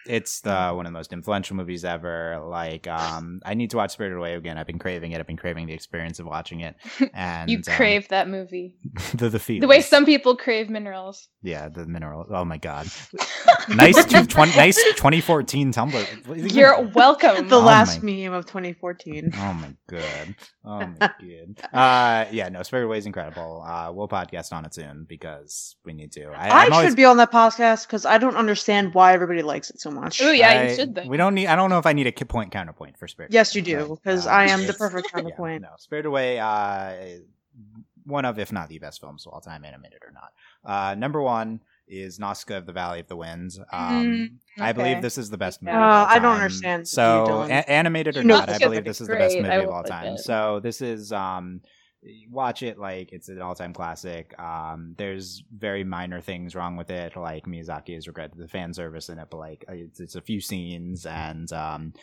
it's 0.08 0.42
the 0.42 0.72
one 0.74 0.86
of 0.86 0.92
the 0.92 0.98
most 0.98 1.14
influential 1.14 1.56
movies 1.56 1.84
ever. 1.86 2.42
Like, 2.48 2.88
um, 2.88 3.42
I 3.46 3.54
need 3.54 3.72
to 3.72 3.78
watch 3.78 3.92
Spirited 3.92 4.18
Away 4.18 4.36
again. 4.36 4.58
I've 4.58 4.68
been 4.68 4.80
craving 4.80 5.12
it. 5.12 5.20
I've 5.20 5.28
been 5.28 5.38
craving 5.38 5.68
the 5.68 5.74
experience 5.74 6.20
of 6.20 6.26
watching 6.26 6.62
it. 6.62 6.76
And 7.14 7.50
You 7.50 7.58
um, 7.58 7.64
crave 7.76 8.08
that 8.10 8.28
movie. 8.30 8.76
the 9.14 9.30
the 9.30 9.40
feelings. 9.40 9.62
The 9.62 9.68
way 9.68 9.82
some 9.82 10.06
people 10.06 10.36
crave 10.38 10.70
minerals. 10.70 11.28
Yeah, 11.42 11.70
the 11.70 11.86
mineral. 11.86 12.26
Oh 12.30 12.46
my 12.46 12.58
god. 12.58 12.88
nice, 13.70 14.04
two, 14.06 14.26
20, 14.26 14.56
nice 14.58 14.76
2014 14.96 15.72
Tumblr. 15.74 16.54
You're 16.54 16.82
welcome. 16.94 17.48
the 17.48 17.56
Oh 17.56 17.60
last 17.62 18.04
my- 18.04 18.12
meme 18.12 18.34
of 18.34 18.46
2014. 18.46 19.32
Oh 19.36 19.54
my 19.54 19.74
god. 19.90 20.36
Oh 20.66 20.80
my 20.80 20.96
god. 21.00 21.74
Uh, 21.74 22.30
yeah, 22.32 22.50
no, 22.50 22.64
Spirit 22.64 22.86
Away 22.86 22.98
is 22.98 23.06
incredible. 23.06 23.64
Uh, 23.66 23.92
we'll 23.92 24.08
podcast 24.08 24.52
on 24.54 24.66
it 24.66 24.74
soon 24.74 25.06
because 25.08 25.76
we 25.86 25.94
need 25.94 26.12
to. 26.14 26.26
I, 26.28 26.48
I 26.50 26.66
I'm 26.66 26.74
always- 26.74 26.90
should 26.90 26.98
be 26.98 27.06
on 27.06 27.18
that 27.18 27.32
podcast 27.32 27.88
because 27.88 28.06
I 28.06 28.18
don't 28.18 28.36
understand 28.36 28.94
why 28.94 29.14
everybody 29.14 29.42
likes 29.42 29.70
it 29.70 29.80
so 29.80 29.89
much. 29.92 30.22
Oh 30.22 30.32
yeah, 30.32 30.50
I- 30.50 30.68
you 30.70 30.76
should 30.76 30.96
then. 30.96 31.08
We 31.08 31.18
don't 31.18 31.34
need. 31.36 31.48
I 31.48 31.56
don't 31.56 31.70
know 31.70 31.80
if 31.80 31.86
I 31.86 31.94
need 31.94 32.08
a 32.08 32.12
ki- 32.12 32.26
point 32.26 32.52
counterpoint 32.52 32.98
for 32.98 33.08
Spirit. 33.08 33.32
Yes, 33.34 33.56
you 33.56 33.62
do 33.62 33.98
because 34.02 34.28
uh, 34.28 34.32
I 34.32 34.46
am 34.50 34.60
the 34.60 34.64
it's- 34.66 34.78
perfect 34.78 35.08
yeah, 35.14 35.22
counterpoint. 35.22 35.62
no, 35.64 35.70
Spirit 35.78 36.06
Away. 36.06 36.40
Uh, 36.40 36.94
one 38.06 38.26
of, 38.26 38.40
if 38.40 38.52
not 38.52 38.70
the 38.70 38.80
best 38.80 39.00
films 39.02 39.26
of 39.28 39.34
all 39.34 39.42
time, 39.42 39.64
animated 39.66 40.00
or 40.04 40.12
not. 40.12 40.32
Uh, 40.66 40.96
number 40.96 41.22
one 41.22 41.60
is 41.88 42.18
Nausicaä 42.20 42.58
of 42.58 42.66
the 42.66 42.72
Valley 42.74 43.00
of 43.00 43.08
the 43.08 43.16
Winds. 43.16 43.60
Um, 43.72 44.40
I 44.60 44.72
believe 44.74 45.02
this 45.02 45.18
is 45.18 45.30
the 45.30 45.38
best 45.38 45.62
movie. 45.62 45.76
Uh, 45.76 45.80
of 45.80 45.84
all 45.84 46.06
I 46.08 46.14
don't 46.16 46.22
time. 46.24 46.34
understand 46.44 46.82
you, 46.82 46.86
So, 46.86 47.26
Dylan. 47.28 47.50
a- 47.50 47.70
animated 47.70 48.18
or 48.18 48.22
You 48.22 48.28
know 48.28 48.40
not, 48.40 48.50
I 48.50 48.58
believe 48.58 48.84
this 48.86 49.02
is 49.02 49.08
the 49.08 49.16
best 49.16 49.36
movie 49.38 49.50
of 49.50 49.70
all 49.70 49.84
time. 49.84 50.14
it. 50.14 50.20
So 50.20 50.60
this 50.62 50.82
is 50.82 51.12
um, 51.12 51.62
watch 52.30 52.64
it 52.64 52.78
like 52.78 53.12
it's 53.12 53.30
an 53.30 53.42
all-time 53.42 53.74
classic. 53.74 54.38
Um, 54.40 54.96
there's 54.98 55.44
very 55.56 55.84
minor 55.84 56.22
things 56.22 56.56
wrong 56.56 56.78
with 56.78 56.90
it, 56.90 57.16
like 57.16 57.46
Miyazaki 57.46 57.96
has 57.96 58.08
regretted 58.08 58.38
the 58.38 58.48
fan 58.48 58.74
service 58.74 59.10
in 59.10 59.20
it, 59.20 59.28
but 59.30 59.38
like 59.38 59.66
it's, 59.68 60.00
it's 60.00 60.16
a 60.16 60.22
few 60.22 60.40
scenes 60.40 61.06
and 61.06 61.52
um, 61.52 61.94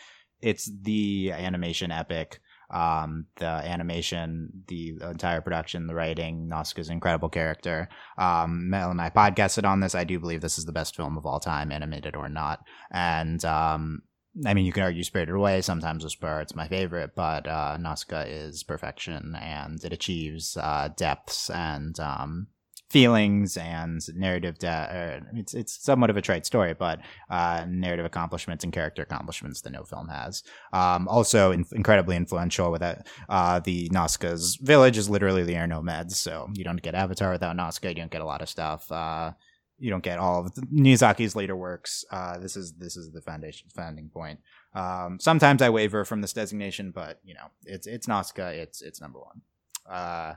it's 0.40 0.70
the 0.82 1.32
animation 1.32 1.90
epic. 1.90 2.40
Um, 2.68 3.26
the 3.36 3.47
animation, 3.47 4.64
the 4.66 4.94
entire 5.01 5.40
production, 5.40 5.86
the 5.86 5.94
writing, 5.94 6.51
Nausicaä's 6.53 6.90
incredible 6.90 7.28
character. 7.28 7.88
Um, 8.18 8.68
Mel 8.68 8.90
and 8.90 9.01
I 9.01 9.09
podcasted 9.09 9.64
on 9.64 9.78
this. 9.78 9.94
I 9.94 10.03
do 10.03 10.18
believe 10.18 10.40
this 10.40 10.59
is 10.59 10.64
the 10.64 10.72
best 10.72 10.97
film 10.97 11.16
of 11.16 11.24
all 11.24 11.38
time, 11.38 11.70
animated 11.70 12.16
or 12.16 12.28
not. 12.28 12.64
And 12.90 13.44
um, 13.44 14.03
I 14.45 14.53
mean, 14.55 14.66
you 14.66 14.72
can 14.72 14.82
argue 14.82 15.03
Spirited 15.03 15.34
Away. 15.34 15.62
Sometimes 15.62 16.05
with 16.05 16.12
Spur, 16.12 16.41
it's 16.41 16.55
my 16.55 16.68
favorite, 16.68 17.14
but 17.14 17.47
uh, 17.47 17.78
Nausicaä 17.80 18.26
is 18.28 18.62
perfection, 18.62 19.34
and 19.41 19.82
it 19.82 19.93
achieves 19.93 20.57
uh, 20.59 20.89
depths 20.95 21.49
and 21.49 21.99
um, 22.01 22.49
feelings 22.91 23.57
and 23.57 24.03
narrative. 24.14 24.59
De- 24.59 24.68
er, 24.68 25.20
it's 25.34 25.55
it's 25.55 25.82
somewhat 25.82 26.11
of 26.11 26.18
a 26.18 26.22
trite 26.22 26.45
story, 26.45 26.74
but 26.74 27.01
uh, 27.30 27.64
narrative 27.66 28.05
accomplishments 28.05 28.62
and 28.62 28.72
character 28.72 29.03
accomplishments 29.03 29.62
that 29.62 29.72
no 29.72 29.84
film 29.84 30.09
has. 30.09 30.43
Um, 30.72 31.09
also, 31.09 31.53
in- 31.53 31.64
incredibly 31.72 32.16
influential 32.16 32.70
with 32.70 32.82
that. 32.82 33.07
Uh, 33.28 33.61
the 33.61 33.89
Nausicaä's 33.89 34.57
village 34.57 34.99
is 34.99 35.09
literally 35.09 35.45
the 35.45 35.57
air 35.57 35.66
nomads, 35.66 36.18
so 36.18 36.49
you 36.53 36.64
don't 36.64 36.82
get 36.82 36.95
Avatar 36.95 37.32
without 37.32 37.57
Nausicaä. 37.57 37.89
You 37.89 37.95
don't 37.95 38.11
get 38.11 38.20
a 38.20 38.26
lot 38.26 38.43
of 38.43 38.51
stuff. 38.51 38.91
Uh, 39.79 39.83
you 39.85 39.91
don't 39.91 40.03
get 40.03 40.18
all 40.18 40.41
of 40.41 40.55
the, 40.55 40.62
Miyazaki's 40.62 41.37
later 41.37 41.57
works. 41.57 42.05
Uh, 42.11 42.39
this 42.39 42.57
is 42.57 42.72
this 42.74 42.97
is 42.97 43.12
the 43.12 43.20
foundation 43.20 43.68
founding 43.74 44.09
point. 44.09 44.41
Um, 44.74 45.18
sometimes 45.20 45.62
I 45.62 45.70
waver 45.70 46.05
from 46.05 46.20
this 46.20 46.33
designation, 46.33 46.91
but 46.91 47.20
you 47.24 47.35
know 47.35 47.49
it's 47.64 47.87
it's 47.87 48.07
Nausicaä. 48.07 48.55
It's 48.59 48.83
it's 48.83 49.01
number 49.01 49.18
one. 49.20 49.43
Uh, 49.89 50.35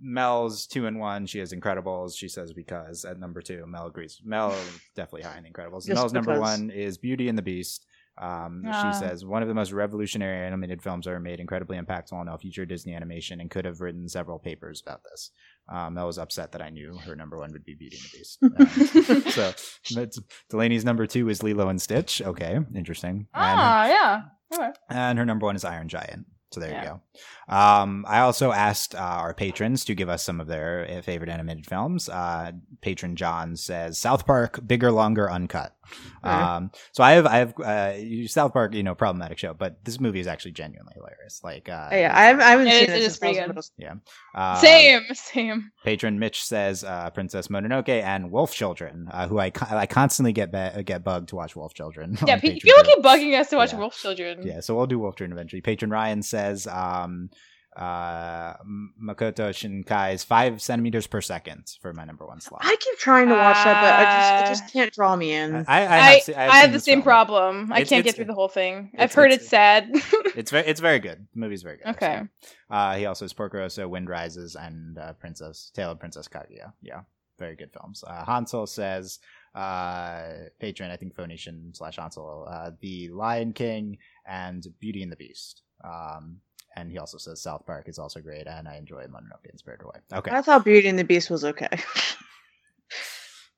Mel's 0.00 0.66
two 0.66 0.86
and 0.86 0.98
one. 0.98 1.26
She 1.26 1.38
has 1.38 1.52
Incredibles. 1.52 2.16
She 2.16 2.28
says 2.28 2.52
because 2.52 3.04
at 3.04 3.18
number 3.18 3.40
two, 3.40 3.64
Mel 3.66 3.86
agrees. 3.86 4.20
Mel 4.24 4.50
is 4.52 4.80
definitely 4.94 5.22
high 5.22 5.38
in 5.38 5.44
Incredibles. 5.44 5.86
Just 5.86 5.94
Mel's 5.94 6.12
number 6.12 6.38
one 6.40 6.70
is 6.70 6.98
Beauty 6.98 7.28
and 7.28 7.38
the 7.38 7.42
Beast. 7.42 7.86
Um, 8.18 8.62
Ah. 8.66 8.90
She 8.92 8.98
says 8.98 9.24
one 9.24 9.42
of 9.42 9.48
the 9.48 9.54
most 9.54 9.72
revolutionary 9.72 10.46
animated 10.46 10.82
films 10.82 11.06
ever 11.06 11.20
made, 11.20 11.38
incredibly 11.38 11.78
impactful 11.78 12.14
on 12.14 12.28
all 12.28 12.38
future 12.38 12.64
Disney 12.66 12.94
animation, 12.94 13.40
and 13.40 13.50
could 13.50 13.64
have 13.66 13.80
written 13.80 14.08
several 14.08 14.38
papers 14.38 14.82
about 14.84 15.02
this. 15.04 15.30
Um, 15.68 15.94
Mel 15.94 16.06
was 16.06 16.18
upset 16.18 16.52
that 16.52 16.62
I 16.62 16.70
knew 16.70 16.96
her 17.04 17.16
number 17.16 17.38
one 17.38 17.52
would 17.52 17.64
be 17.64 17.74
Beauty 17.74 17.98
and 17.98 18.04
the 18.04 18.18
Beast. 18.18 18.38
Um, 19.26 19.30
so 19.32 19.94
that's, 19.94 20.18
Delaney's 20.50 20.84
number 20.84 21.06
two 21.06 21.28
is 21.28 21.42
Lilo 21.42 21.68
and 21.68 21.80
Stitch. 21.82 22.22
Okay, 22.22 22.58
interesting. 22.74 23.26
And 23.34 23.60
ah, 23.60 23.86
yeah. 23.86 24.22
Okay. 24.54 24.70
and 24.88 25.18
her 25.18 25.24
number 25.24 25.44
one 25.46 25.56
is 25.56 25.64
Iron 25.64 25.88
Giant. 25.88 26.26
So 26.52 26.60
there 26.60 26.70
Yeah. 26.70 26.82
you 26.82 27.00
go. 27.48 27.54
Um, 27.54 28.04
I 28.08 28.20
also 28.20 28.52
asked 28.52 28.94
uh, 28.94 28.98
our 28.98 29.34
patrons 29.34 29.84
to 29.86 29.94
give 29.96 30.08
us 30.08 30.22
some 30.24 30.40
of 30.40 30.46
their 30.46 31.02
favorite 31.02 31.28
animated 31.28 31.66
films. 31.66 32.08
Uh, 32.08 32.52
patron 32.80 33.16
John 33.16 33.56
says 33.56 33.98
South 33.98 34.24
Park, 34.26 34.60
bigger, 34.66 34.92
longer, 34.92 35.30
uncut. 35.30 35.75
Um, 36.22 36.70
so 36.92 37.04
I 37.04 37.12
have, 37.12 37.26
I 37.26 37.36
have 37.36 37.58
uh, 37.60 38.26
South 38.28 38.52
Park, 38.52 38.74
you 38.74 38.82
know, 38.82 38.94
problematic 38.94 39.38
show, 39.38 39.54
but 39.54 39.84
this 39.84 40.00
movie 40.00 40.20
is 40.20 40.26
actually 40.26 40.52
genuinely 40.52 40.92
hilarious. 40.94 41.40
Like, 41.44 41.68
uh, 41.68 41.88
yeah, 41.92 42.12
I 42.14 42.24
haven't, 42.24 42.42
I 42.42 42.50
haven't 42.50 42.66
It 42.68 42.72
seen 42.72 42.82
is- 42.82 42.88
it, 42.88 42.90
it 42.90 42.98
is 42.98 43.04
since 43.04 43.18
pretty 43.18 43.40
middle 43.40 43.62
good. 43.78 44.00
uh, 44.34 44.54
same, 44.60 45.02
same. 45.12 45.70
Patron 45.84 46.18
Mitch 46.18 46.42
says 46.44 46.82
uh, 46.84 47.10
Princess 47.10 47.48
Mononoke 47.48 47.88
and 48.02 48.30
Wolf 48.30 48.52
Children, 48.52 49.08
uh, 49.12 49.28
who 49.28 49.38
I, 49.38 49.52
I 49.70 49.86
constantly 49.86 50.32
get 50.32 50.50
ba- 50.50 50.82
get 50.84 51.04
bugged 51.04 51.28
to 51.30 51.36
watch 51.36 51.54
Wolf 51.56 51.74
Children. 51.74 52.18
Yeah, 52.26 52.38
pe- 52.40 52.58
people 52.58 52.82
keep 52.82 53.02
bugging 53.04 53.38
us 53.38 53.48
to 53.50 53.56
watch 53.56 53.72
Yeah. 53.72 53.78
Wolf 53.78 53.96
Children. 53.96 54.46
Yeah, 54.46 54.60
so 54.60 54.74
we'll 54.74 54.86
do 54.86 54.98
Wolf 54.98 55.16
Children 55.16 55.32
eventually. 55.32 55.60
Patron 55.60 55.90
Ryan 55.90 56.22
says 56.22 56.66
um, 56.66 57.30
uh, 57.76 58.54
Makoto 59.02 59.50
Shinkai's 59.52 60.24
five 60.24 60.62
centimeters 60.62 61.06
per 61.06 61.20
second 61.20 61.74
for 61.82 61.92
my 61.92 62.04
number 62.04 62.26
one 62.26 62.40
slot. 62.40 62.62
I 62.64 62.74
keep 62.80 62.98
trying 62.98 63.28
to 63.28 63.34
watch 63.34 63.56
that, 63.64 63.80
but 63.82 63.94
I 63.94 64.04
just 64.04 64.32
it 64.32 64.44
Uh, 64.44 64.48
just 64.64 64.72
can't 64.72 64.92
draw 64.92 65.14
me 65.14 65.32
in. 65.32 65.54
I, 65.56 65.62
I, 65.68 65.76
I, 65.76 65.98
have, 66.12 66.22
se- 66.22 66.34
I, 66.34 66.48
I've 66.48 66.72
the 66.72 66.80
same 66.80 66.96
film. 66.98 67.02
problem. 67.02 67.72
I 67.72 67.76
It's- 67.80 67.88
can't 67.90 68.00
it's- 68.00 68.04
get 68.04 68.16
through 68.16 68.24
the 68.24 68.34
whole 68.34 68.48
thing. 68.48 68.90
I've 68.98 69.12
heard 69.12 69.30
it's- 69.30 69.42
it's, 69.42 69.50
sad. 69.50 69.90
It's 70.36 70.50
very, 70.50 70.66
it's 70.66 70.80
very 70.80 70.98
good. 70.98 71.26
The 71.32 71.40
movie's 71.40 71.62
very 71.62 71.76
good. 71.78 71.86
Okay. 71.96 72.06
actually. 72.06 72.28
Uh, 72.70 72.96
he 72.96 73.06
also 73.06 73.24
has 73.24 73.32
Porco 73.32 73.58
Rosso, 73.58 73.88
Wind 73.88 74.08
Rises, 74.08 74.54
and 74.56 74.98
uh, 74.98 75.12
Princess 75.14 75.70
Tale 75.74 75.90
of 75.92 75.98
Princess 76.00 76.28
Kaguya. 76.28 76.72
Yeah, 76.82 77.00
very 77.38 77.56
good 77.56 77.72
films. 77.72 78.04
Uh, 78.06 78.24
Hansel 78.24 78.66
says, 78.66 79.18
uh, 79.54 80.22
patron, 80.60 80.90
I 80.90 80.96
think 80.96 81.14
Phonician 81.14 81.72
slash 81.74 81.96
Hansel, 81.96 82.46
uh, 82.50 82.70
The 82.80 83.08
Lion 83.10 83.52
King 83.54 83.98
and 84.26 84.66
Beauty 84.80 85.02
and 85.02 85.10
the 85.10 85.16
Beast. 85.16 85.62
Um, 85.82 86.40
and 86.76 86.90
he 86.90 86.98
also 86.98 87.18
says 87.18 87.42
South 87.42 87.64
Park 87.66 87.88
is 87.88 87.98
also 87.98 88.20
great, 88.20 88.46
and 88.46 88.68
I 88.68 88.76
enjoy 88.76 89.04
Mononoke 89.04 89.48
and 89.48 89.58
Spirited 89.58 89.86
Away. 89.86 90.00
Okay, 90.12 90.30
I 90.30 90.42
thought 90.42 90.64
Beauty 90.64 90.88
and 90.88 90.98
the 90.98 91.04
Beast 91.04 91.30
was 91.30 91.44
okay. 91.44 91.68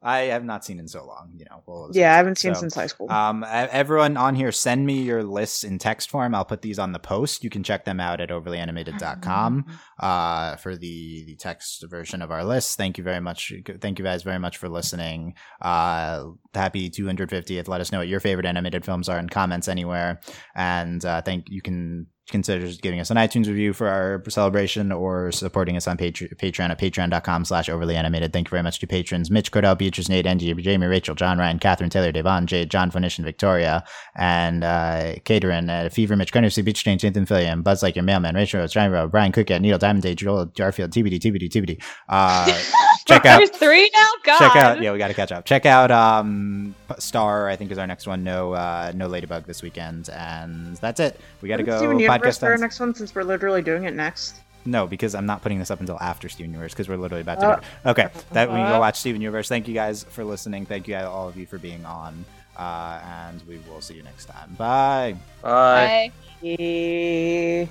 I 0.00 0.18
have 0.26 0.44
not 0.44 0.64
seen 0.64 0.78
in 0.78 0.86
so 0.86 1.04
long. 1.04 1.32
You 1.36 1.46
know, 1.50 1.62
we'll 1.66 1.90
yeah, 1.92 2.12
I 2.12 2.16
haven't 2.16 2.38
seen 2.38 2.54
so, 2.54 2.60
since 2.60 2.74
high 2.74 2.86
school. 2.86 3.10
Um, 3.10 3.44
everyone 3.48 4.16
on 4.16 4.36
here, 4.36 4.52
send 4.52 4.86
me 4.86 5.02
your 5.02 5.24
lists 5.24 5.64
in 5.64 5.78
text 5.78 6.08
form. 6.08 6.36
I'll 6.36 6.44
put 6.44 6.62
these 6.62 6.78
on 6.78 6.92
the 6.92 7.00
post. 7.00 7.42
You 7.42 7.50
can 7.50 7.64
check 7.64 7.84
them 7.84 7.98
out 7.98 8.20
at 8.20 8.28
overlyanimated.com 8.28 9.66
uh, 9.98 10.56
for 10.56 10.76
the, 10.76 11.24
the 11.24 11.34
text 11.34 11.84
version 11.88 12.22
of 12.22 12.30
our 12.30 12.44
list. 12.44 12.76
Thank 12.76 12.96
you 12.96 13.02
very 13.02 13.20
much. 13.20 13.52
Thank 13.80 13.98
you 13.98 14.04
guys 14.04 14.22
very 14.22 14.38
much 14.38 14.56
for 14.56 14.68
listening. 14.68 15.34
Uh, 15.60 16.26
happy 16.54 16.90
250th. 16.90 17.66
Let 17.66 17.80
us 17.80 17.90
know 17.90 17.98
what 17.98 18.08
your 18.08 18.20
favorite 18.20 18.46
animated 18.46 18.84
films 18.84 19.08
are 19.08 19.18
in 19.18 19.28
comments 19.28 19.66
anywhere. 19.66 20.20
And 20.54 21.04
uh, 21.04 21.22
thank 21.22 21.50
you 21.50 21.60
can 21.60 22.06
consider 22.28 22.70
giving 22.80 23.00
us 23.00 23.10
an 23.10 23.16
iTunes 23.16 23.46
review 23.46 23.72
for 23.72 23.88
our 23.88 24.22
celebration 24.28 24.92
or 24.92 25.32
supporting 25.32 25.76
us 25.76 25.86
on 25.86 25.96
Patre- 25.96 26.28
Patreon 26.28 26.70
at 26.70 26.78
patreon.com 26.78 27.44
slash 27.44 27.68
overly 27.68 27.96
animated. 27.96 28.32
Thank 28.32 28.48
you 28.48 28.50
very 28.50 28.62
much 28.62 28.78
to 28.80 28.86
patrons 28.86 29.30
Mitch 29.30 29.50
Cordell, 29.50 29.76
Beatrice, 29.76 30.08
Nate, 30.08 30.26
Angie, 30.26 30.52
Jamie, 30.54 30.86
Rachel, 30.86 31.14
John, 31.14 31.38
Ryan, 31.38 31.58
Catherine, 31.58 31.90
Taylor, 31.90 32.12
Devon, 32.12 32.46
Jade, 32.46 32.70
John 32.70 32.90
and 32.94 33.12
Victoria, 33.18 33.84
and 34.16 34.64
uh, 34.64 35.14
Caterin, 35.24 35.68
uh, 35.70 35.88
Fever, 35.88 36.16
Mitch, 36.16 36.32
Gunnersy, 36.32 36.64
Beach 36.64 36.84
Change, 36.84 37.04
Nathan 37.04 37.26
Fillion, 37.26 37.62
Buzz 37.62 37.82
Like 37.82 37.96
Your 37.96 38.04
Mailman, 38.04 38.34
Rachel, 38.34 38.60
Rose, 38.60 39.10
Brian 39.10 39.32
Cook, 39.32 39.50
Needle, 39.50 39.78
Diamond 39.78 40.02
Day, 40.02 40.14
Joel, 40.14 40.46
Jarfield, 40.46 40.90
TBD, 40.90 41.18
TBD, 41.18 41.48
TBD. 41.48 41.82
Uh, 42.08 42.84
check 43.09 43.24
out 43.26 43.38
There's 43.38 43.50
three 43.50 43.90
now. 43.94 44.06
God. 44.22 44.38
check 44.38 44.56
out 44.56 44.82
yeah 44.82 44.92
we 44.92 44.98
got 44.98 45.09
to 45.09 45.14
catch 45.14 45.32
up 45.32 45.44
check 45.44 45.66
out 45.66 45.90
um 45.90 46.74
star 46.98 47.48
i 47.48 47.56
think 47.56 47.70
is 47.70 47.78
our 47.78 47.86
next 47.86 48.06
one 48.06 48.22
no 48.22 48.52
uh 48.52 48.92
no 48.94 49.06
ladybug 49.09 49.44
this 49.46 49.62
weekend 49.62 50.09
and 50.11 50.76
that's 50.76 51.00
it 51.00 51.18
we 51.40 51.48
got 51.48 51.56
to 51.56 51.62
go 51.62 51.78
Steven 51.78 51.98
Universe 51.98 52.36
podcast 52.36 52.40
for 52.40 52.46
our 52.46 52.59
next 52.59 52.78
one 52.80 52.94
since 52.94 53.14
we're 53.14 53.22
literally 53.24 53.62
doing 53.62 53.84
it 53.84 53.94
next. 53.94 54.40
no 54.64 54.86
because 54.86 55.14
i'm 55.14 55.26
not 55.26 55.42
putting 55.42 55.59
this 55.59 55.70
up 55.70 55.80
until 55.80 55.98
after 56.00 56.28
steven 56.28 56.50
universe 56.52 56.72
because 56.72 56.88
we're 56.88 56.96
literally 56.96 57.22
about 57.22 57.40
to 57.40 57.46
do 57.46 57.52
it 57.52 57.88
okay 57.90 58.09
that 58.32 58.48
we 58.48 58.54
can 58.56 58.68
go 58.68 58.76
Uh. 58.76 58.80
watch 58.80 58.98
steven 58.98 59.20
universe 59.20 59.48
thank 59.48 59.66
you 59.68 59.74
guys 59.74 60.04
for 60.04 60.24
listening 60.24 60.66
thank 60.66 60.86
you 60.88 60.96
all 60.96 61.28
of 61.28 61.36
you 61.36 61.46
for 61.46 61.59
being 61.59 61.84
on 61.84 62.24
uh 62.59 63.00
and 63.28 63.42
we 63.46 63.59
will 63.68 63.80
see 63.80 63.94
you 63.94 64.02
next 64.02 64.26
time 64.26 64.52
bye 64.59 65.16
Bye. 65.42 66.12
Bye. 66.42 67.68